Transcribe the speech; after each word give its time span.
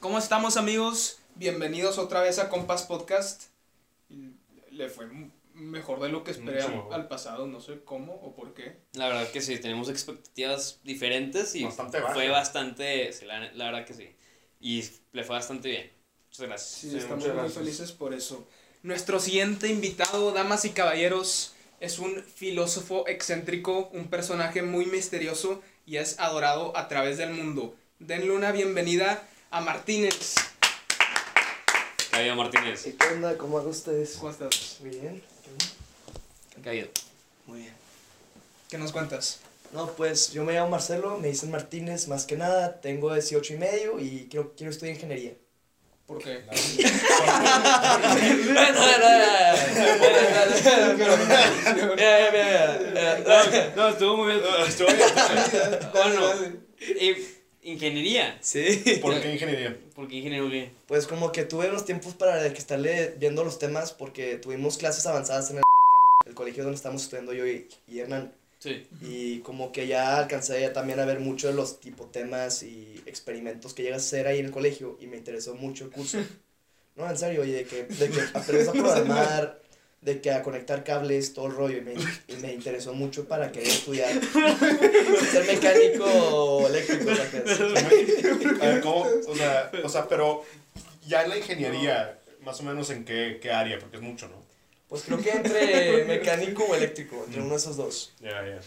¿Cómo 0.00 0.18
estamos 0.18 0.56
amigos? 0.56 1.18
Bienvenidos 1.34 1.98
otra 1.98 2.20
vez 2.20 2.38
a 2.38 2.48
Compas 2.48 2.84
Podcast. 2.84 3.46
Le 4.70 4.88
fue 4.88 5.08
mejor 5.54 5.98
de 6.00 6.08
lo 6.08 6.22
que 6.22 6.30
esperé 6.30 6.62
al, 6.62 7.08
pasado, 7.08 7.48
no 7.48 7.60
sé 7.60 7.80
cómo 7.84 8.14
o 8.14 8.32
por 8.32 8.54
qué. 8.54 8.76
La 8.92 9.08
verdad 9.08 9.28
que 9.32 9.40
sí, 9.40 9.58
tenemos 9.58 9.88
expectativas 9.88 10.78
diferentes 10.84 11.56
y 11.56 11.64
Bastante 11.64 12.00
fue 12.12 12.28
bastante, 12.28 13.12
sí, 13.12 13.24
la, 13.24 13.52
la 13.52 13.64
verdad 13.64 13.84
que 13.84 13.94
sí. 13.94 14.14
Y 14.60 14.84
le 15.12 15.24
fue 15.24 15.34
bastante 15.34 15.68
bien. 15.68 15.90
Muchas 16.28 16.46
gracias. 16.46 16.70
Sí, 16.80 16.90
Sí, 16.90 16.98
estamos 16.98 17.24
muy 17.24 17.34
gracias. 17.34 17.54
felices 17.54 17.90
por 17.90 18.14
eso. 18.14 18.46
Nuestro 18.84 19.18
siguiente 19.18 19.66
invitado, 19.66 20.30
damas 20.30 20.64
y 20.64 20.70
caballeros, 20.70 21.54
es 21.80 21.98
un 21.98 22.22
filósofo 22.22 23.08
excéntrico, 23.08 23.88
un 23.92 24.08
personaje 24.08 24.62
muy 24.62 24.86
misterioso 24.86 25.60
y 25.86 25.96
es 25.96 26.20
adorado 26.20 26.76
a 26.76 26.86
través 26.86 27.18
del 27.18 27.30
mundo. 27.30 27.74
Denle 27.98 28.30
una 28.30 28.52
bienvenida 28.52 29.28
a 29.50 29.60
Martínez. 29.60 30.34
Caído 32.10 32.36
Martínez. 32.36 32.86
¿Y 32.86 32.92
qué 32.92 33.06
onda? 33.08 33.36
¿Cómo 33.38 33.58
hago 33.58 33.70
ustedes? 33.70 34.16
¿Cómo 34.16 34.30
estás? 34.30 34.78
Bien. 34.80 35.22
Caído. 36.62 36.88
Muy 37.46 37.60
bien. 37.60 37.74
¿Qué 38.68 38.78
nos 38.78 38.92
cuentas? 38.92 39.40
No, 39.72 39.86
pues 39.92 40.32
yo 40.32 40.44
me 40.44 40.54
llamo 40.54 40.70
Marcelo, 40.70 41.18
me 41.18 41.28
dicen 41.28 41.50
Martínez 41.50 42.08
más 42.08 42.24
que 42.24 42.36
nada, 42.36 42.80
tengo 42.80 43.12
18 43.12 43.52
y 43.52 43.56
medio 43.58 44.00
y 44.00 44.26
quiero, 44.30 44.54
quiero 44.56 44.70
estudiar 44.70 44.96
ingeniería. 44.96 45.34
¿Por 46.06 46.22
qué? 46.22 46.42
No, 53.76 53.88
estuvo 53.88 54.16
muy 54.16 54.32
bien. 54.32 54.40
Estuvo 54.66 54.88
bien. 54.88 55.08
Bueno, 55.92 56.32
eh, 56.80 57.37
ingeniería. 57.62 58.38
Sí. 58.40 58.98
¿Por 59.00 59.20
qué 59.20 59.32
ingeniería? 59.32 59.78
¿Por 59.94 60.08
qué 60.08 60.16
ingeniería? 60.16 60.50
qué? 60.50 60.70
Pues 60.86 61.06
como 61.06 61.32
que 61.32 61.44
tuve 61.44 61.68
los 61.68 61.84
tiempos 61.84 62.14
para 62.14 62.52
que 62.52 62.58
estarle 62.58 63.14
viendo 63.18 63.44
los 63.44 63.58
temas 63.58 63.92
porque 63.92 64.36
tuvimos 64.36 64.78
clases 64.78 65.06
avanzadas 65.06 65.50
en 65.50 65.60
el 66.26 66.34
colegio 66.34 66.62
donde 66.62 66.76
estamos 66.76 67.02
estudiando 67.02 67.32
yo 67.32 67.46
y, 67.46 67.68
y 67.86 68.00
Hernán. 68.00 68.32
Sí. 68.58 68.86
Y 69.00 69.38
como 69.40 69.70
que 69.70 69.86
ya 69.86 70.18
alcancé 70.18 70.60
ya 70.60 70.72
también 70.72 70.98
a 70.98 71.04
ver 71.04 71.20
mucho 71.20 71.46
de 71.46 71.54
los 71.54 71.78
tipo 71.80 72.06
temas 72.06 72.62
y 72.62 73.00
experimentos 73.06 73.72
que 73.72 73.84
llegas 73.84 74.02
a 74.02 74.06
hacer 74.06 74.26
ahí 74.26 74.40
en 74.40 74.46
el 74.46 74.52
colegio 74.52 74.98
y 75.00 75.06
me 75.06 75.16
interesó 75.16 75.54
mucho 75.54 75.84
el 75.84 75.90
curso. 75.90 76.18
No, 76.96 77.08
en 77.08 77.16
serio, 77.16 77.44
y 77.44 77.52
de 77.52 77.64
que, 77.64 77.84
de 77.84 78.10
que 78.10 78.20
aprendes 78.34 78.66
a 78.66 78.72
programar, 78.72 79.60
de 80.00 80.20
que 80.20 80.30
a 80.30 80.42
conectar 80.42 80.84
cables, 80.84 81.34
todo 81.34 81.46
el 81.46 81.54
rollo, 81.54 81.78
y 81.78 81.80
me, 81.80 81.92
y 81.94 82.36
me 82.40 82.52
interesó 82.52 82.94
mucho 82.94 83.26
para 83.26 83.50
querer 83.50 83.68
estudiar, 83.68 84.12
ser 85.32 85.46
mecánico 85.46 86.04
o 86.04 86.68
eléctrico, 86.68 87.14
¿sacas? 87.14 87.60
A 88.60 88.66
ver, 88.66 88.80
¿cómo? 88.80 89.06
O 89.26 89.34
sea, 89.34 89.70
o 89.82 89.88
sea, 89.88 90.08
pero 90.08 90.44
ya 91.06 91.24
en 91.24 91.30
la 91.30 91.38
ingeniería, 91.38 92.18
más 92.42 92.60
o 92.60 92.62
menos 92.62 92.90
en 92.90 93.04
qué, 93.04 93.38
qué 93.42 93.50
área, 93.50 93.78
porque 93.78 93.96
es 93.96 94.02
mucho, 94.02 94.28
¿no? 94.28 94.46
Pues 94.88 95.02
creo 95.02 95.18
que 95.18 95.30
entre 95.30 96.04
mecánico 96.04 96.64
o 96.64 96.74
eléctrico, 96.74 97.22
entre 97.26 97.42
uno 97.42 97.50
de 97.50 97.56
esos 97.56 97.76
dos. 97.76 98.12
Ya, 98.20 98.46
ya. 98.46 98.60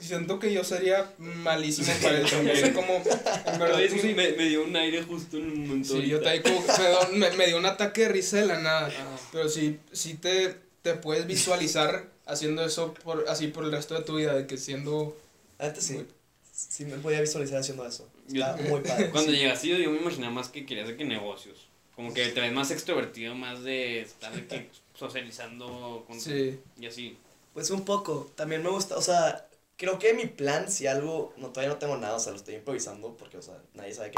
Siento 0.00 0.38
que 0.38 0.52
yo 0.52 0.64
sería 0.64 1.10
malísimo 1.18 1.92
para 2.02 2.20
eso. 2.20 2.42
No 2.42 2.54
sé 2.56 2.72
cómo. 2.72 2.94
En 2.94 3.58
verdad, 3.58 3.80
sí, 3.90 4.14
me, 4.14 4.32
me 4.32 4.48
dio 4.48 4.64
un 4.64 4.74
aire 4.74 5.02
justo 5.02 5.36
en 5.36 5.50
un 5.50 5.66
momento. 5.68 6.00
Sí, 6.00 6.06
yo 6.08 6.20
te 6.20 6.32
digo, 6.32 6.64
me, 7.12 7.18
me, 7.30 7.36
me 7.36 7.46
dio 7.46 7.58
un 7.58 7.66
ataque 7.66 8.02
de 8.02 8.08
risa 8.08 8.38
de 8.38 8.46
la 8.46 8.58
nada. 8.60 8.90
Ah. 8.98 9.16
Pero 9.32 9.48
sí, 9.50 9.78
sí 9.92 10.14
te, 10.14 10.56
te 10.82 10.94
puedes 10.94 11.26
visualizar 11.26 12.08
haciendo 12.24 12.64
eso 12.64 12.94
por, 12.94 13.26
así 13.28 13.48
por 13.48 13.64
el 13.64 13.72
resto 13.72 13.94
de 13.94 14.02
tu 14.02 14.16
vida, 14.16 14.34
de 14.34 14.46
que 14.46 14.56
siendo... 14.56 15.16
Antes 15.58 15.84
sí, 15.84 16.06
sí 16.52 16.84
me 16.86 16.96
podía 16.96 17.20
visualizar 17.20 17.58
haciendo 17.60 17.86
eso. 17.86 18.08
Yo- 18.28 18.44
Está 18.46 18.56
muy 18.68 18.80
padre. 18.80 19.10
Cuando 19.12 19.30
sí. 19.32 19.38
llegaste 19.38 19.68
yo, 19.68 19.76
yo 19.76 19.90
me 19.90 19.98
imaginaba 20.00 20.32
más 20.32 20.48
que 20.48 20.64
querías 20.64 20.88
de 20.88 20.96
que 20.96 21.04
negocios. 21.04 21.66
Como 21.94 22.14
que 22.14 22.28
te 22.28 22.40
ves 22.40 22.52
más 22.52 22.70
extrovertido, 22.70 23.34
más 23.34 23.62
de 23.62 24.00
estar 24.00 24.32
de 24.34 24.46
que 24.46 24.70
socializando 24.94 26.04
con 26.06 26.18
Sí. 26.18 26.58
y 26.80 26.86
así. 26.86 27.18
Pues 27.52 27.70
un 27.70 27.84
poco, 27.84 28.30
también 28.36 28.62
me 28.62 28.68
gusta, 28.70 28.96
o 28.96 29.02
sea, 29.02 29.46
creo 29.76 29.98
que 29.98 30.14
mi 30.14 30.26
plan, 30.26 30.70
si 30.70 30.86
algo, 30.86 31.32
no, 31.36 31.48
todavía 31.50 31.72
no 31.74 31.78
tengo 31.78 31.96
nada, 31.96 32.16
o 32.16 32.20
sea, 32.20 32.32
lo 32.32 32.38
estoy 32.38 32.54
improvisando 32.56 33.16
porque, 33.16 33.36
o 33.38 33.42
sea, 33.42 33.60
nadie 33.74 33.94
sabe 33.94 34.10
qué. 34.10 34.16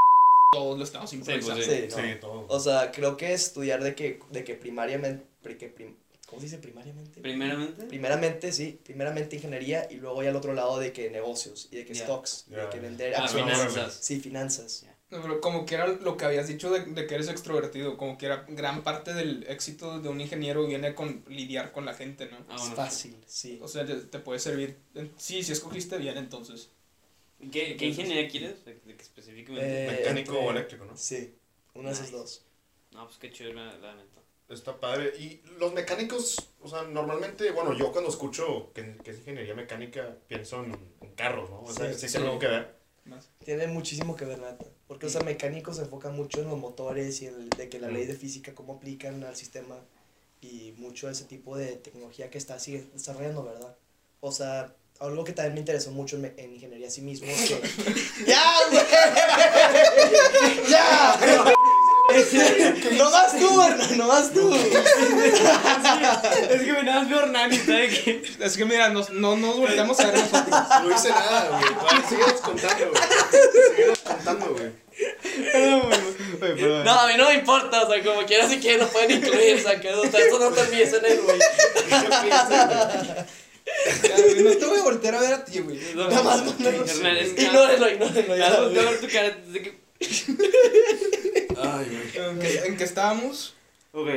Todos 0.52 0.78
lo 0.78 0.84
estamos 0.84 1.12
improvisando. 1.12 1.54
pues, 1.64 1.66
Sí, 1.66 1.86
no. 1.90 1.96
Sí, 1.96 2.20
todo. 2.20 2.46
O 2.48 2.60
sea, 2.60 2.90
creo 2.90 3.16
que 3.16 3.32
estudiar 3.32 3.82
de 3.82 3.94
que, 3.94 4.20
de 4.30 4.44
que 4.44 4.54
primariamente, 4.54 5.26
pri- 5.42 5.58
que 5.58 5.68
prim- 5.68 5.96
¿cómo 6.26 6.40
se 6.40 6.46
dice 6.46 6.58
primariamente? 6.58 7.20
Primeramente. 7.20 7.84
Primeramente, 7.86 8.52
sí, 8.52 8.78
primeramente 8.82 9.36
ingeniería 9.36 9.86
y 9.90 9.96
luego 9.96 10.22
ya 10.22 10.30
al 10.30 10.36
otro 10.36 10.54
lado 10.54 10.78
de 10.78 10.92
que 10.92 11.10
negocios 11.10 11.68
y 11.70 11.76
de 11.76 11.84
que 11.84 11.94
stocks, 11.94 12.46
y 12.50 12.54
de 12.54 12.68
que 12.70 12.80
vender 12.80 13.14
Ah, 13.14 13.24
acciones. 13.24 13.58
finanzas. 13.58 13.98
Sí, 14.00 14.20
finanzas. 14.20 14.84
Pero 15.10 15.40
como 15.40 15.64
que 15.66 15.74
era 15.74 15.86
lo 15.86 16.16
que 16.16 16.24
habías 16.26 16.48
dicho 16.48 16.70
de, 16.70 16.80
de 16.84 17.06
que 17.06 17.14
eres 17.14 17.28
extrovertido, 17.28 17.96
como 17.96 18.18
que 18.18 18.26
era 18.26 18.44
gran 18.48 18.82
parte 18.82 19.14
del 19.14 19.44
éxito 19.48 20.00
de 20.00 20.08
un 20.08 20.20
ingeniero 20.20 20.66
viene 20.66 20.94
con 20.94 21.24
lidiar 21.28 21.72
con 21.72 21.84
la 21.86 21.94
gente, 21.94 22.26
¿no? 22.26 22.38
Ah, 22.48 22.56
es 22.56 22.74
fácil, 22.74 23.16
sí. 23.26 23.58
O 23.62 23.68
sea, 23.68 23.86
te, 23.86 23.94
te 23.96 24.18
puede 24.18 24.38
servir. 24.38 24.76
Sí, 25.16 25.42
si 25.42 25.52
escogiste 25.52 25.96
bien, 25.98 26.18
entonces. 26.18 26.70
¿Qué, 27.52 27.76
qué 27.76 27.86
ingeniería 27.86 28.28
quieres? 28.28 28.64
De, 28.64 28.74
de 28.74 28.96
que 28.96 29.02
específicamente. 29.02 29.84
Eh, 29.84 29.90
Mecánico 29.98 30.32
entre- 30.32 30.46
o 30.46 30.50
eléctrico, 30.50 30.84
¿no? 30.84 30.96
Sí, 30.96 31.34
uno 31.74 31.88
de 31.88 31.94
esos 31.94 32.06
Nice. 32.06 32.16
dos. 32.16 32.44
No, 32.92 33.04
pues 33.06 33.18
qué 33.18 33.30
chido 33.30 33.52
la, 33.52 33.76
la 33.78 33.94
neta. 33.94 34.20
Está 34.48 34.80
padre. 34.80 35.12
Y 35.18 35.42
los 35.58 35.72
mecánicos, 35.74 36.50
o 36.60 36.68
sea, 36.68 36.82
normalmente, 36.82 37.50
bueno, 37.52 37.74
yo 37.74 37.92
cuando 37.92 38.10
escucho 38.10 38.72
que, 38.74 38.96
que 39.04 39.10
es 39.12 39.18
ingeniería 39.18 39.54
mecánica, 39.54 40.16
pienso 40.26 40.64
en, 40.64 40.72
en 41.02 41.12
carros, 41.14 41.48
¿no? 41.50 41.60
O 41.62 41.72
sea, 41.72 41.92
Sí, 41.92 42.00
sí, 42.00 42.06
sí. 42.08 42.12
tiene 42.14 42.26
algo 42.28 42.38
que 42.40 42.48
ver. 42.48 42.74
Más. 43.04 43.28
Tiene 43.44 43.66
muchísimo 43.68 44.16
que 44.16 44.24
ver, 44.24 44.38
neta. 44.38 44.66
Porque, 44.88 45.06
o 45.06 45.08
sea, 45.10 45.20
mecánicos 45.20 45.76
se 45.76 45.82
enfocan 45.82 46.16
mucho 46.16 46.40
en 46.40 46.48
los 46.48 46.58
motores 46.58 47.20
y 47.22 47.26
en 47.26 47.34
el- 47.34 47.50
de 47.50 47.68
que 47.68 47.78
la 47.78 47.88
ley 47.88 48.06
de 48.06 48.14
física, 48.14 48.54
cómo 48.54 48.74
aplican 48.74 49.22
al 49.22 49.36
sistema 49.36 49.76
y 50.40 50.74
mucho 50.78 51.10
ese 51.10 51.24
tipo 51.24 51.56
de 51.56 51.76
tecnología 51.76 52.30
que 52.30 52.38
está 52.38 52.58
sigue 52.58 52.86
desarrollando, 52.94 53.44
¿verdad? 53.44 53.76
O 54.20 54.32
sea, 54.32 54.74
algo 55.00 55.24
que 55.24 55.32
también 55.32 55.54
me 55.54 55.60
interesó 55.60 55.90
mucho 55.92 56.16
en, 56.16 56.32
en 56.36 56.54
ingeniería 56.54 56.88
a 56.88 56.90
sí 56.90 57.02
mismo 57.02 57.26
que... 57.28 57.60
¡Ya! 58.26 58.42
¡Ya! 60.68 61.20
¡No 62.96 63.10
más 63.10 63.38
tú, 63.38 63.62
Hernán! 63.62 63.98
¡No 63.98 64.08
más 64.08 64.32
tú! 64.32 64.50
es 66.50 66.62
que 66.62 66.72
me 66.72 66.82
veo 66.82 67.26
de 67.26 67.88
que. 67.88 68.22
Es 68.44 68.56
que 68.56 68.64
mira, 68.64 68.88
nos, 68.88 69.10
no 69.10 69.36
nos 69.36 69.56
volteamos 69.56 69.98
a 70.00 70.06
ver 70.06 70.14
nosotros. 70.32 70.48
No 70.82 70.94
hice 70.94 71.10
nada, 71.10 71.48
güey. 71.48 72.02
Síguenos 72.08 72.40
contando, 72.40 72.90
güey. 72.90 73.02
Síguenos 73.76 73.98
contando, 73.98 74.46
güey. 74.46 74.72
No, 76.84 76.92
a 76.92 77.06
mí 77.06 77.14
no 77.16 77.28
me 77.28 77.34
importa, 77.34 77.82
o 77.82 77.90
sea, 77.90 78.02
como 78.02 78.26
quiera 78.26 78.48
si 78.48 78.58
quieren 78.58 78.80
lo 78.80 78.88
pueden 78.88 79.12
incluir, 79.12 79.56
o 79.56 79.60
sea, 79.60 79.80
que 79.80 79.92
o 79.92 80.10
sea, 80.10 80.20
esto 80.20 80.38
no 80.38 80.50
te 80.50 80.60
olvides 80.60 80.92
en 80.92 81.04
él, 81.04 81.20
güey. 81.22 81.38
No 84.42 84.50
te 84.56 84.66
voy 84.66 84.78
a 84.78 84.82
voltear 84.82 85.14
a 85.14 85.20
ver 85.20 85.34
a 85.34 85.44
ti, 85.44 85.60
güey. 85.60 85.78
Nada 85.94 86.22
más 86.22 86.44
mándalo. 86.44 86.84
Ignórenlo, 86.84 87.88
ignórenlo. 87.90 88.36
Ya, 88.36 88.48
güey. 88.50 88.60
volteado 88.62 88.88
a 88.88 88.90
ver 88.90 89.00
tu 89.00 89.08
cara. 89.08 89.36
Ay, 91.60 91.86
güey. 91.86 92.28
¿En 92.30 92.38
qué, 92.38 92.58
en 92.66 92.76
qué 92.76 92.84
estábamos? 92.84 93.54
Ok, 93.92 94.08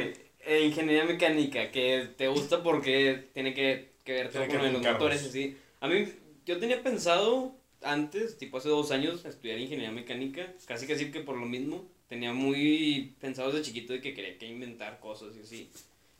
eh, 0.46 0.66
ingeniería 0.66 1.06
mecánica, 1.06 1.72
que 1.72 2.10
te 2.18 2.28
gusta 2.28 2.64
porque 2.64 3.30
tiene 3.34 3.54
que, 3.54 3.92
que 4.04 4.14
ver 4.14 4.32
todo 4.32 4.44
que 4.44 4.50
con 4.50 4.64
los 4.74 4.82
motores 4.82 4.98
carros. 5.20 5.30
así. 5.30 5.58
A 5.80 5.88
mí, 5.88 6.06
yo 6.46 6.60
tenía 6.60 6.82
pensado 6.84 7.56
antes, 7.84 8.38
tipo 8.38 8.58
hace 8.58 8.70
dos 8.70 8.92
años, 8.92 9.26
estudiar 9.26 9.58
ingeniería 9.60 9.92
mecánica, 9.92 10.54
casi 10.66 10.88
casi 10.88 11.12
que 11.12 11.22
por 11.22 11.38
lo 11.38 11.46
mismo. 11.46 11.88
Tenía 12.08 12.34
muy 12.34 13.16
pensado 13.22 13.52
desde 13.52 13.64
chiquito 13.66 13.94
de 13.94 14.02
que 14.02 14.14
quería 14.14 14.38
que 14.38 14.46
inventar 14.46 15.00
cosas 15.00 15.34
y 15.38 15.42
así. 15.42 15.70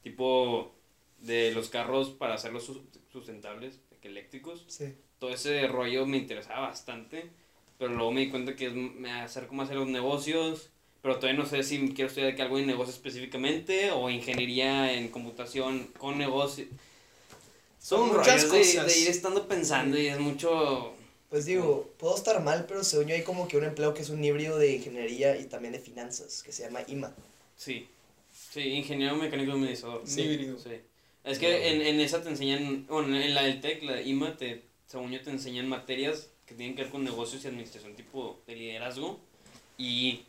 Tipo 0.04 0.74
de 1.20 1.52
los 1.52 1.70
carros 1.70 2.10
para 2.12 2.34
hacerlos 2.36 2.66
sus- 2.66 2.82
sustentables, 3.12 3.80
de 3.92 3.98
que 3.98 4.08
eléctricos. 4.08 4.64
Sí. 4.68 4.94
Todo 5.20 5.32
ese 5.32 5.68
rollo 5.68 6.06
me 6.06 6.18
interesaba 6.18 6.62
bastante, 6.70 7.30
pero 7.78 7.94
luego 7.94 8.12
me 8.12 8.22
di 8.22 8.30
cuenta 8.30 8.56
que 8.56 8.68
es, 8.68 8.74
me 8.74 9.12
acerco 9.12 9.54
más 9.54 9.70
a 9.70 9.74
los 9.76 9.88
negocios, 9.88 10.72
pero 11.02 11.16
todavía 11.16 11.42
no 11.42 11.48
sé 11.48 11.64
si 11.64 11.80
quiero 11.94 12.08
estudiar 12.08 12.32
de 12.32 12.36
que 12.36 12.42
algo 12.44 12.60
en 12.60 12.68
negocio 12.68 12.94
específicamente 12.94 13.92
o 13.92 14.10
ingeniería 14.10 14.94
en 14.94 15.10
computación 15.10 15.88
con 15.98 16.18
negocio. 16.18 16.66
Son 17.80 18.10
Muchas 18.10 18.46
cosas. 18.46 18.76
cosas. 18.76 18.88
De, 18.88 19.00
ir 19.00 19.08
estando 19.08 19.48
pensando 19.48 19.98
y 19.98 20.08
es 20.08 20.20
mucho... 20.20 20.94
Pues 21.30 21.46
digo, 21.46 21.90
puedo 21.98 22.16
estar 22.16 22.44
mal, 22.44 22.66
pero 22.68 22.84
según 22.84 23.08
yo 23.08 23.16
hay 23.16 23.24
como 23.24 23.48
que 23.48 23.58
un 23.58 23.64
empleo 23.64 23.94
que 23.94 24.02
es 24.02 24.10
un 24.10 24.24
híbrido 24.24 24.60
de 24.60 24.76
ingeniería 24.76 25.38
y 25.38 25.46
también 25.46 25.72
de 25.72 25.80
finanzas, 25.80 26.44
que 26.44 26.52
se 26.52 26.64
llama 26.64 26.82
IMA. 26.88 27.16
Sí, 27.56 27.88
sí, 28.52 28.60
ingeniero 28.62 29.16
mecánico 29.16 29.54
administrador. 29.54 30.02
Sí. 30.06 30.22
Híbrido. 30.22 30.60
Sí. 30.60 30.72
Es 31.24 31.40
que 31.40 31.70
en, 31.70 31.82
en 31.82 32.02
esa 32.02 32.22
te 32.22 32.30
enseñan, 32.30 32.86
bueno, 32.88 33.16
en 33.16 33.34
la 33.34 33.44
del 33.44 33.62
TEC, 33.62 33.82
la 33.84 33.94
de 33.94 34.04
IMA, 34.04 34.36
te, 34.36 34.64
según 34.88 35.12
yo 35.12 35.22
te 35.22 35.30
enseñan 35.30 35.70
materias 35.70 36.28
que 36.46 36.54
tienen 36.54 36.76
que 36.76 36.84
ver 36.84 36.92
con 36.92 37.04
negocios 37.04 37.46
y 37.46 37.48
administración, 37.48 37.96
tipo 37.96 38.42
de 38.46 38.56
liderazgo 38.58 39.20
y 39.78 40.26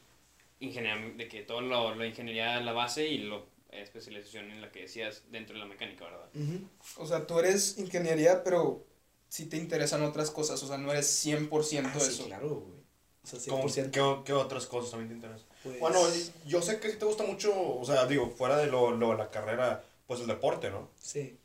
ingeniería, 0.63 1.15
de 1.17 1.29
que 1.29 1.43
todo 1.43 1.61
lo, 1.61 1.95
la 1.95 2.07
ingeniería 2.07 2.61
la 2.61 2.73
base 2.73 3.07
y 3.09 3.19
la 3.19 3.43
especialización 3.71 4.51
en 4.51 4.61
la 4.61 4.71
que 4.71 4.83
decías 4.83 5.23
dentro 5.31 5.55
de 5.55 5.61
la 5.61 5.67
mecánica, 5.67 6.05
¿verdad? 6.05 6.29
O 6.99 7.07
sea, 7.07 7.27
tú 7.27 7.39
eres 7.39 7.79
ingeniería, 7.79 8.43
pero 8.45 8.85
sí 9.29 9.47
te 9.47 9.57
interesan 9.57 10.03
otras 10.03 10.31
cosas. 10.31 10.63
O 10.63 10.67
sea, 10.67 10.79
no 10.79 10.91
eres 10.93 11.07
100% 11.25 11.91
Ah, 11.95 12.01
sí, 12.01 12.09
eso. 12.13 12.25
claro, 12.27 12.49
güey. 12.49 12.83
O 13.25 13.27
sea, 13.27 13.39
¿Cómo- 13.49 13.69
100%. 13.69 13.91
¿Qué, 13.93 14.25
qué 14.27 14.33
otras 14.33 14.67
cosas 14.67 14.91
también 14.91 15.09
te 15.09 15.15
interesan? 15.15 15.47
Pues, 15.63 15.79
Bueno, 15.81 16.01
yo 16.47 16.61
sé 16.61 16.81
que 16.81 16.91
sí 16.91 16.99
te 16.99 17.05
gusta 17.05 17.25
mucho, 17.25 17.53
o 17.79 17.85
sea, 17.85 18.07
digo, 18.07 18.29
fuera 18.31 18.57
de 18.59 18.67
lo, 18.67 18.91
lo 18.93 19.11
de 19.13 19.17
la 19.19 19.31
carrera, 19.31 19.85
pues 20.07 20.21
el 20.21 20.27
deporte, 20.27 20.71
¿no? 20.71 20.91
Sí, 21.01 21.39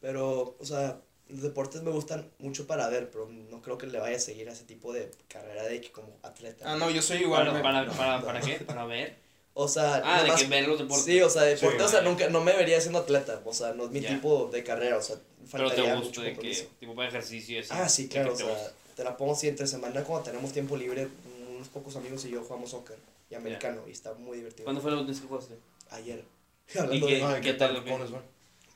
pero, 0.00 0.56
o 0.58 0.64
sea, 0.64 1.00
los 1.30 1.42
deportes 1.42 1.82
me 1.82 1.90
gustan 1.90 2.28
mucho 2.38 2.66
para 2.66 2.88
ver, 2.88 3.10
pero 3.10 3.26
no 3.28 3.62
creo 3.62 3.78
que 3.78 3.86
le 3.86 3.98
vaya 3.98 4.16
a 4.16 4.20
seguir 4.20 4.48
a 4.48 4.52
ese 4.52 4.64
tipo 4.64 4.92
de 4.92 5.10
carrera 5.28 5.64
de 5.64 5.80
que 5.80 5.90
como 5.92 6.08
atleta. 6.22 6.64
Ah, 6.72 6.76
no, 6.76 6.90
yo 6.90 7.02
soy 7.02 7.18
igual. 7.18 7.46
¿Para, 7.48 7.62
para, 7.62 7.90
para, 7.92 8.22
¿Para 8.22 8.40
qué? 8.40 8.54
¿Para 8.64 8.84
ver? 8.86 9.16
O 9.54 9.66
sea, 9.68 10.00
Ah, 10.04 10.22
de 10.22 10.30
que 10.34 10.46
ver 10.48 10.68
los 10.68 10.78
deportes. 10.78 11.04
Sí, 11.04 11.20
o 11.20 11.28
sea, 11.28 11.42
deporte, 11.42 11.78
Sí, 11.78 11.84
o 11.84 11.88
sea, 11.88 12.00
nunca, 12.02 12.28
no 12.28 12.40
me 12.40 12.52
vería 12.52 12.80
siendo 12.80 13.00
atleta, 13.00 13.40
o 13.44 13.52
sea, 13.52 13.72
no 13.72 13.84
es 13.86 13.90
mi 13.90 14.00
Ya. 14.00 14.08
tipo 14.14 14.46
de 14.52 14.62
carrera, 14.62 14.96
o 14.96 15.02
sea, 15.02 15.16
Pero 15.16 15.68
te 15.70 15.76
faltaría 15.76 15.94
gusta 15.96 16.06
mucho 16.08 16.22
de 16.22 16.34
que, 16.36 16.68
tipo 16.78 16.94
para 16.94 17.08
ejercicio 17.08 17.56
y 17.56 17.60
así. 17.60 17.68
Ah, 17.72 17.88
sí, 17.88 18.08
que 18.08 18.14
claro, 18.14 18.32
o 18.32 18.36
sea, 18.36 18.46
gusta. 18.46 18.72
te 18.94 19.04
la 19.04 19.16
pongo 19.16 19.32
así 19.32 19.48
entre 19.48 19.66
semana 19.66 20.02
cuando 20.04 20.24
tenemos 20.24 20.52
tiempo 20.52 20.76
libre, 20.76 21.08
unos 21.54 21.68
pocos 21.68 21.96
amigos 21.96 22.24
y 22.26 22.30
yo 22.30 22.42
jugamos 22.44 22.70
soccer 22.70 22.96
y 23.28 23.34
americano, 23.34 23.82
y 23.88 23.90
está 23.90 24.14
muy 24.14 24.36
divertido. 24.38 24.64
¿Cuándo 24.64 24.80
fue 24.80 24.92
la 24.92 24.98
última 24.98 25.12
vez 25.12 25.20
que 25.20 25.28
jugaste? 25.28 25.54
Ayer. 25.90 26.24
¿Y 26.74 26.78
Hablando 26.78 27.06
qué? 27.08 27.14
de... 27.16 27.24
Ay, 27.24 27.40
qué 27.42 27.52
tal, 27.54 27.76
o 27.76 27.84
qué? 27.84 27.90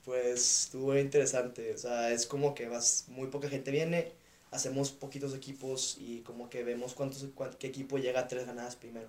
Pues 0.05 0.65
estuvo 0.65 0.97
interesante, 0.99 1.73
o 1.75 1.79
sea, 1.79 2.11
es 2.13 2.27
como 2.27 2.55
que 2.55 2.69
vas, 2.69 3.05
muy 3.09 3.29
poca 3.29 3.49
gente 3.49 3.71
viene, 3.71 4.13
hacemos 4.51 4.91
poquitos 4.91 5.35
equipos 5.35 5.97
y 5.99 6.21
como 6.21 6.51
que 6.51 6.63
vemos 6.63 6.95
cuántos, 6.95 7.25
cuán- 7.35 7.55
qué 7.59 7.69
equipo 7.69 7.97
llega 7.99 8.21
a 8.21 8.29
tres 8.29 8.47
ganadas 8.47 8.77
primero. 8.77 9.09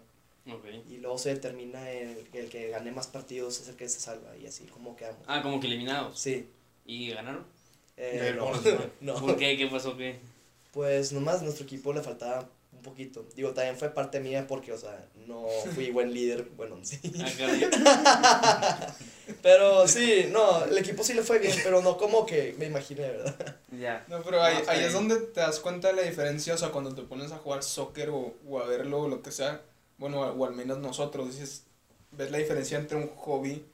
Ok. 0.50 0.65
Y 0.89 0.97
luego 0.97 1.18
se 1.18 1.33
determina 1.33 1.92
el, 1.92 2.25
el 2.33 2.50
que 2.50 2.69
gane 2.69 2.92
más 2.92 3.07
partidos 3.07 3.59
es 3.59 3.68
el 3.68 3.75
que 3.75 3.89
se 3.89 4.00
salva 4.00 4.38
y 4.38 4.45
así 4.45 4.63
como 4.65 4.95
quedamos. 4.95 5.21
Ah, 5.27 5.42
como 5.42 5.59
que 5.59 5.68
eliminados. 5.68 6.19
Sí. 6.19 6.47
¿Y 6.86 7.09
ganaron? 7.09 7.45
Eh, 7.97 8.38
¿Y 9.01 9.03
no. 9.06 9.15
¿Por 9.15 9.36
qué? 9.38 9.57
¿Qué 9.57 9.68
pasó? 9.68 9.97
¿Qué? 9.97 10.18
Pues 10.71 11.12
nomás 11.13 11.42
nuestro 11.42 11.63
equipo 11.65 11.94
le 11.94 12.01
faltaba 12.01 12.47
poquito. 12.85 13.25
Digo, 13.35 13.53
también 13.53 13.77
fue 13.77 13.89
parte 13.89 14.19
mía 14.19 14.45
porque, 14.47 14.71
o 14.71 14.77
sea, 14.77 15.05
no 15.27 15.45
fui 15.73 15.91
buen 15.91 16.13
líder, 16.13 16.43
bueno, 16.55 16.79
sí. 16.83 16.99
Ah. 17.85 18.95
Pero 19.41 19.87
sí, 19.87 20.27
no, 20.31 20.65
el 20.65 20.77
equipo 20.77 21.03
sí 21.03 21.13
le 21.13 21.23
fue 21.23 21.39
bien, 21.39 21.55
pero 21.63 21.81
no 21.81 21.97
como 21.97 22.27
que 22.27 22.55
me 22.59 22.65
imaginé, 22.65 23.09
¿verdad? 23.09 23.55
Ya. 23.71 24.05
No, 24.07 24.21
pero 24.21 24.41
ahí, 24.41 24.59
No, 24.63 24.71
ahí 24.71 24.83
es 24.83 24.93
donde 24.93 25.17
te 25.17 25.39
das 25.39 25.59
cuenta 25.59 25.87
de 25.87 25.95
la 25.95 26.03
diferencia, 26.03 26.53
o 26.53 26.57
sea, 26.57 26.69
cuando 26.69 26.93
te 26.93 27.01
pones 27.01 27.31
a 27.31 27.37
jugar 27.37 27.63
soccer 27.63 28.09
o, 28.09 28.35
o 28.47 28.59
a 28.59 28.67
verlo 28.67 29.01
o 29.01 29.07
lo 29.07 29.23
que 29.23 29.31
sea, 29.31 29.61
bueno, 29.97 30.21
o 30.21 30.45
al 30.45 30.53
menos 30.53 30.77
nosotros, 30.77 31.31
dices, 31.31 31.63
ves 32.11 32.29
la 32.29 32.37
diferencia 32.37 32.77
entre 32.77 32.97
un 32.97 33.07
hobby 33.15 33.65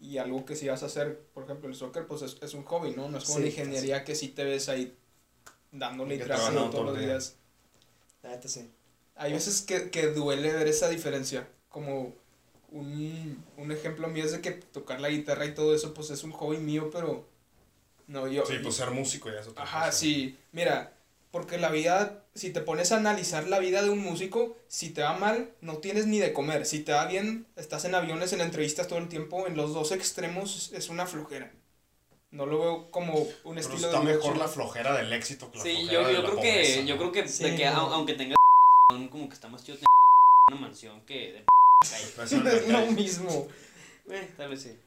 y 0.00 0.18
algo 0.18 0.44
que 0.44 0.54
si 0.54 0.68
vas 0.68 0.84
a 0.84 0.86
hacer, 0.86 1.20
por 1.34 1.42
ejemplo, 1.44 1.68
el 1.68 1.74
soccer, 1.74 2.06
pues 2.06 2.22
es, 2.22 2.36
es 2.40 2.54
un 2.54 2.64
hobby, 2.64 2.92
¿no? 2.92 3.08
No 3.08 3.18
es 3.18 3.24
como 3.24 3.38
Sí, 3.38 3.42
la 3.42 3.48
ingeniería 3.48 4.04
que 4.04 4.14
sí 4.14 4.28
te 4.28 4.44
ves 4.44 4.68
ahí 4.68 4.96
dándole 5.72 6.14
y 6.14 6.18
trabajando 6.18 6.60
todos 6.62 6.72
todo 6.72 6.84
los 6.84 6.98
días. 6.98 7.36
La 8.22 8.30
neta 8.30 8.48
sí. 8.48 8.70
Hay 9.16 9.32
veces 9.32 9.62
que, 9.62 9.90
que 9.90 10.08
duele 10.08 10.52
ver 10.52 10.66
esa 10.68 10.88
diferencia, 10.88 11.48
como 11.68 12.14
un, 12.70 13.44
un 13.56 13.72
ejemplo 13.72 14.08
mío 14.08 14.24
es 14.24 14.32
de 14.32 14.40
que 14.40 14.52
tocar 14.52 15.00
la 15.00 15.08
guitarra 15.10 15.44
y 15.46 15.54
todo 15.54 15.74
eso, 15.74 15.92
pues 15.94 16.10
es 16.10 16.22
un 16.24 16.32
hobby 16.32 16.58
mío, 16.58 16.90
pero 16.92 17.28
no, 18.06 18.26
yo... 18.28 18.44
Sí, 18.46 18.54
pues 18.62 18.76
ser 18.76 18.90
músico 18.90 19.28
y 19.30 19.34
eso. 19.36 19.52
Ajá, 19.56 19.92
sí. 19.92 20.38
Mira, 20.52 20.94
porque 21.30 21.58
la 21.58 21.70
vida, 21.70 22.24
si 22.34 22.50
te 22.52 22.60
pones 22.60 22.92
a 22.92 22.96
analizar 22.96 23.46
la 23.48 23.58
vida 23.58 23.82
de 23.82 23.90
un 23.90 23.98
músico, 24.00 24.56
si 24.68 24.90
te 24.90 25.02
va 25.02 25.16
mal, 25.18 25.52
no 25.60 25.78
tienes 25.78 26.06
ni 26.06 26.18
de 26.18 26.32
comer. 26.32 26.66
Si 26.66 26.80
te 26.80 26.92
va 26.92 27.06
bien, 27.06 27.46
estás 27.56 27.84
en 27.84 27.94
aviones, 27.94 28.32
en 28.32 28.40
entrevistas 28.40 28.88
todo 28.88 28.98
el 28.98 29.08
tiempo. 29.08 29.46
En 29.46 29.56
los 29.56 29.74
dos 29.74 29.92
extremos 29.92 30.56
es- 30.56 30.72
es 30.78 30.88
una 30.88 31.06
flojera. 31.06 31.52
No 32.30 32.46
lo 32.46 32.58
veo 32.60 32.90
como 32.90 33.14
un 33.18 33.28
Pero 33.56 33.58
estilo 33.60 33.86
está 33.88 33.98
de 34.00 34.06
vida 34.06 34.14
mejor 34.16 34.36
la 34.36 34.46
flojera 34.48 34.96
del 34.96 35.12
éxito 35.12 35.50
que 35.50 35.58
la 35.58 35.64
Sí, 35.64 35.70
flojera 35.72 35.92
yo, 35.92 36.06
de 36.08 36.12
yo 36.14 36.20
la 36.20 36.24
creo 36.26 36.36
pobreza, 36.36 36.74
que, 36.74 36.80
¿no? 36.82 36.88
yo 36.88 36.96
creo 36.98 37.12
que, 37.12 37.28
Sí, 37.28 37.44
de 37.44 37.56
que 37.56 37.64
no. 37.66 37.72
au- 37.72 37.92
aunque 37.94 38.14
tengas 38.14 38.36
depresión, 38.88 39.08
como 39.10 39.28
que 39.28 39.34
está 39.34 39.48
más 39.48 39.64
chido 39.64 39.78
tener 39.78 39.88
una 40.52 40.60
mansión 40.60 41.00
que 41.06 41.32
de 41.32 41.44
calle. 41.90 42.34
En 42.36 42.44
la 42.44 42.52
es 42.54 42.68
lo 42.68 42.86
mismo. 42.92 43.48
Eh, 44.08 44.30
tal 44.36 44.50
vez 44.50 44.62
sí. 44.62 44.78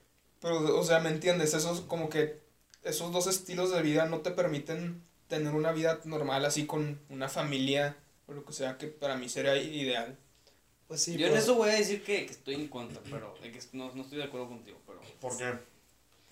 Pero, 0.41 0.77
o 0.79 0.83
sea, 0.83 0.99
¿me 0.99 1.09
entiendes? 1.09 1.53
Esos, 1.53 1.81
como 1.81 2.09
que 2.09 2.39
esos 2.83 3.11
dos 3.11 3.27
estilos 3.27 3.71
de 3.71 3.81
vida 3.81 4.05
no 4.05 4.19
te 4.21 4.31
permiten 4.31 5.03
tener 5.27 5.53
una 5.53 5.71
vida 5.71 5.99
normal 6.05 6.45
así 6.45 6.65
con 6.65 6.99
una 7.09 7.27
familia 7.29 7.97
o 8.27 8.33
lo 8.33 8.45
que 8.45 8.53
sea 8.53 8.77
que 8.77 8.87
para 8.87 9.15
mí 9.17 9.27
sería 9.29 9.55
ideal. 9.57 10.17
Pues 10.87 11.01
sí, 11.01 11.17
yo 11.17 11.27
en 11.27 11.35
eso 11.37 11.55
voy 11.55 11.69
a 11.71 11.73
decir 11.75 12.03
que, 12.03 12.25
que 12.25 12.31
estoy 12.31 12.55
en 12.55 12.67
contra, 12.67 13.01
pero 13.09 13.35
de 13.41 13.51
que 13.51 13.59
no, 13.73 13.91
no 13.95 14.03
estoy 14.03 14.17
de 14.19 14.25
acuerdo 14.25 14.47
contigo, 14.49 14.77
pero... 14.85 15.01
¿Por 15.19 15.37
qué? 15.37 15.53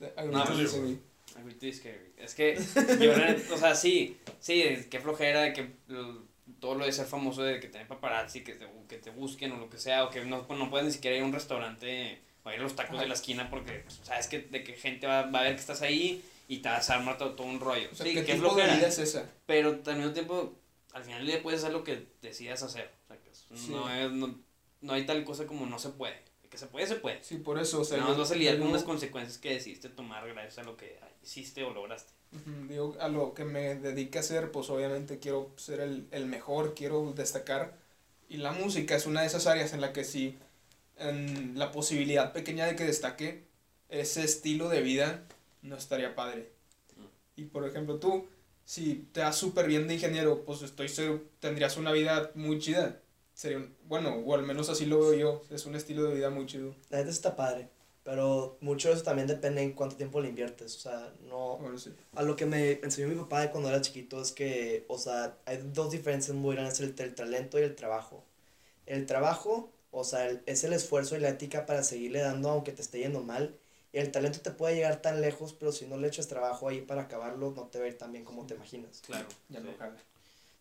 Pues, 0.10 0.58
sí, 0.58 0.68
sí. 0.68 1.00
Agree 1.38 1.54
to 1.54 1.66
disagree. 1.66 2.12
Es 2.18 2.36
que, 2.36 2.56
yo, 3.00 3.56
o 3.56 3.58
sea, 3.58 3.74
sí, 3.76 4.18
sí, 4.40 4.62
es- 4.62 4.88
qué 4.88 5.00
flojera 5.00 5.42
de 5.42 5.54
que 5.54 5.72
lo- 5.88 6.24
todo 6.60 6.76
lo 6.76 6.86
de 6.86 6.92
ser 6.92 7.06
famoso, 7.06 7.42
de 7.44 7.60
que 7.60 7.68
tener 7.70 7.88
paparazzi, 7.88 8.44
que 8.44 8.54
te, 8.54 8.68
que 8.90 8.98
te 8.98 9.10
busquen 9.12 9.52
o 9.54 9.58
lo 9.58 9.70
que 9.70 9.78
sea, 9.78 10.04
o 10.04 10.10
que 10.10 10.24
no, 10.26 10.46
no 10.50 10.70
puedes 10.70 10.86
ni 10.88 10.92
siquiera 10.94 11.16
ir 11.16 11.24
a 11.24 11.26
un 11.26 11.32
restaurante 11.34 12.22
o 12.44 12.52
ir 12.52 12.60
a 12.60 12.64
los 12.64 12.76
tacos 12.76 13.00
de 13.00 13.08
la 13.08 13.14
esquina 13.14 13.50
porque 13.50 13.74
pues, 13.80 14.00
sabes 14.04 14.28
que, 14.28 14.40
de 14.40 14.64
que 14.64 14.74
gente 14.74 15.08
va, 15.08 15.24
va 15.30 15.40
a 15.40 15.44
ver 15.44 15.54
que 15.56 15.62
estás 15.62 15.82
ahí 15.82 16.22
y 16.48 16.58
te 16.58 16.68
vas 16.70 16.90
a 16.90 16.96
armar 16.96 17.18
todo, 17.18 17.32
todo 17.36 17.48
un 17.48 17.60
rollo. 17.62 17.88
O 17.92 17.96
sea, 17.96 18.06
sí, 18.06 18.14
¿qué 18.14 18.22
tipo 18.24 18.34
de 18.34 18.40
flojera. 18.40 18.76
vida 18.76 18.88
es 18.88 19.00
esa? 19.00 19.30
Pero 19.46 19.80
al 19.86 19.96
mismo 19.98 20.12
tiempo, 20.12 20.54
al 20.92 21.04
final 21.04 21.20
del 21.20 21.28
día 21.28 21.42
puedes 21.44 21.62
hacer 21.62 21.72
lo 21.72 21.84
que 21.86 22.08
decidas 22.22 22.62
hacer. 22.64 22.92
O 23.06 23.08
sea, 23.08 23.18
que 23.18 23.30
es- 23.30 23.46
Sí. 23.56 23.70
no, 23.72 23.90
es- 23.94 24.12
no, 24.12 24.36
no 24.82 24.94
hay 24.94 25.06
tal 25.06 25.24
cosa 25.24 25.46
como 25.48 25.66
no 25.66 25.80
se 25.80 25.90
puede. 25.90 26.20
Que 26.52 26.58
se 26.58 26.68
puede, 26.68 26.86
se 26.86 26.96
puede. 26.96 27.24
Sí, 27.24 27.38
por 27.38 27.58
eso, 27.58 27.80
o 27.80 27.86
sea, 27.86 27.98
Nada 27.98 28.10
más 28.10 28.20
vas 28.20 28.32
a 28.32 28.36
lidiar 28.36 28.60
con 28.60 28.68
unas 28.68 28.84
consecuencias 28.84 29.38
que 29.38 29.54
decidiste 29.54 29.88
tomar 29.88 30.28
gracias 30.28 30.58
a 30.60 30.64
lo 30.64 30.76
que 30.76 31.00
hiciste 31.24 31.64
o 31.64 31.74
lograste. 31.74 32.12
Digo, 32.68 32.98
a 33.00 33.08
lo 33.08 33.34
que 33.34 33.46
me 33.46 33.76
dedique 33.76 34.18
a 34.18 34.22
hacer, 34.22 34.52
pues 34.52 34.70
obviamente 34.70 35.18
quiero 35.18 35.52
ser 35.56 35.80
el, 35.80 36.08
el 36.12 36.26
mejor, 36.26 36.76
quiero 36.76 37.14
destacar. 37.14 37.78
Y 38.28 38.38
la 38.38 38.52
música 38.52 38.96
es 38.98 39.06
una 39.06 39.22
de 39.22 39.28
esas 39.28 39.48
áreas 39.48 39.74
en 39.74 39.80
la 39.80 39.94
que 39.94 40.04
sí, 40.04 40.38
en 40.98 41.58
la 41.58 41.72
posibilidad 41.72 42.34
pequeña 42.34 42.66
de 42.66 42.76
que 42.76 42.84
destaque 42.84 43.44
ese 43.88 44.24
estilo 44.24 44.68
de 44.68 44.82
vida, 44.82 45.24
no 45.62 45.78
estaría 45.78 46.16
padre. 46.16 46.50
Y 47.38 47.46
por 47.46 47.66
ejemplo, 47.66 47.98
tú, 47.98 48.28
si 48.66 49.08
te 49.14 49.22
das 49.22 49.38
súper 49.38 49.68
bien 49.68 49.88
de 49.88 49.94
ingeniero, 49.94 50.44
pues 50.44 50.62
estoy 50.62 50.90
seguro, 50.90 51.24
tendrías 51.40 51.78
una 51.78 51.92
vida 51.92 52.32
muy 52.36 52.60
chida. 52.60 53.00
Sería 53.34 53.58
un- 53.58 53.76
bueno, 53.88 54.16
o 54.16 54.34
al 54.36 54.44
menos 54.44 54.70
así 54.70 54.86
lo 54.86 55.00
veo 55.00 55.14
yo, 55.14 55.42
es 55.50 55.66
un 55.66 55.76
estilo 55.76 56.04
de 56.04 56.16
vida 56.16 56.30
muy 56.30 56.46
chido. 56.46 56.76
La 56.90 57.00
neta 57.00 57.10
está 57.10 57.36
padre, 57.36 57.70
pero 58.04 58.58
mucho 58.62 58.90
de 58.90 58.96
eso 58.96 59.04
también 59.04 59.28
depende 59.28 59.62
en 59.64 59.74
cuánto 59.74 59.96
tiempo 59.96 60.22
le 60.22 60.30
inviertes, 60.30 60.76
o 60.76 60.80
sea, 60.80 61.14
no... 61.28 61.58
Bueno, 61.58 61.78
sí. 61.78 61.92
A 62.16 62.24
lo 62.24 62.36
que 62.36 62.46
me 62.46 62.74
enseñó 62.84 63.08
mi 63.08 63.16
papá 63.16 63.42
de 63.42 63.52
cuando 63.52 63.70
era 63.70 63.82
chiquito 63.82 64.22
es 64.22 64.32
que, 64.32 64.86
o 64.88 64.98
sea, 64.98 65.38
hay 65.46 65.58
dos 65.74 65.92
diferencias 65.92 66.36
muy 66.36 66.56
grandes, 66.56 66.80
el, 66.82 66.94
el 66.98 67.16
talento 67.16 67.60
y 67.60 67.64
el 67.64 67.76
trabajo. 67.76 68.24
El 68.86 69.06
trabajo, 69.06 69.72
o 69.92 70.04
sea, 70.04 70.28
el- 70.30 70.42
es 70.46 70.64
el 70.64 70.74
esfuerzo 70.74 71.16
y 71.16 71.20
la 71.20 71.30
ética 71.30 71.66
para 71.66 71.84
seguirle 71.84 72.20
dando 72.20 72.50
aunque 72.50 72.72
te 72.74 72.82
esté 72.82 73.00
yendo 73.00 73.22
mal. 73.24 73.56
Y 73.94 73.98
el 74.00 74.12
talento 74.12 74.40
te 74.42 74.52
puede 74.52 74.76
llegar 74.76 75.02
tan 75.02 75.20
lejos, 75.20 75.54
pero 75.54 75.72
si 75.72 75.86
no 75.86 75.98
le 75.98 76.08
echas 76.08 76.28
trabajo 76.28 76.68
ahí 76.70 76.82
para 76.82 77.04
acabarlo, 77.04 77.52
no 77.52 77.64
te 77.68 77.80
va 77.80 77.86
a 77.86 77.88
ir 77.90 77.98
tan 77.98 78.12
bien 78.12 78.24
como 78.24 78.46
te 78.46 78.54
imaginas. 78.56 79.02
Claro. 79.06 79.28
Ya 79.50 79.60
sí. 79.60 79.66
no 79.66 79.78
jala. 79.78 79.98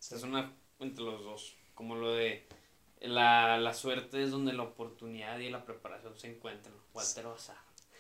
Es 0.00 0.22
una 0.22 0.52
entre 0.80 1.04
los 1.04 1.22
dos. 1.22 1.54
Como 1.74 1.94
lo 1.94 2.12
de 2.12 2.42
la, 3.00 3.58
la 3.58 3.74
suerte 3.74 4.22
es 4.22 4.30
donde 4.30 4.52
la 4.52 4.62
oportunidad 4.64 5.38
y 5.38 5.50
la 5.50 5.64
preparación 5.64 6.16
se 6.18 6.28
encuentran. 6.28 6.74
Walter 6.92 7.24
Bazar. 7.26 7.56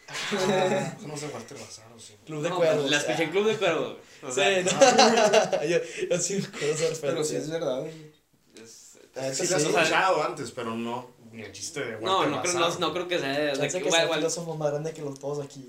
Ah, 0.08 0.96
no 1.06 1.16
sé, 1.16 1.28
Walter 1.28 1.56
Bazar 1.58 1.92
o 1.92 1.98
sí. 1.98 2.14
Club 2.26 2.42
de 2.42 2.50
No, 2.50 2.56
cuervos. 2.56 2.90
La 2.90 2.96
escuché 2.98 3.22
en 3.24 3.30
Club 3.30 3.46
de 3.46 3.56
Cuervos. 3.56 3.96
O 4.22 4.28
Sí, 4.28 4.34
sea, 4.34 4.62
no. 4.62 5.62
yo, 5.68 5.78
yo 6.10 6.18
sí 6.18 6.34
me 6.38 6.46
acuerdo 6.46 6.66
de 6.66 6.72
esa 6.92 7.00
Pero 7.00 7.24
sí 7.24 7.36
es 7.36 7.48
verdad. 7.50 7.86
es- 7.86 8.98
La 9.14 9.22
neta 9.22 9.34
Sí, 9.34 9.46
sí. 9.46 9.50
lo 9.52 9.56
has 9.56 9.64
o 9.64 9.70
sea, 9.70 9.82
escuchado 9.82 10.22
antes, 10.24 10.50
pero 10.52 10.74
no, 10.74 11.10
ni 11.32 11.42
el 11.42 11.52
chiste 11.52 11.80
de 11.80 11.96
Walter 11.96 12.02
No, 12.02 12.26
no 12.26 12.42
creo, 12.42 12.54
Bazar. 12.54 12.80
no, 12.80 12.86
no 12.88 12.92
creo 12.92 13.08
que 13.08 13.18
sea 13.20 13.28
de, 13.28 13.52
Chance 13.52 13.78
que, 13.78 13.84
que 13.84 13.90
sea 13.90 14.02
igual- 14.04 14.18
el 14.18 14.24
filósofo 14.24 14.56
más 14.56 14.70
grande 14.70 14.92
que 14.92 15.02
los 15.02 15.18
todos 15.18 15.44
aquí. 15.44 15.64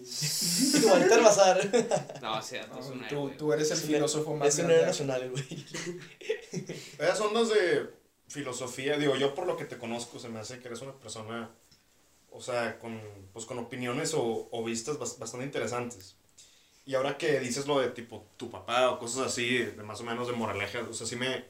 Walter 0.88 1.22
Bazar. 1.22 2.20
No, 2.22 2.38
o 2.38 2.42
sea, 2.42 2.62
es 2.80 2.86
un 2.88 3.02
No, 3.02 3.08
tú, 3.08 3.16
héroe. 3.28 3.38
tú 3.38 3.54
eres 3.54 3.70
el 3.72 3.78
Es 3.78 3.84
filósofo 3.86 4.36
más 4.36 4.48
Es 4.48 4.56
un 4.56 4.60
grande. 4.66 4.76
héroe 4.76 4.88
nacional, 4.88 5.30
güey. 5.32 5.66
Esas 7.00 7.22
ondas 7.22 7.50
de 7.50 8.01
filosofía, 8.32 8.98
digo, 8.98 9.16
yo 9.16 9.36
por 9.36 9.46
lo 9.46 9.58
que 9.58 9.66
te 9.66 9.78
conozco, 9.78 10.20
se 10.20 10.30
me 10.30 10.40
hace 10.40 10.60
que 10.60 10.68
eres 10.68 10.82
una 10.82 10.94
persona, 10.94 11.50
o 12.32 12.42
sea, 12.42 12.80
con, 12.80 13.00
pues, 13.34 13.46
con 13.46 13.60
opiniones 13.60 14.14
o, 14.14 14.48
o 14.52 14.64
vistas 14.64 14.98
bas- 14.98 15.18
bastante 15.20 15.46
interesantes. 15.46 16.16
Y 16.86 16.96
ahora 16.96 17.18
que 17.18 17.40
dices 17.40 17.68
lo 17.68 17.80
de 17.80 17.90
tipo 17.90 18.26
tu 18.38 18.50
papá 18.50 18.90
o 18.90 19.00
cosas 19.00 19.28
así, 19.28 19.58
de 19.58 19.84
más 19.84 20.00
o 20.02 20.04
menos 20.04 20.28
de 20.28 20.34
moraleja, 20.34 20.80
o 20.90 20.94
sea, 20.94 21.06
sí 21.06 21.16
me, 21.16 21.44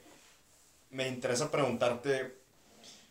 me 0.89 1.07
interesa 1.07 1.51
preguntarte, 1.51 2.35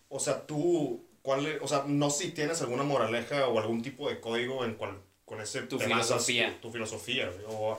o 0.08 0.18
sea, 0.20 0.46
tú, 0.46 1.04
¿cuál, 1.22 1.46
es- 1.46 1.62
o 1.62 1.68
sea, 1.68 1.84
no 1.86 2.10
si 2.10 2.32
tienes 2.32 2.60
alguna 2.60 2.82
moraleja 2.82 3.48
o 3.48 3.58
algún 3.58 3.82
tipo 3.82 4.08
de 4.08 4.20
código 4.20 4.64
en 4.64 4.74
cual 4.74 5.00
con 5.24 5.40
ese 5.40 5.62
Tu 5.62 5.78
te 5.78 5.86
basas, 5.86 6.26
filosofía. 6.26 6.54
tu, 6.60 6.68
tu 6.68 6.72
filosofía, 6.72 7.32
o 7.48 7.78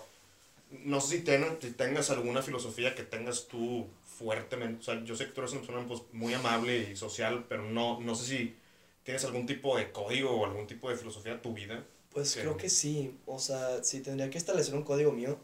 no 0.85 1.01
sé 1.01 1.17
si, 1.17 1.23
ten- 1.23 1.57
si 1.61 1.71
tengas 1.71 2.09
alguna 2.09 2.41
filosofía 2.41 2.95
que 2.95 3.03
tengas 3.03 3.47
tú 3.47 3.87
fuertemente, 4.21 4.79
o 4.79 4.83
sea, 4.83 5.03
yo 5.03 5.15
sé 5.15 5.25
que 5.27 5.31
tú 5.31 5.41
eres 5.41 5.53
una 5.53 5.61
persona 5.61 5.87
pues, 5.87 6.01
muy 6.13 6.33
amable 6.33 6.89
y 6.91 6.95
social, 6.95 7.45
pero 7.49 7.63
no, 7.63 7.99
no 8.01 8.15
sé 8.15 8.25
si 8.25 8.55
tienes 9.03 9.23
algún 9.25 9.45
tipo 9.45 9.77
de 9.77 9.91
código 9.91 10.31
o 10.31 10.45
algún 10.45 10.67
tipo 10.67 10.89
de 10.89 10.95
filosofía 10.97 11.33
de 11.33 11.39
tu 11.39 11.53
vida. 11.53 11.83
Pues 12.11 12.29
Sí. 12.29 12.39
creo 12.41 12.57
que 12.57 12.69
sí. 12.69 13.17
O 13.25 13.39
sea, 13.39 13.83
si 13.83 14.01
tendría 14.01 14.29
que 14.29 14.37
establecer 14.37 14.75
un 14.75 14.83
código 14.83 15.11
mío, 15.11 15.39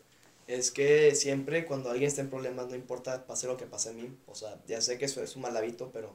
Es 0.49 0.71
que 0.71 1.13
siempre 1.15 1.65
cuando 1.65 1.89
alguien 1.89 2.07
está 2.07 2.21
en 2.21 2.29
problemas, 2.29 2.67
no 2.69 2.75
importa 2.75 3.25
pase 3.27 3.47
lo 3.47 3.57
que 3.57 3.65
pase 3.65 3.89
a 3.89 3.93
mí, 3.93 4.15
o 4.27 4.33
sea, 4.35 4.57
ya 4.65 4.79
sé 4.81 4.97
que 4.97 5.03
eso 5.05 5.21
es 5.21 5.35
un 5.35 5.41
mal 5.41 5.57
hábito, 5.57 5.91
pero, 5.91 6.13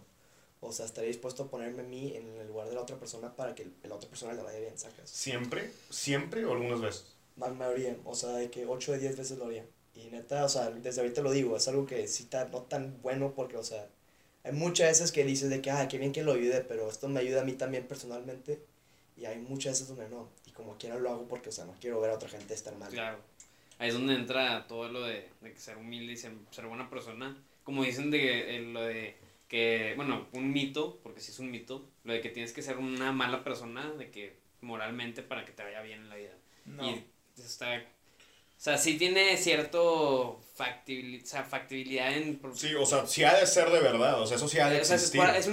o 0.60 0.72
sea, 0.72 0.86
estaría 0.86 1.08
dispuesto 1.08 1.42
a 1.44 1.50
ponerme 1.50 1.82
a 1.82 1.84
mí 1.84 2.16
en 2.16 2.26
el 2.40 2.48
lugar 2.48 2.68
de 2.68 2.74
la 2.74 2.80
otra 2.82 2.96
persona 2.98 3.36
para 3.36 3.54
que 3.54 3.66
la 3.82 3.94
otra 3.94 4.08
persona 4.08 4.32
le 4.32 4.42
vaya 4.42 4.58
bien, 4.58 4.78
sacas. 4.78 5.10
¿Siempre? 5.10 5.70
¿Siempre 5.90 6.44
o 6.46 6.52
algunas 6.52 6.80
veces? 6.80 7.04
La 7.36 7.48
mayoría, 7.48 7.96
o 8.06 8.14
sea, 8.14 8.30
de 8.30 8.50
que 8.50 8.64
8 8.66 8.92
de 8.92 8.98
10 9.00 9.16
veces 9.18 9.36
lo 9.38 9.46
haría. 9.46 9.66
Y 9.94 10.06
neta, 10.10 10.44
o 10.44 10.48
sea, 10.48 10.70
desde 10.70 11.00
ahorita 11.00 11.20
lo 11.20 11.32
digo, 11.32 11.56
es 11.56 11.68
algo 11.68 11.86
que 11.86 12.06
sí 12.08 12.24
está 12.24 12.46
no 12.46 12.62
tan 12.62 13.00
bueno 13.02 13.34
porque, 13.34 13.56
o 13.56 13.64
sea, 13.64 13.88
hay 14.44 14.52
muchas 14.52 14.88
veces 14.88 15.12
que 15.12 15.24
dices 15.24 15.50
de 15.50 15.60
que, 15.60 15.70
ah, 15.70 15.86
qué 15.88 15.98
bien 15.98 16.12
que 16.12 16.22
lo 16.22 16.32
ayude, 16.32 16.62
pero 16.62 16.88
esto 16.88 17.08
me 17.08 17.20
ayuda 17.20 17.42
a 17.42 17.44
mí 17.44 17.52
también 17.52 17.86
personalmente. 17.86 18.62
Y 19.16 19.26
hay 19.26 19.38
muchas 19.38 19.74
veces 19.74 19.88
donde 19.88 20.08
no. 20.08 20.28
Y 20.46 20.50
como 20.50 20.76
quiera 20.78 20.98
lo 20.98 21.10
hago 21.10 21.28
porque, 21.28 21.50
o 21.50 21.52
sea, 21.52 21.64
no 21.64 21.74
quiero 21.80 22.00
ver 22.00 22.10
a 22.10 22.14
otra 22.14 22.28
gente 22.28 22.54
estar 22.54 22.74
mal. 22.76 22.90
Claro. 22.90 23.18
Ahí 23.78 23.88
es 23.88 23.94
donde 23.94 24.14
entra 24.14 24.66
todo 24.66 24.88
lo 24.88 25.02
de, 25.02 25.28
de 25.40 25.56
ser 25.56 25.76
humilde 25.76 26.12
y 26.12 26.16
ser, 26.16 26.32
ser 26.50 26.66
buena 26.66 26.88
persona. 26.88 27.36
Como 27.62 27.84
dicen 27.84 28.10
de 28.10 28.56
eh, 28.56 28.60
lo 28.60 28.82
de 28.82 29.16
que, 29.48 29.92
bueno, 29.96 30.26
un 30.32 30.52
mito, 30.52 30.98
porque 31.02 31.20
sí 31.20 31.30
es 31.30 31.38
un 31.38 31.50
mito, 31.50 31.86
lo 32.04 32.14
de 32.14 32.20
que 32.20 32.30
tienes 32.30 32.52
que 32.52 32.62
ser 32.62 32.78
una 32.78 33.12
mala 33.12 33.44
persona, 33.44 33.92
de 33.92 34.10
que 34.10 34.36
moralmente 34.60 35.22
para 35.22 35.44
que 35.44 35.52
te 35.52 35.62
vaya 35.62 35.82
bien 35.82 36.00
en 36.00 36.08
la 36.08 36.16
vida. 36.16 36.32
No. 36.64 36.88
Y 36.88 37.04
está, 37.36 37.84
sea, 38.62 38.78
sí 38.78 38.96
tiene 38.96 39.36
cierto 39.36 40.40
factibil- 40.56 41.22
o 41.22 41.26
sea, 41.26 41.42
factibilidad 41.44 42.12
en... 42.12 42.40
Sí, 42.54 42.74
o 42.74 42.86
sea, 42.86 43.06
sí 43.06 43.24
ha 43.24 43.34
de 43.38 43.46
ser 43.46 43.70
de 43.70 43.80
verdad, 43.80 44.20
o 44.20 44.26
sea, 44.26 44.36
eso 44.36 44.46
sí 44.48 44.58
ha 44.60 44.68
de 44.70 44.80
O 44.80 44.84
sea, 44.84 44.96
es, 44.96 45.02
existir. 45.02 45.20
una, 45.20 45.36
es 45.36 45.46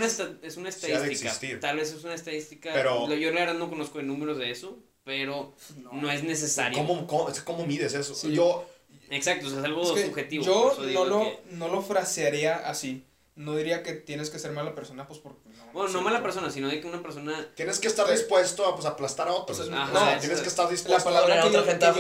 una 0.58 0.72
Sí 0.72 0.86
ha 0.86 0.90
de 0.90 0.94
estadística. 0.96 1.30
existir. 1.30 1.60
Tal 1.60 1.78
vez 1.78 1.92
es 1.92 2.04
una 2.04 2.14
estadística. 2.16 2.72
Pero- 2.74 3.08
lo- 3.08 3.16
yo 3.16 3.32
la 3.32 3.40
verdad 3.42 3.56
no 3.56 3.70
conozco 3.70 4.00
el 4.00 4.08
números 4.08 4.38
de 4.38 4.52
eso, 4.52 4.78
pero 5.04 5.56
no, 5.92 6.12
es 6.12 6.24
necesario. 6.24 6.78
¿Cómo, 6.78 7.08
cómo, 7.08 7.30
cómo 7.46 7.66
mides 7.66 7.94
eso? 7.96 8.14
Sí. 8.14 8.34
Yo, 8.34 8.68
Exacto, 9.10 9.48
o 9.48 9.50
sea, 9.50 9.60
es 9.60 9.66
algo 9.66 9.82
Es 9.82 9.92
que 9.92 10.06
subjetivo. 10.08 10.44
Yo 10.46 10.78
no 10.94 11.06
lo, 11.06 11.22
que- 11.24 11.40
no 11.52 11.68
lo 11.70 11.82
frasearía 11.82 12.58
así. 12.58 13.04
No 13.40 13.56
diría 13.56 13.84
que 13.84 13.94
tienes 13.94 14.30
que 14.30 14.38
ser 14.38 14.52
mala 14.52 14.76
persona, 14.76 15.08
pues 15.08 15.20
porque 15.22 15.40
no. 15.48 15.72
bueno, 15.72 15.90
no 15.94 16.02
mala 16.02 16.22
persona, 16.22 16.50
sino 16.52 16.68
de 16.68 16.82
que 16.82 16.88
una 16.88 17.02
persona. 17.02 17.48
tienes 17.56 17.80
que 17.80 17.88
estar 17.88 18.06
dispuesto 18.12 18.66
a 18.66 18.76
pues, 18.76 18.86
aplastar 18.86 19.30
a 19.30 19.32
otros. 19.34 19.70
¿no? 19.70 19.78
ajá, 19.82 19.92
O 19.94 19.96
sea, 19.98 20.12
eso 20.12 20.20
tienes 20.20 20.38
es- 20.40 20.44
que 20.44 20.50
estar 20.50 20.66
La 20.66 20.72
dispuesto 20.72 21.04
palabra 21.06 21.28
Poner 21.36 21.40
a 21.40 21.42
que 21.44 21.48
otra 21.48 21.60
yo, 21.62 21.66
gente 21.68 21.86
la 21.86 21.94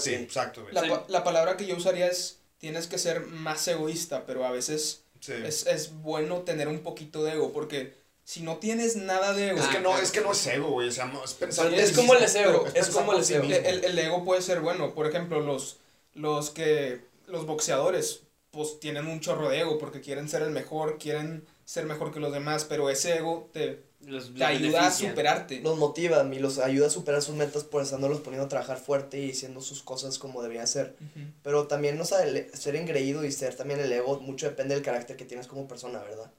sí. 0.00 0.14
Exacto, 0.14 0.66
la, 0.70 0.82
Sí. 0.82 0.90
la 1.08 1.24
palabra 1.24 1.56
que 1.56 1.64
yo 1.64 1.76
usaría 1.76 2.08
es 2.08 2.40
tienes 2.58 2.86
que 2.88 2.98
ser 2.98 3.22
más 3.26 3.66
egoísta, 3.68 4.24
pero 4.26 4.44
a 4.44 4.50
veces 4.50 5.02
Sí. 5.20 5.32
es, 5.32 5.66
es 5.66 5.92
bueno 6.02 6.40
tener 6.40 6.68
un 6.68 6.80
poquito 6.80 7.24
de 7.24 7.32
ego, 7.32 7.52
porque 7.52 7.94
si 8.24 8.42
no 8.42 8.56
tienes 8.58 8.96
nada 8.96 9.32
de 9.32 9.48
ego, 9.50 9.58
Es 9.60 9.64
Ah, 9.64 9.70
que 9.70 9.80
no, 9.80 9.90
claro. 9.90 10.02
es 10.04 10.10
que 10.10 10.20
no 10.20 10.32
es 10.32 10.46
ego, 10.46 10.68
güey. 10.72 10.88
O 10.88 10.92
sea, 10.92 11.06
no, 11.06 11.24
es 11.24 11.32
pensar. 11.32 11.72
Es 11.72 11.92
como 11.92 12.14
el 12.14 12.20
pero 12.32 12.66
es 12.74 12.88
como 12.90 13.12
el 13.14 13.18
mismo. 13.20 13.44
el, 13.44 13.84
el 13.84 13.98
ego 13.98 14.24
puede 14.24 14.42
ser 14.42 14.60
bueno. 14.60 14.94
Por 14.94 15.06
ejemplo, 15.06 15.40
los, 15.40 15.78
los 16.14 16.50
que 16.50 17.00
los 17.26 17.46
boxeadores 17.46 18.20
pues 18.52 18.78
tienen 18.80 19.06
un 19.06 19.18
chorro 19.20 19.48
de 19.48 19.60
ego 19.60 19.78
porque 19.78 20.00
quieren 20.00 20.28
ser 20.28 20.42
el 20.42 20.50
mejor, 20.50 20.98
quieren 20.98 21.44
ser 21.64 21.86
mejor 21.86 22.12
que 22.12 22.20
los 22.20 22.32
demás, 22.32 22.64
pero 22.66 22.90
ese 22.90 23.16
ego 23.16 23.48
te, 23.52 23.82
Los, 24.04 24.26
te 24.26 24.38
los 24.40 24.48
ayuda 24.48 24.86
a 24.86 24.90
superarte. 24.90 25.60
Los 25.62 25.78
motiva 25.78 26.22
y 26.32 26.38
los 26.38 26.58
ayuda 26.58 26.88
a 26.88 26.90
superar 26.90 27.22
sus 27.22 27.34
metas 27.34 27.64
por 27.64 27.82
estándolos 27.82 28.20
poniendo 28.20 28.44
a 28.44 28.48
trabajar 28.50 28.78
fuerte 28.78 29.18
y 29.24 29.30
haciendo 29.30 29.62
sus 29.62 29.82
cosas 29.82 30.18
como 30.18 30.42
deberían 30.42 30.66
ser. 30.68 30.94
Pero 31.42 31.66
también, 31.66 31.98
o 32.00 32.04
sea, 32.04 32.24
el- 32.24 32.50
ser 32.54 32.76
engreído 32.76 33.24
y 33.24 33.32
ser 33.32 33.54
también 33.56 33.80
el 33.80 33.90
ego, 33.90 34.20
mucho 34.20 34.46
depende 34.46 34.74
del 34.74 34.84
carácter 34.84 35.16
que 35.16 35.24
tienes 35.24 35.46
como 35.46 35.66
persona, 35.66 36.00
¿verdad? 36.00 36.30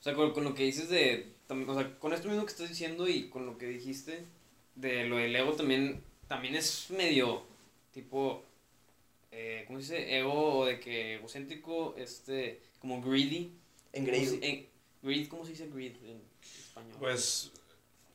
O 0.00 0.02
sea, 0.02 0.14
con, 0.14 0.32
con 0.32 0.42
lo 0.42 0.54
que 0.54 0.64
dices 0.64 0.88
de. 0.88 1.28
O 1.48 1.74
sea, 1.74 1.98
con 2.00 2.12
esto 2.12 2.26
mismo 2.28 2.44
que 2.44 2.50
estás 2.52 2.68
diciendo 2.68 3.06
y 3.08 3.28
con 3.28 3.46
lo 3.46 3.58
que 3.58 3.66
dijiste 3.66 4.24
de 4.74 5.04
lo 5.04 5.18
del 5.18 5.36
ego 5.36 5.52
también. 5.52 6.02
También 6.26 6.56
es 6.56 6.86
medio. 6.90 7.42
Tipo. 7.94 8.42
Eh, 9.32 9.64
¿Cómo 9.66 9.80
se 9.80 9.94
dice? 9.94 10.18
Ego 10.18 10.58
o 10.58 10.66
de 10.66 10.78
que 10.78 11.14
egocéntrico, 11.16 11.94
este. 11.96 12.60
Como 12.78 13.00
greedy. 13.02 13.52
Engreído. 13.92 14.32
¿Cómo 14.32 14.42
se- 14.42 14.48
eh, 14.48 14.68
greed, 15.02 15.28
¿cómo 15.28 15.44
se 15.44 15.50
dice 15.52 15.68
greed 15.68 15.96
en 16.04 16.22
español? 16.42 16.96
Pues. 16.98 17.50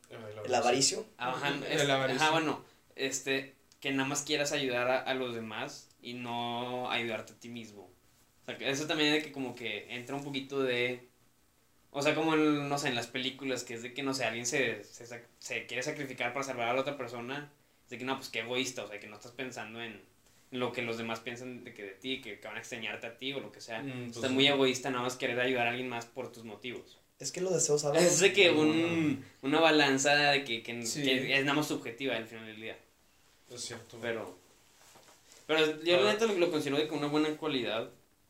la 0.10 0.18
El 0.18 0.24
verdad, 0.26 0.56
avaricio. 0.62 1.06
Ajá, 1.18 1.50
El 1.50 1.64
es- 1.64 1.90
avaricio. 1.90 2.22
ajá, 2.22 2.32
bueno, 2.32 2.64
este, 2.96 3.56
que 3.82 3.92
nada 3.92 4.08
más 4.08 4.22
quieras 4.24 4.52
ayudar 4.52 4.90
a, 4.90 5.00
a 5.02 5.14
los 5.14 5.36
demás 5.36 5.90
y 6.02 6.14
no 6.14 6.90
ayudarte 6.90 7.34
a 7.34 7.40
ti 7.40 7.50
mismo. 7.50 7.90
O 8.44 8.46
sea, 8.46 8.58
que 8.58 8.70
eso 8.70 8.88
también 8.88 9.12
de 9.12 9.22
que 9.22 9.32
como 9.32 9.56
que 9.56 9.94
entra 9.94 10.16
un 10.16 10.24
poquito 10.24 10.62
de... 10.64 11.08
O 11.92 12.02
sea, 12.02 12.16
como 12.16 12.36
en, 12.36 12.70
no 12.70 12.78
sé, 12.78 12.90
en 12.90 12.96
las 12.96 13.08
películas, 13.08 13.64
que 13.64 13.74
es 13.74 13.82
de 13.82 13.94
que, 13.94 14.04
no 14.04 14.14
sé, 14.14 14.24
alguien 14.24 14.46
se, 14.46 14.84
se, 14.84 15.06
sac- 15.06 15.26
se 15.40 15.66
quiere 15.66 15.84
sacrificar 15.84 16.32
para 16.34 16.46
salvar 16.46 16.70
a 16.70 16.74
la 16.74 16.82
otra 16.82 16.98
persona. 16.98 17.52
Es 17.84 17.90
de 17.90 17.98
que, 17.98 18.06
no, 18.06 18.16
pues 18.18 18.30
qué 18.30 18.40
egoísta, 18.40 18.84
o 18.84 18.88
sea, 18.88 19.00
que 19.00 19.08
no 19.08 19.16
estás 19.18 19.32
pensando 19.34 19.82
en 19.82 20.02
lo 20.52 20.72
que 20.72 20.82
los 20.82 20.98
demás 20.98 21.20
piensan 21.20 21.64
de 21.64 21.74
que 21.74 21.84
de 21.84 21.92
ti, 21.92 22.22
que, 22.22 22.40
que 22.40 22.48
van 22.48 22.56
a 22.58 22.60
extrañarte 22.60 23.08
a 23.08 23.18
ti 23.18 23.34
o 23.34 23.40
lo 23.40 23.52
que 23.52 23.60
sea. 23.62 23.82
Mm, 23.82 24.06
Estás 24.08 24.20
pues, 24.20 24.32
muy 24.32 24.48
egoísta 24.48 24.90
nada 24.90 25.04
más 25.04 25.16
querer 25.16 25.40
ayudar 25.40 25.68
a 25.68 25.72
alguien 25.72 25.90
más 25.90 26.06
por 26.06 26.32
tus 26.32 26.44
motivos. 26.46 26.98
Es 27.20 27.32
que 27.32 27.42
los 27.42 27.54
deseos 27.54 27.84
hablan. 27.84 28.04
Es 28.04 28.20
de 28.20 28.32
que 28.32 28.52
No, 28.52 28.60
un, 28.62 29.26
una 29.42 29.60
balanza 29.60 30.16
de 30.16 30.44
que, 30.44 30.62
que, 30.64 30.86
Sí. 30.86 31.04
que 31.04 31.38
es 31.38 31.44
nada 31.44 31.56
más 31.58 31.68
subjetiva 31.68 32.16
al 32.16 32.28
final 32.28 32.46
del 32.46 32.62
día. 32.62 32.78
Es 33.52 33.62
cierto. 33.62 33.98
Pero, 34.02 34.38
pero 35.48 35.82
yo 35.82 36.02
la 36.02 36.14
neta 36.14 36.26
lo, 36.26 36.34
lo 36.38 36.52
considero 36.52 36.78
de 36.78 36.88
que 36.88 36.94
una 36.94 37.08
buena 37.08 37.30
cualidad, 37.38 37.90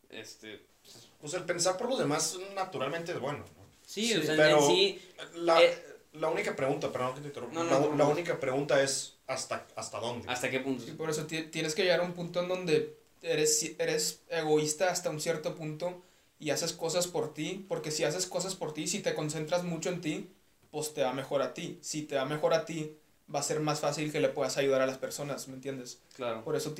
este, 0.09 0.61
pues, 0.83 1.07
Pues 1.19 1.33
el 1.33 1.43
pensar 1.43 1.77
por 1.77 1.89
los 1.89 1.99
demás 1.99 2.37
naturalmente 2.55 3.11
es 3.11 3.19
bueno, 3.19 3.39
¿no? 3.39 3.45
sí, 3.85 4.07
Sí, 4.07 4.13
o 4.17 4.23
sea, 4.23 4.35
pero- 4.37 4.59
en 4.59 4.67
sí, 4.67 5.01
La, 5.35 5.61
Eh, 5.63 5.83
la 6.19 6.29
única 6.29 6.55
pregunta, 6.55 6.91
perdón 6.91 7.15
que 7.15 7.21
te 7.21 7.27
interrumpa. 7.27 7.55
No, 7.55 7.63
no, 7.63 7.69
la, 7.71 7.79
no, 7.79 7.89
la 7.95 8.03
no. 8.05 8.09
única 8.11 8.39
pregunta 8.39 8.81
es 8.81 9.17
¿hasta, 9.27 9.67
hasta 9.75 9.99
dónde? 9.99 10.27
hasta 10.29 10.49
qué 10.49 10.59
punto. 10.59 10.83
Y 10.87 10.91
por 10.91 11.09
eso 11.09 11.25
ti- 11.25 11.43
tienes 11.43 11.75
que 11.75 11.83
llegar 11.83 11.99
a 11.99 12.03
un 12.03 12.13
punto 12.13 12.41
en 12.41 12.47
donde 12.47 12.97
eres, 13.21 13.75
eres 13.79 14.21
egoísta 14.29 14.91
hasta 14.91 15.09
un 15.09 15.19
cierto 15.19 15.55
punto 15.55 16.01
y 16.39 16.51
haces 16.51 16.73
cosas 16.73 17.07
por 17.07 17.33
ti, 17.33 17.65
porque 17.67 17.91
si 17.91 18.03
haces 18.03 18.25
cosas 18.27 18.55
por 18.55 18.73
ti, 18.73 18.87
si 18.87 18.99
te 18.99 19.13
concentras 19.15 19.63
mucho 19.63 19.89
en 19.89 20.01
ti, 20.01 20.29
pues 20.71 20.93
te 20.93 21.01
va 21.03 21.13
mejor 21.13 21.41
a 21.41 21.53
ti. 21.53 21.79
Si 21.81 22.03
te 22.03 22.15
va 22.15 22.25
mejor 22.25 22.53
a 22.53 22.65
ti, 22.65 22.95
va 23.33 23.39
a 23.39 23.43
ser 23.43 23.59
más 23.59 23.79
fácil 23.79 24.11
que 24.11 24.19
le 24.19 24.29
puedas 24.29 24.57
ayudar 24.57 24.81
a 24.81 24.87
las 24.87 24.97
personas, 24.97 25.47
¿me 25.47 25.55
entiendes? 25.55 25.99
Claro. 26.15 26.43
Por 26.43 26.55
eso, 26.55 26.75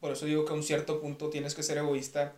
por 0.00 0.12
eso 0.12 0.26
digo 0.26 0.44
que 0.44 0.52
a 0.52 0.56
un 0.56 0.62
cierto 0.62 1.00
punto 1.00 1.30
tienes 1.30 1.54
que 1.54 1.62
ser 1.62 1.78
egoísta 1.78 2.36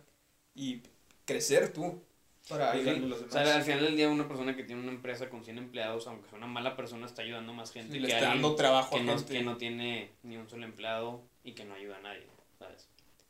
y 0.55 0.81
crecer 1.25 1.73
tú 1.73 2.01
para 2.49 2.73
Sí, 2.73 2.79
o 2.89 3.31
sea, 3.31 3.55
al 3.55 3.63
final 3.63 3.81
del 3.85 3.95
día 3.95 4.09
una 4.09 4.27
persona 4.27 4.55
que 4.55 4.63
tiene 4.63 4.81
una 4.81 4.91
empresa 4.91 5.29
con 5.29 5.43
100 5.43 5.57
empleados, 5.57 6.07
aunque 6.07 6.27
sea 6.29 6.37
una 6.37 6.47
mala 6.47 6.75
persona, 6.75 7.05
está 7.05 7.21
ayudando 7.21 7.51
a 7.51 7.55
más 7.55 7.71
gente 7.71 7.97
y 7.97 7.99
le 7.99 8.07
que 8.07 8.13
está 8.15 8.27
dando 8.29 8.55
trabajo 8.55 8.95
que 8.95 9.01
a 9.01 9.03
no, 9.05 9.17
gente. 9.17 9.33
que 9.33 9.43
no 9.43 9.57
tiene 9.57 10.11
ni 10.23 10.37
un 10.37 10.49
solo 10.49 10.65
empleado 10.65 11.21
y 11.43 11.53
que 11.53 11.65
no 11.65 11.73
ayuda 11.75 11.97
a 11.97 12.01
nadie, 12.01 12.25
¿sabes? 12.59 12.87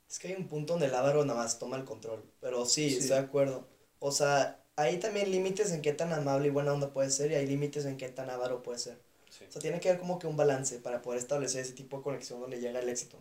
Es 0.10 0.20
que 0.20 0.30
hay 0.30 0.36
un 0.36 0.48
punto 0.48 0.74
donde 0.74 0.88
el 0.88 0.96
avaro 0.96 1.24
nada 1.26 1.40
más 1.40 1.58
toma 1.60 1.78
el 1.78 1.86
control. 1.86 2.24
Pero 2.42 2.66
sí, 2.66 2.90
Sí. 2.90 2.98
estoy 2.98 3.18
de 3.18 3.24
acuerdo. 3.24 3.68
O 4.00 4.12
sea, 4.12 4.60
hay 4.76 4.98
también 4.98 5.32
límites 5.32 5.72
en 5.72 5.82
qué 5.82 5.94
tan 5.94 6.12
amable 6.12 6.48
y 6.48 6.52
buena 6.52 6.74
onda 6.74 6.92
puede 6.92 7.10
ser 7.12 7.32
y 7.32 7.36
hay 7.36 7.46
límites 7.48 7.86
en 7.86 7.98
qué 7.98 8.10
tan 8.10 8.30
avaro 8.30 8.62
puede 8.64 8.80
ser. 8.80 8.98
Sí. 9.30 9.46
O 9.48 9.52
sea, 9.52 9.62
tiene 9.62 9.80
que 9.80 9.90
haber 9.90 10.02
como 10.02 10.20
que 10.20 10.28
un 10.28 10.36
balance 10.36 10.80
para 10.80 11.02
poder 11.02 11.20
establecer 11.20 11.62
ese 11.62 11.74
tipo 11.74 11.98
de 11.98 12.04
conexión 12.04 12.42
donde 12.42 12.60
llega 12.60 12.80
el 12.80 12.90
éxito. 12.90 13.18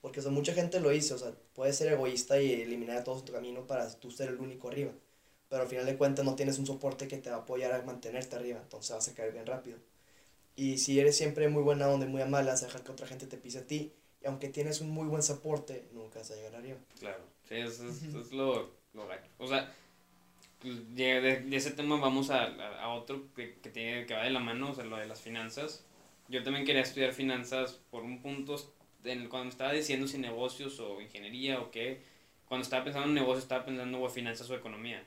Porque, 0.00 0.20
o 0.20 0.22
sea, 0.22 0.30
mucha 0.32 0.52
gente 0.52 0.78
lo 0.80 0.92
hizo, 0.92 1.14
o 1.14 1.18
sea, 1.18 1.32
puedes 1.54 1.76
ser 1.76 1.92
egoísta 1.92 2.40
y 2.40 2.52
eliminar 2.52 2.98
a 2.98 3.04
todos 3.04 3.20
en 3.20 3.24
tu 3.24 3.32
camino 3.32 3.66
para 3.66 3.88
tú 3.98 4.10
ser 4.10 4.28
el 4.28 4.36
único 4.40 4.68
arriba. 4.68 4.92
Pero 5.52 5.64
al 5.64 5.68
final 5.68 5.84
de 5.84 5.98
cuentas 5.98 6.24
no 6.24 6.34
tienes 6.34 6.58
un 6.58 6.64
soporte 6.66 7.08
que 7.08 7.18
te 7.18 7.28
va 7.28 7.36
a 7.36 7.40
apoyar 7.40 7.74
a 7.74 7.82
mantenerte 7.82 8.36
arriba, 8.36 8.58
entonces 8.62 8.96
vas 8.96 9.06
a 9.06 9.14
caer 9.14 9.34
bien 9.34 9.44
rápido. 9.44 9.76
Y 10.56 10.78
si 10.78 10.98
eres 10.98 11.14
siempre 11.14 11.50
muy 11.50 11.62
buena 11.62 11.90
onda 11.90 12.06
y 12.06 12.08
muy 12.08 12.22
amable, 12.22 12.50
vas 12.50 12.62
a 12.62 12.66
dejar 12.68 12.82
que 12.82 12.92
otra 12.92 13.06
gente 13.06 13.26
te 13.26 13.36
pise 13.36 13.58
a 13.58 13.66
ti. 13.66 13.92
Y 14.22 14.26
aunque 14.28 14.48
tienes 14.48 14.80
un 14.80 14.88
muy 14.88 15.06
buen 15.08 15.22
soporte, 15.22 15.84
nunca 15.92 16.20
vas 16.20 16.30
a 16.30 16.36
llegar 16.36 16.54
arriba. 16.54 16.78
Claro, 16.98 17.22
sí, 17.46 17.56
eso 17.56 17.86
es, 17.86 18.02
Ujú. 18.02 18.20
es 18.20 18.32
lo, 18.32 18.70
lo. 18.94 19.06
O 19.38 19.46
sea, 19.46 19.70
pues, 20.60 20.94
de, 20.96 21.20
de- 21.20 21.40
de 21.40 21.56
ese 21.56 21.72
tema 21.72 21.96
vamos 22.00 22.30
a, 22.30 22.44
a, 22.44 22.82
a 22.84 22.94
otro 22.94 23.34
que, 23.36 23.56
que, 23.60 23.68
tiene, 23.68 24.06
que 24.06 24.14
va 24.14 24.24
de 24.24 24.30
la 24.30 24.40
mano, 24.40 24.70
o 24.70 24.74
sea, 24.74 24.84
lo 24.84 24.96
de 24.96 25.06
las 25.06 25.20
finanzas. 25.20 25.84
Yo 26.28 26.42
también 26.42 26.64
quería 26.64 26.80
estudiar 26.82 27.12
finanzas 27.12 27.78
por 27.90 28.04
un 28.04 28.22
punto, 28.22 28.56
en, 29.04 29.28
cuando 29.28 29.50
estaba 29.50 29.72
diciendo 29.72 30.06
si 30.06 30.16
negocios 30.16 30.80
o 30.80 30.98
ingeniería 31.02 31.60
o 31.60 31.70
qué, 31.70 32.00
cuando 32.46 32.62
estaba 32.62 32.84
pensando 32.84 33.08
en 33.08 33.14
negocios 33.14 33.42
estaba 33.44 33.66
pensando 33.66 34.00
o 34.00 34.08
finanzas 34.08 34.48
o 34.48 34.54
economía. 34.54 35.02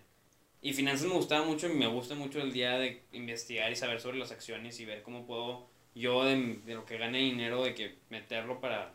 Y 0.62 0.74
finanzas 0.74 1.08
me 1.08 1.14
gustaba 1.14 1.46
mucho 1.46 1.68
y 1.68 1.74
me 1.74 1.88
gusta 1.88 2.16
mucho 2.16 2.40
el 2.42 2.52
día 2.52 2.78
de 2.78 3.04
investigar 3.14 3.72
y 3.72 3.76
saber 3.76 4.00
sobre 4.02 4.18
las 4.18 4.32
acciones 4.32 4.80
y 4.80 4.86
ver 4.86 5.04
cómo 5.04 5.26
puedo 5.28 5.68
yo 5.94 6.24
de, 6.26 6.60
de 6.66 6.74
lo 6.74 6.86
que 6.86 6.98
gane 6.98 7.20
dinero, 7.20 7.64
de 7.64 7.76
que 7.76 7.96
meterlo 8.10 8.60
para, 8.60 8.94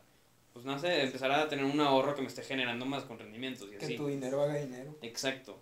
pues 0.53 0.65
no 0.65 0.79
sé, 0.79 1.03
empezar 1.03 1.31
a 1.33 1.49
tener 1.49 1.65
un 1.65 1.81
ahorro 1.81 2.15
que 2.15 2.23
me 2.23 2.29
esté 2.29 2.43
generando 2.43 2.87
más 2.87 3.05
con 3.05 3.19
rendimientos 3.19 3.69
y 3.73 3.77
que 3.77 3.85
así. 3.85 3.97
tu 3.97 4.09
dinero 4.09 4.43
haga 4.43 4.57
dinero. 4.57 4.97
Exacto. 5.03 5.61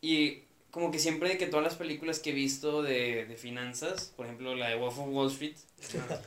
Y 0.00 0.44
como 0.70 0.90
que 0.90 0.98
siempre 0.98 1.28
de 1.28 1.36
que 1.38 1.46
todas 1.46 1.62
las 1.64 1.74
películas 1.74 2.18
que 2.18 2.30
he 2.30 2.32
visto 2.32 2.82
de, 2.82 3.26
de 3.26 3.36
finanzas, 3.36 4.12
por 4.16 4.24
ejemplo 4.24 4.54
la 4.56 4.70
de 4.70 4.76
Wolf 4.76 4.98
of 4.98 5.08
Wall 5.10 5.30
Street, 5.30 5.54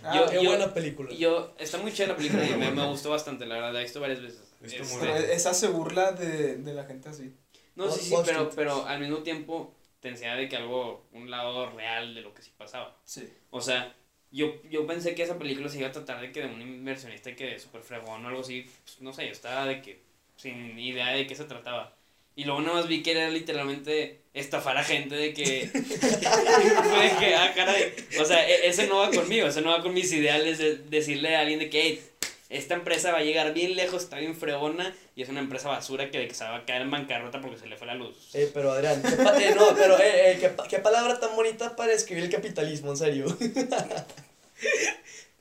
Ah, 0.04 0.16
Yo- 0.16 0.30
Qué 0.30 0.36
yo- 0.44 0.50
buena 0.52 0.72
película. 0.74 1.12
yo, 1.16 1.56
está 1.58 1.80
muy 1.80 1.92
chida 1.92 2.08
la 2.08 2.16
película 2.16 2.48
y 2.48 2.56
me, 2.56 2.70
me 2.72 2.86
gustó 2.86 3.10
bastante, 3.10 3.46
la 3.48 3.56
verdad, 3.56 3.74
la 3.74 3.80
he 3.80 3.84
visto 3.84 4.00
varias 4.00 4.22
veces. 4.22 4.42
Este, 4.62 5.34
esa 5.34 5.54
se 5.54 5.68
burla 5.70 6.12
de, 6.12 6.58
de 6.58 6.74
la 6.74 6.84
gente 6.86 7.10
así. 7.10 7.34
No, 7.76 7.92
sí, 7.92 8.02
sí, 8.10 8.16
pero, 8.26 8.50
pero 8.56 8.86
al 8.86 9.00
mismo 9.00 9.18
tiempo 9.20 9.74
te 10.00 10.10
enseña 10.10 10.36
de 10.36 10.48
que 10.50 10.56
algo, 10.58 11.06
un 11.12 11.30
lado 11.30 11.70
real 11.72 12.14
de 12.16 12.22
lo 12.22 12.34
que 12.34 12.42
sí 12.42 12.52
pasaba. 12.58 12.96
Sí. 13.06 13.28
O 13.50 13.62
sea, 13.62 13.94
yo, 14.32 14.54
yo 14.70 14.86
pensé 14.86 15.16
que 15.16 15.24
esa 15.24 15.38
película 15.40 15.70
se 15.70 15.80
iba 15.80 15.88
a 15.88 15.92
tratar 15.92 16.22
de 16.22 16.32
que 16.32 16.42
de 16.42 16.48
un 16.48 16.62
inversionista 16.62 17.36
que 17.36 17.46
de 17.46 17.60
super 17.60 17.82
fregón 17.82 18.24
o 18.26 18.28
algo 18.28 18.42
así, 18.42 18.66
pues, 18.84 19.02
no 19.02 19.14
sé, 19.14 19.26
yo 19.26 19.32
estaba 19.32 19.66
de 19.66 19.82
que 19.82 20.00
sin 20.38 20.78
idea 20.80 21.10
de 21.10 21.26
qué 21.28 21.36
se 21.36 21.46
trataba. 21.46 21.96
Y 22.38 22.44
luego 22.44 22.60
nada 22.62 22.76
más 22.76 22.88
vi 22.90 23.02
que 23.02 23.12
era 23.12 23.30
literalmente 23.30 24.20
estafar 24.34 24.76
a 24.78 24.84
gente 24.84 25.16
de 25.16 25.34
que. 25.34 25.70
de 25.74 27.16
que, 27.20 27.36
ah, 27.36 27.54
caray. 27.56 27.94
O 28.20 28.26
sea, 28.26 28.48
e- 28.48 28.68
ese 28.68 28.88
no 28.88 28.98
va 28.98 29.10
conmigo, 29.10 29.48
ese 29.48 29.62
no 29.62 29.72
va 29.72 29.82
con 29.82 29.94
mis 29.94 30.12
ideales 30.12 30.58
de 30.58 30.76
decirle 30.78 31.36
a 31.36 31.42
alguien 31.42 31.60
de 31.60 31.70
que, 31.70 31.82
"Hey, 31.82 32.02
esta 32.50 32.74
empresa 32.76 33.12
va 33.12 33.20
a 33.20 33.24
llegar 33.24 33.54
bien 33.54 33.76
lejos, 33.76 34.04
está 34.04 34.18
bien 34.18 34.36
fregona 34.36 34.94
y 35.16 35.24
es 35.24 35.30
una 35.30 35.40
empresa 35.40 35.70
basura 35.70 36.12
que, 36.12 36.28
que 36.28 36.34
se 36.36 36.44
va 36.44 36.58
a 36.58 36.66
caer 36.66 36.84
en 36.84 36.92
bancarrota 36.92 37.42
porque 37.42 37.58
se 37.58 37.66
le 37.68 37.78
fue 37.78 37.88
la 37.88 37.96
luz. 37.96 38.16
Eh, 38.34 38.52
pero 38.54 38.72
Adrián, 38.72 39.02
¿qué 39.02 39.16
pa- 39.24 39.38
eh, 39.42 39.54
no, 39.56 39.74
pero 39.76 39.98
eh, 40.00 40.32
eh, 40.34 40.38
¿qué, 40.40 40.50
pa- 40.50 40.68
qué 40.68 40.80
palabra 40.80 41.20
tan 41.20 41.36
bonita 41.36 41.76
para 41.76 41.92
describir 41.92 42.24
el 42.26 42.30
capitalismo, 42.30 42.92
en 42.92 42.98
serio. 42.98 43.26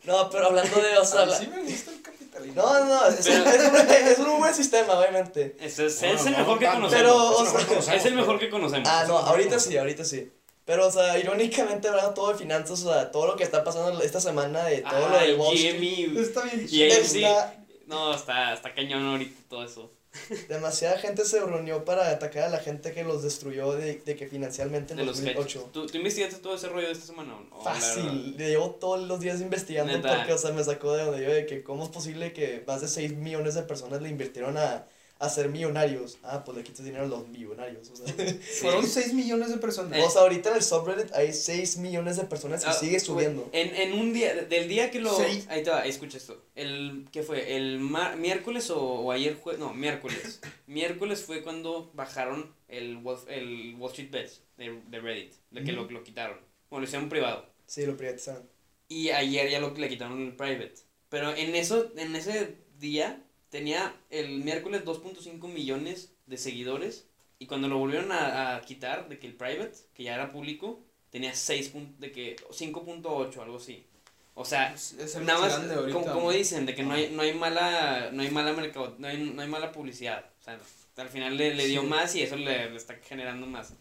no, 0.04 0.30
pero 0.30 0.46
hablando 0.46 0.80
de, 0.80 0.98
o 0.98 1.04
sea, 1.04 1.22
A 1.22 1.26
mí 1.26 1.30
la- 1.32 1.38
sí 1.38 1.46
me 1.48 1.62
gusta 1.62 1.90
el 1.92 2.02
capitalismo. 2.02 2.62
no, 2.62 2.78
no, 2.80 2.84
no, 2.86 3.06
es, 3.06 3.26
Pero- 3.26 3.50
es 3.50 3.68
un, 3.68 3.76
es 4.12 4.18
un 4.18 4.38
buen 4.38 4.54
sistema, 4.54 4.98
obviamente. 4.98 5.56
Ese 5.60 5.86
es, 5.86 6.02
No, 6.02 6.08
es 6.08 6.26
el 6.26 6.36
mejor 6.36 6.58
que 6.58 6.66
conocemos. 6.66 6.92
Pero, 6.94 7.14
Es 7.14 7.16
o 7.16 7.38
el 7.38 7.44
mejor 7.44 7.52
sea, 7.52 7.60
que 7.60 7.66
conocemos, 7.66 8.00
es 8.00 8.06
el 8.06 8.14
mejor 8.14 8.38
que 8.38 8.50
conocemos. 8.50 8.88
Ah, 8.90 9.04
no, 9.08 9.18
ahorita 9.18 9.58
sí, 9.60 9.76
ahorita 9.76 10.04
sí. 10.04 10.30
Pero, 10.64 10.86
o 10.86 10.90
sea, 10.90 11.18
irónicamente 11.18 11.88
hablando 11.88 12.14
todo 12.14 12.32
de 12.32 12.38
finanzas, 12.38 12.82
o 12.84 12.92
sea, 12.92 13.10
todo 13.10 13.26
lo 13.26 13.36
que 13.36 13.44
está 13.44 13.62
pasando 13.64 14.02
esta 14.02 14.20
semana 14.20 14.64
de 14.64 14.78
todo 14.80 15.08
lo 15.10 15.18
Ay, 15.18 15.32
de 15.32 15.36
Wall 15.36 15.54
Street, 15.54 15.74
Jimmy. 15.80 16.18
Está 16.20 16.42
bien 16.42 16.66
Y 16.70 16.82
está- 16.82 17.54
No, 17.86 18.14
está, 18.14 18.54
está 18.54 18.72
cañón 18.74 19.04
ahorita 19.06 19.40
todo 19.48 19.64
eso. 19.64 19.90
demasiada 20.48 20.96
gente 20.98 21.24
se 21.24 21.40
reunió 21.40 21.84
para 21.84 22.08
atacar 22.08 22.44
a 22.44 22.48
la 22.48 22.58
gente 22.60 22.92
que 22.92 23.02
los 23.02 23.24
destruyó 23.24 23.72
de, 23.72 23.96
de 23.96 24.14
que 24.16 24.28
financialmente 24.28 24.92
en 24.92 24.98
De 25.00 25.04
los 25.04 25.16
2008. 25.16 25.58
hedge. 25.58 25.72
¿Tú, 25.72 25.86
¿Tú 25.88 25.96
investigaste 25.98 26.38
todo 26.40 26.54
ese 26.54 26.68
rollo 26.68 26.86
de 26.86 26.92
esta 26.92 27.04
semana? 27.06 27.34
o 27.36 27.40
no? 27.56 27.60
Fácil, 27.62 28.36
le 28.38 28.48
llevo 28.50 28.70
todos 28.70 29.00
los 29.08 29.18
días 29.20 29.40
investigando 29.40 29.92
Neta. 29.92 30.16
porque, 30.18 30.32
o 30.32 30.38
sea, 30.38 30.52
me 30.52 30.62
sacó 30.62 30.92
de 30.92 31.04
donde 31.04 31.24
yo 31.24 31.30
de 31.32 31.46
que 31.46 31.64
cómo 31.64 31.82
es 31.82 31.90
posible 31.90 32.32
que 32.32 32.62
más 32.66 32.80
de 32.80 32.86
6 32.88 33.14
millones 33.16 33.54
de 33.54 33.62
personas 33.64 34.00
le 34.02 34.08
invirtieron 34.08 34.56
a, 34.56 34.86
a 35.24 35.28
ser 35.30 35.48
millonarios. 35.48 36.18
Ah, 36.22 36.44
pues 36.44 36.56
le 36.58 36.64
quitas 36.64 36.84
dinero 36.84 37.04
a 37.04 37.06
los 37.06 37.28
millonarios, 37.28 37.90
o 37.90 37.96
sea. 37.96 38.06
Fueron 38.60 38.86
6 38.86 39.12
millones 39.14 39.50
de 39.50 39.58
personas. 39.58 39.98
O 40.04 40.10
sea, 40.10 40.22
ahorita 40.22 40.50
en 40.50 40.56
el 40.56 40.62
subreddit 40.62 41.12
hay 41.14 41.32
6 41.32 41.78
millones 41.78 42.16
de 42.16 42.24
personas 42.24 42.62
y 42.64 42.66
Ah, 42.68 42.72
sigue 42.72 43.00
subiendo. 43.00 43.48
En, 43.52 43.74
en 43.74 43.98
un 43.98 44.12
día, 44.12 44.34
del 44.34 44.68
día 44.68 44.90
que 44.90 45.00
lo... 45.00 45.14
Sí. 45.16 45.44
Ahí 45.48 45.62
te 45.62 45.70
va, 45.70 45.84
escucha 45.86 46.16
esto. 46.18 46.42
El, 46.54 47.06
¿Qué 47.12 47.22
fue? 47.22 47.56
¿El 47.56 47.80
mar- 47.80 48.16
miércoles 48.16 48.70
o, 48.70 48.78
o 48.80 49.12
ayer 49.12 49.36
fue? 49.36 49.58
No, 49.58 49.72
miércoles. 49.74 50.40
miércoles 50.66 51.22
fue 51.22 51.42
cuando 51.42 51.90
bajaron 51.94 52.54
el 52.68 52.96
Wall, 52.98 53.18
el 53.28 53.74
Wall 53.78 53.90
Street 53.90 54.10
Bets 54.10 54.42
de, 54.56 54.80
de 54.88 55.00
Reddit, 55.00 55.34
de 55.50 55.64
que 55.64 55.72
lo, 55.72 55.90
lo 55.90 56.02
quitaron. 56.04 56.38
Bueno, 56.70 56.82
lo 56.82 56.86
hicieron 56.88 57.08
privado. 57.08 57.46
Sí, 57.66 57.86
lo 57.86 57.96
privatizaron. 57.96 58.48
Y 58.88 59.10
ayer 59.10 59.50
ya 59.50 59.60
lo 59.60 59.72
le 59.74 59.88
quitaron 59.88 60.20
el 60.22 60.36
private. 60.36 60.74
Pero 61.08 61.34
en 61.34 61.54
eso, 61.54 61.92
en 61.96 62.14
ese 62.16 62.56
día 62.78 63.22
tenía 63.54 63.94
el 64.10 64.40
miércoles 64.42 64.84
2.5 64.84 65.46
millones 65.48 66.12
de 66.26 66.36
seguidores. 66.38 67.06
Y 67.38 67.46
cuando 67.46 67.68
lo 67.68 67.78
volvieron 67.78 68.10
a, 68.10 68.56
a 68.56 68.60
quitar 68.62 69.08
de 69.08 69.18
que 69.20 69.28
el 69.28 69.34
private, 69.34 69.74
que 69.94 70.02
ya 70.02 70.14
era 70.14 70.32
público, 70.32 70.80
tenía 71.10 71.34
6 71.34 71.72
pun- 71.72 71.96
de 71.98 72.10
que 72.10 72.34
5.8 72.50 73.40
algo 73.42 73.58
así. 73.58 73.86
O 74.34 74.44
sea, 74.44 74.74
Es, 74.74 74.94
nada 75.20 75.38
más 75.38 75.52
ahorita. 75.54 75.92
como, 76.00 76.12
como 76.12 76.30
dicen 76.32 76.66
de 76.66 76.74
que 76.74 76.82
no 76.82 76.92
hay 76.94 77.10
no 77.12 77.22
hay 77.22 77.32
mala 77.34 78.10
no 78.12 78.22
hay 78.22 78.30
mala 78.32 78.52
mercado, 78.52 78.96
no 78.98 79.06
hay, 79.06 79.18
no 79.18 79.40
hay 79.42 79.48
mala 79.48 79.70
publicidad. 79.70 80.24
O 80.40 80.44
sea, 80.44 80.58
al 80.96 81.08
final 81.08 81.36
le, 81.36 81.54
le 81.54 81.66
dio 81.66 81.82
Sí. 81.82 81.86
más 81.86 82.14
y 82.16 82.22
eso 82.22 82.34
le, 82.36 82.70
le 82.70 82.76
está 82.76 82.94
generando 82.96 83.46
más. 83.46 83.72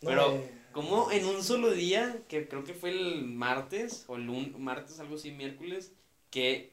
Pero, 0.00 0.36
eh, 0.36 0.50
Como 0.72 1.10
en 1.12 1.26
un 1.26 1.42
solo 1.44 1.70
día, 1.72 2.22
que 2.28 2.48
creo 2.48 2.64
que 2.64 2.72
fue 2.72 2.90
el 2.90 3.24
martes, 3.24 4.04
o 4.06 4.16
el 4.16 4.26
lun- 4.26 4.56
martes, 4.58 4.98
algo 5.00 5.16
así, 5.16 5.30
miércoles, 5.32 5.92
que 6.30 6.72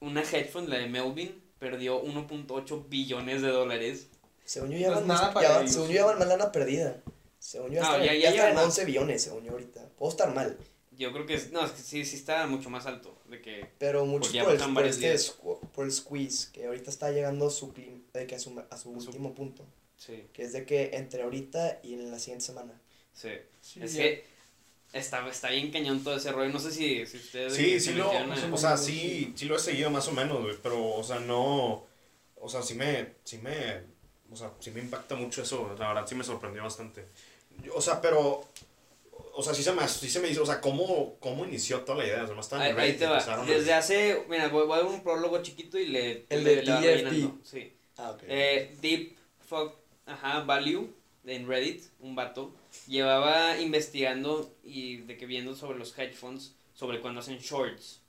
una 0.00 0.22
hedge 0.22 0.48
fund, 0.50 0.68
la 0.68 0.78
de 0.78 0.86
Melvin, 0.86 1.32
perdió 1.60 2.02
1.8 2.02 2.88
billones 2.88 3.42
de 3.42 3.48
dólares. 3.48 4.08
según 4.44 4.70
yo 4.70 4.78
ya 4.78 4.88
no 4.88 4.96
van, 4.96 5.06
nada 5.06 5.32
para 5.32 5.46
ya 5.48 5.54
van- 5.54 5.62
ellos. 5.62 5.74
según 5.74 5.88
yo 5.90 5.94
ya 5.94 6.04
van 6.06 6.18
más 6.18 6.26
lana 6.28 6.50
perdida. 6.50 7.00
Según 7.38 7.70
yo 7.70 7.80
No, 7.82 7.98
ya- 7.98 8.06
ya, 8.06 8.14
ya 8.14 8.28
están 8.30 8.48
en 8.48 8.52
llevan- 8.56 8.64
11 8.64 8.84
billones, 8.84 9.22
según 9.22 9.44
yo 9.44 9.52
ahorita. 9.52 9.88
Puedo 9.96 10.10
estar 10.10 10.34
mal. 10.34 10.58
Yo 10.90 11.12
creo 11.12 11.24
que 11.24 11.34
es, 11.34 11.52
no, 11.52 11.64
es 11.64 11.70
que 11.72 11.80
sí, 11.82 12.04
sí 12.04 12.16
está 12.16 12.46
mucho 12.46 12.68
más 12.68 12.84
alto, 12.86 13.16
de 13.26 13.40
que, 13.40 13.66
Pero 13.78 14.04
muchos 14.04 14.26
Porque 14.28 14.36
ya 14.38 14.44
por 14.44 14.52
el, 14.54 14.74
por, 14.74 14.86
este 14.86 15.16
por 15.72 15.84
el 15.86 15.92
squeeze, 15.92 16.50
que 16.52 16.66
ahorita 16.66 16.90
está 16.90 17.10
llegando 17.12 17.46
a 17.46 17.50
su, 17.50 17.72
clim- 17.72 18.02
eh, 18.12 18.26
que 18.26 18.34
a 18.34 18.38
su, 18.40 18.50
a 18.58 18.76
su 18.76 18.94
A 18.94 19.00
su- 19.00 19.06
último 19.08 19.34
punto. 19.34 19.64
sí, 19.96 20.24
Que 20.32 20.42
es 20.42 20.52
de 20.52 20.66
que 20.66 20.90
entre 20.94 21.22
ahorita 21.22 21.78
y 21.82 21.94
en 21.94 22.10
la 22.10 22.18
siguiente 22.18 22.44
semana. 22.44 22.80
sí. 23.14 23.30
Sí, 23.62 23.80
es 23.82 23.94
ya. 23.94 24.02
que 24.02 24.24
está, 24.92 25.28
está 25.28 25.50
bien 25.50 25.70
cañón 25.70 26.02
todo 26.02 26.16
ese 26.16 26.32
rollo, 26.32 26.50
no 26.50 26.58
sé 26.58 26.70
si, 26.70 27.04
si 27.06 27.16
ustedes... 27.18 27.52
de 27.56 27.58
Sí, 27.58 27.80
sí 27.80 27.92
lo, 27.94 28.10
o 28.52 28.56
sea, 28.56 28.76
sí, 28.76 29.32
sí 29.36 29.44
lo 29.46 29.56
he 29.56 29.60
seguido 29.60 29.90
más 29.90 30.08
o 30.08 30.12
menos, 30.12 30.42
güey, 30.42 30.56
pero, 30.62 30.94
o 30.94 31.02
sea, 31.04 31.20
no, 31.20 31.84
o 32.36 32.48
sea, 32.48 32.62
sí 32.62 32.74
me, 32.74 33.14
sí 33.24 33.38
me, 33.38 33.82
o 34.32 34.36
sea, 34.36 34.50
sí 34.60 34.70
me 34.70 34.80
impacta 34.80 35.14
mucho 35.14 35.42
eso, 35.42 35.74
la 35.78 35.88
verdad 35.88 36.06
sí 36.06 36.14
me 36.14 36.24
sorprendió 36.24 36.62
bastante. 36.62 37.06
Yo, 37.64 37.74
O 37.74 37.80
sea, 37.80 38.00
pero, 38.00 38.44
o 39.34 39.42
sea, 39.42 39.54
sí 39.54 39.62
se 39.62 39.72
me, 39.72 39.86
sí 39.86 40.08
se 40.10 40.20
me 40.20 40.28
hizo, 40.28 40.42
o 40.42 40.46
sea, 40.46 40.60
¿cómo, 40.60 41.16
cómo 41.20 41.44
inició 41.44 41.80
toda 41.80 41.98
la 41.98 42.06
idea? 42.06 42.24
O 42.24 42.42
sea, 42.42 42.58
Ahí, 42.60 42.72
ahí 42.76 42.92
te 42.94 43.06
va. 43.06 43.12
empezaron 43.12 43.46
a- 43.46 43.50
Desde 43.50 43.72
hace. 43.72 44.24
Mira, 44.28 44.48
voy, 44.48 44.66
voy 44.66 44.78
a 44.78 44.82
dar 44.82 44.90
un 44.90 45.02
prólogo 45.02 45.40
chiquito 45.42 45.78
y 45.78 45.86
le. 45.86 46.24
El 46.28 46.44
le- 46.44 46.56
de 46.56 46.62
TFP. 46.62 46.80
rellenando, 46.86 47.38
Sí. 47.44 47.72
Ah, 47.96 48.10
ok. 48.10 48.22
Eh, 48.26 48.76
Deep 48.80 49.16
Fuck 49.48 49.74
ajá, 50.06 50.40
Value 50.40 50.88
en 51.24 51.46
Reddit, 51.46 51.84
un 52.00 52.14
vato, 52.14 52.54
llevaba 52.86 53.58
investigando 53.60 54.54
y 54.64 54.98
de 54.98 55.16
que 55.16 55.26
viendo 55.26 55.54
sobre 55.54 55.78
los 55.78 55.96
hedge 55.98 56.14
funds, 56.14 56.54
sobre 56.74 57.00
cuando 57.00 57.20
hacen 57.20 57.38
shorts. 57.38 58.02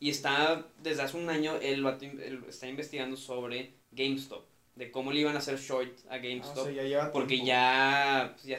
Y 0.00 0.10
está, 0.10 0.66
desde 0.82 1.02
hace 1.02 1.16
un 1.16 1.28
año, 1.30 1.56
el 1.56 1.82
vato 1.82 2.04
está 2.48 2.66
investigando 2.68 3.16
sobre 3.16 3.74
GameStop, 3.92 4.44
de 4.74 4.90
cómo 4.90 5.12
le 5.12 5.20
iban 5.20 5.36
a 5.36 5.38
hacer 5.38 5.58
short 5.58 5.98
a 6.08 6.14
Ah, 6.14 6.16
o 6.18 6.20
GameStop. 6.22 6.64
sea, 6.66 6.84
ya 6.84 7.12
Porque 7.12 7.34
tiempo. 7.34 7.46
ya, 7.48 8.32
pues, 8.34 8.44
ya 8.46 8.58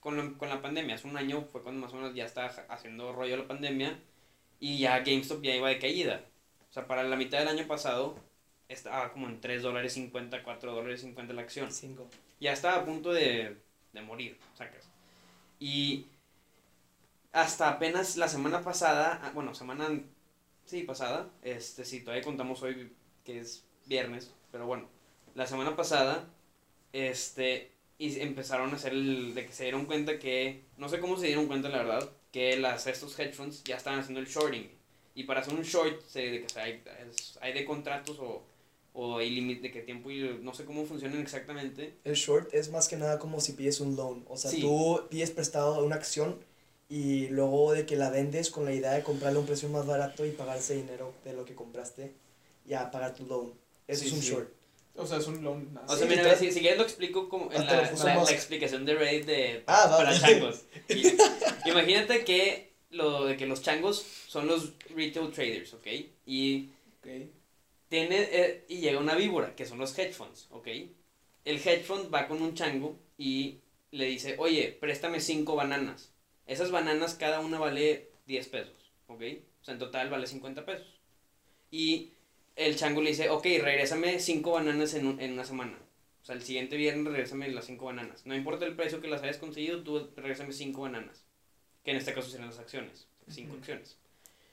con, 0.00 0.16
la, 0.16 0.38
con 0.38 0.48
la 0.48 0.60
pandemia, 0.62 0.94
hace 0.96 1.08
un 1.08 1.16
año 1.16 1.42
fue 1.50 1.62
cuando 1.62 1.80
más 1.80 1.92
o 1.92 1.96
menos 1.96 2.14
ya 2.14 2.24
estaba 2.26 2.48
haciendo 2.68 3.12
rollo 3.12 3.36
la 3.36 3.48
pandemia 3.48 3.98
y 4.60 4.78
ya 4.78 5.00
GameStop 5.00 5.42
ya 5.42 5.56
iba 5.56 5.68
de 5.68 5.78
caída. 5.78 6.24
O 6.70 6.72
sea, 6.72 6.86
para 6.86 7.04
la 7.04 7.16
mitad 7.16 7.38
del 7.38 7.48
año 7.48 7.66
pasado 7.66 8.16
estaba 8.68 9.12
como 9.12 9.28
en 9.28 9.40
3 9.40 9.62
dólares 9.62 9.92
50, 9.94 10.42
4 10.42 10.72
dólares 10.74 11.00
50 11.00 11.32
la 11.34 11.42
acción. 11.42 11.72
Cinco. 11.72 12.08
Ya 12.40 12.52
estaba 12.52 12.76
a 12.76 12.84
punto 12.84 13.12
de, 13.12 13.56
de 13.92 14.02
morir, 14.02 14.38
sacas. 14.54 14.88
Y 15.58 16.06
hasta 17.32 17.68
apenas 17.68 18.16
la 18.16 18.28
semana 18.28 18.62
pasada, 18.62 19.20
ah, 19.22 19.30
bueno, 19.34 19.54
semana, 19.54 19.88
sí, 20.64 20.82
pasada, 20.82 21.30
este, 21.42 21.84
sí, 21.84 22.00
todavía 22.00 22.22
contamos 22.22 22.62
hoy 22.62 22.92
que 23.24 23.40
es 23.40 23.64
viernes, 23.86 24.32
pero 24.52 24.66
bueno, 24.66 24.88
la 25.34 25.46
semana 25.46 25.74
pasada, 25.76 26.28
este, 26.92 27.72
y 27.98 28.20
empezaron 28.20 28.72
a 28.72 28.76
hacer 28.76 28.92
el, 28.92 29.34
de 29.34 29.46
que 29.46 29.52
se 29.52 29.64
dieron 29.64 29.86
cuenta 29.86 30.18
que, 30.18 30.62
no 30.76 30.88
sé 30.88 31.00
cómo 31.00 31.16
se 31.16 31.26
dieron 31.26 31.46
cuenta 31.46 31.68
la 31.68 31.78
verdad, 31.78 32.10
que 32.32 32.56
las, 32.56 32.86
estos 32.86 33.18
hedge 33.18 33.34
funds 33.34 33.64
ya 33.64 33.76
estaban 33.76 34.00
haciendo 34.00 34.20
el 34.20 34.26
shorting. 34.26 34.68
Y 35.16 35.24
para 35.24 35.40
hacer 35.40 35.54
un 35.54 35.62
short, 35.62 36.02
se, 36.02 36.30
de 36.30 36.40
que, 36.40 36.46
o 36.46 36.48
sea, 36.48 36.64
hay, 36.64 36.82
hay 37.40 37.52
de 37.52 37.64
contratos 37.64 38.18
o, 38.20 38.44
o 38.96 39.18
hay 39.18 39.28
límite 39.30 39.60
de 39.62 39.70
qué 39.72 39.80
tiempo, 39.82 40.10
y 40.10 40.38
no 40.40 40.54
sé 40.54 40.64
cómo 40.64 40.86
funcionan 40.86 41.20
exactamente, 41.20 41.94
El 42.04 42.14
short 42.14 42.54
es 42.54 42.70
más 42.70 42.86
que 42.88 42.96
nada 42.96 43.18
como 43.18 43.40
si 43.40 43.52
pides 43.52 43.80
un 43.80 43.96
loan. 43.96 44.24
O 44.28 44.36
sea, 44.36 44.50
Sí. 44.50 44.60
tú 44.60 45.02
pides 45.10 45.30
prestado 45.32 45.84
una 45.84 45.96
acción 45.96 46.38
y 46.88 47.26
luego 47.28 47.72
de 47.72 47.86
que 47.86 47.96
la 47.96 48.08
vendes 48.10 48.50
con 48.50 48.64
la 48.64 48.72
idea 48.72 48.92
de 48.92 49.02
comprarle 49.02 49.38
a 49.38 49.40
un 49.40 49.46
precio 49.46 49.68
más 49.68 49.84
barato 49.84 50.24
y 50.24 50.30
pagar 50.30 50.58
ese 50.58 50.76
dinero 50.76 51.12
de 51.24 51.32
lo 51.32 51.44
que 51.44 51.54
compraste 51.56 52.12
y 52.68 52.74
a 52.74 52.90
pagar 52.92 53.14
tu 53.14 53.26
loan. 53.26 53.52
Eso 53.88 54.02
Sí, 54.02 54.06
es 54.08 54.12
un 54.12 54.22
sí. 54.22 54.30
short. 54.30 54.48
O 54.96 55.04
sea, 55.04 55.18
es 55.18 55.26
un 55.26 55.42
loan. 55.42 55.74
nada. 55.74 55.86
O 55.86 55.96
sea, 55.96 55.98
Sí, 55.98 56.04
mira, 56.04 56.22
literal. 56.22 56.38
si, 56.38 56.52
si 56.52 56.60
quieres 56.60 56.78
lo 56.78 56.84
explico 56.84 57.28
como 57.28 57.50
en 57.50 57.62
Hasta 57.62 57.82
la, 58.04 58.14
la- 58.14 58.24
la 58.24 58.30
explicación 58.30 58.84
de 58.84 58.94
Reddit 58.94 59.26
de, 59.26 59.64
Ah, 59.66 59.88
va, 59.90 59.96
para 59.96 60.16
changos. 60.20 60.60
Y- 60.88 61.68
imagínate 61.68 62.24
que 62.24 62.70
lo 62.90 63.24
de 63.24 63.36
que 63.36 63.46
los 63.46 63.60
changos 63.60 64.06
son 64.28 64.46
los 64.46 64.72
retail 64.94 65.32
traders, 65.32 65.74
¿ok? 65.74 65.86
Y 66.26 66.68
Ok. 67.00 67.08
Tiene 67.94 68.28
eh, 68.32 68.64
y 68.68 68.78
llega 68.78 68.98
una 68.98 69.14
víbora, 69.14 69.54
que 69.54 69.64
son 69.66 69.78
los 69.78 69.96
hedge 69.96 70.12
funds, 70.14 70.48
¿ok? 70.50 70.66
El 71.44 71.56
hedge 71.58 71.84
fund 71.84 72.12
va 72.12 72.26
con 72.26 72.42
un 72.42 72.54
chango 72.54 72.98
y 73.16 73.58
le 73.92 74.06
dice, 74.06 74.34
oye, 74.38 74.76
préstame 74.80 75.20
cinco 75.20 75.54
bananas. 75.54 76.10
Esas 76.46 76.72
bananas 76.72 77.14
cada 77.14 77.38
una 77.38 77.58
vale 77.60 78.08
10 78.26 78.48
pesos, 78.48 78.90
¿ok? 79.06 79.22
O 79.60 79.64
sea, 79.64 79.74
en 79.74 79.78
total 79.78 80.10
vale 80.10 80.26
50 80.26 80.64
pesos. 80.66 80.88
Y 81.70 82.10
el 82.56 82.74
chango 82.76 83.00
le 83.00 83.10
dice, 83.10 83.30
ok, 83.30 83.44
regrésame 83.62 84.18
cinco 84.18 84.52
bananas 84.52 84.94
en, 84.94 85.06
un- 85.06 85.20
en 85.20 85.32
una 85.34 85.44
semana. 85.44 85.78
O 86.22 86.24
sea, 86.26 86.34
el 86.34 86.42
siguiente 86.42 86.76
viernes 86.76 87.04
regrésame 87.12 87.48
las 87.50 87.66
cinco 87.66 87.84
bananas. 87.86 88.26
No 88.26 88.34
importa 88.34 88.64
el 88.64 88.74
precio 88.74 89.00
que 89.00 89.08
las 89.08 89.22
hayas 89.22 89.38
conseguido, 89.38 89.82
tú 89.84 90.10
regrésame 90.16 90.52
cinco 90.52 90.82
bananas. 90.82 91.24
Que 91.84 91.92
en 91.92 91.98
este 91.98 92.12
caso 92.12 92.28
serían 92.28 92.48
las 92.48 92.58
acciones. 92.58 93.06
Cinco 93.28 93.54
acciones. 93.56 93.98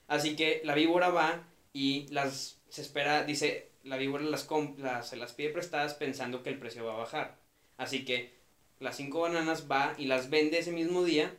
Así 0.08 0.36
que 0.36 0.62
la 0.64 0.76
víbora 0.76 1.10
va 1.10 1.48
y 1.74 2.08
las 2.10 2.60
se 2.70 2.82
espera, 2.82 3.24
dice, 3.24 3.70
la 3.84 3.98
víbora 3.98 4.24
las, 4.24 4.48
las 4.78 5.10
se 5.10 5.18
las 5.18 5.34
pide 5.34 5.50
prestadas 5.50 5.94
pensando 5.96 6.44
que 6.44 6.50
el 6.50 6.60
precio 6.60 6.86
va 6.86 6.94
a 6.94 6.98
bajar. 6.98 7.38
Así 7.78 8.06
que 8.06 8.34
las 8.80 8.98
cinco 8.98 9.22
bananas 9.22 9.68
va 9.70 9.96
y 9.98 10.06
las 10.06 10.30
vende 10.30 10.60
ese 10.60 10.72
mismo 10.72 11.04
día 11.04 11.36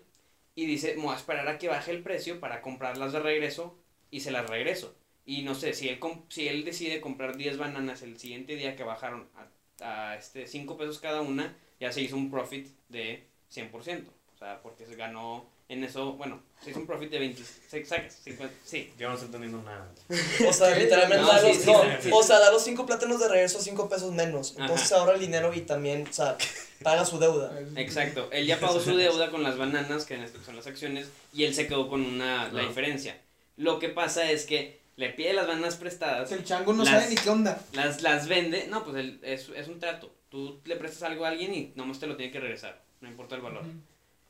y 0.55 0.67
dice, 0.67 0.97
voy 0.97 1.15
a 1.15 1.17
esperar 1.17 1.49
a 1.49 1.59
que 1.59 1.69
baje 1.69 1.91
el 1.91 2.03
precio 2.03 2.41
para 2.41 2.61
comprarlas 2.61 3.13
de 3.13 3.21
regreso 3.21 3.79
y 4.11 4.21
se 4.21 4.31
las 4.31 4.49
regreso. 4.49 4.95
Y 5.25 5.43
no 5.43 5.55
sé, 5.55 5.73
si 5.73 5.89
él, 5.89 5.99
si 6.29 6.49
él 6.49 6.65
decide 6.65 7.01
comprar 7.01 7.37
10 7.37 7.59
bananas 7.59 8.03
el 8.03 8.19
siguiente 8.19 8.57
día 8.57 8.77
que 8.77 8.83
bajaron 8.83 9.29
a, 9.81 10.11
a 10.11 10.17
este 10.17 10.47
5 10.47 10.77
pesos 10.77 10.99
cada 10.99 11.21
una, 11.21 11.57
ya 11.81 11.93
se 11.93 12.03
hizo 12.03 12.17
un 12.17 12.31
profit 12.31 12.69
de 12.89 13.27
100%. 13.53 14.07
O 14.35 14.39
sea, 14.39 14.61
porque 14.63 14.87
se 14.87 14.97
ganó 14.97 15.49
en 15.73 15.85
eso, 15.85 16.13
bueno, 16.13 16.43
se 16.63 16.71
hizo 16.71 16.81
un 16.81 16.87
profit 16.87 17.11
de 17.11 17.19
20, 17.19 17.43
se- 17.69 17.85
saca 17.85 18.09
50, 18.11 18.55
sí. 18.65 18.93
Yo 18.99 19.09
no 19.09 19.15
estoy 19.15 19.27
entendiendo 19.27 19.63
nada. 19.63 19.89
O 20.49 20.53
sea, 20.53 20.77
literalmente 20.77 21.23
No, 21.23 21.29
da 21.29 21.41
sí, 21.41 21.49
los, 21.49 21.57
sí, 21.57 21.71
no, 21.73 21.83
sí, 22.01 22.11
o 22.13 22.23
sea, 22.23 22.39
da 22.39 22.51
los 22.53 22.63
cinco 22.63 22.85
plátanos 22.87 23.19
de 23.21 23.29
regreso 23.29 23.59
a 23.59 23.63
cinco 23.63 23.89
pesos 23.89 24.13
menos. 24.13 24.55
Entonces 24.59 24.93
Ajá. 24.93 25.01
ahorra 25.01 25.15
el 25.15 25.21
dinero 25.21 25.53
y 25.55 25.63
también, 25.63 26.07
o 26.09 26.13
sea, 26.13 26.37
paga 26.83 27.05
su 27.05 27.19
deuda. 27.19 27.59
Exacto, 27.77 28.29
él 28.33 28.47
ya 28.47 28.61
pagó 28.61 28.81
su 28.81 28.97
deuda 28.97 29.31
con 29.31 29.43
las 29.43 29.57
bananas, 29.57 30.05
que 30.05 30.15
en 30.15 30.23
este 30.23 30.39
son 30.45 30.57
las 30.57 30.67
acciones, 30.67 31.09
y 31.33 31.45
él 31.45 31.55
se 31.55 31.67
quedó 31.67 31.89
con 31.89 32.05
una, 32.05 32.53
la 32.53 32.63
Ah. 32.63 32.67
diferencia. 32.67 33.19
Lo 33.57 33.79
que 33.79 33.89
pasa 33.89 34.31
es 34.31 34.45
que 34.47 34.81
le 34.97 35.09
pide 35.11 35.33
las 35.33 35.47
bananas 35.47 35.77
prestadas, 35.77 36.31
El 36.33 36.45
chango 36.45 36.75
no 36.75 36.85
Las- 36.85 36.93
sabe 36.93 37.09
ni 37.09 37.17
qué 37.17 37.31
onda. 37.31 37.61
las, 37.73 38.03
las 38.03 38.29
vende, 38.29 38.67
no, 38.69 38.85
pues 38.85 38.97
él- 38.97 39.21
es, 39.23 39.49
es 39.57 39.69
un 39.69 39.81
trato. 39.81 40.15
Tú 40.29 40.61
le 40.65 40.77
prestas 40.77 41.03
algo 41.05 41.25
a 41.25 41.29
alguien 41.29 41.55
y 41.55 41.73
nomás 41.77 41.99
te 41.99 42.07
lo 42.07 42.17
tiene 42.17 42.31
que 42.31 42.41
regresar, 42.41 42.83
no 43.01 43.09
importa 43.09 43.35
el 43.37 43.41
valor. 43.43 43.65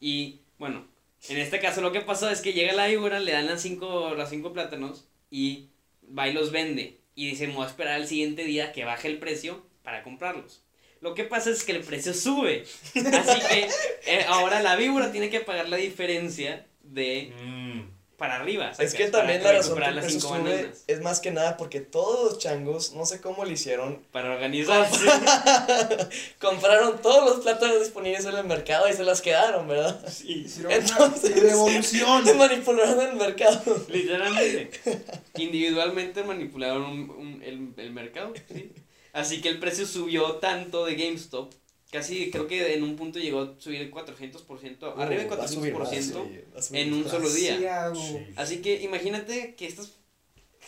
Y 0.01 0.41
bueno, 0.59 0.87
en 1.29 1.39
este 1.39 1.61
caso 1.61 1.81
lo 1.81 1.93
que 1.93 2.01
pasó 2.01 2.29
es 2.31 2.41
que 2.41 2.53
llega 2.53 2.73
la 2.73 2.87
víbora, 2.87 3.21
le 3.21 3.33
dan 3.33 3.47
las 3.47 3.63
cinco, 3.63 4.15
las 4.15 4.31
cinco 4.31 4.53
plátanos 4.53 5.07
y 5.31 5.69
va 6.17 6.29
y 6.29 6.33
los 6.33 6.51
vende. 6.53 6.99
Y 7.15 7.29
dice, 7.31 7.47
me 7.47 7.55
voy 7.55 7.65
a 7.65 7.69
esperar 7.69 7.95
al 7.95 8.07
siguiente 8.07 8.45
día 8.45 8.73
que 8.73 8.85
baje 8.85 9.09
el 9.09 9.19
precio 9.19 9.65
para 9.83 10.03
comprarlos. 10.03 10.63
Lo 11.01 11.15
que 11.15 11.25
pasa 11.25 11.51
es 11.51 11.65
que 11.65 11.73
el 11.73 11.83
precio 11.83 12.15
sube. 12.15 12.65
Así 12.95 13.41
que 13.51 13.69
eh, 14.07 14.25
ahora 14.29 14.63
la 14.63 14.77
víbora 14.77 15.11
tiene 15.13 15.31
que 15.31 15.41
pagar 15.41 15.69
la 15.69 15.77
diferencia 15.77 16.67
de 16.83 17.33
Mm. 17.43 17.81
Para 18.23 18.37
arriba. 18.37 18.71
Es 18.79 18.95
que 18.95 19.09
Para 19.09 19.25
también 19.25 19.43
la 19.43 19.51
razón 19.51 19.77
que 19.81 19.85
el 19.85 20.21
sube 20.21 20.39
bananas. 20.39 20.85
es 20.87 21.01
más 21.01 21.19
que 21.19 21.33
nada 21.33 21.57
porque 21.57 21.81
todos 21.81 22.23
los 22.31 22.39
changos, 22.39 22.93
no 22.93 23.05
sé 23.05 23.21
cómo 23.21 23.45
lo 23.45 23.51
hicieron, 23.51 24.01
Para 24.13 24.31
organizarse. 24.33 25.07
compraron 26.41 27.01
todos 27.03 27.29
los 27.29 27.41
plátanos 27.45 27.81
disponibles 27.81 28.25
en 28.27 28.37
el 28.37 28.45
mercado 28.45 28.89
y 28.89 28.93
se 28.93 29.03
las 29.03 29.21
quedaron, 29.21 29.67
¿verdad? 29.67 30.01
Sí. 30.09 30.45
Hicieron 30.47 30.71
Entonces- 30.73 31.33
una 31.37 31.43
revolución. 31.51 32.25
Se 32.25 32.35
manipularon 32.35 33.01
el 33.01 33.17
mercado. 33.17 33.61
Literalmente. 33.89 34.71
Individualmente 35.37 36.23
manipularon 36.23 36.83
un- 36.85 37.11
un- 37.11 37.43
el, 37.43 37.73
el 37.77 37.91
mercado. 37.93 38.33
¿sí? 38.53 38.71
Así 39.13 39.41
que 39.41 39.49
el 39.49 39.59
precio 39.59 39.85
subió 39.87 40.37
tanto 40.37 40.85
de 40.87 40.95
GameStop. 40.95 41.53
Casi 41.93 42.31
creo 42.31 42.47
que 42.47 42.73
en 42.73 42.83
un 42.83 42.97
punto 42.97 43.19
llegó 43.19 43.41
a 43.43 43.55
subir 43.59 43.83
el 43.83 43.93
400%, 43.93 44.95
arriba 44.97 45.23
de 45.23 45.29
Uh, 45.29 45.37
va 45.37 45.45
a 45.45 45.49
subir 45.49 45.75
400% 45.75 45.77
más, 45.77 45.93
sí, 45.93 46.41
va 46.55 46.59
a 46.59 46.63
subir 46.63 46.81
en 46.81 46.93
un 46.95 47.03
más. 47.03 47.11
solo 47.11 47.29
día. 47.31 47.93
Sí. 47.95 48.27
Así 48.35 48.63
que 48.63 48.81
imagínate 48.81 49.55
que 49.57 49.67
estos 49.67 49.99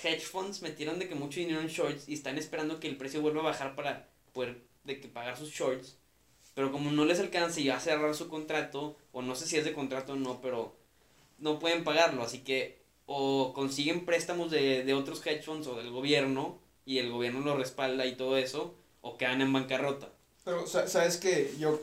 hedge 0.02 0.20
funds 0.20 0.60
metieron 0.60 0.98
de 0.98 1.08
que 1.08 1.14
mucho 1.14 1.40
dinero 1.40 1.62
en 1.62 1.68
shorts 1.68 2.10
y 2.10 2.12
están 2.12 2.36
esperando 2.36 2.78
que 2.78 2.88
el 2.88 2.98
precio 2.98 3.22
vuelva 3.22 3.40
a 3.40 3.44
bajar 3.44 3.74
para 3.74 4.10
poder 4.34 4.66
de 4.84 5.00
que 5.00 5.08
pagar 5.08 5.38
sus 5.38 5.50
shorts. 5.50 5.96
Pero 6.54 6.70
como 6.70 6.90
no 6.90 7.06
les 7.06 7.20
alcanza 7.20 7.58
y 7.58 7.68
va 7.68 7.76
a 7.76 7.80
cerrar 7.80 8.14
su 8.14 8.28
contrato, 8.28 8.98
o 9.10 9.22
no 9.22 9.34
sé 9.34 9.46
si 9.46 9.56
es 9.56 9.64
de 9.64 9.72
contrato 9.72 10.12
o 10.12 10.16
no, 10.16 10.42
pero 10.42 10.76
no 11.38 11.58
pueden 11.58 11.84
pagarlo. 11.84 12.22
Así 12.22 12.40
que 12.40 12.84
o 13.06 13.54
consiguen 13.54 14.04
préstamos 14.04 14.50
de, 14.50 14.84
de 14.84 14.92
otros 14.92 15.26
hedge 15.26 15.42
funds 15.42 15.66
o 15.68 15.76
del 15.76 15.90
gobierno 15.90 16.60
y 16.84 16.98
el 16.98 17.10
gobierno 17.10 17.40
lo 17.40 17.56
respalda 17.56 18.04
y 18.04 18.14
todo 18.14 18.36
eso, 18.36 18.74
o 19.00 19.16
quedan 19.16 19.40
en 19.40 19.54
bancarrota. 19.54 20.12
Pero, 20.44 20.66
sa- 20.66 20.88
¿sabes 20.88 21.16
que 21.16 21.54
Yo, 21.58 21.80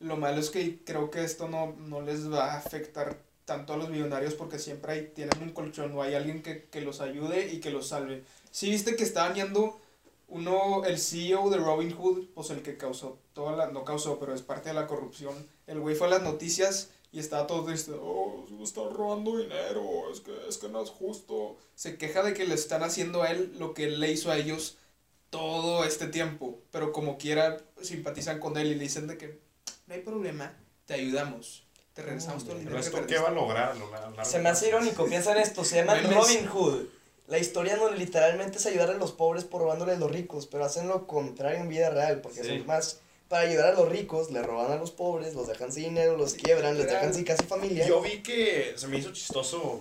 lo 0.00 0.16
malo 0.16 0.40
es 0.40 0.50
que 0.50 0.78
creo 0.84 1.10
que 1.10 1.22
esto 1.24 1.48
no, 1.48 1.74
no 1.86 2.00
les 2.00 2.30
va 2.32 2.54
a 2.54 2.58
afectar 2.58 3.16
tanto 3.44 3.72
a 3.72 3.76
los 3.76 3.88
millonarios 3.90 4.34
porque 4.34 4.58
siempre 4.58 4.92
hay, 4.92 5.06
tienen 5.14 5.42
un 5.42 5.50
colchón 5.50 5.92
o 5.96 6.02
hay 6.02 6.14
alguien 6.14 6.42
que, 6.42 6.64
que 6.64 6.80
los 6.80 7.00
ayude 7.00 7.52
y 7.52 7.60
que 7.60 7.70
los 7.70 7.88
salve. 7.88 8.24
Sí, 8.50 8.70
viste 8.70 8.96
que 8.96 9.02
estaban 9.04 9.34
yendo 9.34 9.78
uno, 10.28 10.84
el 10.84 10.98
CEO 10.98 11.50
de 11.50 11.58
Robin 11.58 11.90
Hood, 11.92 12.26
pues 12.34 12.50
el 12.50 12.62
que 12.62 12.76
causó 12.76 13.18
toda 13.34 13.56
la, 13.56 13.66
no 13.68 13.84
causó, 13.84 14.18
pero 14.20 14.34
es 14.34 14.42
parte 14.42 14.68
de 14.70 14.74
la 14.74 14.86
corrupción. 14.86 15.34
El 15.66 15.80
güey 15.80 15.96
fue 15.96 16.06
a 16.06 16.10
las 16.10 16.22
noticias 16.22 16.90
y 17.12 17.18
estaba 17.18 17.46
todo 17.48 17.64
triste, 17.64 17.90
oh, 18.00 18.46
están 18.62 18.94
robando 18.94 19.36
dinero, 19.38 20.10
es 20.12 20.20
que, 20.20 20.32
es 20.48 20.58
que 20.58 20.68
no 20.68 20.82
es 20.82 20.90
justo. 20.90 21.56
Se 21.74 21.98
queja 21.98 22.22
de 22.22 22.32
que 22.34 22.46
le 22.46 22.54
están 22.54 22.84
haciendo 22.84 23.22
a 23.22 23.30
él 23.32 23.52
lo 23.58 23.74
que 23.74 23.84
él 23.84 23.98
le 23.98 24.12
hizo 24.12 24.30
a 24.30 24.38
ellos 24.38 24.76
todo 25.30 25.84
este 25.84 26.06
tiempo, 26.08 26.58
pero 26.70 26.92
como 26.92 27.16
quiera 27.18 27.56
simpatizan 27.80 28.38
con 28.40 28.56
él 28.58 28.66
y 28.68 28.74
le 28.74 28.82
dicen 28.82 29.06
de 29.06 29.16
que 29.16 29.38
no 29.86 29.94
hay 29.94 30.00
problema, 30.00 30.52
te 30.86 30.94
ayudamos, 30.94 31.64
te 31.94 32.02
regresamos 32.02 32.44
todo 32.44 32.54
el 32.54 32.60
dinero 32.60 32.78
esto 32.78 32.92
qué 32.92 32.98
perdiste". 33.02 33.22
va 33.22 33.28
a 33.28 33.32
lograr. 33.32 33.70
a 33.70 33.74
lo 33.74 33.90
largo 33.90 34.24
Se 34.24 34.38
me 34.40 34.48
hace 34.48 34.68
irónico, 34.68 35.06
piensa 35.06 35.32
en 35.32 35.38
esto, 35.38 35.64
se 35.64 35.76
llama. 35.76 35.94
Robin 36.02 36.46
Hood. 36.46 36.84
La 37.28 37.38
historia 37.38 37.76
donde 37.76 37.96
literalmente 37.96 38.58
es 38.58 38.66
ayudar 38.66 38.90
a 38.90 38.94
los 38.94 39.12
pobres 39.12 39.44
por 39.44 39.62
robándole 39.62 39.92
a 39.92 39.96
los 39.96 40.10
ricos, 40.10 40.48
pero 40.48 40.64
hacen 40.64 40.88
lo 40.88 41.06
contrario 41.06 41.60
en 41.60 41.68
vida 41.68 41.88
real, 41.90 42.20
porque 42.20 42.42
Sí. 42.42 42.48
son 42.58 42.66
más 42.66 42.98
para 43.28 43.48
ayudar 43.48 43.74
a 43.74 43.76
los 43.76 43.88
ricos, 43.88 44.32
le 44.32 44.42
roban 44.42 44.72
a 44.72 44.76
los 44.76 44.90
pobres, 44.90 45.34
los 45.34 45.46
dejan 45.46 45.70
sin 45.72 45.84
dinero, 45.84 46.16
los 46.16 46.34
quiebran, 46.34 46.76
les 46.76 46.88
dejan 46.88 47.14
sin 47.14 47.22
casi 47.22 47.44
familia. 47.44 47.86
Yo 47.86 48.00
vi 48.02 48.20
que 48.24 48.72
se 48.76 48.88
me 48.88 48.98
hizo 48.98 49.12
chistoso 49.12 49.78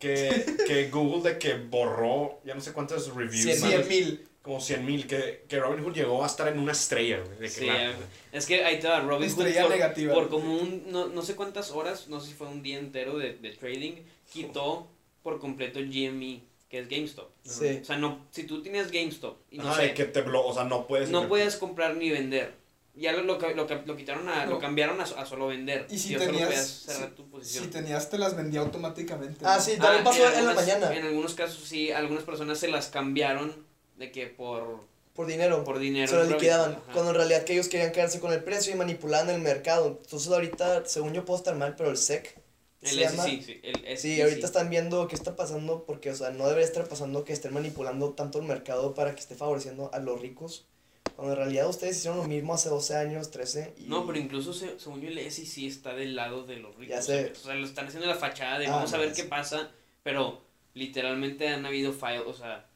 que, 0.00 0.56
que 0.66 0.88
Google 0.90 1.30
de 1.30 1.38
que 1.38 1.54
borró 1.54 2.40
ya 2.44 2.54
no 2.56 2.60
sé 2.60 2.72
cuántas 2.72 3.06
reviews. 3.14 3.42
Cien 3.44 3.60
más, 3.60 3.70
Cien 3.70 3.88
mil. 3.88 4.28
Como 4.46 4.60
100 4.60 4.86
mil. 4.86 5.06
Que, 5.06 5.44
que 5.48 5.58
Robin 5.60 5.84
Hood 5.84 5.92
llegó 5.94 6.22
a 6.22 6.26
estar 6.26 6.48
en 6.48 6.58
una 6.58 6.72
estrella. 6.72 7.18
güey, 7.18 7.32
de 7.38 7.44
que 7.44 7.48
Sí, 7.50 7.66
la- 7.66 7.92
es 8.32 8.46
que 8.46 8.64
ahí 8.64 8.78
te 8.80 8.88
va, 8.88 9.00
Robin 9.00 9.28
Hood 9.28 9.36
por, 9.60 9.70
negativa. 9.70 10.14
por 10.14 10.28
como 10.30 10.54
un, 10.56 10.84
no, 10.88 11.08
no 11.08 11.20
sé 11.22 11.34
cuántas 11.34 11.70
horas, 11.72 12.06
no 12.08 12.20
sé 12.20 12.28
si 12.28 12.34
fue 12.34 12.46
un 12.46 12.62
día 12.62 12.78
entero 12.78 13.18
de, 13.18 13.34
de 13.34 13.50
trading, 13.50 13.92
quitó 14.32 14.86
por 15.22 15.40
completo 15.40 15.80
GME, 15.80 16.42
que 16.70 16.78
es 16.78 16.88
GameStop. 16.88 17.28
Sí. 17.44 17.80
O 17.82 17.84
sea, 17.84 17.96
no, 17.98 18.24
si 18.30 18.44
tú 18.44 18.62
tenías 18.62 18.90
GameStop 18.90 19.36
y 19.50 19.58
no 19.58 19.68
Ajá, 19.68 19.80
sé, 19.82 19.94
que 19.94 20.04
te 20.04 20.22
blo 20.22 20.46
o 20.46 20.54
sea, 20.54 20.64
no 20.64 20.86
puedes. 20.86 21.10
no 21.10 21.28
puedes 21.28 21.56
comprar 21.56 21.96
ni 21.96 22.10
vender. 22.10 22.54
Ya 22.94 23.12
lo, 23.12 23.22
lo, 23.24 23.38
lo, 23.38 23.66
lo 23.84 23.96
quitaron 23.96 24.26
a, 24.28 24.46
No. 24.46 24.52
lo 24.52 24.58
cambiaron 24.58 24.98
a, 25.00 25.04
a 25.04 25.26
solo 25.26 25.48
vender. 25.48 25.86
Y 25.90 25.98
si 25.98 26.14
solo 26.14 26.24
tenías- 26.26 26.46
podías 26.46 26.66
cerrar 26.66 27.08
si- 27.10 27.14
tu 27.16 27.22
Si 27.24 27.28
posición. 27.28 27.70
tenías, 27.70 28.08
te 28.08 28.16
las 28.16 28.34
vendía 28.36 28.60
automáticamente. 28.60 29.44
Ah, 29.44 29.56
¿no? 29.56 29.62
sí, 29.62 29.76
también 29.76 30.02
pasó 30.04 30.32
en, 30.32 30.46
la 30.46 30.54
mañana, 30.54 30.94
En 30.96 31.04
algunos 31.06 31.34
casos 31.34 31.62
sí, 31.68 31.90
algunas 31.90 32.22
personas 32.24 32.58
se 32.58 32.68
las 32.68 32.86
cambiaron 32.88 33.65
de 33.96 34.10
que 34.12 34.26
por, 34.26 34.84
por 35.14 35.26
dinero. 35.26 35.64
por 35.64 35.78
dinero. 35.78 36.08
se 36.08 36.16
lo 36.16 36.24
liquidaban, 36.24 36.72
ajá. 36.72 36.92
cuando 36.92 37.10
en 37.12 37.16
realidad 37.16 37.44
que 37.44 37.54
ellos 37.54 37.68
querían 37.68 37.92
quedarse 37.92 38.20
con 38.20 38.32
el 38.32 38.42
precio 38.44 38.72
y 38.72 38.76
manipulaban 38.76 39.30
el 39.30 39.40
mercado. 39.40 39.98
Entonces 40.02 40.30
ahorita, 40.30 40.84
según 40.86 41.12
yo 41.14 41.24
puedo 41.24 41.38
estar 41.38 41.54
mal, 41.56 41.74
pero 41.76 41.90
el 41.90 41.96
SEC 41.96 42.38
se 42.82 42.90
El 42.90 42.98
llama... 42.98 43.24
SEC, 43.24 43.42
sí, 43.42 43.60
el 43.62 43.98
Sí, 43.98 44.14
SEC. 44.16 44.22
ahorita 44.24 44.46
están 44.46 44.70
viendo 44.70 45.08
qué 45.08 45.14
está 45.16 45.34
pasando 45.34 45.84
porque, 45.84 46.10
o 46.10 46.14
sea, 46.14 46.30
no 46.30 46.44
debería 46.46 46.66
estar 46.66 46.86
pasando 46.88 47.24
que 47.24 47.32
estén 47.32 47.52
manipulando 47.54 48.10
tanto 48.14 48.38
el 48.38 48.44
mercado 48.44 48.94
para 48.94 49.14
que 49.14 49.20
esté 49.20 49.34
favoreciendo 49.34 49.90
a 49.92 49.98
los 49.98 50.20
ricos. 50.20 50.66
Cuando 51.14 51.32
en 51.32 51.38
realidad 51.38 51.66
ustedes 51.68 51.96
hicieron 51.96 52.18
lo 52.18 52.24
mismo 52.24 52.52
hace 52.52 52.68
12 52.68 52.94
años, 52.96 53.30
13. 53.30 53.74
Y... 53.78 53.84
No, 53.84 54.06
pero 54.06 54.18
incluso 54.18 54.52
se- 54.52 54.78
según 54.78 55.00
yo 55.00 55.08
el 55.08 55.18
SEC 55.30 55.64
está 55.64 55.94
del 55.94 56.14
lado 56.14 56.44
de 56.44 56.56
los 56.56 56.76
ricos. 56.76 56.94
Ya 56.94 57.00
sé. 57.00 57.32
O 57.32 57.34
sea, 57.46 57.54
lo 57.54 57.64
están 57.64 57.86
haciendo 57.86 58.06
la 58.06 58.16
fachada 58.16 58.58
de 58.58 58.66
Ah, 58.66 58.72
vamos 58.72 58.92
a 58.92 58.98
ver 58.98 59.14
sí. 59.14 59.22
qué 59.22 59.28
pasa, 59.28 59.70
pero 60.02 60.42
literalmente 60.74 61.48
han 61.48 61.64
habido 61.64 61.92
fallos, 61.94 62.24
o 62.26 62.34
sea, 62.34 62.66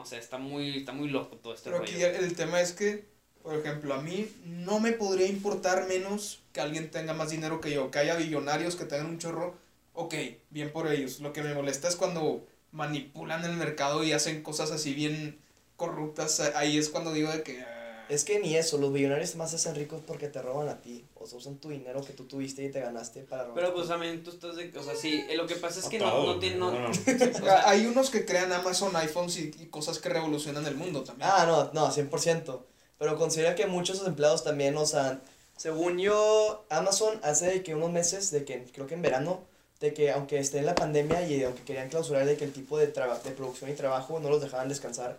no 0.00 0.06
sé, 0.06 0.16
está 0.16 0.38
muy, 0.38 0.78
está 0.78 0.92
muy 0.92 1.10
loco 1.10 1.36
todo 1.36 1.52
este 1.52 1.68
Pero 1.68 1.82
rollo. 1.82 1.92
aquí 1.92 2.02
el 2.02 2.34
tema 2.34 2.62
es 2.62 2.72
que, 2.72 3.04
por 3.42 3.54
ejemplo, 3.54 3.92
a 3.92 4.00
mí 4.00 4.32
no 4.46 4.80
me 4.80 4.92
podría 4.92 5.26
importar 5.26 5.86
menos 5.88 6.40
que 6.54 6.62
alguien 6.62 6.90
tenga 6.90 7.12
más 7.12 7.28
dinero 7.30 7.60
que 7.60 7.70
yo, 7.70 7.90
que 7.90 7.98
haya 7.98 8.16
billonarios 8.16 8.76
que 8.76 8.86
tengan 8.86 9.06
un 9.06 9.18
chorro. 9.18 9.54
Ok, 9.92 10.14
bien 10.48 10.72
por 10.72 10.90
ellos. 10.90 11.20
Lo 11.20 11.34
que 11.34 11.42
me 11.42 11.52
molesta 11.52 11.86
es 11.86 11.96
cuando 11.96 12.46
manipulan 12.72 13.44
el 13.44 13.56
mercado 13.56 14.02
y 14.02 14.12
hacen 14.12 14.42
cosas 14.42 14.70
así 14.70 14.94
bien 14.94 15.38
corruptas. 15.76 16.40
Ahí 16.40 16.78
es 16.78 16.88
cuando 16.88 17.12
digo 17.12 17.30
de 17.30 17.42
que... 17.42 17.62
Es 18.10 18.24
que 18.24 18.40
ni 18.40 18.56
eso, 18.56 18.76
los 18.78 18.92
billonarios 18.92 19.36
más 19.36 19.50
se 19.50 19.56
hacen 19.56 19.74
ricos 19.74 20.00
porque 20.06 20.28
te 20.28 20.42
roban 20.42 20.68
a 20.68 20.80
ti. 20.80 21.04
O 21.14 21.26
sea, 21.26 21.38
usan 21.38 21.56
tu 21.58 21.68
dinero 21.70 22.02
que 22.04 22.12
tú 22.12 22.24
tuviste 22.24 22.64
y 22.64 22.70
te 22.70 22.80
ganaste 22.80 23.22
para 23.22 23.44
robar. 23.44 23.54
Pero 23.62 23.74
pues 23.74 23.88
también 23.88 24.22
tú 24.24 24.30
estás 24.30 24.56
de, 24.56 24.72
o 24.76 24.82
sea, 24.82 24.94
sí, 24.96 25.24
eh, 25.28 25.36
lo 25.36 25.46
que 25.46 25.54
pasa 25.56 25.80
es 25.80 25.86
que 25.86 25.98
no, 25.98 26.26
no 26.26 26.38
tiene, 26.38 26.58
güey, 26.58 26.72
no, 26.72 26.78
no, 26.80 26.88
no. 26.88 26.90
o 27.38 27.44
sea, 27.44 27.68
Hay 27.68 27.86
unos 27.86 28.10
que 28.10 28.24
crean 28.26 28.52
Amazon, 28.52 28.94
iPhones 28.96 29.36
y, 29.38 29.52
y 29.58 29.66
cosas 29.66 29.98
que 29.98 30.08
revolucionan 30.08 30.66
el 30.66 30.74
mundo 30.74 31.02
también. 31.04 31.30
Ah, 31.32 31.44
no, 31.46 31.70
no, 31.72 31.90
100%. 31.92 32.60
Pero 32.98 33.16
considera 33.16 33.54
que 33.54 33.66
muchos 33.66 33.96
de 33.96 34.00
sus 34.00 34.08
empleados 34.08 34.44
también, 34.44 34.76
o 34.76 34.84
sea, 34.86 35.20
según 35.56 35.98
yo, 35.98 36.64
Amazon 36.68 37.18
hace 37.22 37.46
de 37.46 37.62
que 37.62 37.74
unos 37.74 37.90
meses, 37.90 38.30
de 38.30 38.44
que 38.44 38.64
creo 38.72 38.86
que 38.86 38.94
en 38.94 39.02
verano, 39.02 39.40
de 39.80 39.94
que 39.94 40.10
aunque 40.10 40.38
esté 40.38 40.58
en 40.58 40.66
la 40.66 40.74
pandemia 40.74 41.26
y 41.26 41.42
aunque 41.44 41.62
querían 41.62 41.88
clausurar 41.88 42.26
de 42.26 42.36
que 42.36 42.44
el 42.44 42.52
tipo 42.52 42.76
de, 42.76 42.88
traba- 42.88 43.18
de 43.20 43.30
producción 43.30 43.70
y 43.70 43.74
trabajo 43.74 44.20
no 44.20 44.28
los 44.28 44.42
dejaban 44.42 44.68
descansar, 44.68 45.18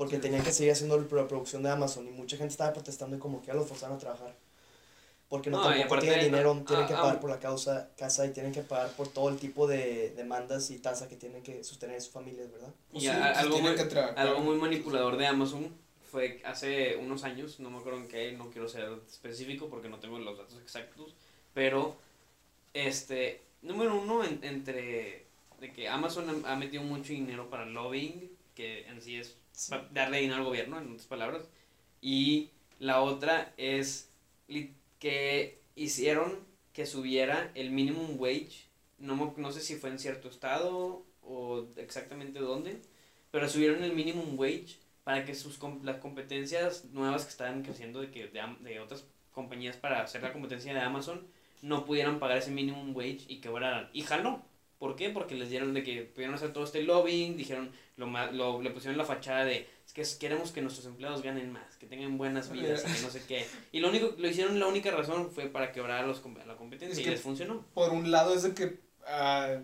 porque 0.00 0.16
tenían 0.16 0.42
que 0.42 0.50
seguir 0.50 0.72
haciendo 0.72 0.98
la 0.98 1.28
producción 1.28 1.62
de 1.62 1.68
Amazon 1.68 2.08
y 2.08 2.10
mucha 2.10 2.38
gente 2.38 2.52
estaba 2.52 2.72
protestando 2.72 3.16
y 3.16 3.18
como 3.18 3.42
que 3.42 3.48
ya 3.48 3.52
los 3.52 3.68
forzaron 3.68 3.96
a 3.96 3.98
trabajar. 3.98 4.34
Porque 5.28 5.50
no, 5.50 5.58
No, 5.58 5.64
tampoco 5.64 5.98
tienen 5.98 6.24
dinero, 6.24 6.56
ah, 6.58 6.64
tienen 6.66 6.86
que 6.86 6.94
ah, 6.94 7.02
pagar 7.02 7.16
ah. 7.16 7.20
por 7.20 7.28
la 7.28 7.38
causa, 7.38 7.90
casa 7.98 8.24
y 8.24 8.30
tienen 8.30 8.50
que 8.50 8.62
pagar 8.62 8.90
por 8.92 9.08
todo 9.08 9.28
el 9.28 9.36
tipo 9.36 9.66
de 9.66 10.14
demandas 10.16 10.70
y 10.70 10.78
tasa 10.78 11.06
que 11.06 11.16
tienen 11.16 11.42
que 11.42 11.62
sostener 11.62 12.00
sus 12.00 12.12
familias, 12.14 12.50
¿verdad? 12.50 12.72
Pues 12.90 13.04
y 13.04 13.06
sí, 13.08 13.12
a- 13.12 13.38
algo, 13.40 13.58
muy, 13.58 13.74
que 13.74 13.84
trabajar. 13.84 14.18
algo 14.18 14.40
muy 14.40 14.56
manipulador 14.56 15.18
de 15.18 15.26
Amazon 15.26 15.68
fue 16.10 16.40
hace 16.46 16.96
unos 16.96 17.22
años, 17.22 17.60
no 17.60 17.68
me 17.68 17.76
acuerdo 17.76 17.98
en 17.98 18.08
qué, 18.08 18.32
no 18.32 18.48
quiero 18.48 18.70
ser 18.70 18.88
específico 19.06 19.68
porque 19.68 19.90
no 19.90 19.98
tengo 19.98 20.18
los 20.18 20.38
datos 20.38 20.56
exactos, 20.62 21.14
pero 21.52 21.94
este 22.72 23.42
número 23.60 24.00
uno, 24.00 24.24
en- 24.24 24.42
entre 24.44 25.26
de 25.60 25.72
que 25.74 25.90
Amazon 25.90 26.42
ha 26.46 26.52
ha 26.52 26.56
metido 26.56 26.82
mucho 26.84 27.12
dinero 27.12 27.50
para 27.50 27.66
lobbying, 27.66 28.30
que 28.54 28.86
en 28.86 29.02
sí 29.02 29.16
es 29.16 29.36
darle 29.92 30.20
dinero 30.20 30.38
al 30.40 30.44
gobierno, 30.44 30.78
en 30.78 30.92
otras 30.92 31.06
palabras. 31.06 31.48
Y 32.00 32.50
la 32.78 33.02
otra 33.02 33.52
es 33.56 34.10
que 34.98 35.60
hicieron 35.74 36.38
que 36.72 36.86
subiera 36.86 37.50
el 37.54 37.70
minimum 37.70 38.18
wage. 38.18 38.68
No, 38.98 39.34
no 39.36 39.52
sé 39.52 39.60
si 39.60 39.76
fue 39.76 39.90
en 39.90 39.98
cierto 39.98 40.28
estado 40.28 41.04
o 41.22 41.66
exactamente 41.76 42.38
dónde, 42.38 42.80
pero 43.30 43.48
subieron 43.48 43.82
el 43.82 43.94
minimum 43.94 44.38
wage 44.38 44.78
para 45.04 45.24
que 45.24 45.34
sus 45.34 45.58
las 45.82 45.96
competencias 45.96 46.84
nuevas 46.86 47.24
que 47.24 47.30
estaban 47.30 47.62
creciendo 47.62 48.00
de, 48.00 48.10
que, 48.10 48.28
de, 48.28 48.42
de 48.60 48.80
otras 48.80 49.04
compañías 49.32 49.76
para 49.76 50.02
hacer 50.02 50.22
la 50.22 50.32
competencia 50.32 50.74
de 50.74 50.80
Amazon 50.80 51.26
no 51.62 51.84
pudieran 51.84 52.18
pagar 52.18 52.38
ese 52.38 52.50
minimum 52.50 52.94
wage 52.94 53.24
y 53.28 53.40
quebraran. 53.40 53.88
Y 53.92 54.02
jaló. 54.02 54.42
¿Por 54.80 54.96
qué? 54.96 55.10
Porque 55.10 55.34
les 55.34 55.50
dieron 55.50 55.74
de 55.74 55.82
que 55.84 56.02
pudieron 56.02 56.34
hacer 56.34 56.52
todo 56.54 56.64
este 56.64 56.82
lobbying, 56.82 57.36
dijeron, 57.36 57.70
lo, 57.96 58.06
ma- 58.06 58.30
lo, 58.32 58.60
le 58.62 58.70
pusieron 58.70 58.96
la 58.96 59.04
fachada 59.04 59.44
de, 59.44 59.68
es 59.86 59.92
que 59.92 60.18
queremos 60.18 60.52
que 60.52 60.62
nuestros 60.62 60.86
empleados 60.86 61.22
ganen 61.22 61.52
más, 61.52 61.76
que 61.76 61.86
tengan 61.86 62.16
buenas 62.16 62.50
vidas, 62.50 62.82
y 62.88 62.92
que 62.94 63.02
no 63.02 63.10
sé 63.10 63.22
qué. 63.28 63.46
Y 63.72 63.80
lo 63.80 63.90
único, 63.90 64.14
lo 64.16 64.26
hicieron, 64.26 64.58
la 64.58 64.66
única 64.66 64.90
razón 64.90 65.30
fue 65.30 65.46
para 65.48 65.70
quebrar 65.70 66.02
a 66.04 66.06
los, 66.06 66.22
la 66.46 66.56
competencia 66.56 66.94
Es 66.94 66.98
y 66.98 67.04
que- 67.04 67.10
les 67.10 67.20
funcionó. 67.20 67.66
Por 67.74 67.90
un 67.92 68.10
lado 68.10 68.34
es 68.34 68.42
de 68.42 68.54
que, 68.54 68.80
ah, 69.06 69.58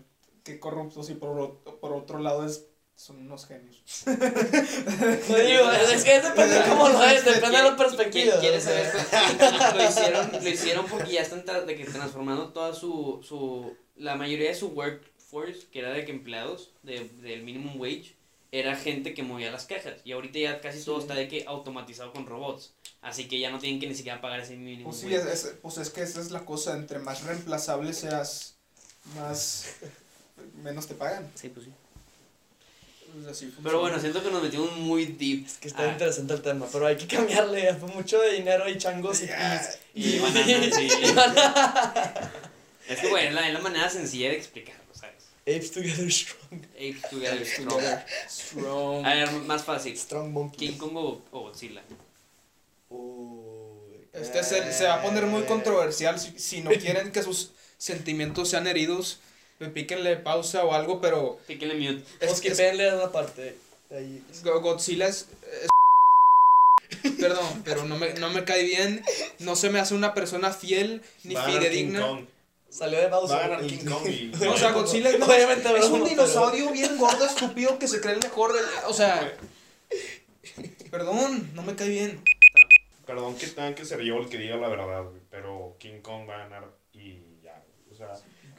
que 0.45 0.61
corruptos 0.61 1.09
y 1.09 1.15
por, 1.15 1.31
o- 1.41 1.81
por 1.81 1.95
otro 1.95 2.19
lado 2.19 2.45
es, 2.45 2.67
son 2.95 3.17
unos 3.19 3.47
genios. 3.47 3.83
No 4.07 4.13
digo, 5.39 5.71
es 5.93 6.05
que 6.05 6.21
depende 6.21 6.55
de 6.61 6.69
cómo 6.69 6.89
lo 6.91 6.99
ves, 6.99 7.25
depende 7.25 7.57
de 7.57 7.63
la 7.63 7.77
perspectiva. 7.77 8.35
Lo 9.77 9.83
hicieron, 9.89 10.31
lo 10.33 10.49
hicieron 10.49 10.87
porque 10.87 11.13
ya 11.13 11.23
están 11.23 11.45
tra- 11.45 11.65
de 11.65 11.75
que 11.75 11.85
transformando 11.85 12.53
toda 12.53 12.75
su, 12.75 13.21
su, 13.23 13.75
la 13.97 14.15
mayoría 14.17 14.49
de 14.51 14.55
su 14.55 14.69
workforce, 14.69 15.67
que 15.73 15.79
era 15.81 15.91
de 15.93 16.05
que 16.05 16.13
empleados 16.13 16.71
de, 16.83 17.09
del 17.23 17.43
minimum 17.43 17.81
wage, 17.81 18.15
era 18.53 18.77
gente 18.77 19.13
que 19.15 19.23
movía 19.23 19.51
las 19.51 19.67
cajas. 19.67 19.95
Y 20.05 20.13
ahorita 20.13 20.39
ya 20.39 20.61
casi 20.61 20.83
todo 20.85 21.01
está 21.01 21.15
de 21.15 21.29
que 21.29 21.45
automatizado 21.47 22.13
con 22.13 22.27
robots. 22.27 22.73
Así 23.03 23.29
que 23.29 23.39
ya 23.39 23.51
no 23.51 23.59
tienen 23.59 23.81
que 23.81 23.87
ni 23.89 23.95
siquiera 23.95 24.21
pagar 24.21 24.41
ese 24.41 24.57
mínimo 24.57 24.85
Pues 24.91 24.99
sí, 25.01 25.07
wage. 25.07 25.17
es, 25.17 25.27
es- 25.45 25.55
pues 25.61 25.79
es 25.79 25.91
que 25.91 26.03
esa 26.03 26.21
es 26.21 26.31
la 26.31 26.45
cosa, 26.45 26.77
entre 26.77 26.99
más 26.99 27.23
reemplazable 27.25 27.93
seas, 27.93 28.55
más, 29.15 29.75
menos 30.63 30.87
te 30.87 30.95
pagan. 30.95 31.31
Sí, 31.35 31.49
pues 31.49 31.67
sí. 31.67 31.73
Pues 33.15 33.27
así 33.29 33.53
Pero 33.63 33.81
bueno, 33.81 33.99
siento 33.99 34.23
que 34.23 34.31
nos 34.31 34.43
metimos 34.43 34.73
muy 34.77 35.07
deep. 35.07 35.47
Es 35.47 35.57
que 35.59 35.69
está 35.69 35.85
Ah, 35.85 35.93
interesante 35.93 36.35
el 36.35 36.43
tema, 36.43 36.67
pero 36.73 36.87
hay 36.87 36.97
que 36.97 37.07
cambiarle. 37.07 37.75
Fue 37.75 37.89
mucho 37.89 38.21
de 38.21 38.33
dinero 38.35 38.69
y 38.69 38.77
changos 38.79 39.23
y. 39.23 39.27
Ya. 39.27 39.71
Y 39.95 40.19
bananas, 40.19 40.75
sí. 40.75 40.89
Es 42.89 43.01
que, 43.01 43.09
bueno, 43.09 43.41
es 43.41 43.53
la, 43.53 43.59
manera 43.61 43.89
sencilla 43.91 44.29
de 44.31 44.37
explicarlo, 44.37 44.83
¿sabes? 44.95 45.15
Apes 45.43 45.73
together 45.73 46.11
strong. 46.13 46.63
Apes 46.75 47.03
together 47.11 47.47
strong. 47.47 47.83
Strong. 48.29 49.07
A 49.07 49.15
ver, 49.15 49.31
más 49.33 49.65
fácil. 49.65 49.97
Strong 49.99 50.33
monkey. 50.33 50.69
King 50.69 50.79
Kong 50.79 50.97
o, 50.97 51.23
o 51.33 51.41
Godzilla. 51.41 51.83
Uy, 52.91 53.97
Este 54.13 54.43
se, 54.45 54.73
se 54.73 54.85
va 54.85 54.95
a 54.95 55.03
poner 55.03 55.27
muy 55.27 55.43
eh, 55.43 55.47
controversial 55.47 56.19
si, 56.21 56.39
si 56.39 56.63
no 56.63 56.71
quieren 56.71 57.11
que 57.13 57.23
sus 57.23 57.51
sentimientos 57.79 58.49
sean 58.51 58.67
heridos. 58.67 59.19
Píquenle 59.73 60.17
pausa 60.17 60.65
o 60.65 60.75
algo, 60.75 61.01
pero 61.01 61.39
Píquenle 61.47 61.75
mute. 61.77 62.05
es, 62.21 62.33
es- 62.33 62.41
quipenle 62.41 62.95
una 62.95 63.11
parte. 63.11 63.57
Ahí. 63.91 64.23
Go- 64.45 64.61
Godzilla 64.61 65.09
es, 65.09 65.29
es- 65.63 67.13
Perdón, 67.19 67.63
pero 67.65 67.85
no 67.85 67.97
me, 67.97 68.13
no 68.15 68.31
me 68.31 68.45
cae 68.45 68.63
bien. 68.65 69.03
No 69.39 69.57
se 69.57 69.71
me 69.71 69.81
hace 69.81 69.95
una 69.95 70.13
persona 70.15 70.53
fiel 70.53 71.03
ni 71.25 71.35
Va 71.35 71.43
a 71.43 71.47
ganar 71.47 71.63
King 71.63 71.69
fidedigna. 71.71 72.27
Salió 72.69 72.99
de 73.01 73.09
Bowser. 73.09 73.37
Va 73.39 73.45
a 73.45 73.49
ganar 73.49 73.67
King 73.67 73.85
Kong 73.91 74.07
y. 74.09 74.33
No, 74.45 74.53
o 74.53 74.57
sea, 74.57 74.73
Godzilla 74.73 75.11
es, 75.11 75.23
Obviamente, 75.23 75.79
es 75.79 75.85
un 75.87 76.05
dinosaurio 76.05 76.71
bien 76.71 76.99
gordo, 76.99 77.25
estúpido, 77.27 77.79
que 77.79 77.89
se 77.89 78.01
cree 78.01 78.15
el 78.15 78.21
mejor 78.21 78.53
del... 78.53 78.65
O 78.87 78.93
sea... 78.93 79.33
Perdón, 80.91 81.51
no 81.55 81.63
me 81.63 81.75
cae 81.75 81.89
bien. 81.89 82.23
Perdón 83.05 83.37
que 83.37 83.47
tenga 83.49 83.75
que 83.75 83.85
ser 83.85 84.01
yo 84.03 84.17
el 84.19 84.29
que 84.29 84.39
diga 84.39 84.57
la 84.57 84.69
verdad, 84.69 85.05
güey, 85.05 85.21
pero 85.31 85.77
King 85.79 86.01
Kong 86.03 86.29
va 86.29 86.35
a 86.35 86.39
ganar 86.39 86.65
y 86.93 87.21
ya, 87.43 87.63
o 87.93 87.95
sea, 87.95 88.13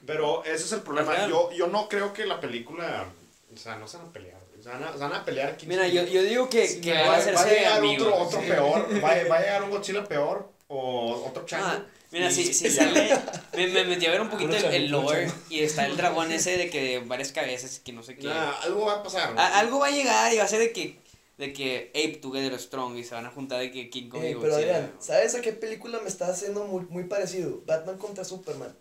pero 0.06 0.44
ese 0.46 0.64
es 0.64 0.72
el 0.72 0.82
problema, 0.82 1.28
yo, 1.28 1.52
yo 1.52 1.68
no 1.68 1.90
creo 1.90 2.14
que 2.14 2.26
la 2.26 2.40
película, 2.40 3.06
o 3.54 3.58
sea, 3.58 3.76
no 3.76 3.88
se 3.90 3.98
van 3.98 4.08
a 4.08 4.14
pelear, 4.14 4.40
se 4.62 4.70
van 4.70 4.84
a, 4.86 4.94
se 4.94 5.00
van 5.00 5.14
a 5.14 5.26
pelear. 5.26 5.58
King 5.58 5.68
Mira, 5.68 5.84
Kong. 5.84 5.92
yo, 5.92 6.04
yo 6.06 6.24
digo 6.24 6.50
que, 6.50 6.80
que 6.80 6.94
va- 6.94 7.16
a 7.16 7.18
hacerse 7.18 7.34
va 7.34 7.42
a 7.50 7.54
llegar 7.54 7.78
amigos. 7.80 8.08
otro, 8.08 8.24
otro 8.24 8.40
sí. 8.42 8.48
peor, 8.48 9.04
va, 9.04 9.10
a- 9.12 9.28
va 9.28 9.36
a 9.38 9.42
llegar 9.42 9.64
un 9.64 9.70
Godzilla 9.72 10.04
peor 10.06 10.50
o 10.68 11.26
otro 11.28 11.46
chango. 11.46 11.66
Ah, 11.68 11.86
mira, 12.12 12.30
y- 12.30 12.34
si, 12.34 12.54
si 12.54 12.70
sale. 12.70 13.18
Me, 13.56 13.68
me 13.68 13.84
metí 13.86 14.06
a 14.06 14.12
ver 14.12 14.22
un 14.22 14.30
poquito 14.30 14.56
el, 14.56 14.88
lore 14.90 15.32
y 15.50 15.62
está 15.62 15.86
el 15.86 15.98
dragón 15.98 16.32
ese 16.32 16.58
de 16.58 16.70
que 16.70 17.00
varias 17.06 17.32
cabezas 17.32 17.78
y 17.78 17.82
que 17.82 17.92
no 17.94 18.04
sé 18.04 18.16
qué. 18.16 18.28
Nah, 18.28 18.52
algo 18.64 18.86
va 18.86 18.94
a 18.94 19.04
pasar. 19.04 19.34
güey. 19.34 19.44
A- 19.46 19.60
algo 19.60 19.80
va 19.80 19.88
a 19.88 19.92
llegar 19.92 20.34
y 20.34 20.38
va 20.38 20.44
a 20.44 20.48
ser 20.48 20.60
de 20.60 20.72
que. 20.72 21.00
De 21.38 21.54
que 21.54 21.92
Ape 21.94 22.18
Together 22.20 22.60
Strong 22.60 22.98
y 22.98 23.04
se 23.04 23.14
van 23.14 23.28
a 23.28 23.30
juntar 23.30 23.60
de 23.60 23.70
que 23.72 23.92
King 23.92 24.10
Kong 24.10 24.24
y 24.24 24.28
Eh, 24.30 24.38
pero 24.42 24.54
Godzilla. 24.54 24.76
Adrián, 24.78 24.92
¿sabes 25.00 25.36
a 25.36 25.42
qué 25.42 25.54
película 25.54 26.00
me 26.02 26.08
está 26.10 26.28
haciendo 26.30 26.66
muy, 26.66 26.84
muy 26.90 27.04
parecido? 27.04 27.62
Batman 27.68 28.00
contra 28.00 28.26
Superman. 28.26 28.76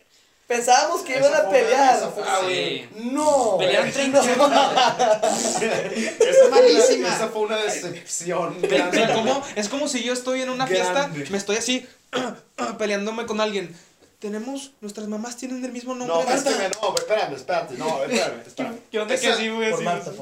Pensábamos 0.46 1.02
que 1.02 1.18
Esa 1.18 1.28
iban 1.28 1.34
a 1.46 1.50
pelear. 1.50 2.00
Ah, 2.24 2.38
Sí. 2.40 2.44
güey. 2.46 2.88
No. 3.12 3.56
Pelearon 3.58 3.88
No. 3.88 3.92
30 3.92 4.20
Esa, 5.60 6.48
malísima. 6.50 7.08
Esa 7.14 7.28
fue 7.28 7.42
una 7.42 7.56
decepción. 7.58 8.56
O 8.64 8.68
sea, 8.68 9.12
¿cómo? 9.14 9.42
Es 9.54 9.68
como 9.68 9.88
si 9.88 10.02
yo 10.02 10.12
estoy 10.12 10.42
en 10.42 10.50
una 10.50 10.66
fiesta, 10.66 10.92
Grande. 11.08 11.26
me 11.30 11.38
estoy 11.38 11.56
así 11.56 11.86
peleándome 12.78 13.26
con 13.26 13.40
alguien. 13.40 13.74
Tenemos, 14.18 14.72
nuestras 14.80 15.08
mamás 15.08 15.36
tienen 15.36 15.62
el 15.62 15.72
mismo 15.72 15.94
nombre. 15.94 16.16
No, 16.16 16.24
de 16.24 16.34
es 16.34 16.42
que 16.42 16.48
esta- 16.48 16.62
me, 16.62 16.68
no, 16.70 16.94
espérame, 16.96 17.34
espérate, 17.34 17.74
no, 17.76 18.02
espérame, 18.04 18.40
espérame. 18.46 18.78
¿Qué 18.90 18.98
onda 18.98 19.14
que 19.14 19.26
Esa- 19.28 19.36
sí, 19.36 19.48
güey? 19.50 19.72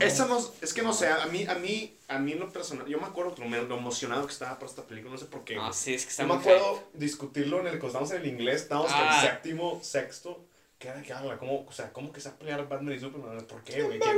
Esa 0.01 0.27
no, 0.27 0.38
es 0.61 0.75
que 0.75 0.83
no 0.83 0.92
sé, 0.92 1.07
a 1.09 1.27
mí, 1.27 1.44
a 1.47 1.55
mí, 1.55 1.94
a 2.09 2.18
mí 2.18 2.33
en 2.33 2.40
lo 2.40 2.53
personal, 2.53 2.87
yo 2.88 2.99
me 2.99 3.07
acuerdo 3.07 3.35
lo, 3.38 3.62
lo 3.62 3.77
emocionado 3.79 4.27
que 4.27 4.33
estaba 4.33 4.59
por 4.59 4.68
esta 4.68 4.83
película, 4.83 5.12
no 5.12 5.18
sé 5.18 5.27
por 5.27 5.44
qué. 5.44 5.55
No, 5.55 5.62
güey. 5.62 5.73
sí, 5.75 5.94
es 5.94 6.05
que 6.05 6.11
está 6.11 6.25
Yo 6.25 6.29
me 6.29 6.35
acuerdo 6.40 6.83
discutirlo 6.92 7.61
en 7.61 7.68
el 7.68 7.79
que 7.79 7.87
estábamos 7.87 8.11
en 8.11 8.23
el 8.23 8.27
inglés, 8.27 8.62
estábamos 8.62 8.90
en 8.90 8.97
Ah. 8.99 9.20
el 9.23 9.29
séptimo, 9.31 9.79
sexto, 9.81 10.44
que 10.77 10.88
era 10.88 11.01
que 11.01 11.12
habla, 11.12 11.38
¿cómo, 11.38 11.64
o 11.66 11.73
sea, 11.73 11.92
¿cómo 11.92 12.12
que 12.12 12.20
se 12.20 12.29
va 12.31 12.35
a 12.35 12.38
pelear 12.38 12.68
Batman 12.68 12.94
y 12.94 12.99
Superman? 12.99 13.47
¿Por 13.47 13.62
qué, 13.62 13.81
güey? 13.85 14.01
¿Quién, 14.01 14.16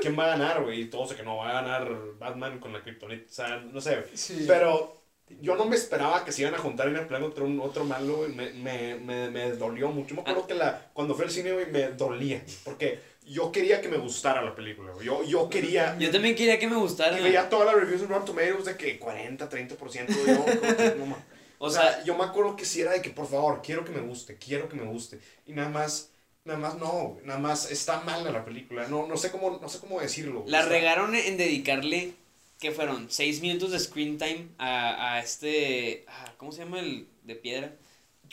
quién 0.00 0.16
va 0.18 0.26
a 0.26 0.28
ganar, 0.28 0.62
güey? 0.62 0.82
Y 0.82 0.84
todos 0.88 1.12
que 1.14 1.24
no 1.24 1.38
va 1.38 1.50
a 1.50 1.52
ganar 1.62 1.90
Batman 2.20 2.60
con 2.60 2.72
la 2.72 2.80
Kryptonite, 2.80 3.26
o 3.28 3.34
sea, 3.34 3.56
no 3.56 3.80
sé. 3.80 4.04
Sí. 4.14 4.44
Pero 4.46 4.95
yo 5.40 5.56
no 5.56 5.64
me 5.64 5.76
esperaba 5.76 6.24
que 6.24 6.32
se 6.32 6.42
iban 6.42 6.54
a 6.54 6.58
juntar 6.58 6.88
iban 6.88 7.02
a 7.04 7.06
pelear 7.08 7.22
contra 7.22 7.44
un 7.44 7.58
otro 7.60 7.84
malo, 7.84 8.16
güey. 8.18 8.32
Me, 8.32 8.52
me, 8.52 8.94
me, 8.96 9.30
me 9.30 9.50
dolió 9.52 9.88
mucho. 9.88 10.14
Me 10.14 10.20
acuerdo 10.20 10.46
que 10.46 10.54
la, 10.54 10.90
cuando 10.92 11.14
fui 11.14 11.24
al 11.24 11.30
cine, 11.30 11.52
güey, 11.52 11.66
me 11.70 11.88
dolía. 11.88 12.44
Porque 12.64 13.00
yo 13.26 13.50
quería 13.50 13.80
que 13.80 13.88
me 13.88 13.96
gustara 13.98 14.40
la 14.42 14.54
película, 14.54 14.92
güey. 14.92 15.04
Yo, 15.06 15.24
yo 15.24 15.48
quería... 15.50 15.96
Yo 15.98 16.10
también 16.12 16.34
quería 16.36 16.58
que 16.58 16.68
me 16.68 16.76
gustara. 16.76 17.18
Y 17.18 17.22
veía 17.22 17.48
todas 17.48 17.66
las 17.66 17.74
reviews 17.74 18.02
en 18.02 18.08
Rotten 18.08 18.26
Tomatoes 18.26 18.64
de 18.66 18.76
que 18.76 18.98
40, 19.00 19.50
30%. 19.50 19.76
Yo, 19.76 20.44
que, 20.44 20.94
no. 20.98 21.16
O 21.58 21.68
o 21.68 21.70
sea, 21.70 21.94
sea, 21.94 22.04
yo 22.04 22.14
me 22.16 22.24
acuerdo 22.24 22.54
que 22.54 22.66
sí 22.66 22.82
era 22.82 22.92
de 22.92 23.00
que, 23.00 23.08
por 23.08 23.26
favor, 23.26 23.62
quiero 23.64 23.82
que 23.82 23.90
me 23.90 24.02
guste, 24.02 24.36
quiero 24.36 24.68
que 24.68 24.76
me 24.76 24.84
guste. 24.84 25.18
Y 25.46 25.54
nada 25.54 25.70
más, 25.70 26.10
nada 26.44 26.58
más 26.58 26.74
no, 26.76 27.16
nada 27.24 27.38
más 27.38 27.70
está 27.70 28.02
mala 28.02 28.30
la 28.30 28.44
película. 28.44 28.86
No, 28.88 29.06
no, 29.06 29.16
sé, 29.16 29.30
cómo, 29.30 29.58
no 29.60 29.68
sé 29.70 29.80
cómo 29.80 29.98
decirlo. 29.98 30.44
la 30.46 30.58
Está- 30.60 30.70
regaron 30.70 31.14
en 31.14 31.38
dedicarle. 31.38 32.12
¿Qué 32.58 32.72
fueron? 32.72 33.06
Seis 33.10 33.40
minutos 33.40 33.70
de 33.72 33.78
screen 33.80 34.16
time 34.18 34.48
a, 34.58 35.14
a 35.14 35.20
este. 35.20 36.04
ah, 36.08 36.32
¿Cómo 36.38 36.52
se 36.52 36.60
llama 36.60 36.80
el 36.80 37.06
de 37.24 37.34
piedra? 37.34 37.72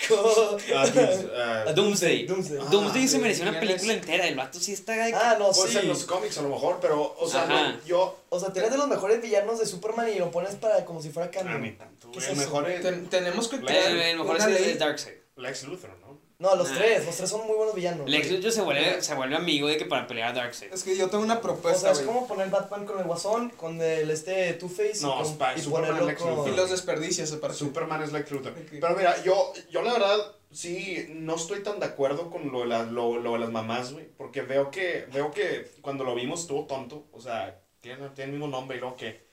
Ah, 0.10 0.86
Dooms- 0.88 1.30
ah, 1.38 1.66
A 1.68 1.74
Doomsday. 1.74 2.26
Doomsday. 2.26 2.58
Ah, 2.62 2.68
Doomsday 2.72 3.08
se 3.08 3.20
mereció 3.20 3.48
una 3.48 3.60
película 3.60 3.94
entera. 3.94 4.28
El 4.28 4.36
vato 4.36 4.60
sí 4.60 4.74
está. 4.74 4.94
de 4.94 5.12
que- 5.12 5.16
Ah, 5.16 5.36
no, 5.38 5.52
Puede 5.52 5.68
sí. 5.68 5.74
ser 5.74 5.84
en 5.84 5.90
los 5.90 6.04
cómics 6.06 6.38
a 6.38 6.42
lo 6.42 6.50
mejor, 6.50 6.80
pero, 6.82 7.16
o 7.20 7.30
sea, 7.30 7.46
no, 7.46 7.78
yo... 7.86 8.20
O 8.30 8.40
sea, 8.40 8.52
tienes 8.52 8.72
de 8.72 8.78
los 8.78 8.88
mejores 8.88 9.22
villanos 9.22 9.60
de 9.60 9.68
Superman 9.68 10.10
y 10.10 10.18
lo 10.18 10.32
pones 10.32 10.56
para 10.56 10.84
como 10.86 11.00
si 11.02 11.10
fuera 11.12 11.30
Ah, 11.36 11.44
ni 11.44 11.50
canon. 11.50 11.78
tanto, 11.78 12.12
¿Qué 12.12 12.18
güey. 12.18 12.26
es 12.26 12.26
El 12.34 12.40
eso? 12.40 12.42
mejor 12.50 12.70
es 12.72 12.82
Ten- 12.82 13.06
tenemos 13.08 13.48
que 13.48 13.58
el, 13.58 13.66
crear 13.66 13.92
el 13.92 14.18
mejor 14.18 14.38
es, 14.38 14.46
es 14.48 14.80
Darkseid. 14.80 15.14
Lex 15.36 15.64
Luthor, 15.66 15.90
¿no? 16.40 16.56
Los 16.56 16.70
Nah. 16.72 16.78
tres. 16.78 17.06
Los 17.06 17.16
tres 17.18 17.30
son 17.30 17.46
muy 17.48 17.56
buenos 17.56 17.76
villanos. 17.76 18.10
Lex 18.10 18.32
Luthor 18.32 18.52
se 18.52 18.62
vuelve, 18.62 19.02
se 19.02 19.16
vuelve 19.16 19.36
amigo 19.36 19.68
de 19.68 19.78
que 19.78 19.86
para 19.86 20.08
pelear 20.08 20.30
a 20.30 20.34
Darkseid. 20.34 20.74
Es 20.74 20.84
que 20.84 20.96
yo 20.98 21.10
tengo 21.10 21.24
una 21.24 21.36
O 21.36 21.42
propuesta, 21.42 21.80
sea, 21.82 21.92
es 21.92 22.08
como 22.08 22.28
poner 22.28 22.50
Batman 22.50 22.86
con 22.86 23.00
el 23.00 23.06
Guasón, 23.06 23.50
con 23.52 23.82
el 23.82 24.10
este 24.12 24.54
Two-Face 24.54 25.00
No, 25.02 25.22
y, 25.22 25.24
con- 25.38 25.48
y 25.58 25.62
Superman 25.62 25.90
ponerlo 25.90 26.08
Lex 26.08 26.22
con... 26.22 26.32
Luthor. 26.36 26.50
Y 26.50 26.56
los 26.56 26.70
desperdicias, 26.72 27.30
se 27.30 27.38
parece. 27.38 27.60
Superman 27.60 28.04
es 28.04 28.12
Lex 28.12 28.32
Luthor. 28.32 28.54
Pero 28.54 28.96
mira, 28.96 29.22
yo, 29.24 29.54
yo 29.72 29.82
la 29.82 29.94
verdad, 29.94 30.18
sí, 30.52 31.08
no 31.10 31.36
estoy 31.36 31.62
tan 31.64 31.80
de 31.80 31.86
acuerdo 31.86 32.30
con 32.30 32.52
lo 32.52 32.62
de, 32.62 32.66
las- 32.68 32.88
lo, 32.92 33.18
lo 33.20 33.34
de 33.34 33.40
las 33.40 33.50
mamás, 33.52 33.94
güey. 33.94 34.06
Porque 34.18 34.42
veo 34.42 34.70
que, 34.72 35.08
veo 35.14 35.32
que 35.32 35.72
cuando 35.82 36.04
lo 36.04 36.14
vimos 36.16 36.42
estuvo 36.42 36.66
tonto. 36.66 37.06
O 37.14 37.22
sea, 37.22 37.60
tiene, 37.82 38.10
tiene 38.10 38.32
el 38.34 38.40
mismo 38.40 38.48
nombre 38.48 38.78
y 38.78 38.80
luego 38.80 38.96
que... 38.96 39.26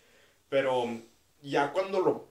Pero 0.49 0.85
ya 1.43 1.73
cuando 1.73 2.01
lo, 2.01 2.30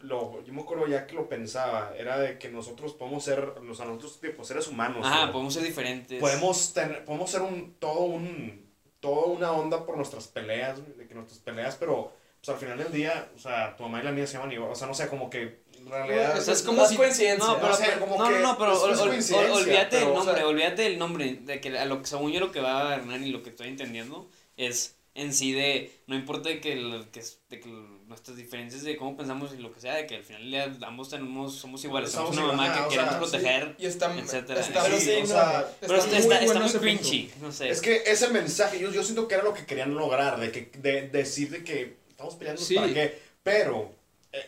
lo, 0.00 0.42
Yo 0.44 0.52
me 0.52 0.62
acuerdo 0.62 0.86
ya 0.86 1.06
que 1.06 1.14
lo 1.14 1.28
pensaba. 1.28 1.92
Era 1.98 2.18
de 2.18 2.38
que 2.38 2.48
nosotros 2.48 2.92
podemos 2.94 3.24
ser... 3.24 3.40
O 3.40 3.74
sea, 3.74 3.84
nosotros 3.86 4.20
tipo 4.20 4.44
seres 4.44 4.68
humanos. 4.68 5.04
Ajá, 5.06 5.26
¿no? 5.26 5.32
podemos 5.32 5.54
ser 5.54 5.62
diferentes. 5.64 6.20
podemos 6.20 6.72
tener, 6.72 7.04
podemos 7.04 7.30
ser 7.30 7.42
un 7.42 7.74
todo 7.78 8.00
un 8.00 8.66
toda 9.00 9.26
una 9.26 9.52
onda 9.52 9.86
por 9.86 9.96
nuestras 9.96 10.26
peleas, 10.26 10.76
de 10.98 11.06
que 11.06 11.14
nuestras 11.14 11.38
peleas, 11.38 11.76
pero 11.76 12.12
pues 12.40 12.48
al 12.48 12.56
final 12.60 12.78
del 12.78 12.90
día, 12.92 13.28
o 13.36 13.38
sea, 13.38 13.76
tu 13.76 13.84
mamá 13.84 14.00
y 14.00 14.04
la 14.04 14.10
mía 14.10 14.26
se 14.26 14.32
llaman 14.34 14.50
igual, 14.50 14.72
o 14.72 14.74
sea, 14.74 14.88
no 14.88 14.94
sé, 14.94 15.06
como 15.06 15.30
que 15.30 15.60
En 15.78 15.88
realidad, 15.88 16.36
O 16.36 16.40
sea, 16.40 16.52
es 16.52 16.62
como 16.62 16.78
más 16.80 16.88
si- 16.90 16.96
coincidencia. 16.96 17.46
No, 17.46 17.60
pero, 17.60 17.72
o 17.72 17.76
sea, 17.76 17.86
pero- 17.86 18.00
como 18.00 18.18
no, 18.18 18.28
que, 18.28 18.40
no, 18.40 18.58
pero 18.58 18.72
ol- 18.82 18.92
es 18.92 18.98
ol- 18.98 19.08
coincidencia, 19.10 19.52
ol- 19.54 19.62
olvídate 19.62 19.98
pero, 19.98 20.06
del 20.08 20.08
o 20.08 20.14
sea- 20.16 20.24
nombre, 20.32 20.44
olvídate 20.44 20.82
del 20.82 20.98
nombre, 20.98 21.34
de 21.42 21.60
que 21.60 21.78
a 21.78 21.84
lo 21.84 22.00
que 22.00 22.06
según 22.08 22.32
yo 22.32 22.40
lo 22.40 22.50
que 22.50 22.60
va 22.60 22.92
Hernán 22.96 23.22
y 23.22 23.30
lo 23.30 23.44
que 23.44 23.50
estoy 23.50 23.68
entendiendo 23.68 24.28
es 24.56 24.96
en 25.20 25.34
sí 25.34 25.52
de, 25.52 25.90
no 26.06 26.14
importa 26.16 26.48
de 26.48 26.60
que, 26.60 26.72
el- 26.72 27.06
que, 27.12 27.20
es- 27.20 27.38
de 27.50 27.60
que 27.60 27.68
el- 27.68 28.06
nuestras 28.08 28.36
diferencias 28.36 28.82
de 28.84 28.96
cómo 28.96 29.16
pensamos 29.16 29.52
y 29.52 29.58
lo 29.58 29.72
que 29.72 29.80
sea, 29.80 29.94
de 29.96 30.06
que 30.06 30.16
al 30.16 30.24
final 30.24 30.48
ya 30.50 30.74
ambos 30.86 31.10
tenemos, 31.10 31.54
somos 31.56 31.84
iguales, 31.84 32.10
somos, 32.12 32.34
Somos 32.34 32.50
una 32.52 32.56
mamá 32.56 32.72
que 32.88 32.88
queremos 32.94 33.10
sea, 33.10 33.18
proteger, 33.18 33.76
Y 33.78 33.86
está, 33.86 34.14
etcétera. 34.18 34.60
está, 34.60 34.82
Pero 34.84 34.98
sí, 34.98 35.04
sí, 35.04 35.10
o 35.16 35.20
no, 35.20 35.26
sea, 35.26 35.72
pero 35.80 35.94
está 35.96 36.08
muy 36.10 36.18
está, 36.18 36.40
está 36.40 36.60
muy 36.60 36.70
cringy, 36.72 37.30
no 37.40 37.52
sé. 37.52 37.68
Es 37.68 37.80
que 37.80 38.02
ese 38.06 38.28
mensaje, 38.28 38.78
yo, 38.80 38.90
yo 38.90 39.02
siento 39.02 39.28
que 39.28 39.34
era 39.34 39.44
lo 39.44 39.52
que 39.54 39.66
querían 39.66 39.94
lograr, 39.94 40.38
de 40.40 40.50
que 40.52 40.70
de, 40.78 41.08
decir 41.08 41.50
de 41.50 41.62
que 41.64 41.96
estamos 42.08 42.34
peleando 42.36 42.62
Sí. 42.62 42.74
para 42.76 42.92
qué, 42.92 43.18
pero 43.42 43.92
eh, 44.32 44.38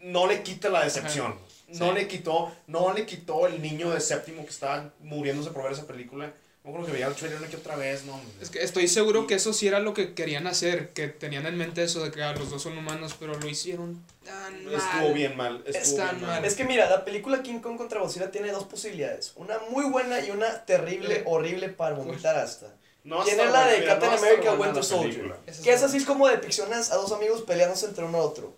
no 0.00 0.26
le 0.26 0.42
quita 0.42 0.68
la 0.68 0.84
decepción. 0.84 1.34
No 1.68 1.88
Sí. 1.88 1.94
le 1.94 2.06
quitó, 2.08 2.54
no 2.66 2.92
le 2.92 3.06
quitó 3.06 3.46
el 3.46 3.62
niño 3.62 3.90
de 3.90 4.00
séptimo 4.00 4.44
que 4.44 4.50
estaba 4.50 4.92
muriéndose 5.00 5.50
por 5.52 5.62
ver 5.64 5.72
esa 5.72 5.86
película. 5.86 6.32
No 6.64 6.72
creo 6.72 6.86
que 6.86 6.92
veía 6.92 7.08
el 7.08 7.14
trailer 7.16 7.38
una 7.38 7.48
que 7.48 7.56
otra 7.56 7.74
vez, 7.74 8.04
no. 8.04 8.20
Es 8.40 8.48
que 8.48 8.62
estoy 8.62 8.86
seguro 8.86 9.26
que 9.26 9.34
eso 9.34 9.52
sí 9.52 9.66
era 9.66 9.80
lo 9.80 9.94
que 9.94 10.14
querían 10.14 10.46
hacer, 10.46 10.90
que 10.90 11.08
tenían 11.08 11.44
en 11.46 11.56
mente 11.56 11.82
eso 11.82 12.04
de 12.04 12.12
que 12.12 12.22
ah, 12.22 12.34
los 12.34 12.50
dos 12.50 12.62
son 12.62 12.78
humanos, 12.78 13.16
pero 13.18 13.34
lo 13.34 13.48
hicieron 13.48 14.00
tan 14.24 14.64
mal. 14.64 14.74
estuvo 14.74 15.12
bien 15.12 15.36
mal. 15.36 15.56
Estuvo 15.66 15.82
Es 15.82 15.96
tan 15.96 16.10
bien 16.18 16.20
mal. 16.28 16.36
mal. 16.40 16.44
Es 16.44 16.54
que 16.54 16.64
mira, 16.64 16.88
la 16.88 17.04
película 17.04 17.42
King 17.42 17.58
Kong 17.58 17.76
contra 17.76 18.00
Godzilla 18.00 18.30
tiene 18.30 18.52
dos 18.52 18.62
posibilidades. 18.64 19.32
Una 19.34 19.58
muy 19.70 19.86
buena 19.86 20.20
y 20.24 20.30
una 20.30 20.64
terrible, 20.64 21.16
Eh. 21.16 21.22
horrible 21.26 21.68
para 21.68 21.96
vomitar 21.96 22.36
hasta. 22.36 22.68
No 23.02 23.24
Tiene 23.24 23.46
la 23.46 23.66
de 23.66 23.84
Captain 23.84 24.12
no 24.12 24.18
America 24.18 24.52
Winter 24.54 24.84
Soldier. 24.84 25.34
Esa 25.48 25.62
Que 25.64 25.72
es 25.72 25.82
así 25.82 26.04
como 26.04 26.28
depiccionas 26.28 26.92
a 26.92 26.94
dos 26.94 27.10
amigos 27.10 27.42
peleándose 27.42 27.86
entre 27.86 28.04
uno 28.04 28.18
a 28.18 28.22
otro. 28.22 28.54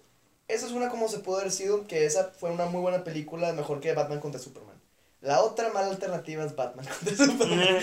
Esa 0.47 0.67
es 0.67 0.73
una 0.73 0.90
como 0.90 1.09
se 1.09 1.21
pudo 1.21 1.38
haber 1.38 1.51
sido, 1.51 1.87
que 1.87 2.05
esa 2.05 2.31
fue 2.38 2.51
una 2.51 2.67
muy 2.67 2.83
buena 2.83 3.03
película, 3.03 3.51
mejor 3.55 3.81
que 3.81 3.95
Batman 3.95 4.21
contra 4.21 4.38
Superman. 4.38 4.75
La 5.24 5.40
otra 5.42 5.70
mala 5.72 5.87
alternativa 5.88 6.44
es 6.44 6.54
Batman 6.54 6.84
contra 7.00 7.26
Superman. 7.26 7.78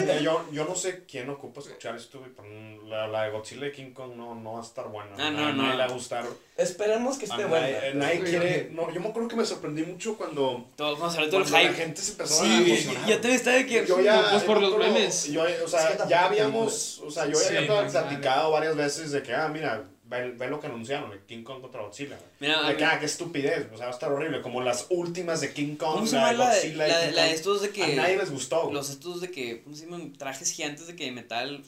Mira, 0.00 0.20
yo, 0.20 0.44
yo 0.50 0.64
no 0.64 0.74
sé 0.74 1.04
quién 1.04 1.28
ocupa 1.28 1.60
escuchar 1.60 1.94
esto, 1.94 2.22
pero 2.34 2.48
la, 2.86 3.06
la 3.06 3.24
de 3.24 3.30
Godzilla 3.32 3.66
y 3.66 3.72
King 3.72 3.92
Kong 3.92 4.12
no, 4.16 4.34
no 4.34 4.54
va 4.54 4.60
a 4.60 4.62
estar 4.62 4.88
buena. 4.88 5.10
Ah, 5.18 5.30
no, 5.30 5.46
a 5.48 5.52
no. 5.52 5.70
le 5.70 5.76
va 5.76 5.84
a 5.84 5.88
gustar. 5.88 6.24
Esperemos 6.56 7.18
que 7.18 7.26
A 7.26 7.28
esté 7.28 7.44
buena. 7.44 7.68
eh, 7.68 7.92
nadie 7.94 8.22
quiere. 8.22 8.70
No, 8.72 8.90
yo 8.90 8.98
me 9.00 9.08
acuerdo 9.08 9.28
que 9.28 9.36
me 9.36 9.44
sorprendí 9.44 9.82
mucho 9.82 10.16
cuando, 10.16 10.66
Todo, 10.74 10.96
cuando 10.96 11.14
salió 11.14 11.28
todo 11.30 11.40
el 11.42 11.48
cuando 11.50 11.68
la 11.68 11.72
hype. 11.74 11.82
gente 11.84 12.00
se 12.00 12.12
empezó 12.12 12.42
a 12.42 12.46
Sí, 12.46 12.72
emocionar. 12.72 13.08
yo 13.08 13.14
también 13.16 13.34
estaba 13.34 13.56
de 13.56 13.66
que... 13.66 13.86
Yo 13.86 14.00
ya, 14.00 14.30
Pues 14.30 14.42
por 14.44 14.62
los 14.62 14.78
memes. 14.78 15.26
Yo, 15.30 15.42
o 15.42 15.68
sea, 15.68 15.80
Es 15.80 15.86
que 15.86 15.90
tampoco 15.96 16.08
ya 16.08 16.24
habíamos, 16.24 16.98
o 17.00 17.10
sea, 17.10 17.26
yo 17.26 17.38
ya 17.38 17.58
había 17.58 17.86
platicado 17.88 18.50
varias 18.52 18.74
veces 18.74 19.12
de 19.12 19.22
que, 19.22 19.34
ah, 19.34 19.48
mira, 19.48 19.84
ve, 20.08 20.30
ve 20.32 20.48
lo 20.48 20.58
que 20.60 20.66
anunciaron, 20.66 21.10
de 21.10 21.20
King 21.26 21.42
Kong 21.42 21.60
contra 21.60 21.82
Godzilla. 21.82 22.16
güey. 22.16 22.30
Mira, 22.40 22.66
a 22.66 22.70
de 22.70 22.76
que, 22.76 22.84
ah, 22.84 22.98
qué 22.98 23.06
estupidez, 23.06 23.66
o 23.72 23.76
sea, 23.76 23.86
va 23.86 23.92
a 23.92 23.94
estar 23.94 24.10
horrible, 24.12 24.42
como 24.42 24.60
las 24.62 24.86
últimas 24.90 25.40
de 25.40 25.52
King 25.52 25.76
Kong, 25.76 25.94
¿Cómo 25.94 26.06
se 26.06 26.16
la 26.16 26.32
llama 26.32 26.32
de 26.32 26.38
la 26.38 26.48
de, 26.50 26.56
Godzilla 26.56 26.86
y 26.86 26.90
la, 26.90 27.06
King 27.06 27.14
la 27.14 27.24
de 27.24 27.32
estos 27.32 27.62
de 27.62 27.68
A 27.68 27.72
que... 27.72 27.96
nadie 27.96 28.16
les 28.16 28.30
gustó. 28.30 28.70
Los 28.72 28.90
estos 28.90 29.20
de 29.20 29.30
que, 29.30 29.62
¿cómo 29.62 29.76
se 29.76 29.84
llaman? 29.84 30.12
Trajes 30.14 30.50
gigantes 30.50 30.86
de 30.86 30.96
que 30.96 31.12
metal, 31.12 31.62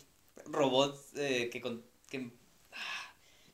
robots 0.46 0.98
eh, 1.16 1.50
que, 1.53 1.61
con, 1.61 1.83
que 2.09 2.31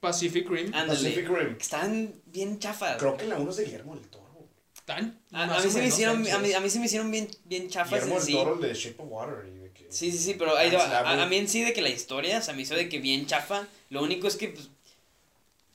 Pacific 0.01 0.49
Rim. 0.49 0.71
Pacific 0.71 1.29
Rim. 1.29 1.57
que 1.57 1.63
estaban 1.63 2.15
bien 2.27 2.59
chafas. 2.59 2.97
Creo 2.99 3.17
que 3.17 3.27
la 3.27 3.39
uno 3.39 3.51
es 3.51 3.57
de 3.57 3.65
Guillermo 3.65 3.97
del 3.97 4.07
Toro. 4.09 4.27
¿Tan? 4.85 5.19
A, 5.33 5.43
a 5.43 5.47
mí 5.47 5.67
o 5.67 5.71
se 5.71 5.81
me 5.81 5.89
hicieron, 5.89 6.29
a 6.29 6.39
mí, 6.39 6.53
a 6.53 6.61
mí 6.61 6.71
se 6.71 6.79
me 6.79 6.87
hicieron 6.87 7.11
bien, 7.11 7.29
bien 7.45 7.69
chafas 7.69 8.05
Guillermo 8.05 8.15
en 8.15 8.19
del 8.21 8.27
sí. 8.27 8.33
Toro, 8.35 8.55
el 8.55 8.61
de 8.61 8.75
Shape 8.75 9.03
of 9.03 9.09
Water. 9.11 9.49
Y 9.49 9.59
de 9.59 9.71
que, 9.73 9.87
Sí, 9.91 10.13
sí, 10.13 10.19
sí, 10.19 10.35
pero 10.39 10.57
ahí 10.57 10.71
va. 10.71 10.85
A, 10.85 11.23
a 11.25 11.27
mí 11.27 11.37
en 11.37 11.49
sí 11.49 11.65
de 11.65 11.73
que 11.73 11.83
la 11.83 11.89
historia 11.89 12.41
se 12.41 12.53
me 12.53 12.63
hizo 12.63 12.77
de 12.77 12.89
que 12.89 13.01
bien 13.01 13.27
chafa. 13.27 13.67
Lo 13.91 14.03
único 14.03 14.29
es 14.29 14.37
que, 14.37 14.49
pues, 14.51 14.71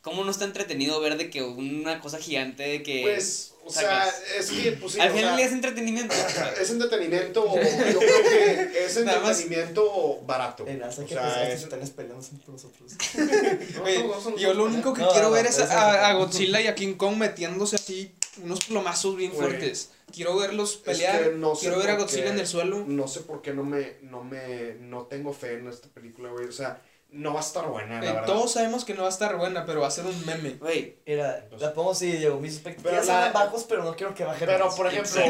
¿cómo 0.01 0.23
no 0.23 0.31
está 0.31 0.45
entretenido 0.45 0.99
ver 0.99 1.17
de 1.17 1.29
que 1.29 1.41
una 1.43 1.99
cosa 1.99 2.17
gigante 2.17 2.63
de 2.63 2.83
que... 2.83 3.01
Pues, 3.03 3.53
o 3.63 3.71
sea, 3.71 4.11
es 4.39 4.49
que, 4.49 4.71
pues 4.71 4.93
sí, 4.93 4.99
al 4.99 5.11
o 5.11 5.15
final 5.15 5.37
sea, 5.37 5.45
es 5.45 5.51
entretenimiento. 5.51 6.15
es 6.59 6.69
entretenimiento, 6.71 7.45
yo 7.55 7.99
creo 7.99 7.99
que 7.99 8.85
es 8.85 9.05
más- 9.05 9.39
entretenimiento 9.39 10.19
barato. 10.25 10.65
En 10.65 10.81
Asa 10.81 11.03
O 11.03 11.05
que 11.05 11.13
sea, 11.13 11.35
pues, 11.45 11.53
es- 11.53 11.63
están 11.63 11.79
peleando 11.89 12.25
entre 12.31 12.51
nosotros. 12.51 12.91
no, 13.75 13.83
Oye, 13.83 14.41
yo 14.41 14.53
lo 14.55 14.65
único 14.65 14.93
que 14.93 15.01
No, 15.01 15.09
quiero 15.11 15.27
no, 15.27 15.33
ver 15.35 15.43
no, 15.43 15.49
es 15.51 15.59
a, 15.59 16.13
Godzilla 16.13 16.59
y 16.61 16.67
a 16.67 16.73
King 16.75 16.95
Kong 16.95 17.17
metiéndose 17.17 17.75
así 17.75 18.15
unos 18.43 18.65
plomazos 18.65 19.15
bien 19.15 19.31
fuertes. 19.31 19.91
Quiero 20.11 20.35
verlos 20.37 20.71
Es 20.71 20.77
pelear, 20.79 21.23
que 21.23 21.35
no 21.35 21.53
sé 21.55 21.61
quiero 21.61 21.77
ver 21.77 21.91
a 21.91 21.95
Godzilla 21.97 22.23
qué- 22.23 22.29
en 22.31 22.39
el 22.39 22.47
suelo. 22.47 22.83
No 22.87 23.07
sé 23.07 23.19
por 23.21 23.41
qué 23.43 23.53
no 23.53 23.63
me, 23.63 23.97
no 24.01 24.23
me, 24.23 24.73
no 24.79 25.03
tengo 25.05 25.31
fe 25.33 25.53
en 25.53 25.67
esta 25.67 25.87
película, 25.89 26.31
güey. 26.31 26.47
O 26.47 26.51
sea, 26.51 26.81
no 27.11 27.33
va 27.33 27.41
a 27.41 27.43
estar 27.43 27.67
buena, 27.67 27.99
la 27.99 28.05
Eh, 28.09 28.13
verdad. 28.13 28.25
todos 28.25 28.53
sabemos 28.53 28.85
que 28.85 28.93
no 28.93 29.01
va 29.01 29.07
a 29.07 29.11
estar 29.11 29.35
buena, 29.35 29.65
pero 29.65 29.81
va 29.81 29.87
a 29.87 29.91
ser 29.91 30.05
un 30.05 30.25
meme. 30.25 30.51
Güey, 30.51 30.95
Mira, 31.05 31.45
la 31.59 31.73
pongo 31.73 31.91
así, 31.91 32.09
Diego. 32.09 32.39
Mis 32.39 32.53
expectativas 32.53 33.05
son 33.05 33.33
bajos, 33.33 33.65
pero 33.67 33.83
no 33.83 33.95
quiero 33.97 34.15
que 34.15 34.23
bajen. 34.23 34.47
Pero, 34.47 34.65
más. 34.67 34.75
por 34.75 34.87
ejemplo, 34.87 35.21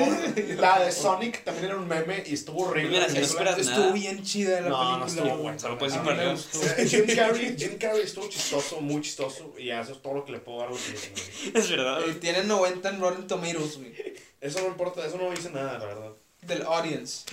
la 0.62 0.80
de 0.86 0.92
Sonic 0.92 1.44
también 1.44 1.66
era 1.66 1.76
un 1.78 1.88
meme 1.88 2.24
y 2.28 2.36
estuvo 2.36 2.68
horrible. 2.68 2.92
Mira, 3.00 3.10
si 3.10 3.18
no 3.18 3.26
esperas 3.26 3.58
Estuvo 3.58 3.80
nada. 3.80 3.92
bien 3.94 4.22
chida 4.24 4.62
la 4.62 4.70
No, 4.70 4.98
no 5.00 5.06
película. 5.06 5.08
estuvo 5.08 5.30
güey. 5.30 5.42
buena. 5.42 5.60
Solo 5.60 5.78
puedes 5.80 5.96
ir 5.96 6.02
para 6.04 6.86
Jim 6.88 7.06
Carrey, 7.16 7.56
Jim 7.58 7.78
Carrey 7.80 8.02
estuvo 8.04 8.30
chistoso, 8.30 8.80
muy 8.82 9.02
chistoso, 9.02 9.54
y 9.58 9.72
eso 9.72 9.94
es 9.94 10.02
todo 10.04 10.14
lo 10.14 10.26
que 10.26 10.34
le 10.34 10.40
puedo 10.40 10.60
dar 10.60 10.68
a 10.70 10.72
película. 10.74 11.60
es 11.60 11.70
verdad. 11.70 12.02
Eh, 12.08 12.14
Tiene 12.16 12.44
90 12.44 12.90
en 12.90 13.00
Rotten 13.02 13.26
Tomatoes, 13.28 13.78
güey. 13.78 13.94
Eso 14.40 14.60
no 14.62 14.68
importa, 14.68 15.04
eso 15.06 15.18
no 15.18 15.32
dice 15.32 15.50
nada, 15.50 15.80
la 15.80 15.86
verdad. 15.86 16.12
Del 16.44 16.62
audience. 16.64 17.26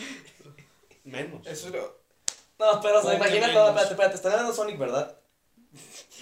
Menos. 1.05 1.47
Eso 1.47 1.71
lo- 1.71 1.98
No, 2.59 2.81
pero 2.81 2.99
o 2.99 3.03
sea, 3.03 3.13
¿Cómo 3.13 3.25
que 3.25 3.29
imagínate, 3.29 3.53
menos? 3.53 3.55
no, 3.55 3.69
espérate, 3.69 3.93
espérate, 3.95 4.15
están 4.17 4.33
hablando 4.33 4.53
de 4.53 4.57
Sonic, 4.57 4.79
¿verdad? 4.79 5.17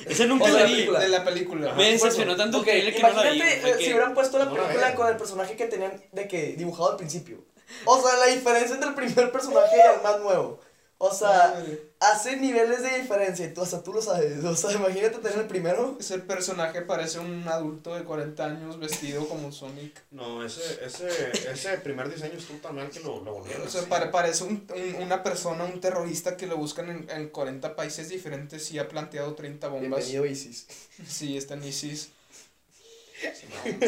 Ese 0.06 0.26
nunca 0.26 0.44
O 0.44 0.46
sea, 0.48 0.54
la 0.56 0.60
la 0.60 0.66
vi. 0.66 0.72
película. 0.74 0.98
de 1.00 1.08
la 1.08 1.24
película. 1.24 1.72
Me 1.74 1.90
decepcionó 1.92 2.36
tanto 2.36 2.58
el 2.58 2.62
Ok, 2.62 2.66
trailer 2.68 2.94
que 2.94 3.02
no 3.02 3.08
la 3.08 3.22
vi. 3.22 3.36
imagínate 3.38 3.70
eh, 3.70 3.72
que- 3.78 3.84
si 3.84 3.90
hubieran 3.92 4.14
puesto 4.14 4.38
la 4.38 4.44
película 4.50 4.74
vean. 4.74 4.94
con 4.94 5.08
el 5.08 5.16
personaje 5.16 5.56
que 5.56 5.66
tenían 5.66 6.02
de 6.12 6.28
que 6.28 6.52
dibujado 6.52 6.90
al 6.90 6.96
principio. 6.96 7.44
O 7.86 8.00
sea, 8.00 8.16
la 8.18 8.26
diferencia 8.26 8.74
entre 8.74 8.88
el 8.90 8.94
primer 8.94 9.32
personaje 9.32 9.76
y 9.76 9.96
el 9.96 10.02
más 10.02 10.20
nuevo. 10.20 10.60
O 10.98 11.12
sea, 11.12 11.62
hace 12.00 12.38
niveles 12.38 12.82
de 12.82 13.00
diferencia 13.00 13.44
y 13.44 13.52
tú, 13.52 13.60
hasta 13.60 13.82
tú 13.82 13.92
lo 13.92 14.00
sabes. 14.00 14.42
O 14.44 14.56
sea, 14.56 14.72
imagínate 14.72 15.18
tener 15.18 15.40
el 15.40 15.46
primero. 15.46 15.96
Ese 16.00 16.18
personaje 16.20 16.80
parece 16.80 17.18
un 17.18 17.46
adulto 17.48 17.94
de 17.94 18.02
40 18.04 18.42
años 18.46 18.78
vestido 18.78 19.28
como 19.28 19.52
Sonic. 19.52 20.02
No, 20.10 20.42
ese, 20.42 20.62
ese, 20.82 21.06
ese 21.52 21.76
primer 21.78 22.08
diseño 22.10 22.38
estuvo 22.38 22.56
tan 22.58 22.76
mal 22.76 22.88
que 22.88 23.00
lo, 23.00 23.22
lo 23.22 23.34
volvieron. 23.34 23.66
O 23.66 23.70
sea, 23.70 23.82
pare- 23.82 24.06
parece 24.06 24.44
un- 24.44 24.66
un- 24.74 25.02
una 25.02 25.22
persona, 25.22 25.64
un 25.64 25.82
terrorista 25.82 26.34
que 26.38 26.46
lo 26.46 26.56
buscan 26.56 26.88
en, 26.88 27.10
en 27.10 27.28
40 27.28 27.76
países 27.76 28.08
diferentes 28.08 28.70
y 28.70 28.78
ha 28.78 28.88
planteado 28.88 29.34
30 29.34 29.68
bombas. 29.68 30.06
Bienvenido, 30.06 30.24
Isis. 30.24 30.66
Sí, 31.06 31.36
está 31.36 31.54
en 31.54 31.64
ISIS. 31.64 32.08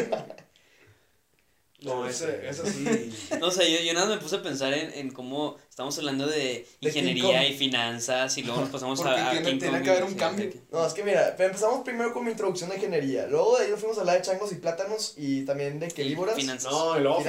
No, 0.09 0.25
ese, 2.07 2.47
ese 2.49 2.71
sí. 2.71 3.11
No 3.39 3.51
sé, 3.51 3.71
yo, 3.71 3.79
yo 3.79 3.93
nada 3.93 4.05
más 4.07 4.15
me 4.15 4.21
puse 4.21 4.35
a 4.37 4.41
pensar 4.41 4.73
en, 4.73 4.91
en 4.93 5.11
cómo 5.11 5.57
estamos 5.69 5.97
hablando 5.97 6.27
de 6.27 6.67
ingeniería 6.81 7.47
y 7.47 7.57
finanzas 7.57 8.37
y 8.37 8.43
luego 8.43 8.61
nos 8.61 8.69
pasamos 8.69 8.99
Porque 8.99 9.19
a, 9.19 9.29
a 9.29 9.41
tiene- 9.41 9.81
que 9.81 9.89
haber 9.89 10.03
un 10.03 10.15
cambio. 10.15 10.49
No, 10.71 10.85
es 10.85 10.93
que 10.93 11.03
mira, 11.03 11.35
empezamos 11.37 11.83
primero 11.83 12.13
con 12.13 12.25
mi 12.25 12.31
introducción 12.31 12.69
de 12.69 12.75
ingeniería. 12.75 13.27
Luego 13.27 13.57
de 13.57 13.65
ahí 13.65 13.71
nos 13.71 13.79
fuimos 13.79 13.97
a 13.97 14.01
hablar 14.01 14.17
de 14.17 14.23
changos 14.23 14.51
y 14.51 14.55
plátanos 14.55 15.13
y 15.17 15.45
también 15.45 15.79
de 15.79 15.87
que 15.87 16.03
víboras. 16.03 16.35
Finanzas. 16.35 16.71
No, 16.71 16.97
y 16.97 17.01
luego 17.01 17.21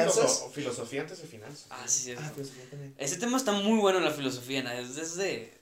filosofía 0.52 1.02
antes 1.02 1.22
de 1.22 1.28
finanzas. 1.28 1.66
Ah, 1.70 1.84
sí, 1.86 2.04
sí. 2.04 2.14
Ah, 2.18 2.32
pues 2.34 2.50
también. 2.70 2.94
Ese 2.98 3.18
tema 3.18 3.36
está 3.36 3.52
muy 3.52 3.78
bueno 3.78 3.98
en 3.98 4.04
la 4.04 4.10
filosofía, 4.10 4.62
¿no? 4.62 4.70
Es 4.72 4.96
desde... 4.96 5.59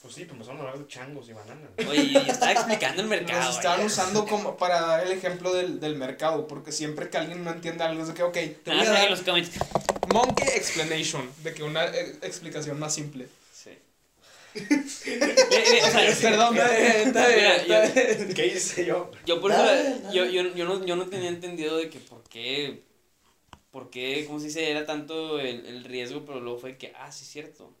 Pues 0.00 0.14
sí, 0.14 0.24
pues 0.24 0.32
empezaron 0.34 0.60
a 0.60 0.64
hablar 0.64 0.78
de 0.78 0.86
changos 0.86 1.28
y 1.28 1.32
bananas. 1.32 1.70
Oye, 1.88 2.12
yo 2.12 2.20
estaba 2.20 2.52
explicando 2.52 3.02
el 3.02 3.08
mercado. 3.08 3.44
Nos 3.44 3.56
estaban 3.56 3.78
oye. 3.80 3.86
usando 3.88 4.26
como 4.26 4.56
para 4.56 4.80
dar 4.80 5.04
el 5.06 5.10
ejemplo 5.12 5.52
del, 5.52 5.80
del 5.80 5.96
mercado, 5.96 6.46
porque 6.46 6.70
siempre 6.70 7.10
que 7.10 7.16
alguien 7.18 7.42
no 7.42 7.50
entiende 7.50 7.82
algo 7.82 8.02
es 8.02 8.08
de 8.08 8.14
que, 8.14 8.22
ok, 8.22 8.32
te 8.32 8.60
voy 8.66 8.74
Ah, 8.78 8.82
a 8.82 8.84
en 8.86 8.92
dar 8.92 9.10
los 9.10 9.22
comments. 9.22 9.50
monkey 10.12 10.46
explanation, 10.54 11.28
de 11.42 11.52
que 11.52 11.64
una 11.64 11.86
eh, 11.86 12.16
explicación 12.22 12.78
más 12.78 12.94
simple. 12.94 13.26
Sí. 13.52 13.70
Eh, 14.54 14.68
eh, 15.50 15.80
o 15.82 15.90
sea, 15.90 16.30
Perdón, 16.30 16.56
¿Qué 18.34 18.46
hice 18.54 18.86
yo? 18.86 19.10
Yo 19.26 19.40
por 19.40 19.50
eso, 19.50 19.64
yo, 20.12 20.26
yo, 20.26 20.54
yo, 20.54 20.64
no, 20.64 20.84
yo 20.86 20.94
no 20.94 21.06
tenía 21.06 21.28
entendido 21.28 21.76
de 21.76 21.90
que 21.90 21.98
por 21.98 22.22
qué, 22.24 22.84
por 23.72 23.90
qué, 23.90 24.24
¿cómo 24.28 24.38
se 24.38 24.46
dice? 24.46 24.70
Era 24.70 24.86
tanto 24.86 25.40
el, 25.40 25.66
el 25.66 25.82
riesgo, 25.84 26.24
pero 26.24 26.38
luego 26.40 26.58
fue 26.60 26.76
que, 26.76 26.92
ah, 26.96 27.10
sí 27.10 27.24
es 27.24 27.30
cierto. 27.30 27.74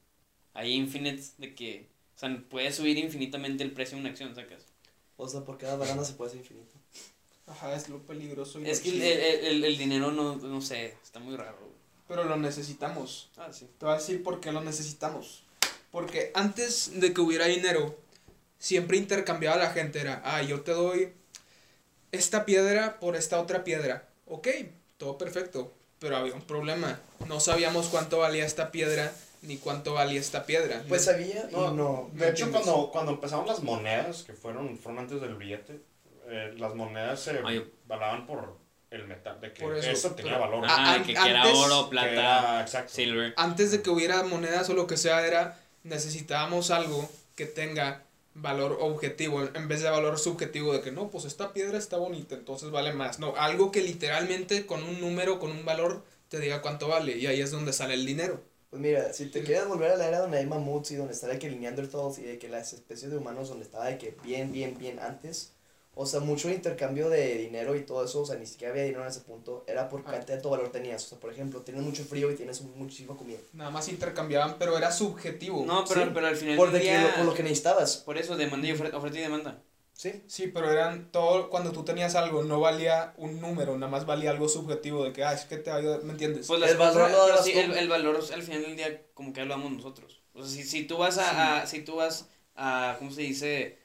Hay 0.54 0.72
infinites 0.74 1.34
de 1.38 1.54
que, 1.54 1.88
o 2.18 2.20
sea, 2.20 2.36
puede 2.50 2.72
subir 2.72 2.98
infinitamente 2.98 3.62
el 3.62 3.70
precio 3.70 3.94
de 3.96 4.00
una 4.00 4.10
acción, 4.10 4.34
¿sacas? 4.34 4.64
O 5.16 5.28
sea, 5.28 5.44
por 5.44 5.56
cada 5.56 5.76
banana 5.76 6.04
se 6.04 6.14
puede 6.14 6.30
hacer 6.30 6.40
infinito. 6.40 6.72
Ajá, 7.46 7.76
es 7.76 7.88
lo 7.88 7.98
peligroso. 8.02 8.58
y 8.58 8.64
lo 8.64 8.68
Es 8.68 8.80
que 8.80 8.88
el, 8.88 9.02
el, 9.02 9.44
el, 9.44 9.64
el 9.64 9.78
dinero 9.78 10.10
no, 10.10 10.34
no 10.34 10.60
sé, 10.60 10.96
está 11.00 11.20
muy 11.20 11.36
raro. 11.36 11.56
Pero 12.08 12.24
lo 12.24 12.36
necesitamos. 12.36 13.30
Ah, 13.36 13.52
sí. 13.52 13.68
Te 13.78 13.86
voy 13.86 13.94
a 13.94 13.98
decir 13.98 14.24
por 14.24 14.40
qué 14.40 14.50
lo 14.50 14.60
necesitamos. 14.62 15.44
Porque 15.92 16.32
antes 16.34 16.98
de 16.98 17.14
que 17.14 17.20
hubiera 17.20 17.46
dinero, 17.46 17.96
siempre 18.58 18.96
intercambiaba 18.96 19.56
la 19.56 19.70
gente. 19.70 20.00
Era, 20.00 20.20
ah, 20.24 20.42
yo 20.42 20.62
te 20.62 20.72
doy 20.72 21.12
esta 22.10 22.44
piedra 22.44 22.98
por 22.98 23.14
esta 23.14 23.40
otra 23.40 23.62
piedra. 23.62 24.08
Ok, 24.26 24.48
todo 24.96 25.18
perfecto. 25.18 25.72
Pero 26.00 26.16
había 26.16 26.34
un 26.34 26.42
problema. 26.42 27.00
No 27.28 27.38
sabíamos 27.38 27.86
cuánto 27.86 28.18
valía 28.18 28.44
esta 28.44 28.72
piedra 28.72 29.14
ni 29.42 29.56
cuánto 29.58 29.94
valía 29.94 30.20
esta 30.20 30.44
piedra. 30.46 30.82
Pues 30.88 31.04
sabía 31.04 31.48
No, 31.52 31.72
no. 31.72 32.10
De 32.12 32.30
hecho, 32.30 32.50
cuando, 32.50 32.90
cuando 32.92 33.12
empezaron 33.12 33.46
las 33.46 33.62
monedas, 33.62 34.22
que 34.24 34.32
fueron, 34.32 34.76
fueron 34.78 35.00
antes 35.04 35.20
del 35.20 35.34
billete, 35.36 35.80
eh, 36.28 36.54
las 36.58 36.74
monedas 36.74 37.20
se 37.20 37.40
Ay, 37.44 37.70
valaban 37.86 38.26
por 38.26 38.56
el 38.90 39.06
metal, 39.06 39.40
de 39.40 39.52
que 39.52 39.62
Por 39.62 39.76
eso, 39.76 39.90
eso, 39.90 40.10
tenía 40.14 40.32
pero- 40.38 40.44
valor. 40.46 40.64
Ah, 40.68 40.94
Ah, 40.98 41.02
que, 41.04 41.12
que 41.14 41.28
era 41.28 41.42
antes- 41.42 41.56
oro, 41.58 41.90
plata, 41.90 42.10
era- 42.12 42.60
exacto. 42.62 42.92
silver. 42.94 43.34
Antes 43.36 43.70
de 43.70 43.82
que 43.82 43.90
hubiera 43.90 44.22
monedas 44.24 44.68
o 44.70 44.74
lo 44.74 44.86
que 44.86 44.96
sea, 44.96 45.26
era 45.26 45.58
necesitábamos 45.84 46.70
algo 46.70 47.08
que 47.34 47.46
tenga 47.46 48.02
valor 48.34 48.78
objetivo 48.80 49.42
en- 49.42 49.54
en 49.56 49.68
vez 49.68 49.82
de 49.82 49.90
valor 49.90 50.18
subjetivo 50.18 50.72
de 50.72 50.80
que 50.80 50.92
no, 50.92 51.08
pues 51.10 51.24
esta 51.24 51.52
piedra 51.52 51.76
está 51.76 51.96
bonita, 51.96 52.34
entonces 52.34 52.70
vale 52.70 52.92
más. 52.92 53.18
No, 53.18 53.34
algo 53.36 53.72
que 53.72 53.82
literalmente 53.82 54.64
con 54.66 54.82
un 54.84 55.00
número, 55.00 55.38
con 55.38 55.50
un 55.50 55.64
valor, 55.64 56.04
te 56.28 56.38
diga 56.40 56.62
cuánto 56.62 56.88
vale 56.88 57.16
y 57.16 57.26
ahí 57.26 57.40
es 57.40 57.50
donde 57.50 57.72
sale 57.72 57.94
el 57.94 58.06
dinero. 58.06 58.40
Pues 58.70 58.82
mira, 58.82 59.12
si 59.14 59.26
te 59.26 59.42
quieres 59.42 59.66
volver 59.66 59.90
a 59.92 59.96
la 59.96 60.08
era 60.08 60.18
donde 60.20 60.38
hay 60.38 60.46
mamuts 60.46 60.90
y 60.90 60.96
donde 60.96 61.14
está 61.14 61.26
de 61.26 61.38
que 61.38 61.46
el 61.46 61.58
Neanderthals 61.58 62.18
y 62.18 62.22
de 62.22 62.38
que 62.38 62.48
las 62.48 62.72
especies 62.74 63.10
de 63.10 63.16
humanos 63.16 63.48
donde 63.48 63.64
estaba 63.64 63.86
de 63.86 63.96
que 63.96 64.14
bien, 64.22 64.52
bien, 64.52 64.76
bien 64.76 64.98
antes, 64.98 65.54
o 65.94 66.04
sea, 66.04 66.20
mucho 66.20 66.50
intercambio 66.50 67.08
de 67.08 67.34
dinero 67.38 67.74
y 67.74 67.80
todo 67.84 68.04
eso, 68.04 68.20
o 68.20 68.26
sea, 68.26 68.36
ni 68.36 68.44
siquiera 68.46 68.72
había 68.72 68.84
dinero 68.84 69.02
en 69.02 69.08
ese 69.08 69.20
punto, 69.20 69.64
era 69.66 69.88
por 69.88 70.04
cantidad 70.04 70.36
de 70.36 70.42
tu 70.42 70.50
valor 70.50 70.70
tenías. 70.70 71.04
O 71.06 71.08
sea, 71.08 71.18
por 71.18 71.32
ejemplo, 71.32 71.62
tienes 71.62 71.82
mucho 71.82 72.04
frío 72.04 72.30
y 72.30 72.34
tienes 72.36 72.60
muchísima 72.60 73.16
comida. 73.16 73.38
Nada 73.54 73.70
más 73.70 73.88
intercambiaban, 73.88 74.56
pero 74.58 74.76
era 74.76 74.92
subjetivo. 74.92 75.64
No, 75.66 75.84
pero, 75.88 76.04
Sí. 76.04 76.10
pero 76.14 76.26
al 76.26 76.36
final 76.36 76.56
Por, 76.56 76.70
del 76.70 76.80
de 76.82 76.86
que, 76.86 76.92
día, 76.92 77.02
lo, 77.08 77.14
por 77.16 77.24
lo 77.24 77.34
que 77.34 77.42
necesitabas. 77.42 77.96
por 77.96 78.18
eso 78.18 78.36
demanda 78.36 78.68
y 78.68 78.72
ofre- 78.72 78.92
oferta 78.94 79.18
y 79.18 79.22
demanda. 79.22 79.62
Sí. 79.98 80.22
Sí, 80.28 80.46
pero 80.46 80.70
eran 80.70 81.10
todo, 81.10 81.50
cuando 81.50 81.72
tú 81.72 81.84
tenías 81.84 82.14
algo, 82.14 82.44
no 82.44 82.60
valía 82.60 83.14
un 83.16 83.40
número, 83.40 83.76
nada 83.76 83.90
más 83.90 84.06
valía 84.06 84.30
algo 84.30 84.48
subjetivo 84.48 85.02
de 85.02 85.12
que, 85.12 85.24
ah, 85.24 85.32
es 85.32 85.44
que 85.44 85.56
te 85.56 85.70
va 85.70 85.76
a 85.76 85.78
ayudar, 85.80 86.04
¿me 86.04 86.12
entiendes? 86.12 86.46
Pues 86.46 86.62
El 86.62 86.68
las 86.68 86.78
valor 86.78 87.10
sí, 87.42 87.50
el, 87.50 87.72
el 87.76 87.90
al 87.92 88.42
final 88.42 88.62
del 88.62 88.76
día 88.76 89.02
como 89.12 89.32
que 89.32 89.42
lo 89.44 89.48
damos 89.48 89.72
nosotros. 89.72 90.20
O 90.34 90.44
sea, 90.44 90.48
si, 90.48 90.62
si 90.62 90.84
tú 90.84 90.98
vas 90.98 91.18
a, 91.18 91.62
a- 91.62 91.66
si 91.66 91.80
tú 91.82 91.96
vas 91.96 92.28
a, 92.54 92.94
¿cómo 93.00 93.10
se 93.10 93.22
dice? 93.22 93.78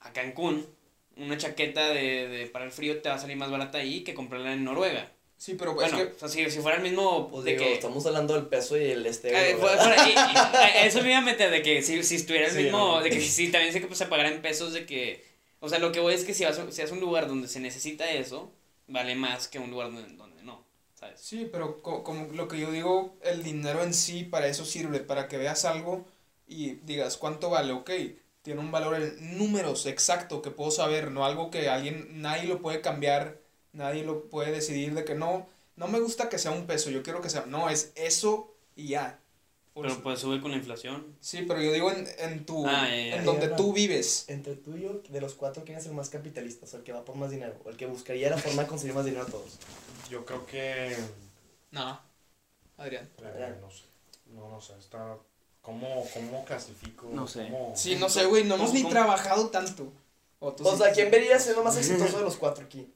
A 0.00 0.12
Cancún, 0.12 0.66
una 1.16 1.38
chaqueta 1.38 1.90
de, 1.90 2.26
de 2.28 2.46
para 2.48 2.64
el 2.64 2.72
frío 2.72 3.00
te 3.00 3.08
va 3.08 3.14
a 3.14 3.18
salir 3.18 3.36
más 3.36 3.50
barata 3.50 3.78
ahí 3.78 4.02
que 4.02 4.14
comprarla 4.14 4.52
en 4.52 4.64
Noruega. 4.64 5.12
sí, 5.36 5.54
pero 5.54 5.74
Bueno, 5.74 5.96
es 5.96 6.06
que 6.08 6.12
o 6.14 6.18
sea, 6.18 6.28
si, 6.28 6.50
si 6.50 6.60
fuera 6.60 6.78
el 6.78 6.82
mismo 6.82 7.28
Pues 7.30 7.44
de 7.44 7.52
digo, 7.52 7.64
que... 7.64 7.74
estamos 7.74 8.04
hablando 8.06 8.34
del 8.34 8.46
peso 8.46 8.76
y 8.76 8.84
el 8.90 9.06
este. 9.06 9.30
Eh, 9.30 9.56
a 9.62 10.86
eso 10.86 11.02
me 11.02 11.10
iba 11.10 11.18
a 11.18 11.22
meter 11.22 11.50
de 11.50 11.62
que 11.62 11.82
si, 11.82 12.02
si 12.02 12.16
estuviera 12.16 12.46
el 12.48 12.52
Sí, 12.52 12.62
mismo, 12.64 12.78
no. 12.96 13.00
de 13.02 13.10
que 13.10 13.20
si 13.20 13.50
también 13.50 13.72
sé 13.72 13.80
que 13.80 13.86
pues, 13.86 13.98
se 13.98 14.06
pagara 14.06 14.28
en 14.30 14.42
pesos 14.42 14.72
de 14.72 14.86
que, 14.86 15.24
o 15.60 15.68
sea, 15.68 15.78
lo 15.78 15.92
que 15.92 16.00
voy 16.00 16.14
es 16.14 16.24
que 16.24 16.34
si 16.34 16.44
vas, 16.44 16.58
a- 16.58 16.70
si 16.72 16.82
vas 16.82 16.90
a 16.90 16.94
un 16.94 17.00
lugar 17.00 17.28
donde 17.28 17.48
se 17.48 17.60
necesita 17.60 18.10
eso, 18.10 18.52
vale 18.88 19.14
más 19.14 19.48
que 19.48 19.58
un 19.58 19.70
lugar 19.70 19.92
donde, 19.92 20.14
donde 20.16 20.42
no, 20.42 20.64
¿sabes? 20.94 21.20
Sí, 21.20 21.48
pero 21.50 21.82
co- 21.82 22.02
como 22.04 22.32
lo 22.32 22.48
que 22.48 22.58
yo 22.60 22.70
digo, 22.70 23.16
el 23.22 23.42
dinero 23.42 23.82
en 23.82 23.94
sí 23.94 24.24
para 24.24 24.46
eso 24.46 24.64
sirve, 24.64 25.00
para 25.00 25.28
que 25.28 25.38
veas 25.38 25.64
algo 25.64 26.04
y 26.46 26.74
digas 26.84 27.16
cuánto 27.16 27.50
vale, 27.50 27.72
ok, 27.72 27.90
tiene 28.42 28.60
un 28.60 28.70
valor 28.70 28.94
en 28.96 29.38
números 29.38 29.86
exacto 29.86 30.42
que 30.42 30.50
puedo 30.50 30.70
saber, 30.70 31.10
no 31.10 31.24
algo 31.24 31.50
que 31.50 31.68
alguien, 31.68 32.20
nadie 32.20 32.44
lo 32.48 32.60
puede 32.62 32.80
cambiar, 32.80 33.40
nadie 33.72 34.04
lo 34.04 34.28
puede 34.28 34.52
decidir 34.52 34.94
de 34.94 35.04
que 35.04 35.14
no, 35.14 35.48
no 35.76 35.88
me 35.88 35.98
gusta 36.00 36.28
que 36.28 36.38
sea 36.38 36.52
un 36.52 36.66
peso, 36.66 36.90
yo 36.90 37.02
quiero 37.02 37.20
que 37.20 37.30
sea, 37.30 37.46
no, 37.46 37.68
es 37.70 37.92
eso 37.96 38.54
y 38.76 38.88
ya. 38.88 39.20
Por 39.76 39.82
Pero 39.82 39.92
eso- 39.92 40.02
pues 40.02 40.18
sube 40.20 40.40
con 40.40 40.52
la 40.52 40.56
inflación. 40.56 41.04
sí, 41.20 41.42
pero 41.46 41.60
yo 41.60 41.70
digo 41.70 41.90
en, 41.90 42.08
en 42.18 42.46
tu, 42.46 42.66
Ah, 42.66 42.88
en 42.90 43.26
donde 43.26 43.48
tú 43.48 43.74
vives. 43.74 44.24
Entre 44.28 44.56
tú 44.56 44.74
y 44.74 44.80
yo, 44.84 45.02
de 45.06 45.20
los 45.20 45.34
cuatro, 45.34 45.64
¿quién 45.66 45.76
es 45.76 45.84
el 45.84 45.92
más 45.92 46.08
capitalista? 46.08 46.64
O 46.64 46.68
sea, 46.68 46.78
el 46.78 46.84
que 46.86 46.92
va 46.94 47.04
por 47.04 47.14
más 47.16 47.30
dinero. 47.30 47.54
O 47.62 47.68
el 47.68 47.76
que 47.76 47.84
buscaría 47.84 48.30
la 48.30 48.38
forma 48.38 48.62
de 48.62 48.68
conseguir 48.68 48.94
más 48.94 49.04
dinero 49.04 49.24
a 49.24 49.26
todos. 49.26 49.58
Yo 50.08 50.24
creo 50.24 50.46
que. 50.46 50.96
No, 51.72 52.00
Adrián. 52.78 53.06
eh, 53.22 53.54
no 53.60 53.70
sé. 53.70 53.82
No, 54.32 54.48
no 54.48 54.60
sé. 54.62 54.72
Está. 54.78 55.18
¿Cómo, 55.60 56.06
cómo 56.14 56.42
clasifico? 56.46 57.10
No 57.12 57.26
sé. 57.28 57.42
¿Cómo- 57.50 57.74
Sí, 57.76 57.96
no 57.96 58.08
sé, 58.08 58.24
güey, 58.24 58.44
no 58.44 58.54
hemos 58.54 58.68
¿Cómo- 58.68 58.78
ni 58.78 58.82
cómo? 58.82 58.92
trabajado 58.94 59.48
tanto. 59.50 59.92
O, 60.38 60.76
sea, 60.78 60.90
¿quién 60.92 61.10
verías 61.10 61.44
ser 61.44 61.54
lo 61.54 61.62
más 61.64 61.76
exitoso 61.76 62.16
de 62.16 62.24
los 62.24 62.36
cuatro 62.36 62.64
aquí? 62.64 62.90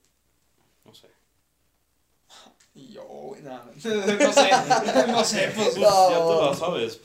Y 2.80 2.92
yo, 2.94 3.04
güey, 3.04 3.42
nada, 3.42 3.70
no 3.84 4.32
sé, 4.32 5.06
no 5.08 5.24
sé, 5.24 5.52
pues. 5.54 5.76
No. 5.76 6.10
Ya 6.10 6.16
tú 6.18 6.32
lo 6.46 6.54
sabes. 6.54 7.00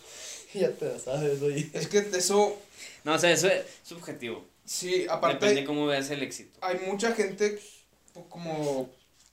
Ya 0.54 0.72
te 0.72 0.86
la 0.86 1.00
sabes, 1.00 1.42
oye. 1.42 1.70
Es 1.74 1.88
que 1.88 1.98
eso, 1.98 2.56
No, 3.04 3.16
o 3.16 3.20
sea, 3.20 3.32
eso 3.32 3.48
es 3.48 3.66
subjetivo. 3.84 4.46
sí, 4.64 5.06
aparte 5.10 5.46
Depende 5.48 5.66
cómo 5.66 5.86
veas 5.86 6.10
el 6.12 6.24
éxito. 6.24 6.58
hay 6.62 6.80
mucha 6.88 7.12
gente 7.14 7.60
pues, 8.14 8.26
como 8.30 8.90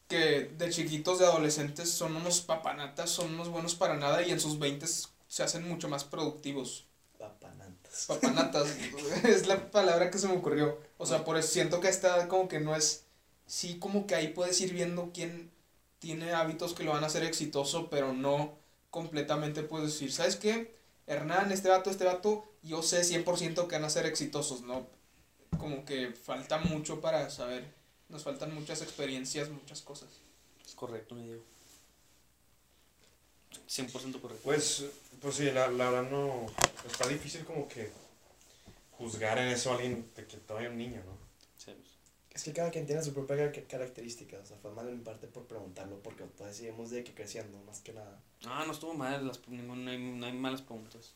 que 0.09 0.51
de 0.59 0.68
chiquitos, 0.70 1.20
de 1.20 1.26
adolescentes, 1.26 1.90
son 1.90 2.16
unos 2.16 2.40
papanatas, 2.40 3.09
son 3.11 3.34
unos 3.34 3.49
buenos 3.49 3.74
para 3.76 3.95
nada 3.97 4.22
y 4.22 4.30
en 4.32 4.40
sus 4.40 4.59
20 4.59 4.84
se 5.28 5.43
hacen 5.45 5.66
mucho 5.68 5.88
más 5.88 6.03
productivos. 6.05 6.84
Papanantas. 7.18 8.07
Papanatas, 8.09 8.66
es 9.24 9.47
la 9.47 9.70
palabra 9.70 10.11
que 10.11 10.18
se 10.18 10.26
me 10.26 10.34
ocurrió. 10.36 10.78
O 10.99 11.07
sea, 11.07 11.24
por 11.24 11.38
eso 11.38 11.49
siento 11.49 11.78
que 11.80 11.88
esta 11.88 12.26
como 12.28 12.49
que 12.49 12.59
no 12.59 12.74
es, 12.74 13.05
sí 13.47 13.78
como 13.78 14.07
que 14.09 14.16
ahí 14.16 14.28
puedes 14.28 14.61
ir 14.61 14.72
viendo 14.74 15.11
quién 15.14 15.51
tiene 16.03 16.32
hábitos 16.32 16.74
que 16.74 16.82
lo 16.82 16.90
van 16.90 17.05
a 17.05 17.07
hacer 17.07 17.22
exitoso, 17.22 17.88
pero 17.88 18.12
no 18.12 18.59
completamente 18.90 19.62
puedes 19.62 19.92
decir, 19.92 20.12
¿sabes 20.12 20.34
qué? 20.34 20.74
Hernán, 21.07 21.53
este 21.53 21.68
vato, 21.68 21.90
este 21.90 22.05
vato, 22.05 22.44
yo 22.64 22.82
sé 22.82 23.03
100% 23.03 23.68
que 23.68 23.76
van 23.76 23.84
a 23.84 23.90
ser 23.90 24.07
exitosos, 24.07 24.62
¿no? 24.62 24.88
Como 25.59 25.84
que 25.84 26.11
falta 26.11 26.59
mucho 26.59 27.00
para 27.00 27.30
saber, 27.30 27.72
nos 28.09 28.24
faltan 28.24 28.53
muchas 28.53 28.82
experiencias, 28.82 29.48
muchas 29.48 29.80
cosas. 29.80 30.09
Es 30.66 30.74
correcto, 30.74 31.14
me 31.14 31.22
digo. 31.22 31.42
100% 33.68 34.20
correcto. 34.20 34.42
Pues, 34.42 34.84
pues 35.20 35.36
sí, 35.36 35.44
la, 35.53 35.68
la 35.68 35.88
verdad 35.88 36.11
no. 36.11 36.46
Está 36.84 37.07
difícil 37.07 37.44
como 37.44 37.68
que 37.68 37.92
juzgar 38.98 39.38
en 39.38 39.48
eso 39.48 39.70
a 39.70 39.74
alguien 39.74 40.11
de 40.16 40.26
que 40.26 40.36
todavía 40.38 40.68
es 40.68 40.72
un 40.72 40.78
niño, 40.78 41.03
¿no? 41.07 41.22
Sí. 42.43 42.51
Es 42.51 42.55
que 42.55 42.61
cada 42.61 42.70
quien 42.70 42.86
tiene 42.86 43.03
su 43.03 43.12
propia 43.14 43.53
ca- 43.53 43.61
característica. 43.68 44.36
O 44.43 44.47
sea, 44.47 44.57
fue 44.61 44.72
mal 44.72 44.88
en 44.88 45.05
parte 45.05 45.26
por 45.28 45.45
preguntarlo. 45.47 46.01
Porque 46.03 46.24
todavía 46.24 46.57
seguimos 46.57 46.90
de 46.90 47.05
que 47.05 47.12
creciendo, 47.14 47.57
más 47.66 47.80
que 47.80 47.93
nada. 47.93 48.18
Ah, 48.47 48.64
no 48.66 48.72
estuvo 48.72 48.95
mal, 48.95 49.26
las, 49.26 49.40
no, 49.49 49.90
hay, 49.90 49.99
no 49.99 50.26
hay 50.26 50.32
malas 50.32 50.62
preguntas. 50.62 51.12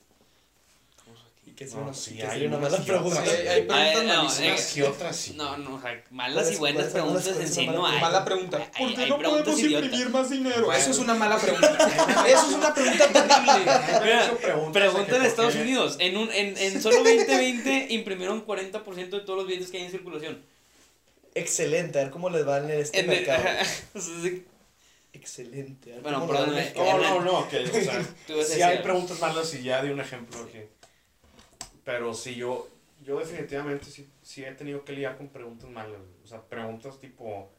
Y 1.45 1.53
que 1.53 1.64
No, 1.66 1.95
sí, 1.95 2.16
que 2.16 2.24
hay 2.27 2.41
sea 2.41 2.49
una 2.49 2.59
mala 2.59 2.79
pregunta. 2.85 3.20
Hay, 3.22 3.29
hay 3.47 3.62
preguntas 3.66 3.97
Ay, 4.01 4.07
no, 4.09 4.14
malísimas. 4.24 4.61
eh, 4.61 4.72
¿Qué 4.74 4.83
otras 4.83 5.16
sí? 5.16 5.35
No, 5.37 5.57
no, 5.59 5.77
o 5.77 5.81
sea, 5.81 6.03
malas 6.11 6.35
¿Cuáles- 6.43 6.57
y 6.57 6.59
buenas 6.59 6.87
preguntas 6.87 7.27
en 7.29 7.49
sí 7.49 7.66
no 7.68 7.87
hay. 7.87 8.01
Mala 8.01 8.24
pregunta. 8.24 8.57
Hay- 8.74 8.85
¿Por 8.87 8.95
qué 8.97 9.03
hay 9.03 9.11
no 9.11 9.16
podemos 9.18 9.61
imprimir 9.61 10.11
más 10.11 10.31
dinero? 10.31 10.64
Bueno. 10.66 10.81
Eso 10.81 10.91
es 10.91 10.99
una 10.99 11.14
mala 11.14 11.39
pregunta. 11.39 12.24
Eso 12.27 12.47
es 12.49 12.55
una 12.55 12.74
pregunta 12.74 13.12
terrible. 13.12 14.72
Pregunta 14.72 15.01
de 15.01 15.07
que 15.07 15.16
en 15.16 15.22
Estados 15.24 15.55
qué- 15.55 15.62
Unidos. 15.62 15.97
En, 16.01 16.16
un, 16.16 16.33
en, 16.33 16.57
en 16.59 16.83
solo 16.83 16.97
2020 17.05 17.87
imprimieron 17.91 18.45
40% 18.45 19.11
de 19.11 19.20
todos 19.20 19.39
los 19.39 19.47
billetes 19.47 19.70
que 19.70 19.79
hay 19.79 19.85
en 19.85 19.91
circulación. 19.93 20.43
Excelente, 21.39 21.99
a 21.99 22.03
ver 22.05 22.11
cómo 22.11 22.30
les 22.30 22.47
va 22.49 22.59
en 22.59 22.70
este 22.70 23.01
En 23.01 23.09
mercado. 23.09 23.45
Excelente. 25.12 25.93
a 25.93 25.95
ver 25.97 26.03
Bueno, 26.03 26.26
perdóname. 26.26 26.59
el 26.61 26.64
mercado. 26.74 26.99
No, 26.99 27.20
no, 27.20 27.41
no, 27.41 27.49
que, 27.49 27.59
o 27.59 27.66
sea, 27.66 28.03
decir 28.37 28.64
hay 28.64 28.78
preguntas 28.78 29.18
malas 29.20 29.53
y 29.55 29.62
ya 29.62 29.82
di 29.82 29.91
un 29.91 30.01
ejemplo 30.01 30.47
que... 30.51 30.68
Pero 31.84 32.14
sí, 32.14 32.34
yo, 32.34 32.68
yo 33.05 33.18
definitivamente 33.18 33.87
sí, 33.87 34.09
sí 34.22 34.45
he 34.45 34.53
tenido 34.53 34.84
que 34.84 34.93
lidiar 34.93 35.16
con 35.16 35.28
preguntas 35.28 35.68
malas. 35.70 36.01
O 36.24 36.26
sea, 36.26 36.41
preguntas 36.43 36.99
tipo, 37.01 37.51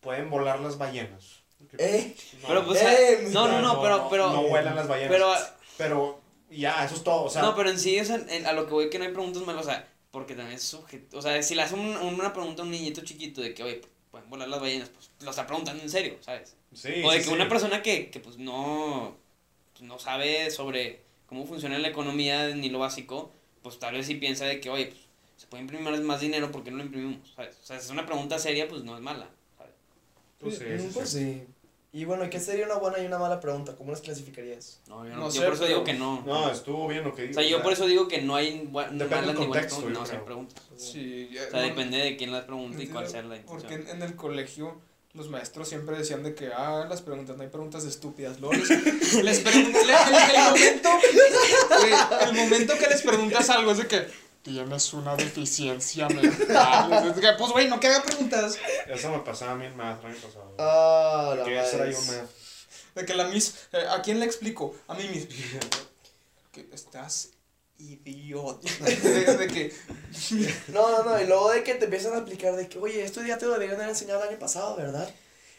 ¿pueden 0.00 0.30
volar 0.30 0.60
las 0.60 0.78
ballenas? 0.78 1.40
¿Eh? 1.76 2.14
No, 2.42 2.48
Pero 2.48 2.64
pues, 2.66 2.82
Eh, 2.82 3.28
no, 3.32 3.48
no, 3.48 3.60
no, 3.60 3.82
pero, 3.82 4.08
pero, 4.08 4.30
No 4.32 4.42
vuelan 4.44 4.76
las 4.76 4.86
ballenas. 4.86 5.10
pero, 5.12 5.34
Pero 5.76 6.20
ya, 6.50 6.84
eso 6.84 6.94
es 6.94 7.02
todo. 7.02 7.24
O 7.24 7.30
sea, 7.30 7.42
no, 7.42 7.56
pero 7.56 7.68
en 7.70 7.78
sí, 7.78 7.98
o 7.98 8.04
sea, 8.04 8.20
en- 8.28 8.46
a 8.46 8.52
lo 8.52 8.66
que 8.66 8.72
voy 8.72 8.90
que 8.90 8.98
no 8.98 9.04
hay 9.06 9.12
preguntas 9.12 9.42
malas, 9.42 9.66
o 9.66 9.68
sea, 9.68 9.88
porque 10.10 10.34
también 10.34 10.56
es 10.56 10.62
sujeto, 10.62 11.18
o 11.18 11.22
sea, 11.22 11.42
si 11.42 11.54
le 11.54 11.62
hacen 11.62 11.78
un- 11.80 11.96
una 11.96 12.32
pregunta 12.32 12.62
a 12.62 12.64
un 12.64 12.70
niñito 12.70 13.02
chiquito 13.02 13.40
de 13.40 13.54
que, 13.54 13.62
oye, 13.62 13.80
pueden 14.10 14.28
volar 14.30 14.48
las 14.48 14.60
ballenas, 14.60 14.88
pues 14.90 15.10
lo 15.20 15.30
está 15.30 15.46
preguntando 15.46 15.82
en 15.82 15.90
serio, 15.90 16.16
¿sabes? 16.20 16.56
sí, 16.72 17.02
o 17.04 17.10
de 17.10 17.18
sí, 17.18 17.24
que 17.24 17.24
sí. 17.24 17.32
una 17.34 17.48
persona 17.48 17.82
que, 17.82 18.10
que 18.10 18.20
pues 18.20 18.38
no, 18.38 19.16
pues, 19.72 19.82
no 19.82 19.98
sabe 19.98 20.50
sobre 20.50 21.02
cómo 21.26 21.46
funciona 21.46 21.78
la 21.78 21.88
economía 21.88 22.48
ni 22.54 22.70
lo 22.70 22.78
básico, 22.78 23.32
pues 23.62 23.78
tal 23.78 23.94
vez 23.94 24.06
sí 24.06 24.14
piensa 24.16 24.46
de 24.46 24.60
que, 24.60 24.70
oye, 24.70 24.86
pues 24.86 25.00
se 25.36 25.46
puede 25.46 25.62
imprimir 25.62 26.00
más 26.02 26.20
dinero, 26.20 26.50
¿por 26.50 26.64
qué 26.64 26.70
no 26.70 26.78
lo 26.78 26.84
imprimimos? 26.84 27.32
¿Sabes? 27.36 27.56
O 27.62 27.66
sea, 27.66 27.78
si 27.78 27.86
es 27.86 27.90
una 27.90 28.06
pregunta 28.06 28.38
seria, 28.38 28.68
pues 28.68 28.82
no 28.84 28.96
es 28.96 29.02
mala, 29.02 29.28
¿sabes? 29.56 29.74
Pues 30.40 30.58
sí, 30.58 30.64
sí, 30.78 30.90
pues 30.94 31.10
sí. 31.10 31.18
sí. 31.18 31.46
Y 31.90 32.04
bueno, 32.04 32.24
¿y 32.26 32.28
qué 32.30 32.38
sería 32.38 32.66
una 32.66 32.74
buena 32.74 32.98
y 32.98 33.06
una 33.06 33.18
mala 33.18 33.40
pregunta? 33.40 33.74
¿Cómo 33.76 33.90
las 33.92 34.02
clasificarías? 34.02 34.80
No, 34.88 35.04
yo, 35.06 35.10
No 35.10 35.16
no, 35.16 35.24
yo 35.30 35.40
sé, 35.40 35.46
por 35.46 35.54
eso 35.54 35.64
digo 35.66 35.84
que 35.84 35.94
no. 35.94 36.22
No, 36.26 36.50
estuvo 36.50 36.86
bien 36.86 37.02
lo 37.02 37.14
que 37.14 37.22
o 37.22 37.26
digo. 37.28 37.40
sea, 37.40 37.48
yo 37.48 37.62
por 37.62 37.72
eso 37.72 37.86
digo 37.86 38.08
que 38.08 38.20
no 38.20 38.36
hay 38.36 38.50
del 38.58 38.66
ni 38.66 38.66
buenas 38.68 39.72
preguntas, 39.72 40.12
no, 40.12 40.24
preguntas. 40.26 40.62
Sí, 40.76 41.30
ya- 41.32 41.46
O 41.46 41.50
sea, 41.50 41.60
no- 41.62 41.66
depende 41.66 41.96
de 41.96 42.16
quién 42.18 42.30
las 42.32 42.44
pregunte 42.44 42.82
y 42.82 42.88
cuál 42.88 43.08
sea 43.08 43.22
la 43.22 43.36
Porque 43.42 43.62
intención. 43.74 43.96
en, 43.96 44.02
en 44.02 44.08
el 44.08 44.16
colegio 44.16 44.80
los 45.14 45.30
maestros 45.30 45.66
siempre 45.68 45.96
decían 45.96 46.22
de 46.22 46.34
que, 46.34 46.48
ah, 46.54 46.86
las 46.88 47.00
preguntas, 47.00 47.36
no 47.38 47.42
hay 47.42 47.48
preguntas 47.48 47.84
estúpidas. 47.84 48.38
Luego 48.38 48.54
les, 48.54 48.68
les 49.24 49.38
pregunté, 49.40 49.80
el, 49.80 49.88
el 49.90 50.44
momento, 50.50 50.88
el 52.28 52.34
momento 52.34 52.74
que 52.78 52.86
les 52.86 53.02
preguntas 53.02 53.48
algo 53.50 53.72
es 53.72 53.78
de 53.78 53.86
que 53.86 54.06
tienes 54.52 54.92
una 54.94 55.14
deficiencia 55.16 56.08
mental. 56.08 57.14
Pues, 57.38 57.50
güey, 57.52 57.68
no 57.68 57.78
que 57.78 57.86
haga 57.88 58.02
preguntas. 58.02 58.56
Eso 58.86 59.10
me 59.10 59.18
pasaba 59.20 59.52
a 59.52 59.54
mí 59.56 59.66
en 59.66 59.76
math 59.76 60.00
el 60.04 60.10
año 60.12 60.16
pasado. 60.20 60.54
Ah, 60.58 61.34
la 61.38 61.44
que 61.44 61.58
ese 61.60 61.76
era 61.76 61.84
madre. 61.84 61.92
yo 61.92 62.00
math. 62.12 62.30
De 62.94 63.04
que 63.06 63.14
la 63.14 63.24
Miss, 63.28 63.54
eh, 63.72 63.84
¿a 63.90 64.02
quién 64.02 64.18
le 64.18 64.26
explico? 64.26 64.74
A 64.88 64.94
mí 64.94 65.04
mismo. 65.08 65.28
Que 66.50 66.68
estás 66.72 67.30
idiota. 67.78 68.58
De, 68.84 69.36
de 69.36 69.46
que, 69.46 69.72
No, 70.68 70.90
no, 70.90 71.04
no, 71.04 71.20
y 71.20 71.26
luego 71.26 71.50
de 71.52 71.62
que 71.62 71.74
te 71.76 71.84
empiezan 71.84 72.14
a 72.14 72.18
aplicar 72.18 72.56
de 72.56 72.68
que, 72.68 72.78
oye, 72.78 73.04
esto 73.04 73.22
ya 73.22 73.38
te 73.38 73.46
lo 73.46 73.52
deberían 73.52 73.76
haber 73.76 73.90
enseñado 73.90 74.22
el 74.22 74.30
año 74.30 74.38
pasado, 74.38 74.74
¿verdad? 74.76 75.08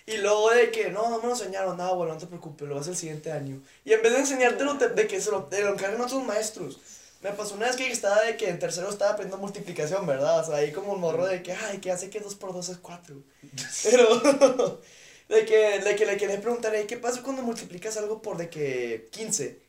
Y 0.06 0.18
luego 0.18 0.50
de 0.50 0.72
que, 0.72 0.90
no, 0.90 1.08
no 1.10 1.18
me 1.20 1.28
lo 1.28 1.34
enseñaron, 1.34 1.78
nada, 1.78 1.94
bueno, 1.94 2.14
no 2.16 2.20
te 2.20 2.26
preocupes, 2.28 2.68
lo 2.68 2.76
vas 2.76 2.88
el 2.88 2.98
siguiente 2.98 3.32
año. 3.32 3.62
Y 3.86 3.94
en 3.94 4.02
vez 4.02 4.12
de 4.12 4.20
enseñártelo, 4.20 4.78
te- 4.78 4.90
de 4.90 5.08
que 5.08 5.22
se 5.22 5.30
lo, 5.32 5.44
te 5.46 5.62
lo 5.64 5.74
encargan 5.74 6.02
otros 6.02 6.24
maestros. 6.26 6.80
Me 7.22 7.32
pasó 7.34 7.56
una 7.56 7.66
vez 7.68 7.76
que 7.76 7.92
estaba 7.92 8.22
de 8.24 8.38
que 8.38 8.50
en 8.50 8.60
tercero 8.60 8.90
estaba 8.90 9.12
aprendiendo 9.12 9.42
multiplicación, 9.42 10.08
¿verdad? 10.08 10.40
O 10.40 10.46
sea, 10.46 10.56
ahí 10.56 10.72
como 10.72 10.94
un 10.94 11.02
morro 11.02 11.26
de 11.26 11.44
que, 11.44 11.52
ay, 11.52 11.80
que 11.80 11.92
hace 11.92 12.10
que 12.10 12.22
2 12.22 12.36
por 12.36 12.54
2 12.54 12.70
es 12.70 12.78
4. 12.78 13.16
Pero, 13.84 14.22
de 15.30 15.46
que, 15.46 15.80
de 15.80 15.96
que 15.98 16.06
le 16.06 16.16
quería 16.18 16.40
preguntar, 16.42 16.74
"Ey, 16.76 16.88
¿qué 16.88 16.98
pasa 16.98 17.22
cuando 17.22 17.42
multiplicas 17.44 17.98
algo 17.98 18.22
por 18.22 18.38
de 18.38 18.50
que 18.50 19.10
15? 19.12 19.60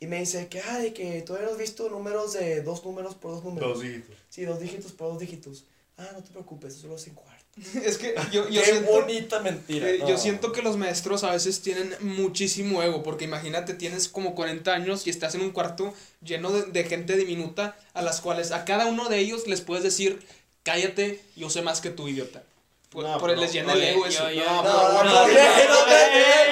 Y 0.00 0.06
me 0.06 0.20
dice 0.20 0.48
que, 0.48 0.60
ah, 0.60 0.78
de 0.78 0.92
que 0.92 1.22
tú 1.22 1.34
habías 1.34 1.56
visto 1.56 1.88
números 1.88 2.34
de 2.34 2.62
dos 2.62 2.84
números 2.84 3.14
por 3.16 3.32
dos 3.32 3.42
números. 3.44 3.74
Dos 3.74 3.82
dígitos. 3.82 4.16
Sí, 4.28 4.44
dos 4.44 4.60
dígitos 4.60 4.92
por 4.92 5.08
dos 5.08 5.18
dígitos. 5.18 5.64
Ah, 5.96 6.10
no 6.12 6.22
te 6.22 6.30
preocupes, 6.30 6.76
eso 6.76 6.86
lo 6.86 6.94
hace 6.94 7.10
en 7.10 7.16
cuarto. 7.16 7.37
Es 7.84 7.98
que 7.98 8.14
yo, 8.32 8.48
yo 8.48 8.60
Qué 8.62 8.66
siento... 8.72 8.90
bonita 8.92 9.40
mentira. 9.40 9.88
Eh, 9.90 9.98
No. 10.00 10.08
Yo 10.08 10.18
siento 10.18 10.52
que 10.52 10.62
los 10.62 10.76
maestros 10.76 11.24
a 11.24 11.32
veces 11.32 11.60
tienen 11.62 11.94
muchísimo 12.00 12.82
ego, 12.82 13.02
porque 13.02 13.24
imagínate, 13.24 13.74
tienes 13.74 14.08
como 14.08 14.34
40 14.34 14.72
años 14.72 15.06
y 15.06 15.10
estás 15.10 15.34
en 15.34 15.40
un 15.42 15.50
cuarto 15.50 15.92
lleno 16.22 16.50
de, 16.50 16.62
de 16.62 16.84
gente 16.84 17.16
diminuta, 17.16 17.76
a 17.94 18.02
las 18.02 18.20
cuales 18.20 18.52
a 18.52 18.64
cada 18.64 18.86
uno 18.86 19.08
de 19.08 19.18
ellos 19.18 19.46
les 19.46 19.60
puedes 19.60 19.82
decir, 19.84 20.20
cállate, 20.62 21.20
yo 21.36 21.50
sé 21.50 21.62
más 21.62 21.80
que 21.80 21.90
tú, 21.90 22.08
idiota. 22.08 22.42
Por, 22.90 23.04
No, 23.04 23.18
por 23.18 23.30
pero- 23.30 23.42
les 23.42 23.52
llena 23.52 23.74
el 23.74 23.82
ego 23.82 24.06
eso. 24.06 24.24
No, 24.24 24.30
No, 24.30 24.62
no, 24.62 24.62
no, 24.62 25.04
no, 25.04 25.04
no, 25.04 25.28
no, 25.28 25.28
eh, 25.28 25.36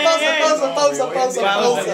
pausa, 0.05 0.37
eh, 0.37 0.39
pausa, 0.41 0.67
no, 0.69 0.75
pausa, 0.75 1.13
pausa, 1.13 1.41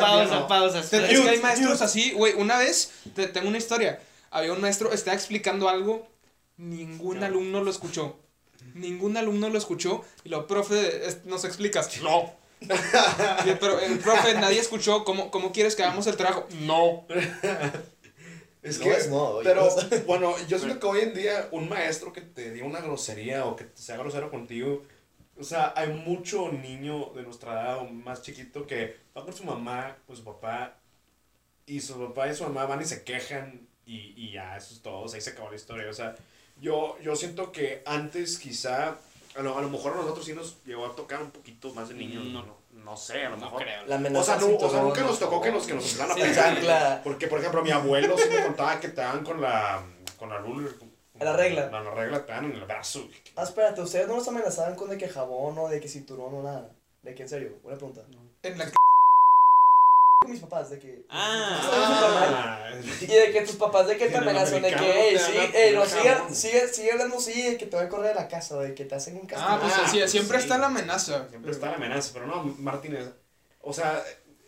Pausa, 0.00 0.48
pausa. 0.48 0.78
no. 0.78 1.04
es 1.06 1.20
que 1.20 1.28
hay 1.28 1.38
maestros 1.40 1.80
así, 1.80 2.10
güey, 2.12 2.34
una 2.34 2.58
vez, 2.58 2.90
te, 3.14 3.28
tengo 3.28 3.48
una 3.48 3.58
historia, 3.58 4.00
había 4.30 4.52
un 4.52 4.60
maestro, 4.60 4.92
estaba 4.92 5.14
explicando 5.16 5.68
algo, 5.68 6.08
ningún 6.56 7.20
No. 7.20 7.26
alumno 7.26 7.62
lo 7.62 7.70
escuchó. 7.70 8.16
Ningún 8.74 9.16
alumno 9.16 9.48
lo 9.48 9.58
escuchó 9.58 10.02
y 10.24 10.28
lo, 10.28 10.46
profe, 10.46 11.06
es- 11.06 11.24
nos 11.24 11.44
explicas. 11.44 12.00
No. 12.02 12.32
Y, 12.62 13.52
Pero, 13.58 13.80
el 13.80 13.98
profe, 13.98 14.34
nadie 14.34 14.60
escuchó, 14.60 15.04
¿cómo, 15.04 15.30
¿cómo 15.32 15.50
quieres 15.52 15.74
que 15.74 15.82
hagamos 15.82 16.06
el 16.06 16.16
trabajo? 16.16 16.46
No. 16.60 17.06
Es 18.62 18.78
No 18.78 18.84
que, 18.84 18.92
es 18.92 19.08
no, 19.08 19.38
pero 19.42 19.68
bueno, 20.06 20.34
yo 20.46 20.56
siento 20.56 20.78
que 20.78 20.86
hoy 20.86 21.00
en 21.00 21.14
día 21.14 21.48
un 21.50 21.68
maestro 21.68 22.12
que 22.12 22.20
te 22.20 22.52
diga 22.52 22.64
una 22.64 22.80
grosería 22.80 23.44
o 23.46 23.56
que 23.56 23.66
sea 23.74 23.96
grosero 23.96 24.30
contigo, 24.30 24.84
o 25.36 25.42
sea, 25.42 25.72
hay 25.76 25.88
mucho 25.88 26.52
niño 26.52 27.06
de 27.16 27.22
nuestra 27.24 27.52
edad 27.54 27.78
o 27.78 27.86
más 27.86 28.22
chiquito 28.22 28.64
que 28.66 28.96
va 29.16 29.24
con 29.24 29.32
su 29.34 29.42
mamá, 29.42 29.96
con 30.06 30.16
su 30.16 30.22
papá, 30.22 30.76
y 31.66 31.80
su 31.80 31.98
papá 31.98 32.28
y 32.28 32.36
su 32.36 32.44
mamá 32.44 32.66
van 32.66 32.82
y 32.82 32.84
se 32.84 33.02
quejan 33.04 33.66
y, 33.84 34.14
y 34.16 34.32
ya, 34.32 34.56
eso 34.56 34.74
es 34.74 34.80
todo, 34.82 35.00
o 35.02 35.08
sea, 35.08 35.16
ahí 35.16 35.22
se 35.22 35.30
acabó 35.30 35.50
la 35.50 35.56
historia, 35.56 35.90
o 35.90 35.92
sea, 35.94 36.14
yo, 36.62 36.96
yo 37.02 37.14
siento 37.16 37.52
que 37.52 37.82
antes 37.84 38.38
quizá, 38.38 38.96
a 39.36 39.42
lo, 39.42 39.58
a 39.58 39.62
lo 39.62 39.68
mejor 39.68 39.92
a 39.92 39.96
nosotros 39.96 40.24
sí 40.24 40.32
nos 40.32 40.62
llegó 40.64 40.86
a 40.86 40.94
tocar 40.96 41.20
un 41.22 41.30
poquito 41.30 41.74
más 41.74 41.88
de 41.88 41.94
niños, 41.96 42.24
No. 42.24 42.42
no, 42.44 42.56
no, 42.72 42.96
sé, 42.96 43.24
a 43.26 43.30
lo 43.30 43.36
No 43.36 43.44
mejor. 43.46 43.62
creo. 43.62 43.86
La 43.86 43.96
O 43.96 43.98
amenaza 43.98 44.38
sea, 44.38 44.48
no, 44.48 44.56
o 44.56 44.70
sea, 44.70 44.80
nunca 44.82 45.02
nos 45.02 45.18
tocó 45.18 45.40
que 45.42 45.50
nos, 45.52 45.66
que 45.66 45.74
nos 45.74 45.84
empezaran 45.84 46.12
a 46.12 46.14
Sí, 46.26 46.34
chancla. 46.34 47.00
Porque, 47.04 47.26
por 47.26 47.38
ejemplo, 47.40 47.62
mi 47.62 47.70
abuelo 47.70 48.16
sí 48.16 48.28
me 48.30 48.42
contaba 48.44 48.80
que 48.80 48.88
te 48.88 49.00
dan 49.02 49.22
con 49.24 49.40
la, 49.40 49.82
con 50.18 50.28
la 50.30 50.38
lula. 50.40 50.70
La 51.20 51.36
regla. 51.36 51.68
La, 51.70 51.82
la 51.82 51.90
regla 51.94 52.24
te 52.24 52.32
dan 52.32 52.46
en 52.46 52.52
el 52.52 52.64
brazo. 52.64 53.06
Ah, 53.36 53.42
espérate, 53.44 53.80
¿ustedes 53.80 54.08
no 54.08 54.16
los 54.16 54.26
amenazaban 54.28 54.74
con 54.74 54.88
de 54.90 54.98
que 54.98 55.08
jabón 55.08 55.56
o 55.58 55.68
de 55.68 55.80
que 55.80 55.88
cinturón 55.88 56.34
o 56.34 56.42
nada? 56.42 56.70
¿De 57.02 57.14
que 57.14 57.22
en 57.24 57.28
serio? 57.28 57.58
Buena 57.62 57.78
pregunta. 57.78 58.02
En 58.42 58.58
la 58.58 58.64
Con 60.22 60.30
mis 60.30 60.40
papás, 60.40 60.70
de 60.70 60.78
que... 60.78 61.04
Ah. 61.10 62.70
Y 63.00 63.06
de 63.06 63.30
que 63.32 63.42
tus 63.42 63.56
papás 63.56 63.86
de 63.88 63.96
que 63.96 64.08
te 64.08 64.16
amenazan, 64.16 64.62
de 64.62 64.70
que, 64.70 64.76
hey, 64.80 65.16
sí, 65.18 65.32
ey, 65.54 65.74
no, 65.74 65.82
un 65.82 65.88
sigue, 65.88 66.14
sigue, 66.32 66.68
sigue 66.68 66.92
hablando, 66.92 67.20
sí, 67.20 67.42
de 67.42 67.56
que 67.58 67.66
te 67.66 67.76
voy 67.76 67.86
a 67.86 67.88
correr 67.88 68.08
de 68.10 68.14
la 68.14 68.28
casa, 68.28 68.58
de 68.60 68.74
que 68.74 68.84
te 68.84 68.94
hacen 68.94 69.16
un 69.16 69.26
castigo. 69.26 69.50
Ah, 69.52 69.58
pues 69.60 69.72
Ah, 69.76 69.88
sí, 69.90 69.98
pues 69.98 70.10
siempre 70.10 70.38
sí. 70.38 70.44
está 70.44 70.58
la 70.58 70.66
amenaza. 70.66 71.28
Siempre 71.28 71.50
está 71.52 71.66
la 71.70 71.76
amenaza, 71.76 72.10
pero 72.14 72.26
no, 72.26 72.42
Martínez. 72.58 73.08
O 73.60 73.72
sea, 73.72 74.02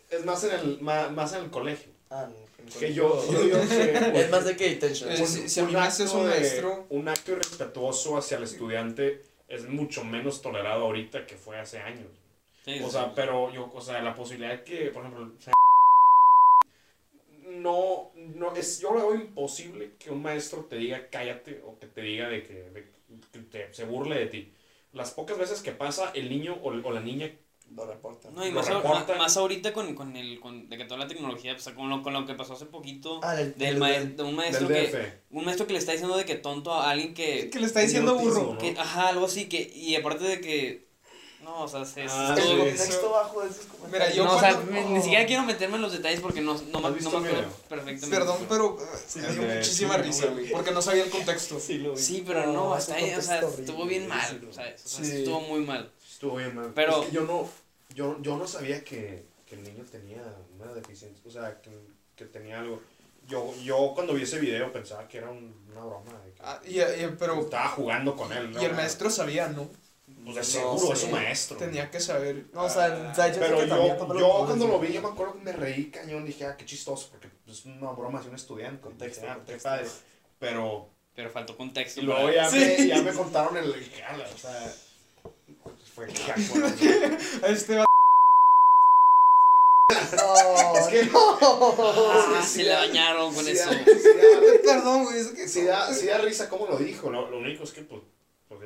es 0.09 0.25
más 0.25 0.43
en 0.45 0.51
el, 0.51 0.81
más, 0.81 1.11
más 1.11 1.33
en 1.33 1.43
el 1.43 1.49
colegio. 1.49 1.91
Ah, 2.09 2.27
el 2.65 2.73
Que 2.79 2.93
yo, 2.93 3.23
que. 3.29 4.11
Es 4.21 4.29
más 4.31 4.45
de 4.45 4.55
que 4.55 4.69
detention. 4.69 5.11
Eh, 5.11 5.25
si- 5.27 5.49
si 5.49 5.59
a 5.59 5.63
mí 5.63 5.73
me 5.73 5.79
haces 5.79 6.07
acto 6.07 6.19
un 6.19 6.29
de- 6.29 6.39
maestro- 6.39 6.85
un 6.89 7.07
acto 7.09 7.31
irrespetuoso 7.33 8.17
hacia 8.17 8.37
el 8.37 8.43
estudiante 8.43 9.23
es 9.47 9.67
mucho 9.67 10.03
menos 10.03 10.41
tolerado 10.41 10.85
ahorita 10.85 11.25
que 11.27 11.35
fue 11.37 11.59
hace 11.59 11.79
años. 11.79 12.07
Sí, 12.65 12.79
O 12.81 12.85
sí, 12.87 12.91
sea, 12.93 13.05
sí. 13.05 13.11
pero 13.15 13.51
yo, 13.53 13.69
o 13.71 13.79
sea, 13.81 14.01
la 14.01 14.15
posibilidad 14.15 14.63
que, 14.63 14.87
por 14.87 15.03
ejemplo, 15.03 15.31
o 15.37 15.41
sea, 15.41 15.53
no, 17.47 18.09
no, 18.15 18.55
es, 18.55 18.79
yo 18.79 18.91
lo 18.91 19.07
veo 19.09 19.15
imposible 19.15 19.93
que 19.99 20.09
un 20.09 20.21
maestro 20.21 20.65
te 20.65 20.77
diga 20.77 21.07
cállate 21.11 21.61
o 21.65 21.77
que 21.77 21.85
te 21.87 22.01
diga 22.01 22.27
de 22.27 22.43
que, 22.43 22.53
de- 22.53 22.87
que 23.31 23.39
te- 23.39 23.73
se 23.73 23.85
burle 23.85 24.17
de 24.17 24.25
ti. 24.27 24.51
Las 24.93 25.11
pocas 25.11 25.37
veces 25.37 25.61
que 25.61 25.71
pasa, 25.71 26.11
el 26.15 26.29
niño 26.29 26.55
o, 26.63 26.69
o 26.69 26.91
la 26.91 27.01
niña, 27.01 27.31
Lo 27.75 27.85
reportan. 27.85 28.33
No, 28.33 28.45
y 28.45 28.51
más, 28.51 28.67
más 29.17 29.37
ahorita 29.37 29.73
con, 29.73 29.93
con, 29.95 30.15
el, 30.15 30.39
con 30.39 30.69
de 30.69 30.77
que 30.77 30.85
toda 30.85 30.99
la 30.99 31.07
tecnología, 31.07 31.55
con, 31.75 31.89
lo, 31.89 32.01
con 32.03 32.13
lo 32.13 32.25
que 32.25 32.33
pasó 32.35 32.53
hace 32.53 32.65
poquito, 32.65 33.19
Ah, 33.23 33.35
del, 33.35 33.53
de 33.57 33.65
un 33.65 33.79
del 33.79 33.79
maestro 33.79 34.67
que 34.67 35.13
un 35.31 35.45
maestro 35.45 35.67
que 35.67 35.73
le 35.73 35.79
está 35.79 35.91
diciendo 35.91 36.15
de 36.17 36.25
que 36.25 36.35
tonto 36.35 36.73
a 36.73 36.89
alguien 36.91 37.13
que, 37.13 37.49
Que 37.49 37.59
le 37.59 37.65
está 37.65 37.81
diciendo 37.81 38.15
burro. 38.15 38.53
¿no? 38.53 38.57
que 38.59 38.75
ajá, 38.77 39.09
algo 39.09 39.25
así, 39.25 39.49
que, 39.49 39.71
y 39.75 39.95
aparte 39.95 40.23
de 40.23 40.39
que, 40.41 40.84
no, 41.45 41.61
o 41.63 41.67
sea, 41.67 41.85
se, 41.85 42.03
Ah, 42.09 42.35
se 42.35 42.41
El 42.51 42.57
contexto 42.59 43.09
bajo 43.11 43.41
de 43.41 43.49
esos 43.49 43.65
comentarios. 43.67 44.09
Mira, 44.09 44.09
yo 44.15 44.25
no, 44.25 44.35
o 44.35 44.39
sea, 44.39 44.53
cuando- 44.55 44.71
me- 44.71 44.85
ni 44.89 45.01
siquiera 45.01 45.25
quiero 45.25 45.43
meterme 45.43 45.75
en 45.75 45.81
los 45.83 45.93
detalles 45.93 46.19
porque 46.19 46.41
no, 46.41 46.53
no, 46.55 46.59
me- 46.59 46.65
¿Has 46.65 46.81
no 46.81 46.91
visto 46.93 47.19
me 47.21 47.29
acuerdo 47.29 47.49
perfectamente. 47.69 48.07
Perdón, 48.07 48.37
pero 48.49 48.77
eh, 48.81 48.85
Sí, 49.07 49.19
me 49.19 49.31
dio 49.31 49.41
sí, 49.43 49.47
muchísima 49.55 49.95
sí, 49.95 50.01
risa, 50.01 50.25
güey, 50.27 50.51
porque 50.51 50.71
no 50.71 50.81
sabía 50.81 51.03
el 51.03 51.09
contexto. 51.11 51.59
Sí, 51.59 51.77
lo 51.77 51.91
vi. 51.93 51.97
Sí, 52.01 52.23
pero 52.25 52.47
no, 52.47 52.53
No, 52.53 52.73
hasta 52.73 52.95
ahí, 52.95 53.13
o 53.13 53.21
sea, 53.21 53.39
contexto 53.41 53.61
estuvo 53.61 53.83
horrible, 53.83 53.97
bien 53.99 54.09
mal. 54.09 54.41
¿sabes? 54.51 54.81
O 54.83 54.87
sea, 54.89 55.05
Sí. 55.05 55.11
estuvo 55.19 55.39
muy 55.41 55.61
mal. 55.61 55.91
Estuvo 56.11 56.35
bien 56.37 56.55
mal. 56.55 56.71
Pero- 56.75 57.01
Es 57.03 57.09
que 57.09 57.15
yo 57.15 57.21
no, 57.21 57.49
yo, 57.93 58.17
yo 58.21 58.37
no 58.37 58.47
sabía 58.47 58.83
que, 58.83 59.23
que 59.45 59.55
el 59.55 59.63
niño 59.63 59.83
tenía 59.91 60.23
una 60.59 60.73
deficiencia, 60.73 61.21
o 61.25 61.31
sea, 61.31 61.61
que, 61.61 61.69
que 62.15 62.25
tenía 62.25 62.59
algo. 62.59 62.81
Yo, 63.27 63.53
yo 63.63 63.91
cuando 63.95 64.13
vi 64.13 64.21
ese 64.23 64.39
video 64.39 64.71
pensaba 64.71 65.07
que 65.07 65.17
era 65.19 65.29
un- 65.31 65.55
una 65.71 65.81
broma. 65.83 66.11
de 66.25 66.31
que 66.31 66.41
Ah, 66.43 66.59
y, 66.65 66.79
y- 66.79 67.15
pero, 67.17 67.41
estaba 67.41 67.69
jugando 67.69 68.15
con 68.15 68.31
él. 68.31 68.51
¿no? 68.51 68.61
y 68.61 68.65
el 68.65 68.73
maestro 68.73 69.09
sabía, 69.09 69.47
¿no? 69.47 69.67
Pues 70.25 70.35
de 70.35 70.41
No, 70.41 70.43
seguro, 70.77 70.93
es 70.93 70.99
sí. 70.99 71.05
su 71.05 71.11
maestro. 71.11 71.57
Tenía 71.57 71.89
que 71.91 71.99
saber. 71.99 72.45
No, 72.53 72.63
o 72.63 72.69
sea, 72.69 73.09
o 73.11 73.15
sea, 73.15 73.27
yo 73.31 73.39
Pero 73.39 73.57
que 73.59 73.67
yo, 73.67 73.97
yo 74.19 74.45
cuando 74.45 74.67
lo 74.67 74.79
vi, 74.79 74.91
yo 74.91 75.01
me 75.01 75.07
acuerdo 75.09 75.33
que 75.35 75.39
me 75.43 75.51
reí 75.53 75.91
cañón. 75.91 76.25
Dije, 76.25 76.45
ah, 76.45 76.57
qué 76.57 76.65
chistoso, 76.65 77.09
porque 77.11 77.29
es 77.47 77.63
una 77.65 77.91
broma 77.91 78.17
hacia 78.19 78.29
un 78.31 78.35
estudiante. 78.35 78.81
Contexto, 78.81 79.21
Dije, 79.21 79.31
ah, 79.31 79.35
contexto. 79.35 79.69
qué 79.69 79.75
padre. 79.77 79.89
Pero, 80.39 80.89
Pero 81.15 81.29
faltó 81.29 81.55
contexto. 81.55 82.01
y 82.01 82.03
luego 82.03 82.29
ya, 82.31 82.49
Sí. 82.49 82.57
me, 82.57 82.87
ya 82.87 83.01
me 83.01 83.13
contaron 83.13 83.55
el, 83.57 83.65
el 83.65 84.21
o 84.21 84.37
sea, 84.37 84.73
pues 85.63 85.75
fue 85.93 86.07
que 86.07 86.13
Este 87.47 87.77
va 87.77 87.85
No, 90.17 90.77
Es 90.77 90.87
que- 90.87 91.09
Ah, 91.13 92.41
Sí, 92.43 92.47
se 92.59 92.63
le 92.63 92.73
bañaron 92.73 93.33
con 93.33 93.45
sí 93.45 93.51
eso. 93.51 93.69
da- 93.69 93.83
sí 93.85 93.93
da- 93.93 94.61
Perdón, 94.73 95.03
güey, 95.05 95.19
es 95.19 95.27
que, 95.27 95.47
Sí 95.47 95.63
da, 95.65 95.93
sí 95.93 96.07
da 96.07 96.17
risa 96.19 96.49
cómo 96.49 96.67
lo 96.67 96.77
dijo, 96.77 97.09
lo, 97.09 97.29
lo 97.29 97.37
único 97.39 97.63
es 97.63 97.71
que 97.71 97.81
pues, 97.81 98.01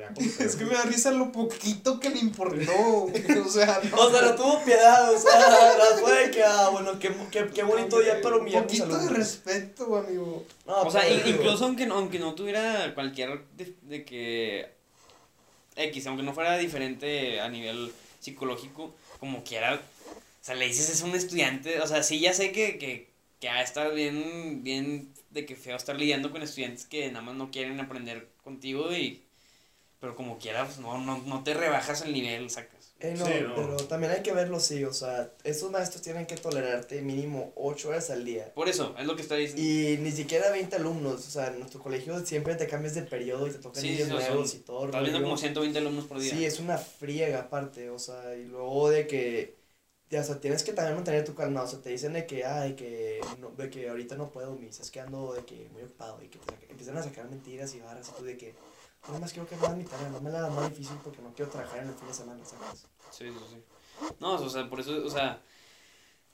es 0.40 0.56
que 0.56 0.64
me 0.64 0.74
da 0.74 0.82
risa 0.84 1.10
lo 1.10 1.30
poquito 1.32 1.98
que 2.00 2.10
le 2.10 2.18
importó. 2.18 2.72
O 3.04 3.48
sea, 3.48 3.80
no. 3.90 3.96
O 3.96 4.10
sea, 4.10 4.22
no 4.22 4.34
tuvo 4.34 4.62
piedad, 4.64 5.12
o 5.14 5.18
sea, 5.18 5.74
no 5.78 5.98
fue 5.98 6.30
que, 6.30 6.42
ah, 6.42 6.68
bueno, 6.70 6.98
qué, 6.98 7.12
qué, 7.30 7.46
qué 7.54 7.62
bonito 7.62 8.02
ya 8.02 8.20
para 8.20 8.36
Un 8.36 8.42
humillar 8.42 8.62
a 8.62 8.66
mis 8.66 8.80
poquito 8.80 8.86
de 8.98 9.02
alumnos. 9.04 9.18
respeto, 9.18 9.96
amigo. 9.96 10.44
No, 10.66 10.82
O 10.82 10.90
sea, 10.90 11.02
pero- 11.02 11.28
in- 11.28 11.34
incluso 11.34 11.64
aunque 11.64 11.86
no, 11.86 11.94
aunque 11.96 12.18
no 12.18 12.34
tuviera 12.34 12.94
cualquier 12.94 13.40
de, 13.56 13.74
de 13.82 14.04
que 14.04 14.68
X, 15.76 16.06
aunque 16.06 16.22
no 16.22 16.34
fuera 16.34 16.58
diferente 16.58 17.40
a 17.40 17.48
nivel 17.48 17.92
psicológico, 18.20 18.94
como 19.18 19.42
quiera, 19.44 19.74
o 19.76 20.44
sea, 20.44 20.54
le 20.54 20.66
dices 20.66 20.88
es 20.90 21.02
un 21.02 21.14
estudiante, 21.14 21.80
o 21.80 21.86
sea, 21.86 22.02
sí 22.02 22.20
ya 22.20 22.32
sé 22.34 22.52
que, 22.52 22.78
que, 22.78 23.08
que 23.40 23.48
ha 23.48 23.62
estar 23.62 23.92
bien, 23.94 24.62
bien 24.62 25.08
de 25.30 25.46
que 25.46 25.54
feo 25.56 25.76
estar 25.76 25.96
lidiando 25.96 26.30
con 26.32 26.42
estudiantes 26.42 26.84
que 26.86 27.06
nada 27.08 27.22
más 27.24 27.34
no 27.36 27.50
quieren 27.50 27.78
aprender 27.80 28.28
contigo 28.42 28.92
y, 28.92 29.22
pero 30.00 30.16
como 30.16 30.38
quiera, 30.38 30.64
pues 30.64 30.78
no, 30.78 30.98
no, 30.98 31.18
no 31.18 31.44
te 31.44 31.54
rebajas 31.54 32.02
el 32.02 32.12
nivel, 32.12 32.48
sacas. 32.50 32.94
Eh, 33.00 33.14
no, 33.16 33.24
Sí, 33.26 33.32
no. 33.42 33.54
pero 33.54 33.76
también 33.86 34.12
hay 34.12 34.22
que 34.22 34.32
verlo 34.32 34.58
así, 34.58 34.84
o 34.84 34.92
sea, 34.92 35.30
estos 35.44 35.70
maestros 35.70 36.02
tienen 36.02 36.26
que 36.26 36.36
tolerarte 36.36 37.00
mínimo 37.02 37.52
8 37.56 37.88
horas 37.90 38.10
al 38.10 38.24
día. 38.24 38.52
Por 38.54 38.68
eso, 38.68 38.94
es 38.98 39.06
lo 39.06 39.16
que 39.16 39.22
está 39.22 39.36
diciendo. 39.36 39.62
Y 39.62 39.96
ni 39.98 40.10
siquiera 40.12 40.50
20 40.50 40.76
alumnos, 40.76 41.26
o 41.26 41.30
sea, 41.30 41.48
en 41.48 41.58
nuestro 41.60 41.80
colegio 41.82 42.18
siempre 42.26 42.54
te 42.56 42.66
cambias 42.66 42.94
de 42.94 43.02
periodo 43.02 43.46
y 43.46 43.52
te 43.52 43.58
tocan 43.58 43.80
Sí, 43.82 43.90
niños 43.92 44.08
sí, 44.08 44.14
nuevos 44.14 44.54
y 44.54 44.58
todo. 44.58 44.86
Estás 44.86 45.02
viendo 45.02 45.22
como 45.22 45.36
120 45.36 45.78
alumnos 45.78 46.04
por 46.06 46.18
día. 46.18 46.30
Sí, 46.30 46.44
es 46.44 46.60
una 46.60 46.76
friega 46.78 47.40
aparte, 47.40 47.88
o 47.90 47.98
sea, 47.98 48.34
y 48.36 48.44
luego 48.44 48.90
de 48.90 49.06
que, 49.06 49.56
ya, 50.10 50.20
o 50.20 50.24
sea, 50.24 50.40
tienes 50.40 50.62
que 50.62 50.72
también 50.74 50.96
mantener 50.96 51.24
tu 51.24 51.34
calma, 51.34 51.62
o 51.62 51.66
sea, 51.66 51.80
te 51.80 51.88
dicen 51.90 52.12
de 52.12 52.26
que, 52.26 52.44
ah, 52.44 52.60
de 52.60 52.74
que, 52.76 53.20
no, 53.38 53.50
de 53.50 53.70
que 53.70 53.88
ahorita 53.88 54.16
no 54.16 54.30
puedo, 54.30 54.54
me 54.56 54.66
dices 54.66 54.90
que 54.90 55.00
ando 55.00 55.32
de 55.34 55.44
que 55.44 55.68
muy 55.72 55.82
ocupado 55.84 56.22
y 56.22 56.28
que 56.28 56.38
te 56.38 56.70
empiezan 56.70 56.98
a 56.98 57.02
sacar 57.02 57.30
mentiras 57.30 57.74
y 57.74 57.80
barras 57.80 58.10
y 58.10 58.18
tú 58.18 58.24
de 58.24 58.36
que, 58.36 58.54
no 59.08 59.18
más 59.18 59.32
quiero 59.32 59.48
que 59.48 59.56
me 59.56 59.66
hagan 59.66 59.78
mi 59.78 59.84
tarea, 59.84 60.08
no 60.08 60.20
me 60.20 60.30
la 60.30 60.38
hagan 60.40 60.54
más 60.54 60.70
difícil 60.70 60.96
porque 61.02 61.22
no 61.22 61.32
quiero 61.34 61.50
trabajar 61.50 61.80
en 61.82 61.88
el 61.88 61.94
fin 61.94 62.08
de 62.08 62.14
semana, 62.14 62.44
¿sabes? 62.44 62.86
Sí, 63.10 63.24
sí, 63.28 63.34
sí. 63.50 63.56
No, 64.20 64.34
o 64.34 64.48
sea, 64.48 64.68
por 64.68 64.80
eso, 64.80 65.04
o 65.04 65.10
sea, 65.10 65.40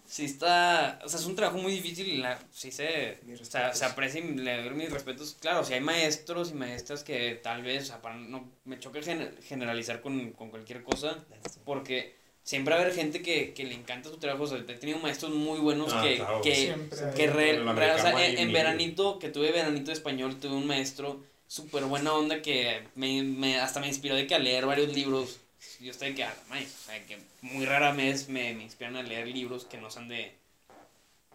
sí 0.06 0.24
está, 0.24 1.00
o 1.04 1.08
sea, 1.08 1.18
es 1.18 1.26
un 1.26 1.34
trabajo 1.34 1.58
muy 1.58 1.72
difícil 1.72 2.06
y 2.08 2.18
la, 2.18 2.38
sí 2.52 2.70
se, 2.70 3.18
o 3.40 3.44
sea, 3.44 3.74
se 3.74 3.84
aprecia 3.84 4.20
y 4.20 4.34
le 4.34 4.62
doy 4.62 4.74
mis 4.74 4.90
respetos. 4.92 5.36
Claro, 5.40 5.64
si 5.64 5.74
hay 5.74 5.80
maestros 5.80 6.50
y 6.50 6.54
maestras 6.54 7.02
que 7.02 7.40
tal 7.42 7.62
vez, 7.62 7.84
o 7.84 7.86
sea, 7.86 8.02
para- 8.02 8.16
no, 8.16 8.48
me 8.64 8.78
choca 8.78 9.00
gen- 9.02 9.34
generalizar 9.42 10.00
con, 10.00 10.32
con 10.32 10.50
cualquier 10.50 10.82
cosa, 10.84 11.18
porque 11.64 12.14
siempre 12.44 12.74
va 12.74 12.80
a 12.80 12.82
haber 12.84 12.94
gente 12.94 13.22
que, 13.22 13.52
que 13.54 13.64
le 13.64 13.74
encanta 13.74 14.08
su 14.10 14.18
trabajo, 14.18 14.44
o 14.44 14.46
sea, 14.46 14.58
he 14.58 14.62
tenido 14.62 14.98
maestros 15.00 15.32
muy 15.32 15.58
buenos 15.58 15.92
Ah, 15.92 16.02
que, 16.02 16.16
claro. 16.16 16.40
que, 16.42 16.54
Siempre. 16.54 16.98
que 17.16 17.26
re- 17.26 17.72
re- 17.72 17.92
o 17.94 17.98
sea, 17.98 18.10
en, 18.26 18.38
en 18.38 18.46
ni- 18.48 18.52
veranito, 18.52 19.18
que 19.18 19.30
tuve 19.30 19.50
veranito 19.50 19.86
de 19.86 19.92
español, 19.94 20.38
tuve 20.38 20.54
un 20.54 20.66
maestro 20.68 21.24
súper 21.46 21.84
buena 21.84 22.12
onda 22.12 22.42
que 22.42 22.82
me, 22.94 23.22
me, 23.22 23.58
hasta 23.60 23.80
me 23.80 23.88
inspiró 23.88 24.14
de 24.16 24.26
que 24.26 24.34
a 24.34 24.38
leer 24.38 24.66
varios 24.66 24.92
libros. 24.94 25.40
Yo 25.80 25.90
estoy 25.90 26.10
de 26.10 26.14
que, 26.14 26.24
ah, 26.24 26.34
maíz, 26.48 26.74
o 26.82 26.86
sea, 26.86 27.04
que 27.06 27.18
muy 27.42 27.64
rara 27.66 27.92
vez 27.92 28.28
me, 28.28 28.54
me 28.54 28.62
inspiran 28.64 28.96
a 28.96 29.02
leer 29.02 29.26
libros 29.28 29.64
que 29.64 29.78
no 29.78 29.90
sean 29.90 30.08
de, 30.08 30.32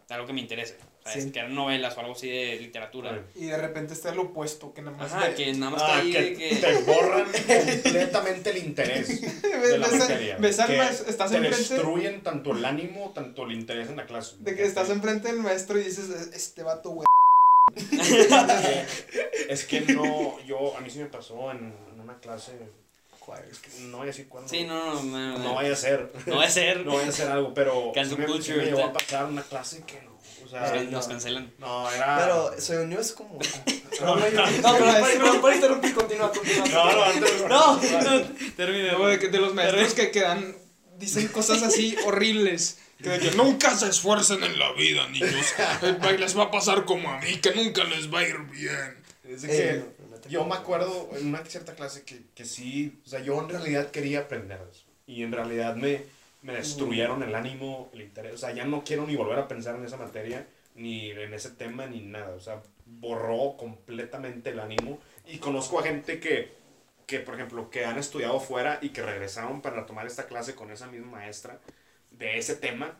de 0.07 0.13
algo 0.15 0.27
que 0.27 0.33
me 0.33 0.41
interese. 0.41 0.77
O 1.03 1.09
sea, 1.09 1.19
Sí. 1.19 1.31
que 1.31 1.39
eran 1.39 1.55
novelas 1.55 1.97
o 1.97 1.99
algo 2.01 2.11
así 2.13 2.29
de 2.29 2.57
literatura. 2.57 3.23
Y 3.35 3.45
de 3.45 3.57
repente 3.57 3.93
está 3.93 4.11
el 4.11 4.19
opuesto, 4.19 4.71
que 4.73 4.83
nada 4.83 4.95
más. 4.97 5.11
Ajá, 5.11 5.29
ve- 5.29 5.33
que 5.35 5.51
nada 5.53 5.71
más 5.71 5.81
Ah, 5.81 5.85
está 5.87 5.99
ahí 5.99 6.11
que 6.11 6.21
de 6.21 6.35
que... 6.35 6.55
te 6.57 6.73
borran 6.83 7.25
completamente 7.83 8.49
el 8.51 8.57
interés 8.57 9.21
de 9.41 9.77
la 9.79 9.87
materia. 9.87 10.37
ves 10.37 10.59
al 10.59 10.67
que 10.69 10.77
maestro, 10.77 11.09
estás 11.09 11.31
te 11.31 11.37
enfrente 11.37 11.57
destruyen 11.73 12.21
tanto 12.21 12.51
el 12.51 12.63
ánimo, 12.65 13.11
tanto 13.15 13.43
el 13.45 13.53
interés 13.53 13.89
en 13.89 13.95
la 13.97 14.05
clase. 14.05 14.35
de 14.39 14.55
que 14.55 14.63
estás 14.63 14.89
enfrente 14.91 15.29
del 15.29 15.39
maestro 15.39 15.79
y 15.79 15.83
dices, 15.85 16.09
este 16.33 16.61
vato, 16.63 16.91
güey. 16.91 17.05
Es 19.49 19.65
que 19.65 19.81
no, 19.81 20.39
yo, 20.45 20.75
a 20.77 20.81
mí 20.81 20.89
sí 20.89 20.99
me 20.99 21.05
pasó 21.05 21.51
en, 21.51 21.73
en 21.93 21.99
una 21.99 22.17
clase, 22.19 22.51
es 23.49 23.59
que 23.59 23.69
no 23.83 23.97
voy 23.97 24.05
a 24.05 24.07
decir 24.07 24.27
cuándo. 24.27 24.49
Sí, 24.49 24.63
no, 24.65 25.01
no, 25.03 25.03
no, 25.03 25.37
No 25.39 25.55
vaya 25.55 25.73
a 25.73 25.75
ser. 25.75 26.11
no 26.25 26.37
va 26.37 26.43
a 26.45 26.49
ser. 26.49 26.79
No 26.85 26.95
vaya 26.95 27.09
a 27.09 27.11
ser 27.11 27.29
algo, 27.29 27.53
pero 27.53 27.91
Cancel 27.93 28.15
sí 28.15 28.21
me, 28.21 28.25
sí 28.27 28.31
culture, 28.33 28.57
me 28.57 28.65
llegó 28.65 28.83
a 28.85 28.93
pasar 28.93 29.25
una 29.25 29.41
clase 29.43 29.83
que 29.85 30.01
no. 30.01 30.11
O 30.45 30.49
sea, 30.49 30.73
Nos, 30.73 30.83
no. 30.85 30.91
nos 30.91 31.07
cancelan. 31.07 31.53
no, 31.59 31.89
era. 31.91 32.17
Pero 32.19 32.59
se 32.59 32.77
unió 32.79 32.99
es 32.99 33.11
como. 33.13 33.39
No, 34.01 34.15
no, 34.15 34.25
No, 34.25 34.77
pero 34.77 35.41
para 35.41 35.55
interrumpir, 35.55 35.93
continúa, 35.93 36.31
continúa. 36.31 36.65
no, 36.69 36.91
no, 36.93 37.03
antes- 37.03 37.45
No, 37.47 37.75
no, 37.75 38.27
termina. 38.55 38.95
De 38.97 39.37
los 39.37 39.53
maestros 39.53 39.93
que 39.93 40.09
quedan, 40.11 40.55
dicen 40.97 41.27
cosas 41.27 41.61
así 41.61 41.95
horribles. 42.05 42.79
Que 43.01 43.09
de 43.09 43.19
que 43.19 43.31
nunca 43.31 43.75
se 43.75 43.89
esfuercen 43.89 44.43
en 44.43 44.57
la 44.59 44.71
vida, 44.73 45.07
niños. 45.09 45.53
Eh, 45.81 46.17
Les 46.19 46.37
va 46.37 46.43
a 46.43 46.51
pasar 46.51 46.85
como 46.85 47.09
a 47.09 47.19
mí, 47.19 47.37
que 47.37 47.53
nunca 47.53 47.83
les 47.83 48.13
va 48.13 48.19
a 48.19 48.27
ir 48.27 48.37
bien. 48.51 48.97
Es 49.23 49.43
Eh, 49.43 49.47
de 49.47 49.57
que 49.57 49.77
no, 49.79 50.09
no 50.11 50.17
te 50.17 50.29
yo 50.29 50.45
me 50.45 50.55
acuerdo 50.55 51.09
en 51.15 51.27
una 51.27 51.43
cierta 51.45 51.73
clase 51.73 52.03
que, 52.03 52.21
que 52.35 52.45
sí, 52.45 52.99
o 53.05 53.09
sea, 53.09 53.21
yo 53.21 53.39
en 53.41 53.49
realidad 53.49 53.91
quería 53.91 54.21
aprender 54.21 54.59
eso. 54.71 54.83
Y 55.07 55.23
en 55.23 55.31
realidad 55.31 55.75
me, 55.75 56.03
me 56.41 56.53
destruyeron 56.53 57.23
el 57.23 57.33
ánimo, 57.35 57.89
el 57.93 58.01
interés. 58.01 58.33
O 58.33 58.37
sea, 58.37 58.53
ya 58.53 58.65
no 58.65 58.83
quiero 58.83 59.05
ni 59.07 59.15
volver 59.15 59.39
a 59.39 59.47
pensar 59.47 59.75
en 59.75 59.85
esa 59.85 59.97
materia, 59.97 60.47
ni 60.75 61.11
en 61.11 61.33
ese 61.33 61.49
tema, 61.49 61.85
ni 61.87 62.01
nada. 62.01 62.35
O 62.35 62.39
sea, 62.39 62.61
borró 62.85 63.57
completamente 63.57 64.51
el 64.51 64.59
ánimo. 64.59 64.99
Y 65.27 65.37
conozco 65.39 65.79
a 65.79 65.83
gente 65.83 66.19
que, 66.19 66.53
que, 67.07 67.19
por 67.19 67.35
ejemplo, 67.35 67.69
que 67.69 67.85
han 67.85 67.97
estudiado 67.97 68.39
fuera 68.39 68.79
y 68.81 68.89
que 68.89 69.01
regresaron 69.01 69.61
para 69.61 69.85
tomar 69.85 70.07
esta 70.07 70.27
clase 70.27 70.55
con 70.55 70.71
esa 70.71 70.87
misma 70.87 71.11
maestra 71.11 71.59
de 72.21 72.37
ese 72.37 72.55
tema. 72.55 72.97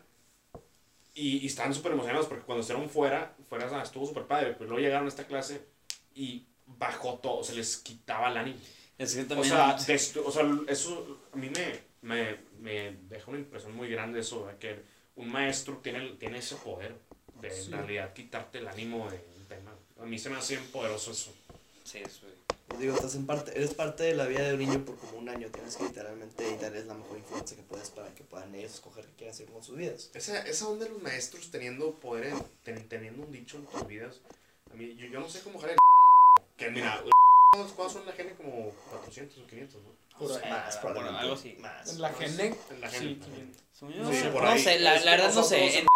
Y, 1.14 1.38
y 1.38 1.46
estaban 1.46 1.74
súper 1.74 1.92
emocionados 1.92 2.26
porque 2.26 2.44
cuando 2.44 2.62
estuvieron 2.62 2.88
fuera, 2.90 3.34
fuera 3.48 3.82
estuvo 3.82 4.06
súper 4.06 4.24
padre. 4.26 4.52
Pero 4.52 4.70
luego 4.70 4.80
llegaron 4.80 5.06
a 5.06 5.08
esta 5.08 5.26
clase 5.26 5.66
y 6.14 6.46
bajó 6.66 7.18
todo, 7.18 7.44
se 7.44 7.54
les 7.54 7.76
quitaba 7.78 8.30
el 8.30 8.36
ánimo. 8.36 8.58
Es 8.98 9.14
que 9.14 9.34
O 9.34 9.44
sea, 9.44 9.76
o 9.76 10.30
sea, 10.32 10.42
eso 10.68 11.20
a 11.32 11.36
mí 11.36 11.50
me, 11.50 11.80
me, 12.02 12.38
me 12.60 12.92
deja 13.08 13.30
una 13.30 13.40
impresión 13.40 13.74
muy 13.74 13.88
grande 13.88 14.20
eso, 14.20 14.46
de 14.46 14.56
que 14.56 14.82
un 15.16 15.30
maestro 15.30 15.78
tiene, 15.78 16.10
tiene 16.16 16.38
ese 16.38 16.56
poder 16.56 16.94
de 17.40 17.50
Sí. 17.50 17.66
en 17.66 17.72
realidad 17.78 18.12
quitarte 18.12 18.58
el 18.58 18.68
ánimo 18.68 19.10
de 19.10 19.18
un 19.36 19.46
tema. 19.46 19.72
A 20.00 20.04
mí 20.06 20.18
se 20.18 20.30
me 20.30 20.36
hace 20.36 20.56
bien 20.56 20.68
poderoso 20.70 21.10
eso. 21.12 21.32
sí, 21.84 21.98
eso, 21.98 22.26
güey. 22.26 22.41
Digo, 22.78 22.94
estás 22.94 23.14
en 23.14 23.26
parte, 23.26 23.52
eres 23.56 23.74
parte 23.74 24.02
de 24.02 24.14
la 24.14 24.26
vida 24.26 24.42
de 24.42 24.54
un 24.54 24.58
niño 24.60 24.84
por 24.84 24.96
como 24.96 25.18
un 25.18 25.28
año. 25.28 25.48
Tienes 25.52 25.76
que 25.76 25.84
literalmente 25.84 26.56
darles 26.58 26.86
la 26.86 26.94
mejor 26.94 27.18
influencia 27.18 27.56
que 27.56 27.62
puedes 27.62 27.90
para 27.90 28.12
que 28.14 28.24
puedan 28.24 28.54
ellos 28.54 28.74
escoger 28.74 29.04
qué 29.04 29.12
quieren 29.18 29.34
hacer 29.34 29.46
con 29.46 29.62
sus 29.62 29.76
vidas. 29.76 30.10
Esa, 30.14 30.38
esa 30.46 30.68
onda 30.68 30.86
de 30.86 30.90
los 30.92 31.02
maestros 31.02 31.50
teniendo 31.50 31.92
poder, 32.00 32.26
en- 32.26 32.42
ten- 32.64 32.88
teniendo 32.88 33.22
un 33.24 33.30
dicho 33.30 33.58
en 33.58 33.66
tus 33.66 33.86
vidas, 33.86 34.20
a 34.72 34.74
mí, 34.74 34.96
yo, 34.96 35.06
yo 35.06 35.20
no 35.20 35.28
sé 35.28 35.40
cómo 35.40 35.58
jale 35.60 35.74
el 35.74 35.78
Que 36.56 36.70
mira, 36.70 37.04
¿cuántos 37.52 37.92
son 37.92 38.06
la 38.06 38.12
gente? 38.12 38.34
Como 38.34 38.70
400 38.90 39.38
o 39.38 39.46
500, 39.46 39.82
¿no? 39.82 40.18
Por 40.18 40.28
No 40.28 40.34
ahí, 40.36 40.42
sé, 40.42 40.48
más, 40.50 40.76
por 40.76 40.80
probablemente. 40.92 41.20
algo 41.22 41.34
así. 41.34 41.56
Más. 41.60 41.90
En 41.92 42.00
la 42.00 42.12
Genec. 42.14 42.56
En 42.70 42.80
la 42.80 42.90
Sí, 42.90 42.96
gente. 42.98 43.26
Según 43.72 43.94
Sí, 43.94 44.22
yo, 44.24 44.32
por 44.32 44.42
no 44.42 44.48
ahí. 44.48 44.62
sé, 44.62 44.78
la, 44.80 44.98
la 45.00 45.10
verdad 45.12 45.34
no 45.34 45.42
sé. 45.42 45.78
En- 45.78 45.86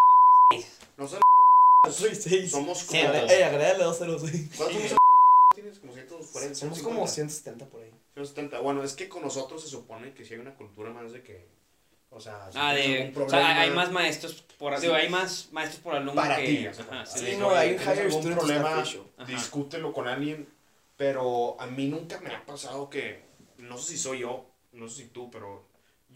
No 0.97 1.07
sé, 1.07 2.49
somos 2.49 2.83
como... 2.83 2.99
Sí, 3.01 3.07
Ey, 3.29 3.41
agrégale 3.43 3.83
dos 3.83 3.97
ceros, 3.97 4.21
sí. 4.29 4.49
¿Cuántos 4.57 4.81
somos? 4.83 4.97
¿Tienes? 5.57 5.79
Como 5.79 5.91
140, 5.91 6.53
Somos 6.55 6.77
150. 6.77 6.83
como 6.83 7.07
170 7.07 7.65
por 7.65 7.81
ahí. 7.81 7.89
170. 8.13 8.59
Bueno, 8.59 8.83
es 8.83 8.93
que 8.93 9.09
con 9.09 9.23
nosotros 9.23 9.63
se 9.63 9.69
supone 9.69 10.13
que 10.13 10.23
sí 10.23 10.35
hay 10.35 10.39
una 10.39 10.53
cultura 10.55 10.91
más 10.91 11.11
de 11.11 11.23
que. 11.23 11.47
O 12.11 12.19
sea, 12.21 12.51
si 12.51 12.57
Ah, 12.61 12.73
de. 12.73 12.83
algún 13.07 13.23
O 13.23 13.29
sea, 13.29 13.39
problema 13.39 13.61
hay 13.61 13.69
más 13.71 13.91
maestros 13.91 14.43
por. 14.59 14.75
Sí. 14.75 14.81
Digo, 14.83 14.93
hay 14.93 15.09
más 15.09 15.49
maestros 15.51 15.81
por 15.81 15.95
alumno 15.95 16.13
para 16.13 16.37
que. 16.37 16.45
ti. 16.45 16.67
o 16.67 16.73
sea, 16.75 16.85
Ajá, 16.85 17.01
así 17.01 17.19
sí, 17.19 17.25
Sí, 17.31 17.37
no, 17.37 17.49
hay 17.49 17.73
un 17.73 17.81
higher 17.81 18.11
student 18.11 18.37
problema, 18.37 18.83
discútelo 19.25 19.91
con 19.93 20.07
alguien. 20.07 20.47
Pero 20.95 21.59
a 21.59 21.65
mí 21.67 21.87
nunca 21.87 22.19
me 22.21 22.33
ha 22.35 22.45
pasado 22.45 22.89
que. 22.89 23.23
No 23.57 23.77
sé 23.79 23.93
si 23.93 23.97
soy 23.97 24.19
yo, 24.19 24.45
no 24.73 24.87
sé 24.87 25.03
si 25.03 25.07
tú, 25.09 25.31
pero 25.31 25.66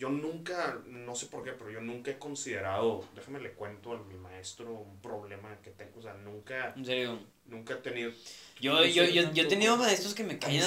yo 0.01 0.09
nunca, 0.09 0.79
no 0.87 1.13
sé 1.13 1.27
por 1.27 1.43
qué, 1.43 1.51
pero 1.51 1.69
yo 1.69 1.79
nunca 1.79 2.09
he 2.09 2.17
considerado, 2.17 3.05
déjame 3.13 3.39
le 3.39 3.51
cuento 3.51 3.91
a 3.93 3.99
mi 3.99 4.15
maestro 4.15 4.73
un 4.73 4.99
problema 4.99 5.55
que 5.63 5.69
tengo, 5.69 5.99
o 5.99 6.01
sea, 6.01 6.15
nunca, 6.15 6.73
En 6.75 6.83
serio. 6.83 7.19
nunca 7.45 7.75
he 7.75 7.77
tenido... 7.77 8.11
Yo, 8.59 8.73
no 8.73 8.83
yo, 8.85 9.03
yo, 9.03 9.31
yo 9.31 9.43
he 9.43 9.45
tenido 9.45 9.77
maestros 9.77 10.15
que 10.15 10.23
me 10.23 10.39
caen 10.39 10.63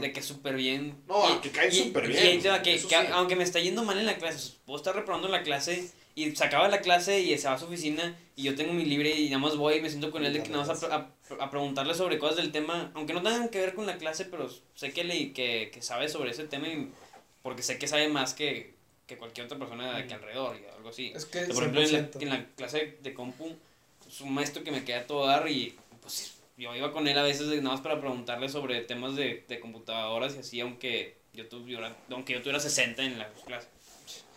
de, 0.00 0.12
que 0.12 0.22
súper 0.22 0.54
bien. 0.54 0.96
No, 1.06 1.28
Y- 1.36 1.40
que 1.42 1.50
caen 1.50 1.70
súper 1.70 2.08
bien, 2.08 2.40
que, 2.40 2.62
que 2.62 2.78
sí. 2.78 2.88
aunque 3.12 3.36
me 3.36 3.44
está 3.44 3.60
yendo 3.60 3.84
mal 3.84 3.98
en 3.98 4.06
la 4.06 4.16
clase, 4.16 4.54
puedo 4.64 4.78
estar 4.78 4.94
reprobando 4.94 5.28
la 5.28 5.42
clase 5.42 5.90
y 6.14 6.34
se 6.34 6.44
acaba 6.44 6.66
la 6.68 6.80
clase 6.80 7.20
y 7.20 7.36
se 7.36 7.48
va 7.48 7.54
a 7.54 7.58
su 7.58 7.66
oficina 7.66 8.16
y 8.34 8.44
yo 8.44 8.54
tengo 8.54 8.72
mi 8.72 8.86
libre 8.86 9.10
y 9.14 9.26
nada 9.26 9.38
más 9.40 9.56
voy 9.58 9.74
y 9.74 9.80
me 9.82 9.90
siento 9.90 10.10
con 10.10 10.24
él 10.24 10.32
de 10.32 10.42
que 10.42 10.48
nada 10.48 10.64
más 10.64 10.82
a, 10.84 10.94
a- 10.96 11.44
a 11.44 11.50
preguntarle 11.50 11.92
sobre 11.94 12.18
cosas 12.18 12.36
del 12.38 12.50
tema, 12.50 12.90
aunque 12.94 13.12
no 13.12 13.22
tengan 13.22 13.50
que 13.50 13.60
ver 13.60 13.74
con 13.74 13.86
la 13.86 13.98
clase, 13.98 14.24
pero 14.24 14.48
sé 14.74 14.92
que, 14.92 15.04
le, 15.04 15.32
que, 15.34 15.70
que 15.72 15.82
sabe 15.82 16.08
sobre 16.08 16.30
ese 16.30 16.44
tema 16.44 16.66
y, 16.68 16.90
porque 17.42 17.62
sé 17.62 17.78
que 17.78 17.88
sabe 17.88 18.08
más 18.08 18.34
que, 18.34 18.74
que 19.06 19.16
cualquier 19.16 19.46
otra 19.46 19.58
persona 19.58 19.92
de 19.92 20.02
aquí 20.02 20.14
alrededor 20.14 20.56
y 20.56 20.66
algo 20.76 20.90
así. 20.90 21.12
Es 21.14 21.24
que, 21.24 21.40
Por 21.42 21.64
ejemplo, 21.64 21.82
en 21.82 21.92
la, 21.92 22.10
100%. 22.10 22.22
en 22.22 22.28
la 22.28 22.46
clase 22.56 22.98
de 23.02 23.14
compu, 23.14 23.56
es 24.06 24.20
un 24.20 24.32
maestro 24.32 24.64
que 24.64 24.70
me 24.70 24.84
queda 24.84 25.00
a 25.00 25.06
todo 25.06 25.26
dar 25.26 25.48
y 25.48 25.76
pues 26.00 26.34
yo 26.56 26.74
iba 26.74 26.92
con 26.92 27.08
él 27.08 27.18
a 27.18 27.22
veces 27.22 27.46
nada 27.46 27.62
más 27.62 27.80
para 27.80 28.00
preguntarle 28.00 28.48
sobre 28.48 28.80
temas 28.82 29.16
de, 29.16 29.44
de 29.48 29.60
computadoras 29.60 30.34
y 30.36 30.38
así, 30.40 30.60
aunque 30.60 31.16
yo, 31.32 31.48
tuviera, 31.48 31.96
aunque 32.10 32.34
yo 32.34 32.40
tuviera 32.40 32.60
60 32.60 33.02
en 33.02 33.18
la 33.18 33.28
clase. 33.46 33.68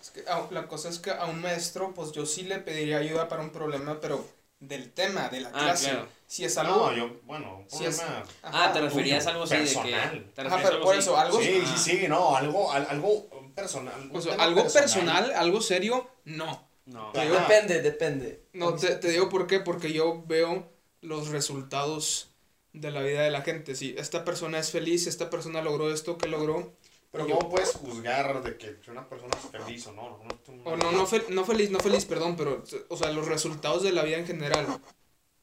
Es 0.01 0.09
que, 0.09 0.23
la 0.51 0.67
cosa 0.67 0.89
es 0.89 0.99
que 0.99 1.11
a 1.11 1.25
un 1.25 1.41
maestro, 1.41 1.93
pues 1.93 2.11
yo 2.11 2.25
sí 2.25 2.43
le 2.43 2.59
pediría 2.59 2.97
ayuda 2.97 3.27
para 3.27 3.41
un 3.41 3.51
problema, 3.51 3.99
pero 3.99 4.25
del 4.67 4.91
tema, 4.91 5.29
de 5.29 5.41
la 5.41 5.49
Ah, 5.49 5.59
clase. 5.63 5.89
claro. 5.91 6.07
Si 6.27 6.43
es 6.45 6.57
algo. 6.57 6.75
No, 6.91 6.93
yo, 6.95 7.17
bueno, 7.25 7.57
un 7.59 7.69
Sí, 7.69 7.85
es-. 7.85 7.99
Ajá, 7.99 8.23
ah, 8.43 8.71
te 8.73 8.81
referías 8.81 9.27
a 9.27 9.31
algo 9.31 9.43
así 9.43 9.55
de 9.55 9.59
que... 9.65 9.65
personal. 9.73 10.31
¿te 10.33 10.41
Ajá, 10.41 10.43
referías 10.43 10.53
a 10.53 10.57
pero 10.63 10.73
algo 10.75 10.85
por 10.85 10.95
eso, 10.95 11.17
algo, 11.17 11.41
Sí, 11.41 11.61
Ah. 11.63 11.75
sí, 11.77 11.97
sí, 11.99 12.07
no, 12.07 12.35
algo, 12.35 12.71
al- 12.71 12.87
algo 12.89 13.27
personal. 13.55 14.09
un 14.09 14.17
o 14.17 14.21
sea, 14.21 14.31
tema 14.33 14.43
algo 14.45 14.67
personal, 14.67 15.31
algo 15.35 15.61
serio, 15.61 16.09
no. 16.25 16.67
No. 16.85 17.11
Digo-. 17.13 17.35
Depende, 17.35 17.81
depende. 17.81 18.43
No, 18.53 18.73
te, 18.75 18.95
te 18.95 19.09
digo 19.09 19.29
por 19.29 19.47
qué, 19.47 19.59
porque 19.59 19.93
yo 19.93 20.23
veo 20.25 20.69
los 21.01 21.29
resultados 21.29 22.29
de 22.73 22.89
la 22.91 23.01
vida 23.01 23.21
de 23.21 23.29
la 23.31 23.41
gente. 23.41 23.75
Si 23.75 23.95
esta 23.97 24.25
persona 24.25 24.57
es 24.59 24.71
feliz, 24.71 25.05
esta 25.07 25.29
persona 25.29 25.61
logró 25.61 25.93
esto 25.93 26.17
que 26.17 26.27
logró, 26.27 26.73
Pero 27.13 27.27
yo- 27.27 27.35
¿cómo 27.37 27.49
puedes 27.51 27.71
juzgar 27.73 28.41
de 28.43 28.57
que 28.57 28.75
una 28.89 29.07
persona 29.07 29.31
es 29.37 29.49
feliz 29.51 29.85
o 29.87 29.91
no? 29.93 30.19
no, 30.47 30.63
o 30.65 30.75
no, 30.75 30.91
no, 30.91 31.07
fel- 31.07 31.29
no 31.29 31.45
feliz, 31.45 31.69
no 31.69 31.79
feliz, 31.79 32.05
perdón, 32.05 32.35
pero, 32.35 32.63
o 32.89 32.97
sea, 32.97 33.11
los 33.11 33.27
resultados 33.27 33.83
de 33.83 33.91
la 33.91 34.03
vida 34.03 34.17
en 34.17 34.25
general. 34.25 34.65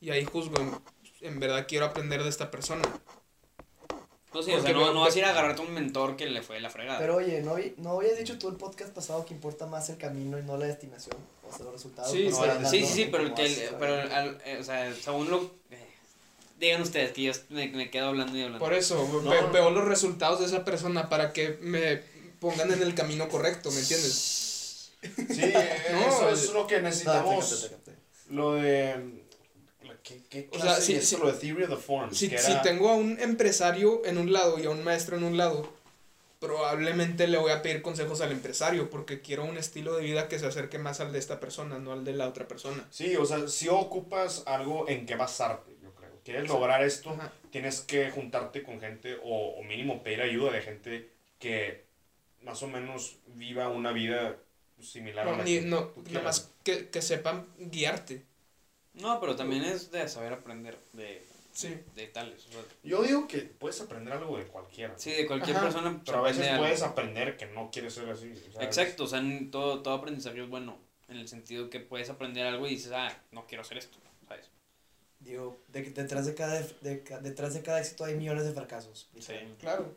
Y 0.01 0.11
ahí 0.11 0.25
juzgo, 0.25 0.59
en, 0.59 0.73
en 1.21 1.39
verdad 1.39 1.67
quiero 1.69 1.87
aprender 1.87 2.25
de 2.25 2.29
esta 2.29 2.51
persona. 2.51 2.83
Pues 4.33 4.47
sí, 4.47 4.53
o 4.53 4.61
sea, 4.61 4.73
no, 4.73 4.93
no 4.93 5.01
vas 5.01 5.15
a 5.15 5.19
ir 5.19 5.25
a 5.25 5.31
agarrarte 5.31 5.61
a 5.63 5.65
un 5.65 5.73
mentor 5.75 6.17
que 6.17 6.27
le 6.27 6.43
fue 6.43 6.57
de 6.57 6.61
la 6.63 6.71
fregada. 6.71 6.99
Pero 6.99 7.17
oye, 7.17 7.41
¿no, 7.43 7.57
¿no 7.79 7.99
habías 7.99 8.17
dicho 8.19 8.39
tú 8.39 8.49
el 8.49 8.57
podcast 8.57 8.93
pasado 8.93 9.25
que 9.25 9.35
importa 9.35 9.67
más 9.67 9.89
el 9.91 9.97
camino 9.97 10.39
y 10.39 10.43
no 10.43 10.57
la 10.57 10.67
destinación? 10.67 11.17
O 11.49 11.53
sea, 11.53 11.65
los 11.65 11.75
resultados. 11.75 12.11
Sí, 12.13 12.29
no 12.29 12.69
sí, 12.69 12.85
sí, 12.85 12.87
sí, 12.87 13.09
pero, 13.11 13.25
el 13.25 13.35
que, 13.35 13.43
vas, 13.43 13.75
pero 13.79 13.95
al- 14.15 14.41
eh, 14.45 14.59
o 14.61 14.65
sea, 14.65 14.93
según 14.95 15.31
lo... 15.31 15.51
eh, 16.61 16.67
digan 16.67 16.83
ustedes 16.83 17.13
que 17.13 17.23
yo 17.23 17.33
me, 17.49 17.69
me 17.69 17.91
quedo 17.91 18.09
hablando 18.09 18.37
y 18.37 18.43
hablando. 18.43 18.65
Por 18.65 18.75
eso, 18.75 19.09
No, 19.25 19.51
veo 19.53 19.71
los 19.71 19.85
resultados 19.87 20.41
de 20.41 20.47
esa 20.47 20.65
persona 20.65 21.09
para 21.09 21.33
que 21.33 21.59
me 21.61 22.03
pongan 22.41 22.73
en 22.73 22.83
el 22.83 22.95
camino 22.95 23.29
correcto, 23.29 23.71
¿me 23.71 23.81
entiendes? 23.81 24.91
Sí, 25.03 25.41
eh, 25.43 25.83
No, 25.93 26.01
eso 26.09 26.31
es- 26.31 26.45
es 26.45 26.53
lo 26.53 26.67
que 26.67 26.81
necesitamos. 26.81 27.71
Lo 28.29 28.53
de. 28.55 29.21
¿Qué, 30.03 30.23
qué 30.29 30.49
O 30.53 30.59
clase 30.59 30.67
sea, 30.77 30.81
sí, 30.81 30.95
es 30.95 31.09
sí. 31.09 31.17
lo 31.17 31.31
de 31.31 31.39
Theory 31.39 31.65
of 31.65 31.71
the 31.71 31.77
Forms? 31.77 32.17
Si, 32.17 32.29
si 32.29 32.53
tengo 32.63 32.89
a 32.91 32.95
un 32.95 33.19
empresario 33.21 34.03
en 34.05 34.19
un 34.19 34.33
lado 34.33 34.59
y 34.59 34.65
a 34.67 34.71
un 34.71 34.83
maestro 34.83 35.17
en 35.17 35.25
un 35.25 35.37
lado, 35.37 35.71
probablemente 36.39 37.29
le 37.29 37.37
voy 37.39 37.53
a 37.53 37.61
pedir 37.63 37.83
consejos 37.83 38.21
al 38.23 38.33
empresario 38.33 38.89
porque 38.89 39.21
quiero 39.21 39.45
un 39.45 39.59
estilo 39.59 39.95
de 39.97 40.03
vida 40.05 40.27
que 40.29 40.39
se 40.39 40.47
acerque 40.47 40.79
más 40.79 41.01
al 41.01 41.13
de 41.13 41.19
esta 41.19 41.39
persona, 41.39 41.79
no 41.79 41.93
al 41.93 42.03
de 42.05 42.15
la 42.15 42.27
otra 42.29 42.49
persona. 42.49 42.87
Sí, 42.91 43.15
o 43.17 43.27
sea, 43.27 43.47
si 43.47 43.69
ocupas 43.69 44.43
algo 44.47 44.89
en 44.89 45.05
que 45.07 45.17
basarte, 45.17 45.70
Quieres 46.25 46.49
lograr 46.49 46.83
esto, 46.85 47.11
Ajá. 47.11 47.33
tienes 47.51 47.81
que 47.81 48.11
juntarte 48.11 48.63
con 48.63 48.81
gente 48.81 49.17
o, 49.23 49.55
o 49.59 49.63
mínimo 49.65 50.03
pedir 50.03 50.21
ayuda 50.23 50.53
de 50.53 50.63
gente 50.63 51.11
que 51.39 51.85
más 52.43 52.63
o 52.63 52.69
menos 52.69 53.17
viva 53.29 53.69
una 53.69 53.93
vida 53.93 54.37
similar 54.81 55.29
a 55.29 55.37
la 55.37 55.45
ni- 55.45 55.57
que 55.61 55.67
no, 55.67 55.85
tú 55.89 56.03
nada 56.11 56.23
más 56.25 56.51
que, 56.65 56.89
que 56.89 57.03
sepan 57.03 57.47
guiarte. 57.59 58.25
No, 58.95 59.21
pero 59.21 59.37
también 59.37 59.63
es 59.65 59.91
de 59.91 60.09
saber 60.09 60.33
aprender 60.33 60.79
de, 60.93 61.23
Sí. 61.53 61.77
de 61.95 62.07
tales. 62.09 62.47
o 62.49 62.53
sea, 62.53 62.63
Yo 62.83 63.03
digo 63.03 63.27
que 63.29 63.39
puedes 63.39 63.81
aprender 63.81 64.13
algo 64.15 64.37
de 64.39 64.45
cualquiera. 64.47 64.95
sí, 64.99 65.11
de 65.13 65.27
cualquier 65.27 65.57
Ajá, 65.57 65.67
persona. 65.67 66.01
Pero 66.05 66.19
a 66.19 66.23
veces 66.23 66.47
algo. 66.49 66.63
puedes 66.63 66.83
aprender 66.83 67.37
que 67.37 67.47
no 67.47 67.71
quieres 67.71 67.95
ser 67.95 68.09
así. 68.09 68.33
Exacto, 68.61 69.05
o 69.05 69.07
sea, 69.07 69.19
en 69.21 69.51
todo, 69.51 69.83
todo 69.83 69.95
aprendizaje 69.95 70.43
es 70.43 70.49
bueno. 70.49 70.79
En 71.09 71.17
el 71.17 71.27
sentido 71.29 71.69
que 71.71 71.81
puedes 71.81 72.09
aprender 72.09 72.47
algo 72.47 72.67
y 72.67 72.71
dices, 72.71 72.93
ah, 72.95 73.13
no 73.33 73.47
quiero 73.47 73.63
hacer 73.63 73.79
esto. 73.79 73.99
Digo, 75.21 75.63
de 75.69 75.83
que 75.85 75.91
detrás 75.91 76.27
de 76.27 76.35
cada, 76.35 76.61
de 76.81 77.03
ca- 77.03 77.21
detrás 77.21 77.55
de 77.55 77.63
cada 77.63 77.79
éxito 77.81 78.05
hay 78.05 78.15
millones 78.17 78.45
de 78.45 78.53
fracasos. 78.53 79.09
literalmente. 79.15 79.61
Claro. 79.61 79.95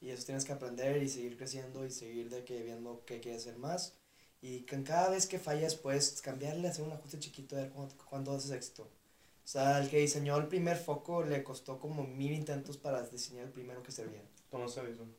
Y 0.00 0.10
eso 0.10 0.24
tienes 0.26 0.44
que 0.44 0.52
aprender 0.52 1.02
y 1.02 1.08
seguir 1.08 1.36
creciendo 1.36 1.86
y 1.86 1.90
seguir 1.90 2.28
de 2.28 2.44
que 2.44 2.62
viendo 2.62 3.02
qué 3.06 3.20
quieres 3.20 3.42
hacer 3.42 3.56
más. 3.58 3.94
Y 4.42 4.60
cada 4.62 5.08
vez 5.10 5.26
que 5.26 5.38
fallas 5.38 5.74
puedes 5.76 6.20
cambiarle, 6.20 6.68
hacer 6.68 6.84
un 6.84 6.92
ajuste 6.92 7.18
chiquito, 7.18 7.56
a 7.56 7.60
ver 7.60 7.70
cuánto, 7.70 7.94
cuánto 8.08 8.32
haces 8.32 8.50
éxito. 8.50 8.82
O 8.82 9.48
sea, 9.48 9.78
el 9.80 9.88
que 9.88 9.98
diseñó 9.98 10.36
el 10.36 10.48
primer 10.48 10.76
foco 10.76 11.22
le 11.24 11.42
costó 11.44 11.78
como 11.78 12.04
mil 12.04 12.32
intentos 12.32 12.76
para 12.76 13.02
diseñar 13.04 13.44
el 13.46 13.52
primero 13.52 13.82
que 13.82 13.92
servía. 13.92 14.22
Thomas 14.50 14.76
Edison. 14.76 15.14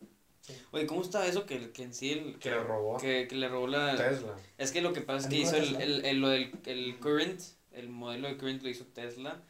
Oye, 0.72 0.86
¿cómo 0.86 1.02
está 1.02 1.26
eso 1.26 1.46
que, 1.46 1.72
que 1.72 1.84
en 1.84 1.94
sí 1.94 2.12
el, 2.12 2.40
Que 2.40 2.52
le 2.52 2.64
robó. 2.64 2.98
que, 2.98 3.28
que 3.28 3.36
le 3.36 3.50
robó 3.50 3.68
la... 3.68 3.96
Tesla. 3.98 4.36
Es 4.58 4.72
que 4.72 4.82
lo 4.82 4.94
que 4.94 5.02
pasa 5.02 5.28
es 5.28 5.34
que 5.34 5.44
¿Alguna 5.44 5.58
hizo 5.66 5.76
el, 5.78 5.82
el, 5.82 6.06
el, 6.06 6.18
lo 6.22 6.30
del 6.30 6.52
el 6.66 7.00
Current, 7.00 7.42
el 7.78 7.90
modelo 7.90 8.28
de 8.28 8.38
Current 8.38 8.62
lo 8.64 8.70
hizo 8.70 8.86
Tesla. 8.86 9.42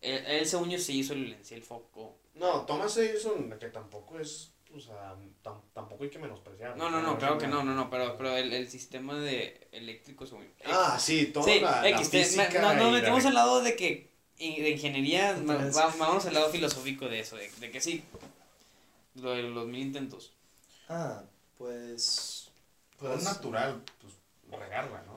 Él, 0.00 0.24
él 0.26 0.46
según 0.46 0.70
yo 0.70 0.78
sí 0.78 0.98
hizo 0.98 1.12
el, 1.14 1.32
en 1.32 1.44
sí 1.44 1.54
el 1.54 1.62
foco. 1.62 2.16
No, 2.34 2.62
Thomas 2.66 2.96
Edison, 2.96 3.50
que 3.58 3.68
tampoco 3.68 4.18
es. 4.18 4.52
O 4.76 4.80
sea, 4.80 5.14
tam- 5.42 5.62
tampoco 5.72 6.04
hay 6.04 6.10
que 6.10 6.18
menospreciar. 6.18 6.76
No, 6.76 6.90
no, 6.90 7.00
no, 7.00 7.16
claro 7.18 7.38
que 7.38 7.46
no, 7.46 7.62
no, 7.64 7.72
no, 7.74 7.88
pero, 7.88 8.14
pero 8.18 8.36
el, 8.36 8.52
el 8.52 8.68
sistema 8.68 9.14
de 9.18 9.68
eléctrico 9.72 10.26
según 10.26 10.46
Ah, 10.66 10.98
sí, 11.00 11.26
toda 11.26 11.46
Sí, 11.46 11.60
la, 11.60 11.80
la 11.88 11.98
física. 12.04 12.60
no, 12.60 12.74
no, 12.74 12.88
y 12.88 12.92
la- 12.92 12.98
metimos 12.98 13.24
al 13.24 13.34
lado 13.34 13.62
de 13.62 13.74
que 13.74 14.10
de 14.38 14.68
ingeniería, 14.70 15.32
ma- 15.44 15.54
Entonces- 15.54 15.76
va- 15.78 15.94
vamos 15.98 16.26
al 16.26 16.34
lado 16.34 16.50
filosófico 16.50 17.08
de 17.08 17.20
eso, 17.20 17.36
de, 17.36 17.50
de 17.52 17.70
que 17.70 17.80
sí, 17.80 18.04
lo 19.14 19.30
de 19.30 19.44
los 19.44 19.66
mil 19.66 19.80
intentos. 19.80 20.32
Ah, 20.90 21.22
pues... 21.56 22.50
Pues 22.98 23.18
es 23.18 23.24
natural, 23.24 23.82
pues, 24.00 24.60
regarla, 24.60 25.02
¿no? 25.06 25.15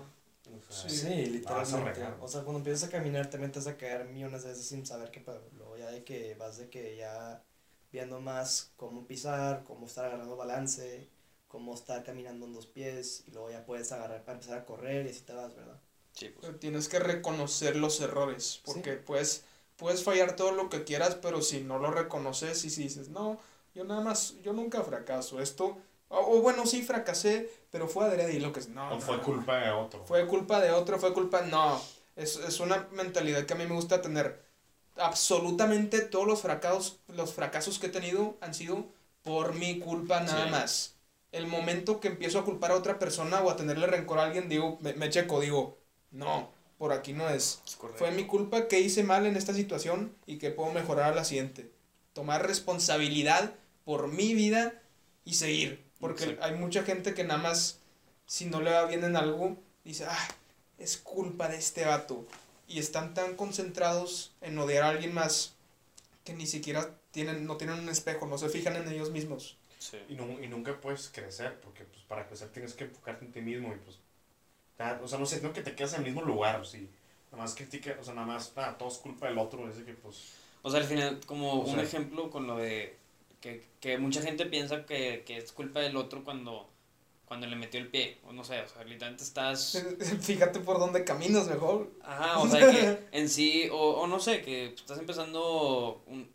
Sea, 0.70 0.90
Sí. 0.90 0.98
Sí, 0.98 1.26
literalmente. 1.26 2.02
O 2.22 2.28
sea, 2.28 2.42
cuando 2.42 2.60
empiezas 2.60 2.90
a 2.90 2.92
caminar 2.92 3.30
te 3.30 3.38
vas 3.38 3.68
a 3.68 3.78
caer 3.78 4.06
millones 4.06 4.44
de 4.44 4.50
veces 4.50 4.68
sin 4.68 4.86
saber 4.86 5.12
qué 5.12 5.20
pedo. 5.20 5.42
Luego 5.58 5.78
ya 5.78 5.90
de 5.90 6.04
que 6.04 6.36
vas 6.36 6.58
de 6.58 6.70
que 6.70 6.96
ya 6.96 7.44
viendo 7.92 8.22
más 8.22 8.72
cómo 8.78 9.06
pisar, 9.08 9.64
cómo 9.64 9.88
estar 9.88 10.06
agarrando 10.06 10.36
balance, 10.36 11.08
cómo 11.48 11.74
estar 11.74 12.04
caminando 12.04 12.46
en 12.46 12.54
dos 12.54 12.68
pies 12.68 13.24
y 13.28 13.32
luego 13.32 13.50
ya 13.50 13.66
puedes 13.66 13.92
agarrar 13.92 14.24
para 14.24 14.34
empezar 14.38 14.60
a 14.60 14.66
correr 14.66 15.08
y 15.08 15.10
así 15.10 15.22
te 15.22 15.34
vas, 15.34 15.56
¿verdad? 15.56 15.80
Sí, 16.14 16.30
pues. 16.30 16.46
Pero 16.46 16.60
tienes 16.60 16.88
que 16.88 17.00
reconocer 17.00 17.76
los 17.76 18.00
errores, 18.02 18.62
porque 18.64 18.94
puedes, 18.94 19.44
puedes 19.78 20.04
fallar 20.04 20.36
todo 20.36 20.52
lo 20.52 20.70
que 20.70 20.84
quieras, 20.84 21.16
pero 21.16 21.42
si 21.42 21.62
no 21.62 21.80
lo 21.80 21.92
reconoces 21.92 22.64
y 22.66 22.70
si 22.70 22.84
dices, 22.84 23.10
no, 23.10 23.40
yo 23.74 23.84
nada 23.84 24.02
más, 24.02 24.36
yo 24.44 24.54
nunca 24.54 24.84
fracaso, 24.84 25.40
esto, 25.42 25.78
o, 26.10 26.18
o 26.38 26.42
bueno, 26.42 26.66
sí 26.66 26.82
fracasé, 26.82 27.50
pero 27.72 27.88
fue 27.88 28.06
adrede 28.06 28.34
y 28.36 28.40
lo 28.40 28.52
que 28.54 28.60
es, 28.62 28.70
no. 28.70 28.88
O 28.88 28.96
no, 28.96 29.02
fue 29.02 29.18
no, 29.18 29.24
culpa 29.24 29.58
de 29.58 29.72
otro. 29.72 30.04
Fue 30.06 30.28
culpa 30.28 30.60
de 30.60 30.72
otro, 30.72 31.00
fue 31.00 31.14
culpa, 31.14 31.42
no, 31.42 31.82
es, 32.16 32.36
es 32.38 32.60
una 32.60 32.88
mentalidad 32.92 33.46
que 33.46 33.54
a 33.54 33.58
mí 33.58 33.66
me 33.66 33.76
gusta 33.76 34.02
tener. 34.02 34.44
Absolutamente 34.98 36.02
todos 36.02 36.28
los 36.28 36.42
fracasos, 36.42 37.00
los 37.08 37.34
fracasos 37.34 37.80
que 37.80 37.88
he 37.88 37.90
tenido 37.90 38.38
han 38.42 38.54
sido 38.54 38.88
por 39.24 39.54
mi 39.54 39.80
culpa 39.80 40.20
nada 40.22 40.46
Sí. 40.46 40.52
más. 40.52 40.96
El 41.32 41.48
momento 41.48 42.00
que 42.00 42.08
empiezo 42.08 42.40
a 42.40 42.46
culpar 42.46 42.72
a 42.72 42.76
otra 42.76 42.98
persona 43.00 43.42
o 43.42 43.50
a 43.50 43.56
tenerle 43.56 43.86
rencor 43.88 44.20
a 44.20 44.24
alguien, 44.24 44.50
digo, 44.50 44.78
me, 44.82 44.94
me 44.94 45.10
checo, 45.10 45.40
digo, 45.40 45.78
no, 46.12 46.50
por 46.78 46.92
aquí 46.92 47.14
no 47.14 47.30
es. 47.30 47.62
Es. 47.66 47.76
Fue 47.98 48.12
mi 48.12 48.26
culpa 48.26 48.68
que 48.68 48.80
hice 48.80 49.04
mal 49.04 49.26
en 49.26 49.38
esta 49.38 49.54
situación 49.54 50.16
y 50.26 50.38
que 50.40 50.50
puedo 50.52 50.72
mejorar 50.74 51.14
a 51.14 51.16
la 51.16 51.24
siguiente. 51.24 51.72
Tomar 52.14 52.46
responsabilidad 52.48 53.54
por 53.86 54.08
mi 54.08 54.34
vida 54.34 54.82
y 55.24 55.36
seguir. 55.36 55.89
Porque 56.00 56.24
Exacto. 56.24 56.46
hay 56.46 56.56
mucha 56.56 56.84
gente 56.84 57.14
que 57.14 57.24
nada 57.24 57.42
más, 57.42 57.80
si 58.26 58.46
no 58.46 58.62
le 58.62 58.72
va 58.72 58.86
bien 58.86 59.04
en 59.04 59.16
algo, 59.16 59.58
dice, 59.84 60.06
ah, 60.08 60.28
es 60.78 60.98
culpa 60.98 61.48
de 61.50 61.58
este 61.58 61.86
vato. 61.86 62.26
Y 62.68 62.80
están 62.80 63.14
tan 63.14 63.36
concentrados 63.36 64.34
en 64.42 64.58
odiar 64.58 64.84
a 64.84 64.90
alguien 64.90 65.14
más 65.14 65.56
que 66.24 66.34
ni 66.34 66.46
siquiera 66.46 66.90
tienen, 67.12 67.46
no 67.48 67.58
tienen 67.58 67.80
un 67.80 67.90
espejo, 67.90 68.28
no 68.28 68.38
se 68.38 68.50
fijan 68.50 68.76
en 68.76 68.88
ellos 68.92 69.10
mismos. 69.12 69.58
Sí. 69.80 69.98
Y, 70.10 70.16
nu- 70.16 70.40
y 70.44 70.48
nunca 70.48 70.80
puedes 70.80 71.10
crecer, 71.10 71.60
porque 71.62 71.84
pues 71.86 72.02
para 72.04 72.28
crecer 72.28 72.50
tienes 72.50 72.74
que 72.74 72.84
enfocarte 72.84 73.26
en 73.26 73.32
ti 73.32 73.42
mismo 73.42 73.74
y 73.74 73.78
pues... 73.78 73.98
O 75.02 75.08
sea, 75.10 75.20
no 75.20 75.26
sé, 75.26 75.42
no 75.42 75.52
que 75.52 75.62
te 75.62 75.76
quedas 75.76 75.94
en 75.94 76.00
el 76.00 76.06
mismo 76.06 76.22
lugar, 76.22 76.60
o 76.62 76.66
sí. 76.66 76.90
Nada 77.32 77.44
más 77.44 77.56
critica, 77.56 77.98
o 78.00 78.04
sea, 78.04 78.14
nada 78.14 78.28
más, 78.28 78.54
nada, 78.56 78.78
todo 78.78 78.88
es 78.90 78.98
culpa 78.98 79.28
del 79.28 79.38
otro, 79.38 79.68
es 79.70 79.78
de 79.78 79.84
que 79.86 79.94
pues... 79.94 80.34
O 80.62 80.70
sea, 80.70 80.80
al 80.80 80.86
final, 80.86 81.20
como 81.26 81.54
O 81.54 81.66
un 81.66 81.76
sea- 81.76 81.84
ejemplo 81.84 82.30
con 82.30 82.46
lo 82.48 82.58
de 82.58 82.96
que, 83.42 83.68
que 83.80 83.98
mucha 83.98 84.22
gente 84.22 84.46
piensa 84.46 84.86
que, 84.86 85.24
que 85.26 85.38
es 85.38 85.52
culpa 85.52 85.80
del 85.82 85.96
otro 85.98 86.24
cuando, 86.24 86.70
cuando 87.26 87.48
le 87.48 87.56
metió 87.56 87.80
el 87.80 87.90
pie. 87.90 88.20
O 88.26 88.34
no 88.34 88.44
sé, 88.44 88.62
o 88.62 88.68
sea, 88.68 88.84
literalmente 88.84 89.24
estás... 89.24 89.90
Fíjate 90.22 90.60
por 90.60 90.80
dónde 90.80 91.04
caminas 91.04 91.48
mejor. 91.48 91.92
Ajá, 92.02 92.40
o 92.40 92.48
sea, 92.48 92.68
que 92.68 92.98
en 93.12 93.30
sí, 93.30 93.68
o, 93.72 93.78
o 94.02 94.08
no 94.08 94.20
sé, 94.20 94.42
que 94.42 94.68
estás 94.68 94.98
empezando, 95.00 96.04
un, 96.08 96.34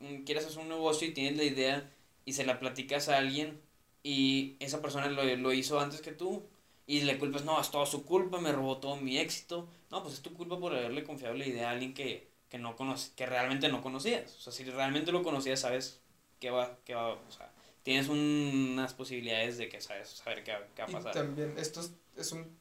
un- 0.00 0.24
quieres 0.24 0.46
hacer 0.46 0.60
un 0.60 0.68
negocio 0.70 1.08
y 1.08 1.14
tienes 1.14 1.36
la 1.38 1.44
idea 1.44 1.92
y 2.24 2.34
se 2.34 2.46
la 2.46 2.60
platicas 2.60 3.08
a 3.08 3.18
alguien 3.18 3.60
y 4.02 4.56
esa 4.60 4.82
persona 4.82 5.08
lo, 5.08 5.24
lo 5.36 5.52
hizo 5.52 5.80
antes 5.80 6.02
que 6.02 6.12
tú 6.12 6.46
y 6.86 7.02
le 7.02 7.18
culpas, 7.18 7.44
no, 7.44 7.60
es 7.60 7.70
toda 7.70 7.86
su 7.86 8.04
culpa, 8.06 8.40
me 8.40 8.52
robó 8.52 8.78
todo 8.78 8.96
mi 8.96 9.18
éxito. 9.18 9.68
No, 9.90 10.02
pues 10.02 10.14
es 10.16 10.22
tu 10.22 10.34
culpa 10.34 10.58
por 10.60 10.74
haberle 10.74 11.04
confiado 11.04 11.34
la 11.34 11.46
idea 11.46 11.68
a 11.70 11.72
alguien 11.72 11.94
que, 11.94 12.30
que 12.48 12.58
no 12.58 12.76
conoce, 12.76 13.12
que 13.16 13.26
realmente 13.26 13.68
no 13.70 13.82
conocías. 13.82 14.36
O 14.38 14.40
sea, 14.40 14.52
si 14.52 14.64
realmente 14.64 15.12
lo 15.12 15.22
conocías, 15.24 15.60
sabes 15.60 16.02
qué 16.40 16.50
va, 16.50 16.76
qué 16.84 16.94
va, 16.94 17.12
o 17.14 17.30
sea, 17.30 17.50
tienes 17.82 18.08
unas 18.08 18.94
posibilidades 18.94 19.58
de 19.58 19.68
que 19.68 19.80
sabes, 19.80 20.08
saber 20.10 20.44
qué, 20.44 20.52
va- 20.52 20.66
qué 20.74 20.82
va 20.82 20.88
a 20.88 20.90
Y 20.90 20.94
pasar. 20.94 21.12
también, 21.12 21.54
esto 21.58 21.80
es, 21.80 21.92
es 22.16 22.32
un, 22.32 22.56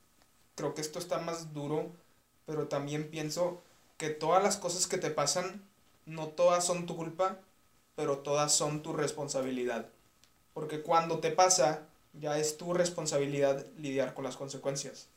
creo 0.55 0.73
que 0.73 0.81
esto 0.81 0.99
está 0.99 1.19
más 1.19 1.53
duro, 1.53 1.91
pero 2.45 2.67
también 2.67 3.09
pienso 3.09 3.61
que 3.97 4.09
todas 4.09 4.43
las 4.43 4.57
cosas 4.57 4.87
que 4.87 4.97
te 4.97 5.11
pasan, 5.11 5.63
no 6.05 6.29
todas 6.29 6.65
son 6.65 6.85
tu 6.85 6.95
culpa, 6.95 7.39
pero 7.95 8.19
todas 8.19 8.53
son 8.53 8.83
tu 8.83 8.93
responsabilidad. 8.93 9.87
Porque 10.53 10.81
cuando 10.81 11.19
te 11.19 11.31
pasa, 11.31 11.87
ya 12.13 12.39
es 12.39 12.57
tu 12.57 12.73
responsabilidad 12.73 13.65
lidiar 13.77 14.13
con 14.13 14.23
las 14.25 14.37
consecuencias. 14.37 15.07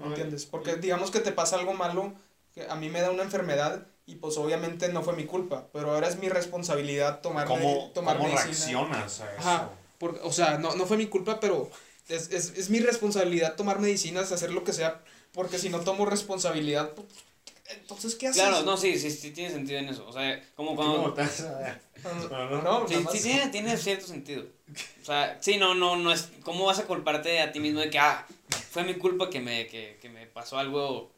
¿Me 0.00 0.08
entiendes? 0.08 0.46
Porque 0.46 0.76
digamos 0.76 1.10
que 1.10 1.20
te 1.20 1.32
pasa 1.32 1.56
algo 1.56 1.74
malo, 1.74 2.14
que 2.56 2.66
a 2.66 2.74
mí 2.74 2.88
me 2.88 3.02
da 3.02 3.10
una 3.10 3.22
enfermedad 3.22 3.86
y 4.06 4.14
pues 4.14 4.38
obviamente 4.38 4.88
no 4.88 5.02
fue 5.02 5.14
mi 5.14 5.26
culpa, 5.26 5.66
pero 5.74 5.92
ahora 5.92 6.08
es 6.08 6.18
mi 6.18 6.30
responsabilidad 6.30 7.20
tomar, 7.20 7.46
¿Cómo, 7.46 7.90
tomar 7.92 8.16
cómo 8.16 8.28
medicina. 8.30 8.48
reaccionas 8.80 9.20
a 9.20 9.30
eso? 9.32 9.38
Ajá. 9.40 9.70
Por- 9.98 10.18
o 10.24 10.32
sea, 10.32 10.56
no, 10.56 10.74
no 10.74 10.86
fue 10.86 10.96
mi 10.96 11.06
culpa, 11.06 11.38
pero 11.38 11.70
es, 12.08 12.30
es, 12.30 12.54
es 12.56 12.70
mi 12.70 12.80
responsabilidad 12.80 13.56
tomar 13.56 13.78
medicinas, 13.78 14.32
hacer 14.32 14.52
lo 14.52 14.64
que 14.64 14.72
sea, 14.72 15.02
porque 15.32 15.58
si 15.58 15.68
no 15.68 15.80
tomo 15.80 16.06
responsabilidad, 16.06 16.92
pues, 16.92 17.06
entonces, 17.68 18.14
¿qué 18.14 18.28
haces? 18.28 18.40
Claro, 18.40 18.62
no, 18.62 18.76
sí, 18.78 18.98
sí, 18.98 19.10
sí 19.10 19.32
tiene 19.32 19.50
sentido 19.52 19.78
en 19.80 19.88
eso. 19.90 20.06
O 20.06 20.12
sea, 20.12 20.40
como 20.54 20.76
¿Cómo 20.76 21.02
cuando... 21.02 21.14
te 21.14 21.20
vas 21.22 21.40
a- 21.42 21.78
No, 22.30 22.48
no, 22.50 22.62
no, 22.62 22.88
Sí, 22.88 23.04
sí 23.12 23.22
tiene, 23.22 23.48
tiene 23.48 23.76
cierto 23.76 24.06
sentido. 24.06 24.46
O 25.02 25.04
sea, 25.04 25.36
sí, 25.40 25.56
no, 25.58 25.74
no, 25.74 25.96
no 25.96 26.12
es... 26.12 26.30
¿Cómo 26.42 26.64
vas 26.66 26.78
a 26.78 26.84
culparte 26.86 27.40
a 27.40 27.52
ti 27.52 27.58
mismo 27.60 27.80
de 27.80 27.90
que, 27.90 27.98
ah, 27.98 28.24
fue 28.70 28.84
mi 28.84 28.94
culpa 28.94 29.28
que 29.28 29.40
me, 29.40 29.66
que, 29.66 29.98
que 30.00 30.08
me 30.08 30.26
pasó 30.26 30.58
algo, 30.58 31.10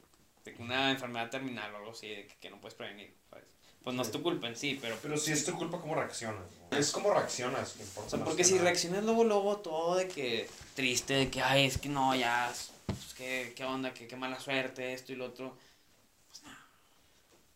que 0.55 0.63
una 0.63 0.91
enfermedad 0.91 1.31
terminal 1.31 1.73
o 1.75 1.79
algo 1.79 1.91
así, 1.93 2.09
de 2.09 2.27
que, 2.27 2.37
que 2.37 2.51
no 2.51 2.61
puedes 2.61 2.75
prevenir, 2.75 3.15
¿sabes? 3.31 3.45
Pues 3.83 3.95
no 3.97 4.03
es 4.03 4.11
tu 4.11 4.23
culpa 4.23 4.49
en 4.49 4.57
sí, 4.57 4.79
pero... 4.81 4.97
Pero 5.01 5.17
si 5.17 5.33
es 5.33 5.45
tu 5.45 5.57
culpa, 5.57 5.81
¿cómo 5.81 5.95
reaccionas? 5.95 6.45
no? 6.71 6.77
Es 6.77 6.91
cómo 6.91 7.11
reaccionas 7.13 7.73
que 7.73 7.83
importa 7.83 8.07
O 8.07 8.11
sea, 8.11 8.19
más 8.19 8.29
porque 8.29 8.43
que 8.43 8.49
si 8.49 8.55
nada. 8.55 8.65
reaccionas 8.65 9.05
luego, 9.05 9.25
luego 9.25 9.57
todo 9.59 9.97
de 9.97 10.09
que 10.09 10.49
triste, 10.75 11.15
de 11.15 11.31
que, 11.31 11.41
ay, 11.41 11.65
es 11.67 11.79
que 11.79 11.89
no, 11.89 12.15
ya, 12.15 12.53
pues, 12.87 13.15
¿qué, 13.15 13.53
qué 13.57 13.65
onda, 13.65 13.95
qué, 13.95 14.07
qué 14.07 14.17
mala 14.17 14.39
suerte, 14.41 14.93
esto 14.93 15.13
y 15.13 15.17
lo 15.17 15.27
otro. 15.27 15.57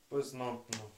Pues 0.08 0.34
no, 0.34 0.64
no. 0.68 0.90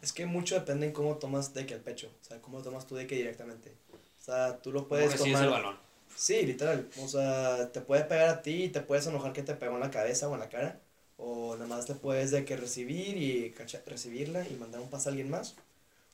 Es 0.00 0.12
que 0.12 0.26
mucho 0.26 0.54
depende 0.56 0.86
en 0.86 0.92
cómo 0.92 1.16
tomas 1.16 1.54
de 1.54 1.64
que 1.66 1.74
el 1.74 1.80
pecho, 1.80 2.12
o 2.20 2.24
sea, 2.24 2.40
cómo 2.40 2.58
lo 2.58 2.64
tomas 2.64 2.86
tú 2.86 2.94
de 2.96 3.06
que 3.06 3.14
directamente. 3.16 3.76
O 4.20 4.24
sea, 4.24 4.60
tú 4.60 4.72
lo 4.72 4.86
¿Cómo 4.88 4.88
puedes 4.88 5.12
recibes 5.12 5.40
tomar. 5.40 5.44
el 5.44 5.50
balón? 5.50 5.78
Sí, 6.14 6.42
literal. 6.46 6.88
O 6.98 7.08
sea, 7.08 7.70
te 7.72 7.80
puede 7.80 8.04
pegar 8.04 8.28
a 8.28 8.42
ti 8.42 8.64
y 8.64 8.68
te 8.68 8.80
puedes 8.80 9.06
enojar 9.06 9.32
que 9.32 9.42
te 9.42 9.54
pegó 9.54 9.74
en 9.74 9.80
la 9.80 9.90
cabeza 9.90 10.28
o 10.28 10.34
en 10.34 10.40
la 10.40 10.48
cara. 10.48 10.80
O 11.24 11.54
nada 11.54 11.68
más 11.68 11.86
te 11.86 11.94
puedes 11.94 12.32
de 12.32 12.44
que 12.44 12.56
recibir 12.56 13.16
y 13.16 13.52
cacha- 13.52 13.82
recibirla 13.86 14.46
y 14.48 14.54
mandar 14.56 14.80
un 14.80 14.90
pase 14.90 15.08
a 15.08 15.10
alguien 15.10 15.30
más. 15.30 15.54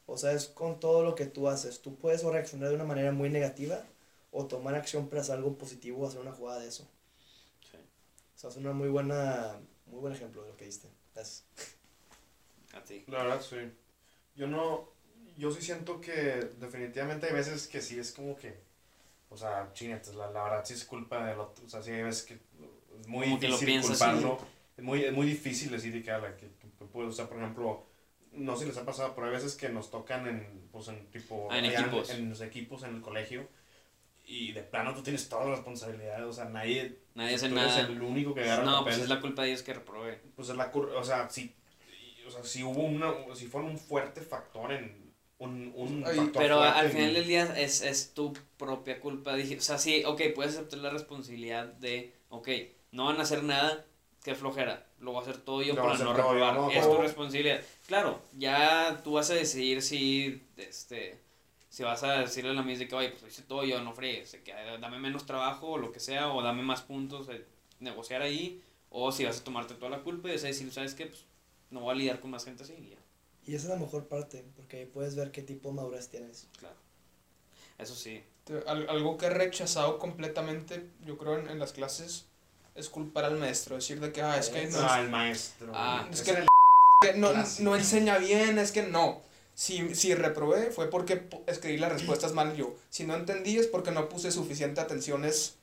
O 0.06 0.18
sea, 0.18 0.32
es 0.32 0.46
con 0.48 0.80
todo 0.80 1.02
lo 1.02 1.14
que 1.14 1.24
tú 1.24 1.48
haces. 1.48 1.80
Tú 1.80 1.96
puedes 1.96 2.22
o 2.24 2.30
reaccionar 2.30 2.68
de 2.68 2.74
una 2.74 2.84
manera 2.84 3.10
muy 3.12 3.30
negativa 3.30 3.82
o 4.32 4.46
tomar 4.46 4.74
acción 4.74 5.08
para 5.08 5.22
hacer 5.22 5.36
algo 5.36 5.56
positivo 5.56 6.02
o 6.04 6.06
hacer 6.06 6.20
una 6.20 6.32
jugada 6.32 6.60
de 6.60 6.68
eso. 6.68 6.86
Sí. 7.70 7.78
O 8.36 8.38
sea, 8.38 8.50
es 8.50 8.56
una 8.56 8.72
muy 8.72 8.88
buena, 8.88 9.58
muy 9.86 10.00
buen 10.00 10.12
ejemplo 10.12 10.42
de 10.42 10.48
lo 10.50 10.56
que 10.58 10.66
diste. 10.66 10.88
Gracias. 11.14 11.44
A 12.74 12.84
ti. 12.84 13.04
La 13.08 13.22
verdad, 13.22 13.40
sí. 13.40 13.56
Yo 14.36 14.46
no. 14.46 14.90
Yo 15.38 15.50
sí 15.52 15.62
siento 15.62 16.00
que 16.00 16.50
definitivamente 16.60 17.28
hay 17.28 17.32
veces 17.32 17.66
que 17.66 17.80
sí 17.80 17.98
es 17.98 18.12
como 18.12 18.36
que. 18.36 18.54
O 19.30 19.36
sea, 19.36 19.70
chinetes, 19.72 20.14
la, 20.14 20.30
la 20.30 20.42
verdad 20.44 20.64
sí 20.64 20.74
es 20.74 20.84
culpa 20.84 21.24
del 21.26 21.38
otro. 21.40 21.64
O 21.64 21.68
sea, 21.68 21.82
sí 21.82 21.92
hay 21.92 22.02
veces 22.02 22.24
que 22.24 22.34
es 22.34 23.06
muy 23.06 23.24
Como 23.26 23.40
que 23.40 23.48
lo 23.48 23.54
difícil 23.58 23.66
piensas, 23.80 23.98
culparlo. 23.98 24.38
Es 24.78 24.84
muy, 24.84 25.04
es 25.04 25.12
muy 25.12 25.26
difícil 25.26 25.70
decir 25.72 25.92
de 25.92 26.02
que, 26.02 26.10
ala, 26.10 26.36
que, 26.36 26.46
que 26.78 26.84
puede, 26.86 27.08
o 27.08 27.12
sea, 27.12 27.28
por 27.28 27.38
ejemplo, 27.38 27.86
no 28.32 28.54
sé 28.54 28.62
si 28.62 28.68
les 28.68 28.78
ha 28.78 28.86
pasado, 28.86 29.12
pero 29.14 29.26
hay 29.26 29.32
veces 29.32 29.56
que 29.56 29.68
nos 29.68 29.90
tocan 29.90 30.26
en, 30.28 30.68
pues, 30.72 30.88
en 30.88 31.04
tipo. 31.10 31.48
Ah, 31.50 31.58
en 31.58 31.64
equipos. 31.66 32.10
En, 32.10 32.30
los 32.30 32.40
equipos, 32.40 32.82
en 32.84 32.94
el 32.94 33.00
colegio. 33.02 33.48
Y 34.24 34.52
de 34.52 34.62
plano 34.62 34.94
tú 34.94 35.02
tienes 35.02 35.28
toda 35.28 35.46
la 35.46 35.50
responsabilidad. 35.56 36.26
O 36.26 36.32
sea, 36.32 36.44
nadie. 36.44 36.98
Nadie 37.14 37.34
hace 37.34 37.48
tú 37.48 37.58
eres 37.58 37.68
nada. 37.68 37.80
el 37.88 38.02
único 38.02 38.34
que 38.34 38.42
agarra 38.42 38.62
el 38.62 38.68
No, 38.70 38.84
pues 38.84 38.98
es 38.98 39.08
la 39.08 39.20
culpa 39.20 39.42
de 39.42 39.48
ellos 39.48 39.62
que 39.62 39.74
reprobé. 39.74 40.20
pues 40.36 40.48
es 40.48 40.56
la 40.56 40.70
o 40.72 41.04
sea, 41.04 41.28
si, 41.28 41.54
o 42.26 42.30
sea, 42.30 42.44
si 42.44 42.62
hubo 42.62 42.82
una, 42.82 43.12
si 43.34 43.46
fue 43.46 43.62
un 43.62 43.78
fuerte 43.78 44.20
factor 44.20 44.72
en, 44.72 45.12
un, 45.38 45.72
un 45.74 46.04
Ay, 46.06 46.16
factor 46.16 46.42
Pero 46.42 46.58
fuerte 46.58 46.78
al 46.78 46.86
en- 46.86 46.92
final 46.92 47.14
del 47.14 47.26
día 47.26 47.58
es, 47.58 47.80
es 47.82 48.12
tu 48.14 48.32
propia 48.56 49.00
culpa. 49.00 49.34
Dije, 49.34 49.56
o 49.56 49.60
sea, 49.60 49.78
sí, 49.78 50.02
ok, 50.06 50.20
puedes 50.34 50.54
aceptar 50.54 50.80
la 50.80 50.90
responsabilidad 50.90 51.66
de, 51.66 52.12
ok, 52.28 52.48
no 52.92 53.06
van 53.06 53.18
a 53.18 53.22
hacer 53.22 53.42
nada, 53.42 53.86
qué 54.28 54.34
flojera, 54.34 54.86
lo 55.00 55.12
voy 55.12 55.20
a 55.20 55.22
hacer 55.22 55.38
todo 55.38 55.62
yo 55.62 55.74
Lo 55.74 55.82
para 55.82 55.96
no 55.96 56.12
reprobar. 56.12 56.54
¿no? 56.54 56.70
Es 56.70 56.84
tu 56.84 56.98
responsabilidad. 56.98 57.62
Claro, 57.86 58.20
ya 58.36 59.00
tú 59.02 59.12
vas 59.12 59.30
a 59.30 59.34
decidir 59.34 59.80
si, 59.80 60.42
este, 60.58 61.18
si 61.70 61.82
vas 61.82 62.02
a 62.02 62.20
decirle 62.20 62.50
a 62.50 62.52
la 62.52 62.62
misma 62.62 62.80
de 62.80 62.88
que, 62.88 62.94
oye, 62.94 63.08
pues 63.08 63.22
lo 63.22 63.28
hice 63.28 63.42
todo 63.42 63.64
yo, 63.64 63.80
no 63.80 63.94
que 63.94 64.20
eh, 64.46 64.78
dame 64.78 64.98
menos 64.98 65.24
trabajo 65.24 65.68
o 65.68 65.78
lo 65.78 65.92
que 65.92 66.00
sea, 66.00 66.30
o 66.30 66.42
dame 66.42 66.62
más 66.62 66.82
puntos, 66.82 67.26
eh, 67.30 67.42
negociar 67.80 68.20
ahí, 68.20 68.62
o 68.90 69.10
si 69.12 69.24
vas 69.24 69.40
a 69.40 69.44
tomarte 69.44 69.74
toda 69.74 69.90
la 69.90 70.02
culpa 70.02 70.28
y 70.28 70.32
vas 70.32 70.44
a 70.44 70.48
decir, 70.48 70.70
¿sabes 70.70 70.92
qué? 70.92 71.06
Pues 71.06 71.24
no 71.70 71.80
voy 71.80 71.92
a 71.92 71.94
lidiar 71.94 72.20
con 72.20 72.30
más 72.30 72.44
gente 72.44 72.64
así 72.64 72.74
y 72.74 72.90
ya. 72.90 72.98
Y 73.46 73.54
esa 73.54 73.68
es 73.68 73.70
la 73.70 73.76
mejor 73.76 74.08
parte, 74.08 74.44
porque 74.56 74.76
ahí 74.76 74.84
puedes 74.84 75.16
ver 75.16 75.30
qué 75.30 75.40
tipo 75.40 75.70
de 75.70 75.76
madurez 75.76 76.10
tienes. 76.10 76.48
Claro. 76.58 76.76
Eso 77.78 77.94
sí. 77.94 78.22
Algo 78.66 79.16
que 79.16 79.26
he 79.26 79.30
rechazado 79.30 79.98
completamente, 79.98 80.90
yo 81.06 81.16
creo, 81.16 81.38
en, 81.38 81.48
en 81.48 81.58
las 81.58 81.72
clases, 81.72 82.26
es 82.78 82.88
culpar 82.88 83.24
al 83.24 83.36
maestro. 83.38 83.76
Decir 83.76 84.00
de 84.00 84.12
que, 84.12 84.22
ah, 84.22 84.38
es 84.38 84.48
que 84.48 84.66
no, 84.66 84.78
Ah, 84.80 85.00
el 85.00 85.08
maestro. 85.10 85.72
Ah, 85.74 86.06
es 86.10 86.20
Ese 86.20 86.34
que- 86.34 86.46
que 87.02 87.14
no, 87.18 87.30
no 87.60 87.76
enseña 87.76 88.18
bien, 88.18 88.58
es 88.58 88.72
que 88.72 88.82
no. 88.82 89.20
Si, 89.54 89.94
si 89.94 90.14
reprobé 90.14 90.70
fue 90.70 90.88
porque 90.88 91.28
escribí 91.46 91.78
las 91.78 91.92
respuestas 91.92 92.32
mal 92.32 92.54
yo. 92.56 92.76
Si 92.90 93.04
no 93.04 93.14
entendí 93.16 93.56
es 93.58 93.66
porque 93.66 93.90
no 93.90 94.08
puse 94.08 94.30
suficiente 94.30 94.80
atenciones 94.80 95.56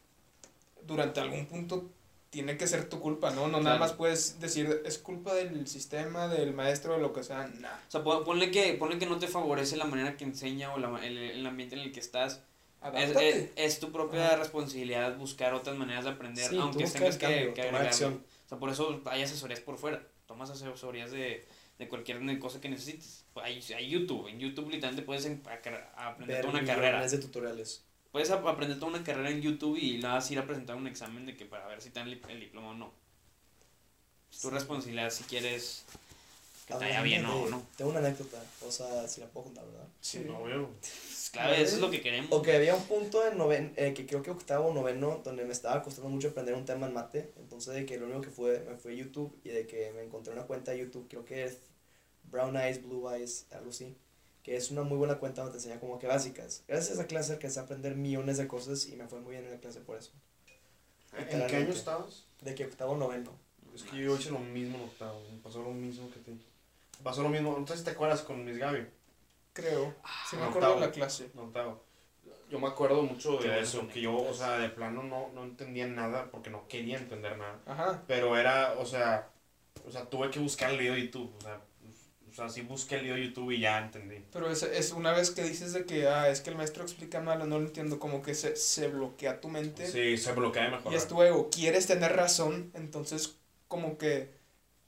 durante 0.86 1.20
algún 1.22 1.46
punto. 1.48 1.90
Tiene 2.30 2.58
que 2.58 2.68
ser 2.68 2.90
tu 2.90 3.00
culpa, 3.00 3.32
¿no? 3.32 3.44
No 3.48 3.60
nada 3.62 3.78
Claro. 3.78 3.80
más 3.80 3.94
puedes 3.94 4.42
decir, 4.42 4.82
es 4.86 4.98
culpa 4.98 5.34
del 5.34 5.68
sistema, 5.68 6.28
del 6.28 6.54
maestro, 6.54 6.94
de 6.96 7.00
lo 7.00 7.14
que 7.14 7.24
sea. 7.24 7.48
Nah. 7.48 7.70
O 7.88 7.92
sea, 7.92 8.04
pon- 8.04 8.26
ponle 8.26 8.52
que, 8.52 8.74
ponle 8.74 8.98
que 9.00 9.06
no 9.06 9.18
te 9.20 9.30
favorece 9.30 9.78
la 9.78 9.86
manera 9.86 10.18
que 10.18 10.26
enseña 10.26 10.74
o 10.74 10.78
la 10.78 10.90
el, 11.06 11.18
el 11.18 11.46
ambiente 11.48 11.76
en 11.76 11.82
el 11.82 11.94
que 11.94 12.02
estás. 12.02 12.42
Es, 12.94 13.16
es, 13.16 13.50
es 13.56 13.80
tu 13.80 13.92
propia 13.92 14.36
responsabilidad 14.36 15.18
buscar 15.18 15.54
otras 15.54 15.76
maneras 15.76 16.04
de 16.06 16.12
aprender, 16.12 16.50
Sí, 16.50 16.58
aunque 16.58 16.86
tengas 16.86 17.18
que, 17.18 17.52
que 17.54 17.62
acción. 17.70 18.24
O 18.46 18.50
sea, 18.50 18.60
por 18.60 18.70
eso 18.70 19.02
hay 19.06 19.24
asesorías 19.24 19.60
por 19.60 19.78
fuera. 19.78 20.02
Tomas 20.28 20.50
asesorías 20.50 21.12
de, 21.12 21.48
de 21.80 21.88
cualquier 21.88 22.40
cosa 22.40 22.62
que 22.62 22.70
necesites. 22.70 23.24
Hay, 23.36 23.62
hay 23.76 23.90
YouTube. 23.90 24.28
En 24.28 24.40
YouTube 24.40 24.70
literalmente 24.70 25.04
puedes 25.06 25.26
a- 25.26 25.30
a- 26.02 26.08
aprender 26.10 26.38
Ver 26.38 26.46
toda 26.46 26.60
una 26.60 26.66
carrera. 26.66 27.08
de 27.08 27.18
tutoriales. 27.18 27.84
Puedes 28.12 28.30
ap- 28.32 28.46
aprender 28.48 28.80
toda 28.80 28.92
una 28.94 29.04
carrera 29.04 29.30
en 29.30 29.42
YouTube 29.42 29.78
y 29.78 29.98
nada 29.98 30.16
más 30.16 30.32
ir 30.32 30.40
a 30.40 30.46
presentar 30.46 30.76
un 30.76 30.88
examen 30.88 31.26
de 31.26 31.36
que 31.36 31.46
para 31.46 31.68
ver 31.68 31.82
si 31.82 31.90
te 31.90 32.00
dan 32.00 32.08
el, 32.08 32.40
diploma 32.40 32.70
o 32.70 32.74
no. 32.74 32.94
Es 34.32 34.40
tu 34.40 34.50
Sí. 34.50 34.54
responsabilidad 34.54 35.10
si 35.12 35.24
quieres 35.26 35.86
que 36.68 36.74
te 36.74 36.80
vaya 36.80 37.02
bien 37.02 37.26
o 37.26 37.48
no. 37.50 37.62
Tengo 37.78 37.92
una 37.92 38.00
anécdota, 38.00 38.42
o 38.66 38.72
sea, 38.72 39.08
si 39.08 39.22
la 39.22 39.28
puedo 39.28 39.46
contar, 39.48 39.66
¿verdad? 39.66 39.88
Sí. 40.02 40.20
No, 40.26 40.40
güey. 40.40 40.54
Claro, 41.36 41.54
eso 41.54 41.76
es 41.76 41.82
lo 41.82 41.92
que 41.92 42.02
queremos. 42.02 42.32
Ok, 42.32 42.48
había 42.48 42.76
un 42.76 42.84
punto 42.84 43.28
en 43.28 43.38
noven, 43.38 43.74
eh, 43.76 43.94
que 43.94 44.06
creo 44.06 44.22
que 44.22 44.32
octavo 44.32 44.68
o 44.70 44.74
noveno, 44.74 45.22
donde 45.24 45.44
me 45.44 45.52
estaba 45.52 45.84
costando 45.84 46.10
mucho 46.10 46.30
aprender 46.30 46.56
un 46.56 46.64
tema 46.64 46.88
en 46.88 46.94
mate. 46.94 47.34
Entonces, 47.38 47.74
de 47.74 47.86
que 47.86 47.98
lo 47.98 48.06
único 48.06 48.22
que 48.22 48.30
fue, 48.30 48.60
me 48.62 48.78
fue 48.78 48.96
YouTube 48.96 49.38
y 49.44 49.50
de 49.50 49.68
que 49.68 49.92
me 49.92 50.04
encontré 50.04 50.32
una 50.32 50.44
cuenta 50.44 50.72
de 50.72 50.80
YouTube, 50.80 51.08
creo 51.10 51.26
que 51.26 51.44
es 51.44 51.58
Brown 52.32 52.56
Eyes, 52.56 52.82
Blue 52.82 53.10
Eyes, 53.10 53.48
algo 53.52 53.72
así. 53.72 53.98
Que 54.44 54.56
es 54.56 54.72
una 54.72 54.84
muy 54.84 54.98
buena 54.98 55.16
cuenta 55.16 55.42
donde 55.42 55.58
te 55.58 55.58
enseña 55.58 55.82
como 55.82 56.00
que 56.00 56.08
básicas. 56.08 56.64
Gracias 56.70 56.92
a 56.92 56.94
esa 56.94 57.08
clase 57.08 57.34
alcancé 57.34 57.60
a 57.60 57.64
aprender 57.64 57.96
millones 57.96 58.38
de 58.38 58.48
cosas 58.48 58.88
y 58.88 58.96
me 58.96 59.08
fue 59.08 59.20
muy 59.20 59.32
bien 59.32 59.44
en 59.44 59.52
la 59.52 59.60
clase 59.60 59.82
por 59.82 59.98
eso. 59.98 60.12
¿En 61.18 61.48
qué 61.48 61.56
año 61.56 61.70
estabas? 61.70 62.26
De 62.42 62.56
que 62.56 62.66
octavo 62.66 62.94
o 62.94 62.98
noveno. 62.98 63.32
Es 63.74 63.84
que 63.84 63.98
yo 63.98 64.16
hice 64.16 64.30
lo 64.30 64.40
mismo 64.40 64.78
en 64.78 64.84
octavo. 64.84 65.22
Me 65.30 65.40
pasó 65.40 65.62
lo 65.62 65.72
mismo 65.72 66.10
que 66.12 66.20
te. 66.20 66.32
Pasó 67.04 67.24
lo 67.24 67.30
mismo. 67.30 67.58
No 67.60 67.68
sé 67.68 67.78
si 67.78 67.84
te 67.84 67.92
acuerdas 67.92 68.22
con 68.22 68.46
Miss 68.46 68.58
Gaby. 68.58 68.86
Creo. 69.56 69.96
Sí 70.30 70.36
me 70.36 70.44
en 70.44 70.50
acuerdo 70.50 70.76
de 70.76 70.82
la 70.82 70.92
clase. 70.92 71.32
En 71.34 71.40
octavo. 71.40 71.82
Yo 72.52 72.60
me 72.60 72.68
acuerdo 72.68 73.02
mucho 73.02 73.38
de 73.38 73.62
eso. 73.62 73.88
Que 73.88 74.02
yo, 74.02 74.16
o 74.16 74.34
sea, 74.34 74.60
de 74.60 74.70
plano 74.70 75.02
no, 75.02 75.30
no 75.34 75.44
entendía 75.44 75.88
nada 75.88 76.30
porque 76.30 76.50
no 76.50 76.68
quería 76.68 76.98
entender 76.98 77.38
nada. 77.38 77.60
Ajá. 77.66 78.04
Pero 78.06 78.38
era, 78.38 78.74
o 78.78 78.86
sea, 78.86 79.30
o 79.88 79.90
sea, 79.90 80.06
tuve 80.06 80.30
que 80.30 80.40
buscar 80.40 80.72
el 80.72 80.78
video 80.78 80.94
de 80.94 81.06
YouTube. 81.06 81.34
O 81.38 81.42
sea, 81.42 81.62
o 82.30 82.34
sea, 82.34 82.50
sí 82.50 82.62
busqué 82.62 82.96
el 82.96 83.04
video 83.04 83.16
de 83.16 83.28
YouTube 83.28 83.52
y 83.52 83.62
ya 83.62 83.80
entendí. 83.80 84.26
Pero 84.34 84.52
es, 84.52 84.62
es 84.62 84.92
una 84.92 85.14
vez 85.14 85.32
que 85.32 85.42
dices 85.42 85.72
de 85.72 85.86
que, 85.86 86.10
ah, 86.10 86.28
es 86.30 86.42
que 86.42 86.50
el 86.50 86.58
maestro 86.58 86.84
explica 86.84 87.22
mal 87.22 87.42
o 87.42 87.46
no 87.46 87.58
lo 87.60 87.66
entiendo, 87.66 87.98
como 87.98 88.22
que 88.22 88.36
se, 88.36 88.58
se 88.58 88.90
bloquea 88.90 89.40
tu 89.40 89.48
mente. 89.48 89.88
Sí, 89.88 90.18
se 90.18 90.34
bloquea 90.34 90.64
de 90.64 90.72
mejorar. 90.72 90.94
Y 90.94 90.98
es 90.98 91.08
tu 91.08 91.24
ego, 91.24 91.50
quieres 91.50 91.88
tener 91.88 92.14
razón, 92.14 92.72
entonces 92.74 93.38
como 93.70 93.98
que 93.98 94.36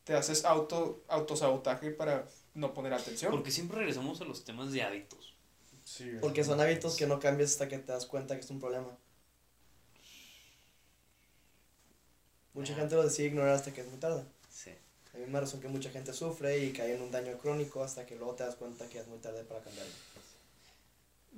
te 0.04 0.14
haces 0.14 0.44
auto 0.44 1.04
autosabotaje 1.08 1.92
para 1.92 2.26
no 2.58 2.74
poner 2.74 2.94
atención. 2.94 3.32
Porque 3.32 3.52
siempre 3.52 3.78
regresamos 3.78 4.20
a 4.20 4.26
los 4.26 4.44
temas 4.44 4.72
de 4.72 4.82
hábitos. 4.82 5.36
Sí, 5.84 6.12
Porque 6.20 6.44
son 6.44 6.60
hábitos 6.60 6.98
que 6.98 7.08
no 7.08 7.20
cambias 7.20 7.52
hasta 7.52 7.68
que 7.70 7.78
te 7.78 7.92
das 7.92 8.06
cuenta 8.06 8.36
que 8.36 8.42
es 8.42 8.50
un 8.50 8.60
problema. 8.60 8.98
Mucha 12.54 12.76
gente 12.76 12.96
lo 12.96 13.04
decide 13.04 13.28
ignorar 13.28 13.54
hasta 13.54 13.72
que 13.72 13.82
es 13.82 13.88
muy 13.88 14.00
tarde. 14.00 14.24
Sí. 14.50 14.72
La 15.14 15.20
misma 15.20 15.40
razón 15.40 15.62
que 15.62 15.68
mucha 15.68 15.90
gente 15.92 16.12
sufre 16.14 16.58
y 16.66 16.74
cae 16.74 16.96
en 16.96 17.02
un 17.02 17.12
daño 17.12 17.38
crónico 17.38 17.84
hasta 17.84 18.06
que 18.06 18.16
luego 18.16 18.34
te 18.36 18.44
das 18.44 18.56
cuenta 18.56 18.90
que 18.90 19.00
es 19.00 19.08
muy 19.08 19.20
tarde 19.20 19.44
para 19.44 19.62
cambiarlo. 19.62 19.94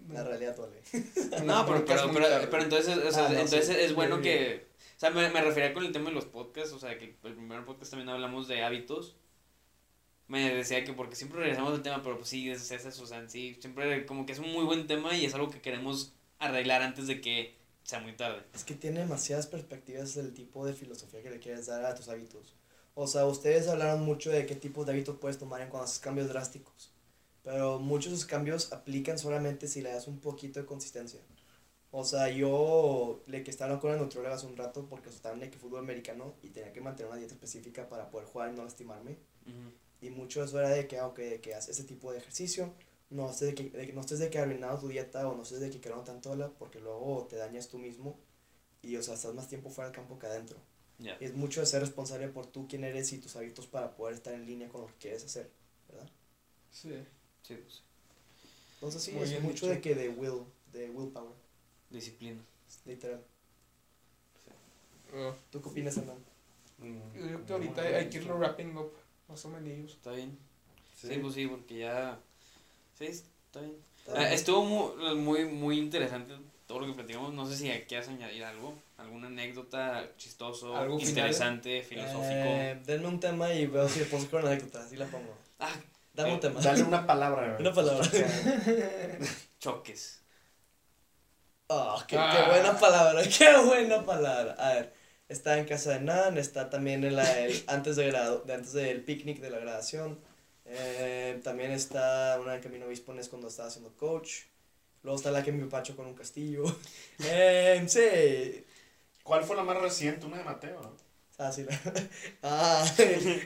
La 0.09 0.24
realidad 0.24 0.55
duele. 0.55 0.82
No, 1.45 1.65
pero, 1.65 1.86
pero, 1.86 2.49
pero, 2.49 2.63
entonces, 2.63 2.97
o 2.97 3.11
sea, 3.11 3.26
Ah, 3.26 3.30
no, 3.30 3.39
entonces 3.39 3.67
sí. 3.67 3.74
es 3.78 3.93
bueno 3.93 4.22
que... 4.22 4.67
O 4.95 4.99
sea, 4.99 5.11
me, 5.11 5.30
me 5.30 5.41
refería 5.41 5.74
con 5.74 5.86
el 5.86 5.91
tema 5.91 6.09
de 6.09 6.15
los 6.15 6.26
podcasts, 6.26 6.74
o 6.74 6.80
sea, 6.80 6.97
que 6.97 7.05
el 7.05 7.34
primer 7.36 7.65
podcast 7.65 7.91
también 7.91 8.09
hablamos 8.09 8.47
de 8.47 8.63
hábitos. 8.63 9.15
Me 10.30 10.53
decía 10.53 10.84
que 10.86 10.93
porque 10.93 11.15
siempre 11.15 11.39
regresamos 11.39 11.73
al 11.73 11.82
tema, 11.82 12.01
pero 12.01 12.15
pues 12.17 12.30
sí, 12.30 12.49
es, 12.49 12.71
es 12.71 12.86
eso, 12.86 13.03
o 13.03 13.07
sea, 13.07 13.27
sí, 13.27 13.57
siempre 13.59 14.05
como 14.05 14.25
que 14.25 14.32
es 14.32 14.39
un 14.39 14.53
muy 14.53 14.63
buen 14.63 14.88
tema 14.88 15.15
y 15.15 15.25
es 15.25 15.34
algo 15.34 15.49
que 15.49 15.59
queremos 15.59 16.13
arreglar 16.38 16.82
antes 16.84 17.07
de 17.07 17.19
que 17.19 17.55
sea 17.84 17.99
muy 17.99 18.15
tarde. 18.15 18.43
Es 18.53 18.63
que 18.63 18.75
tiene 18.75 18.99
demasiadas 18.99 19.47
perspectivas 19.47 20.13
del 20.13 20.34
tipo 20.34 20.65
de 20.65 20.73
filosofía 20.73 21.23
que 21.23 21.32
le 21.32 21.39
quieres 21.39 21.65
dar 21.65 21.84
a 21.84 21.95
tus 21.95 22.07
hábitos. 22.07 22.55
O 22.93 23.07
sea, 23.07 23.25
ustedes 23.25 23.67
hablaron 23.67 24.05
mucho 24.05 24.30
de 24.30 24.45
qué 24.45 24.55
tipo 24.55 24.86
de 24.86 24.91
hábitos 24.91 25.17
puedes 25.17 25.39
tomar 25.39 25.61
en 25.61 25.69
cuando 25.69 25.86
haces 25.86 25.99
cambios 25.99 26.30
drásticos. 26.30 26.93
Pero 27.43 27.80
muchos 27.80 28.11
de 28.11 28.17
esos 28.17 28.27
cambios 28.27 28.71
aplican 28.71 29.17
solamente 29.17 29.67
si 29.67 29.82
le 29.82 29.91
das 29.91 30.07
un 30.07 30.19
poquito 30.19 30.59
de 30.59 30.65
consistencia. 30.67 31.21
O 31.91 32.03
sea, 32.03 32.30
yo 32.30 33.23
le 33.25 33.43
que 33.43 33.49
estaba 33.49 33.80
con 33.80 33.91
la 33.91 33.97
nutrióloga 33.97 34.36
hace 34.36 34.45
un 34.45 34.55
rato 34.55 34.88
porque 34.88 35.09
estaba 35.09 35.36
en 35.36 35.41
el 35.41 35.51
fútbol 35.53 35.80
americano 35.80 36.36
y 36.43 36.49
tenía 36.49 36.71
que 36.71 36.82
mantener 36.82 37.09
una 37.09 37.17
dieta 37.17 37.34
específica 37.34 37.89
para 37.89 38.11
poder 38.11 38.27
jugar 38.27 38.53
y 38.53 38.55
no 38.55 38.63
lastimarme. 38.63 39.17
Ujú. 39.47 39.71
Y 40.02 40.10
mucho 40.12 40.43
eso 40.43 40.60
era 40.60 40.70
de 40.70 40.88
que, 40.88 41.02
ok, 41.02 41.18
de 41.20 41.41
que 41.41 41.54
haces 41.56 41.78
ese 41.78 41.84
tipo 41.88 42.12
de 42.12 42.20
ejercicio, 42.20 42.74
no 43.10 43.30
estés 43.30 43.50
de 43.50 43.56
que, 43.56 43.70
de 43.78 43.88
que 43.88 43.93
no 43.93 44.02
estés 44.02 44.20
de 44.20 44.30
que 44.30 44.39
arruinando 44.39 44.80
tu 44.80 44.88
dieta 44.88 45.28
o 45.28 45.36
no 45.36 45.43
estés 45.43 45.60
de 45.60 45.70
que 45.70 45.82
quedando 45.82 46.04
tanto 46.04 46.36
la 46.36 46.50
porque 46.50 46.80
luego 46.80 47.26
te 47.30 47.36
dañas 47.38 47.68
tú 47.70 47.78
mismo 47.80 48.18
y, 48.82 48.95
o 48.97 49.04
sea, 49.04 49.16
estás 49.16 49.34
más 49.34 49.47
tiempo 49.50 49.70
fuera 49.70 49.89
del 49.89 49.95
campo 49.95 50.18
que 50.20 50.28
adentro. 50.28 50.58
Ya. 51.00 51.18
Y 51.20 51.26
es 51.26 51.34
mucho 51.34 51.60
de 51.62 51.66
ser 51.66 51.82
responsable 51.82 52.28
por 52.30 52.47
tú 52.47 52.68
quién 52.68 52.84
eres 52.84 53.12
y 53.14 53.20
tus 53.20 53.36
hábitos 53.36 53.68
para 53.68 53.95
poder 53.95 54.16
estar 54.16 54.34
en 54.34 54.45
línea 54.45 54.70
con 54.70 54.82
lo 54.82 54.88
que 54.88 54.93
quieres 54.95 55.24
hacer, 55.26 55.50
¿verdad? 55.89 56.10
Sí. 56.72 56.93
Sí, 57.43 57.56
pues, 57.56 57.82
Entonces 58.76 59.04
sí, 59.04 59.12
Muy 59.12 59.24
es 59.24 59.41
mucho 59.41 59.54
dicho. 59.54 59.68
de 59.68 59.82
que 59.82 59.95
de 59.95 60.10
will, 60.10 60.43
de 60.72 60.89
willpower, 60.89 61.34
disciplina. 61.89 62.41
literal. 62.86 63.22
Ah, 65.14 65.36
¿Tú 65.52 65.62
qué 65.62 65.70
opinas, 65.70 65.97
Hernán? 65.97 66.18
Mm, 66.78 67.14
yo 67.18 67.22
creo 67.26 67.45
que 67.45 67.54
ahorita 67.54 67.82
hay, 67.82 67.93
hay 67.95 68.10
que 68.10 68.18
irlo 68.18 68.38
wrapping 68.38 68.78
up, 68.78 68.91
más 69.30 69.45
o 69.45 69.49
menos. 69.49 69.91
¿Está 69.91 70.11
bien? 70.11 70.38
Sí. 70.95 71.07
Sí, 71.07 71.19
pues 71.19 71.34
sí, 71.34 71.47
porque 71.47 71.77
ya... 71.80 72.17
Sí, 72.97 73.05
está 73.05 73.59
bien. 73.61 73.75
¿Está 73.99 74.11
Ah, 74.13 74.19
bien? 74.19 74.34
estuvo 74.34 74.65
muy, 74.65 75.15
muy, 75.15 75.45
muy 75.45 75.77
interesante 75.80 76.34
todo 76.67 76.80
lo 76.82 76.88
que 76.88 76.93
platicamos. 76.93 77.34
No 77.34 77.45
sé 77.47 77.55
si 77.55 77.69
quieres 77.88 78.07
añadir 78.09 78.43
algo, 78.43 78.73
alguna 78.97 79.27
anécdota 79.27 80.09
chistoso, 80.17 80.75
¿Algo 80.75 80.97
final? 80.99 81.09
interesante, 81.11 81.82
filosófico. 81.82 82.25
Eh, 82.34 82.82
denme 82.86 83.07
un 83.07 83.19
tema 83.19 83.53
y 83.53 83.65
veo 83.67 83.88
si 83.88 83.99
le 83.99 84.05
pongo 84.05 84.27
con 84.30 84.45
anécdota, 84.45 84.82
así 84.84 84.95
la 84.97 85.05
pongo. 85.05 85.34
Ah, 85.59 85.71
Dame 86.13 86.32
un 86.32 86.38
Eh, 86.38 86.41
tema. 86.41 86.59
Dale 86.59 86.84
una 86.84 87.05
palabra. 87.07 87.57
Una 87.59 87.73
palabra. 87.73 88.07
Choques. 89.59 90.15
Oh, 91.71 92.01
qué, 92.07 92.17
Ah. 92.17 92.32
qué 92.36 92.49
buena 92.49 92.75
palabra, 92.80 93.21
qué 93.38 93.57
buena 93.63 94.03
palabra. 94.03 94.53
A 94.57 94.73
ver, 94.73 94.93
está 95.30 95.57
en 95.59 95.65
casa 95.65 95.91
de 95.93 96.01
Nan, 96.01 96.38
está 96.38 96.69
también 96.69 97.03
en 97.03 97.15
la, 97.15 97.39
el- 97.39 97.63
antes, 97.67 97.95
de 97.95 98.07
grado, 98.07 98.39
de 98.45 98.53
antes 98.53 98.73
del 98.73 99.03
picnic 99.03 99.39
de 99.39 99.49
la 99.51 99.59
graduación. 99.59 100.19
Eh, 100.65 101.39
también 101.43 101.71
está 101.71 102.38
una 102.41 102.53
de 102.53 102.59
Camino 102.61 102.86
Obispo 102.86 103.13
es 103.13 103.30
cuando 103.30 103.47
estaba 103.47 103.69
haciendo 103.69 103.91
coach. 103.97 104.41
Luego 105.03 105.17
está 105.17 105.32
la 105.32 105.43
que 105.43 105.51
mi 105.51 105.67
pacho 105.69 105.95
con 105.95 106.05
un 106.07 106.15
castillo. 106.15 106.63
Eh, 107.25 107.84
sí. 107.88 108.65
¿Cuál 109.23 109.43
fue 109.43 109.55
la 109.55 109.63
más 109.63 109.77
reciente? 109.82 110.25
Una 110.25 110.38
de 110.38 110.43
Mateo. 110.43 110.82
¿no? 110.82 110.95
Ah, 111.38 111.51
sí. 111.51 111.63
la- 111.65 111.80
Ah, 112.43 112.86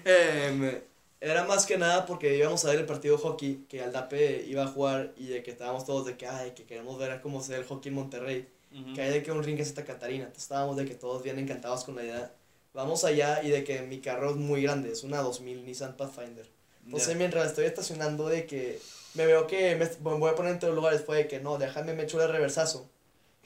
em, 0.06 0.82
era 1.22 1.44
más 1.46 1.66
que 1.66 1.78
nada 1.78 2.06
porque 2.06 2.38
íbamos 2.38 2.64
a 2.66 2.70
ver 2.70 2.80
el 2.80 2.86
partido 2.86 3.16
de 3.18 3.24
hockey 3.24 3.66
que 3.70 3.82
Aldape 3.82 4.44
iba 4.48 4.64
a 4.64 4.68
jugar 4.68 5.14
y 5.18 5.28
de 5.28 5.44
que 5.44 5.52
estábamos 5.52 5.86
todos 5.86 6.06
de 6.06 6.18
que, 6.18 6.28
ay, 6.28 6.52
que 6.52 6.66
queremos 6.66 6.98
ver 7.00 7.22
cómo 7.22 7.42
se 7.42 7.54
ve 7.54 7.60
el 7.60 7.66
hockey 7.66 7.90
en 7.90 7.96
Monterrey. 7.96 8.48
Que 8.96 9.02
hay 9.02 9.12
de 9.12 9.24
que 9.24 9.32
un 9.32 9.44
ring 9.44 9.60
en 9.60 9.66
Santa 9.66 9.86
Catarina. 9.86 10.24
Entonces, 10.24 10.44
estábamos 10.44 10.78
de 10.78 10.86
que 10.86 10.96
todos 10.96 11.22
bien 11.22 11.38
encantados 11.38 11.84
con 11.84 11.96
la 11.96 12.04
idea. 12.04 12.32
Vamos 12.74 13.04
allá 13.04 13.44
y 13.44 13.50
de 13.50 13.64
que 13.64 13.82
mi 13.84 14.00
carro 14.00 14.32
es 14.32 14.36
muy 14.36 14.64
grande, 14.64 14.92
es 14.92 15.04
una 15.04 15.20
2000 15.22 15.64
Nissan 15.66 15.96
Pathfinder. 15.96 16.48
Entonces 16.86 17.10
Ya. 17.10 17.16
mientras 17.16 17.48
estoy 17.48 17.66
estacionando 17.66 18.28
de 18.28 18.48
que 18.48 18.80
me 19.14 19.28
veo 19.28 19.46
que 19.46 19.76
me, 19.76 19.86
me 19.86 20.18
voy 20.18 20.32
a 20.32 20.36
poner 20.36 20.54
entre 20.54 20.70
los 20.70 20.76
lugares, 20.76 21.04
fue 21.06 21.18
de 21.18 21.28
que 21.28 21.40
no, 21.40 21.58
déjame 21.60 21.94
me 21.94 22.04
echo 22.04 22.22
el 22.22 22.30
reversazo. 22.32 22.90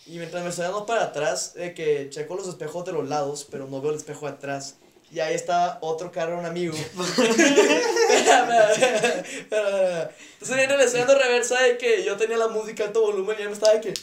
Y 0.06 0.18
mientras 0.18 0.44
me 0.44 0.50
estoy 0.50 0.64
dando 0.64 0.86
para 0.86 1.04
atrás, 1.04 1.56
de 1.56 1.74
que 1.74 2.10
checo 2.10 2.36
los 2.36 2.48
espejos 2.48 2.86
de 2.86 2.94
los 2.94 3.10
lados, 3.10 3.46
pero 3.52 3.68
no 3.68 3.82
veo 3.82 3.92
el 3.92 3.98
espejo 3.98 4.28
de 4.28 4.32
atrás. 4.34 4.76
Y 5.12 5.20
ahí 5.20 5.34
estaba 5.36 5.78
otro 5.82 6.12
carro, 6.12 6.40
un 6.40 6.46
amigo. 6.46 6.76
Entonces 9.50 10.56
mientras 10.56 10.80
le 10.80 10.86
estoy 10.86 11.00
dando 11.02 11.18
reversa 11.18 11.62
de 11.62 11.78
que 11.78 12.04
yo 12.04 12.18
tenía 12.18 12.38
la 12.38 12.48
música 12.48 12.84
a 12.84 12.88
alto 12.88 13.02
volumen 13.02 13.36
y 13.40 13.44
ya 13.44 13.48
me 13.48 13.54
estaba 13.54 13.74
de 13.74 13.82
que 13.82 13.94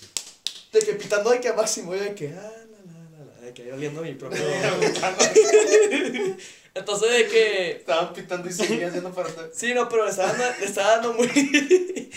de 0.75 0.87
que 0.87 0.95
pitando 0.95 1.31
de 1.31 1.41
que 1.41 1.49
a 1.49 1.55
máximo, 1.55 1.95
y 1.95 1.99
de 1.99 2.14
que, 2.14 2.29
ah, 2.29 2.53
la, 2.70 2.79
la, 2.93 3.11
la, 3.11 3.25
la, 3.25 3.41
de 3.41 3.55
que 3.55 3.72
oliendo 3.72 4.03
mi 4.03 4.14
propio. 4.14 4.41
Entonces, 6.75 7.11
de 7.11 7.29
que, 7.29 7.70
Estaban 7.70 8.12
pitando 8.12 8.49
y 8.49 8.53
seguía 8.53 8.89
haciendo 8.89 9.12
para 9.12 9.29
atrás. 9.29 9.51
sí, 9.55 9.72
no, 9.75 9.89
pero 9.89 10.05
le 10.05 10.11
estaba 10.11 10.33
dando, 10.33 10.59
le 10.59 10.66
estaba 10.66 10.91
dando 10.91 11.12
muy, 11.12 11.29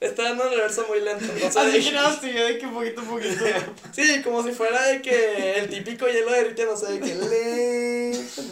le 0.00 0.06
estaba 0.06 0.30
dando 0.30 0.44
el 0.44 0.50
reverso 0.50 0.84
muy 0.88 1.00
lento. 1.00 1.24
Entonces, 1.24 1.56
Así 1.56 1.72
de 1.78 1.84
que 1.84 1.92
nada, 1.92 2.20
te 2.20 2.26
de 2.26 2.58
que 2.58 2.66
poquito 2.66 3.00
a 3.02 3.04
poquito. 3.04 3.44
sí, 3.92 4.20
como 4.22 4.42
si 4.42 4.50
fuera 4.50 4.82
de 4.88 5.00
que 5.00 5.54
el 5.60 5.68
típico 5.68 6.08
hielo 6.08 6.32
derritiendo, 6.32 6.72
no 6.72 6.78
sé, 6.78 6.92
de 6.92 7.00
que 7.00 7.14
lento, 7.14 8.42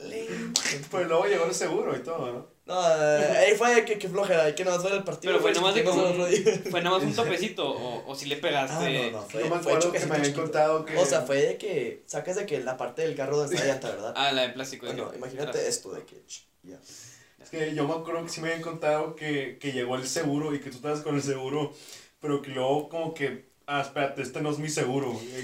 lento. 0.00 0.60
Pues 0.90 1.06
luego 1.06 1.26
llegó 1.26 1.44
el 1.44 1.54
seguro 1.54 1.96
y 1.96 2.00
todo, 2.00 2.32
¿no? 2.32 2.57
No, 2.68 2.78
eh, 2.86 3.38
ahí 3.38 3.54
fue 3.56 3.74
de 3.74 3.84
que, 3.86 3.96
que 3.98 4.08
flojera, 4.10 4.44
hay 4.44 4.54
que 4.54 4.62
no 4.62 4.78
ver 4.82 4.92
el 4.92 5.02
partido. 5.02 5.32
Pero 5.32 5.40
fue 5.42 5.52
nomás 5.54 5.74
de 5.74 5.84
como. 5.84 6.02
Fue 6.70 6.82
nada 6.82 6.98
más 6.98 7.02
un 7.06 7.14
topecito 7.14 7.66
o, 7.66 8.04
o 8.06 8.14
si 8.14 8.26
le 8.26 8.36
pegaste. 8.36 8.74
Ah, 8.76 9.10
no, 9.10 9.20
no, 9.20 9.22
fue, 9.26 9.48
no 9.48 9.56
me 9.56 9.62
fue 9.62 9.78
que 9.92 10.04
me 10.06 10.16
habían 10.16 10.34
contado 10.34 10.84
que. 10.84 10.94
O 10.98 11.06
sea, 11.06 11.22
fue 11.22 11.36
de 11.38 11.56
que 11.56 12.02
sacas 12.04 12.36
de 12.36 12.44
que 12.44 12.60
la 12.60 12.76
parte 12.76 13.00
del 13.00 13.14
carro 13.16 13.38
donde 13.38 13.54
está 13.56 13.66
la 13.66 13.72
llanta, 13.72 13.90
¿verdad? 13.90 14.12
Ah, 14.14 14.32
la 14.32 14.42
de 14.42 14.48
plástico. 14.50 14.84
de 14.86 14.92
Bueno, 14.92 15.10
que- 15.10 15.16
imagínate 15.16 15.48
atrás. 15.48 15.64
esto 15.64 15.92
de 15.92 16.04
que, 16.04 16.22
ya. 16.62 16.76
Es 17.42 17.48
que 17.50 17.74
yo 17.74 17.88
me 17.88 17.94
acuerdo 17.94 18.22
que 18.24 18.28
sí 18.28 18.42
me 18.42 18.48
habían 18.48 18.60
contado 18.62 19.16
que, 19.16 19.56
que 19.58 19.72
llegó 19.72 19.96
el 19.96 20.06
seguro 20.06 20.54
y 20.54 20.60
que 20.60 20.68
tú 20.68 20.76
estabas 20.76 21.00
con 21.00 21.14
el 21.14 21.22
seguro, 21.22 21.72
pero 22.20 22.42
que 22.42 22.50
luego 22.50 22.90
como 22.90 23.14
que, 23.14 23.46
ah, 23.66 23.80
espérate, 23.80 24.20
este 24.20 24.42
no 24.42 24.50
es 24.50 24.58
mi 24.58 24.68
seguro. 24.68 25.18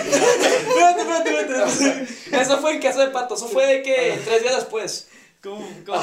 Espérate, 0.00 1.00
espérate, 1.02 1.40
espérate. 1.40 2.06
Eso 2.42 2.58
fue 2.60 2.72
en 2.76 2.80
casa 2.80 3.04
de 3.04 3.10
pato, 3.12 3.34
eso 3.34 3.48
fue 3.48 3.66
de 3.66 3.82
que 3.82 4.18
tres 4.24 4.42
días 4.42 4.56
después. 4.56 5.08
¿Cómo? 5.42 5.66
cómo 5.86 5.98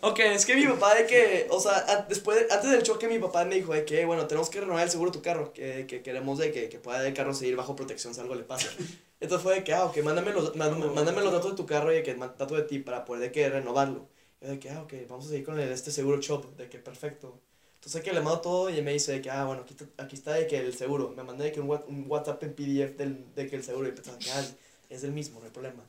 Ok, 0.00 0.20
es 0.20 0.46
que 0.46 0.54
mi 0.56 0.66
papá 0.66 0.94
de 0.94 1.06
que, 1.06 1.46
o 1.50 1.60
sea, 1.60 1.72
a- 1.86 2.02
después, 2.08 2.38
de- 2.38 2.54
antes 2.54 2.70
del 2.70 2.82
choque 2.82 3.08
mi 3.08 3.18
papá 3.18 3.44
me 3.44 3.56
dijo 3.56 3.72
de 3.74 3.84
que, 3.84 4.04
bueno, 4.04 4.26
tenemos 4.26 4.48
que 4.48 4.60
renovar 4.60 4.84
el 4.84 4.90
seguro 4.90 5.10
de 5.10 5.18
tu 5.18 5.22
carro, 5.22 5.52
que, 5.52 5.86
que 5.86 6.02
queremos 6.02 6.38
de 6.38 6.52
que, 6.52 6.68
que 6.68 6.78
pueda 6.78 7.06
el 7.06 7.14
carro 7.14 7.34
seguir 7.34 7.56
bajo 7.56 7.74
protección 7.76 8.14
si 8.14 8.20
algo 8.20 8.34
le 8.34 8.44
pasa. 8.44 8.68
Entonces 9.20 9.42
fue 9.42 9.56
de 9.56 9.64
que, 9.64 9.74
ah, 9.74 9.84
ok, 9.86 9.98
mándame 10.04 10.32
los, 10.32 10.54
mándame, 10.56 10.86
mándame 10.86 11.20
los 11.22 11.32
datos 11.32 11.50
de 11.50 11.56
tu 11.56 11.66
carro 11.66 11.92
y 11.92 11.96
de 11.96 12.02
que 12.04 12.14
datos 12.14 12.52
de 12.56 12.62
ti 12.62 12.78
para 12.78 13.04
poder 13.04 13.22
de 13.24 13.32
que 13.32 13.48
renovarlo. 13.48 14.08
Yo 14.40 14.48
de 14.48 14.58
que, 14.60 14.70
ah, 14.70 14.82
ok, 14.82 14.94
vamos 15.08 15.26
a 15.26 15.28
seguir 15.30 15.44
con 15.44 15.58
el, 15.58 15.70
este 15.72 15.90
seguro 15.90 16.20
shop, 16.20 16.56
de 16.56 16.68
que 16.68 16.78
perfecto. 16.78 17.40
Entonces 17.74 18.02
que 18.02 18.12
le 18.12 18.20
mando 18.20 18.40
todo 18.40 18.70
y 18.70 18.80
me 18.82 18.92
dice 18.92 19.12
de 19.12 19.20
que, 19.20 19.30
ah, 19.30 19.44
bueno, 19.44 19.62
aquí, 19.62 19.74
está- 19.78 20.02
aquí 20.02 20.14
está 20.14 20.32
de 20.34 20.46
que 20.46 20.58
el 20.58 20.74
seguro. 20.74 21.10
Me 21.10 21.24
mandé 21.24 21.44
de 21.44 21.52
que 21.52 21.60
un, 21.60 21.68
un 21.88 22.04
WhatsApp 22.08 22.42
en 22.44 22.54
PDF 22.54 22.96
del, 22.96 23.34
de 23.34 23.48
que 23.48 23.56
el 23.56 23.64
seguro 23.64 23.88
y 23.88 23.92
pensaba 23.92 24.18
que, 24.18 24.30
ah, 24.30 24.44
es 24.88 25.02
el 25.04 25.10
mismo, 25.12 25.40
no 25.40 25.46
hay 25.46 25.52
problema. 25.52 25.84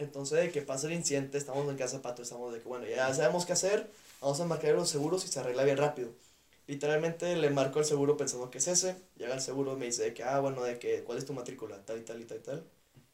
Entonces, 0.00 0.38
de 0.38 0.50
que 0.50 0.62
pasa 0.62 0.86
el 0.86 0.94
incidente, 0.94 1.36
estamos 1.36 1.68
en 1.68 1.76
casa 1.76 1.96
de 1.98 2.02
Pato, 2.02 2.22
estamos 2.22 2.52
de 2.54 2.60
que, 2.60 2.68
bueno, 2.68 2.86
ya 2.86 3.12
sabemos 3.14 3.44
qué 3.44 3.52
hacer, 3.52 3.90
vamos 4.20 4.40
a 4.40 4.46
marcar 4.46 4.74
los 4.74 4.88
seguros 4.88 5.24
y 5.26 5.28
se 5.28 5.40
arregla 5.40 5.62
bien 5.64 5.76
rápido. 5.76 6.08
Literalmente 6.66 7.36
le 7.36 7.50
marco 7.50 7.80
el 7.80 7.84
seguro 7.84 8.16
pensando 8.16 8.50
que 8.50 8.58
es 8.58 8.68
ese, 8.68 8.96
llega 9.16 9.34
el 9.34 9.42
seguro 9.42 9.76
me 9.76 9.86
dice 9.86 10.04
de 10.04 10.14
que, 10.14 10.22
ah, 10.22 10.40
bueno, 10.40 10.62
de 10.62 10.78
que, 10.78 11.02
¿cuál 11.02 11.18
es 11.18 11.26
tu 11.26 11.34
matrícula? 11.34 11.84
Tal 11.84 11.98
y 11.98 12.02
tal 12.02 12.20
y 12.20 12.24
tal 12.24 12.38
y 12.38 12.40
tal. 12.40 12.64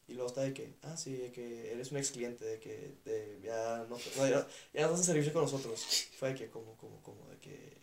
Y 0.07 0.13
luego 0.13 0.29
está 0.29 0.41
de 0.41 0.53
que, 0.53 0.75
ah, 0.83 0.95
sí, 0.95 1.17
de 1.17 1.31
que 1.33 1.73
eres 1.73 1.91
un 1.91 1.97
ex 1.97 2.11
cliente, 2.11 2.45
de 2.45 2.59
que 2.59 2.93
de, 3.03 3.39
ya, 3.43 3.85
no, 3.89 3.97
no, 4.15 4.29
ya, 4.29 4.47
ya 4.73 4.87
no 4.87 4.95
en 4.95 5.03
servicio 5.03 5.33
con 5.33 5.41
nosotros. 5.41 5.85
Fue 6.17 6.29
de 6.29 6.35
que, 6.35 6.49
como, 6.49 6.77
como, 6.77 7.01
como, 7.03 7.27
de 7.29 7.37
que, 7.39 7.73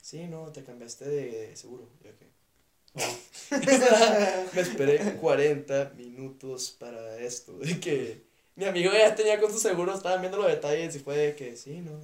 sí, 0.00 0.28
no, 0.28 0.52
te 0.52 0.62
cambiaste 0.62 1.08
de 1.08 1.56
seguro. 1.56 1.88
Yo 2.04 2.10
que, 2.16 2.28
me 4.54 4.60
esperé 4.60 5.16
40 5.16 5.94
minutos 5.96 6.70
para 6.78 7.18
esto, 7.18 7.58
de 7.58 7.80
que 7.80 8.33
mi 8.56 8.64
amigo 8.64 8.92
ya 8.92 9.14
tenía 9.14 9.40
con 9.40 9.52
su 9.52 9.58
seguro, 9.58 9.94
estaban 9.94 10.20
viendo 10.20 10.38
los 10.38 10.46
detalles 10.46 10.94
y 10.94 10.98
fue 10.98 11.16
de 11.16 11.34
que, 11.34 11.56
sí, 11.56 11.80
no. 11.80 12.00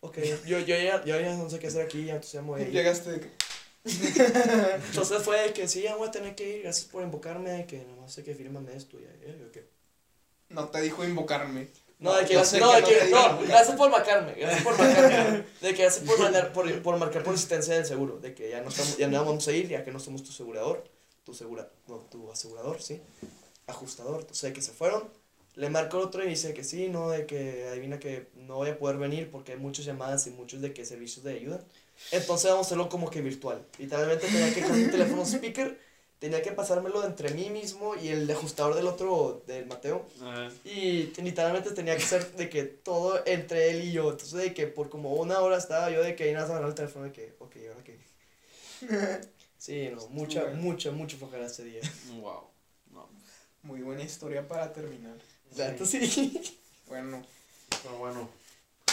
Ok, 0.00 0.18
yo, 0.46 0.58
yo, 0.60 0.76
ya, 0.76 1.04
yo 1.04 1.20
ya 1.20 1.34
no 1.34 1.50
sé 1.50 1.58
qué 1.58 1.66
hacer 1.66 1.82
aquí, 1.82 2.04
ya 2.04 2.14
entonces 2.14 2.32
ya 2.32 2.42
me 2.42 2.48
voy 2.48 2.62
a 2.62 2.64
ir. 2.64 2.72
Llegaste 2.72 3.10
de 3.10 3.20
que. 3.20 3.30
Entonces 3.84 5.22
fue 5.22 5.40
de 5.40 5.52
que 5.54 5.66
sí, 5.66 5.80
ya 5.82 5.96
voy 5.96 6.08
a 6.08 6.10
tener 6.10 6.34
que 6.34 6.56
ir, 6.56 6.62
gracias 6.62 6.86
por 6.86 7.02
invocarme, 7.02 7.50
de 7.50 7.66
que 7.66 7.86
no 7.98 8.08
sé 8.08 8.22
qué, 8.22 8.34
fírmame 8.34 8.76
esto, 8.76 8.98
y 8.98 9.04
ya, 9.04 9.34
yo 9.34 9.50
que... 9.50 9.66
No 10.50 10.68
te 10.68 10.82
dijo 10.82 11.02
invocarme. 11.02 11.68
No, 11.98 12.14
de 12.14 12.26
que, 12.26 12.34
no, 12.34 12.42
que 12.42 12.50
de 12.50 12.60
no 12.60 12.72
que, 12.74 12.94
te 12.94 13.10
no, 13.10 13.22
dijo. 13.22 13.42
gracias 13.46 13.76
por 13.76 13.90
marcarme, 13.90 14.32
gracias 14.32 14.62
por 14.62 14.78
marcarme, 14.78 15.44
de 15.60 15.74
que 15.74 15.82
gracias 15.82 16.04
por, 16.04 16.18
mandar, 16.18 16.52
por, 16.52 16.82
por 16.82 16.96
marcar 16.98 17.22
por 17.22 17.34
asistencia 17.34 17.74
del 17.74 17.84
seguro, 17.86 18.18
de 18.18 18.34
que 18.34 18.50
ya 18.50 18.60
no, 18.60 18.68
estamos, 18.68 18.96
ya 18.96 19.08
no 19.08 19.24
vamos 19.24 19.46
a 19.48 19.52
ir, 19.52 19.68
ya 19.68 19.84
que 19.84 19.92
no 19.92 20.00
somos 20.00 20.22
tu 20.24 20.30
asegurador, 20.30 20.84
tu 21.24 21.34
segura, 21.34 21.70
no, 21.88 21.96
tu 21.96 22.30
asegurador, 22.30 22.82
sí, 22.82 23.02
ajustador, 23.66 24.20
entonces 24.20 24.42
de 24.42 24.52
que 24.54 24.62
se 24.62 24.72
fueron, 24.72 25.10
le 25.60 25.68
marco 25.68 25.98
el 25.98 26.04
otro 26.04 26.24
y 26.24 26.28
dice 26.28 26.54
que 26.54 26.64
sí, 26.64 26.88
no, 26.88 27.10
de 27.10 27.26
que 27.26 27.68
adivina 27.68 27.98
que 27.98 28.28
no 28.34 28.56
voy 28.56 28.70
a 28.70 28.78
poder 28.78 28.96
venir 28.96 29.30
porque 29.30 29.52
hay 29.52 29.58
muchas 29.58 29.84
llamadas 29.84 30.26
y 30.26 30.30
muchos 30.30 30.62
de 30.62 30.72
que 30.72 30.86
servicios 30.86 31.22
de 31.22 31.34
ayuda, 31.34 31.62
entonces 32.12 32.50
vamos 32.50 32.66
a 32.66 32.68
hacerlo 32.68 32.88
como 32.88 33.10
que 33.10 33.20
virtual, 33.20 33.62
literalmente 33.78 34.26
tenía 34.26 34.54
que 34.54 34.62
con 34.62 34.72
un 34.72 34.90
teléfono 34.90 35.22
speaker, 35.26 35.78
tenía 36.18 36.40
que 36.40 36.52
pasármelo 36.52 37.04
entre 37.04 37.34
mí 37.34 37.50
mismo 37.50 37.94
y 37.94 38.08
el 38.08 38.30
ajustador 38.30 38.74
del 38.74 38.86
otro, 38.86 39.42
del 39.46 39.66
Mateo, 39.66 40.06
Ajá. 40.22 40.50
y 40.64 41.12
literalmente 41.20 41.72
tenía 41.72 41.94
que 41.94 42.04
ser 42.04 42.32
de 42.36 42.48
que 42.48 42.64
todo 42.64 43.22
entre 43.26 43.70
él 43.70 43.84
y 43.84 43.92
yo. 43.92 44.10
Entonces, 44.10 44.32
de 44.32 44.54
que 44.54 44.66
por 44.66 44.88
como 44.88 45.12
una 45.14 45.40
hora 45.40 45.58
estaba 45.58 45.90
yo 45.90 46.02
de 46.02 46.16
que 46.16 46.24
ahí 46.24 46.32
nada 46.32 46.48
más 46.48 46.68
el 46.68 46.74
teléfono 46.74 47.04
de 47.04 47.12
que, 47.12 47.34
ok, 47.38 47.56
ahora 47.68 47.84
que. 47.84 47.98
Sí, 49.58 49.90
no, 49.94 50.06
mucha, 50.10 50.46
mucha, 50.54 50.90
mucha 50.90 51.18
flojera 51.18 51.46
ese 51.46 51.64
día. 51.64 51.80
Wow. 52.20 52.48
No. 52.92 53.08
Muy 53.62 53.82
buena 53.82 54.02
historia 54.02 54.46
para 54.48 54.72
terminar. 54.72 55.18
La 55.56 55.68
neta 55.68 55.84
sí. 55.86 56.56
Bueno. 56.88 57.22
pero 57.84 57.98
bueno, 57.98 58.28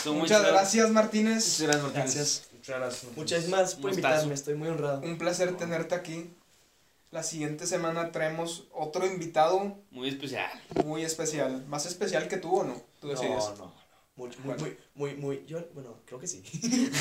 Muchas 0.05 0.37
chidas. 0.39 0.51
gracias, 0.51 0.89
Martínez. 0.91 1.59
Muchas 1.59 1.59
gracias, 1.61 1.83
Martínez. 1.83 2.15
Gracias. 2.15 2.47
muchas 2.53 2.77
gracias. 2.79 3.17
Muchas 3.17 3.47
gracias 3.49 3.75
por 3.79 3.89
invitarme, 3.89 4.33
estoy 4.35 4.53
muy 4.55 4.67
honrado. 4.69 5.01
Un 5.01 5.17
placer 5.17 5.57
tenerte 5.57 5.95
aquí. 5.95 6.29
La 7.09 7.23
siguiente 7.23 7.65
semana 7.65 8.11
traemos 8.11 8.65
otro 8.73 9.05
invitado 9.05 9.77
Muy 9.91 10.09
especial. 10.09 10.51
muy 10.85 11.03
especial. 11.03 11.65
Más 11.67 11.85
especial 11.85 12.27
que 12.27 12.37
tú 12.37 12.55
o 12.59 12.63
no. 12.65 12.81
Tú 13.01 13.07
decides. 13.07 13.31
No, 13.31 13.55
no. 13.55 13.73
Muy, 14.17 14.29
muy, 14.29 14.37
Bueno. 14.43 14.63
muy, 14.63 14.77
muy, 14.95 15.13
muy, 15.15 15.45
yo, 15.47 15.59
bueno, 15.73 15.95
creo 16.05 16.19
que 16.19 16.27
sí. 16.27 16.43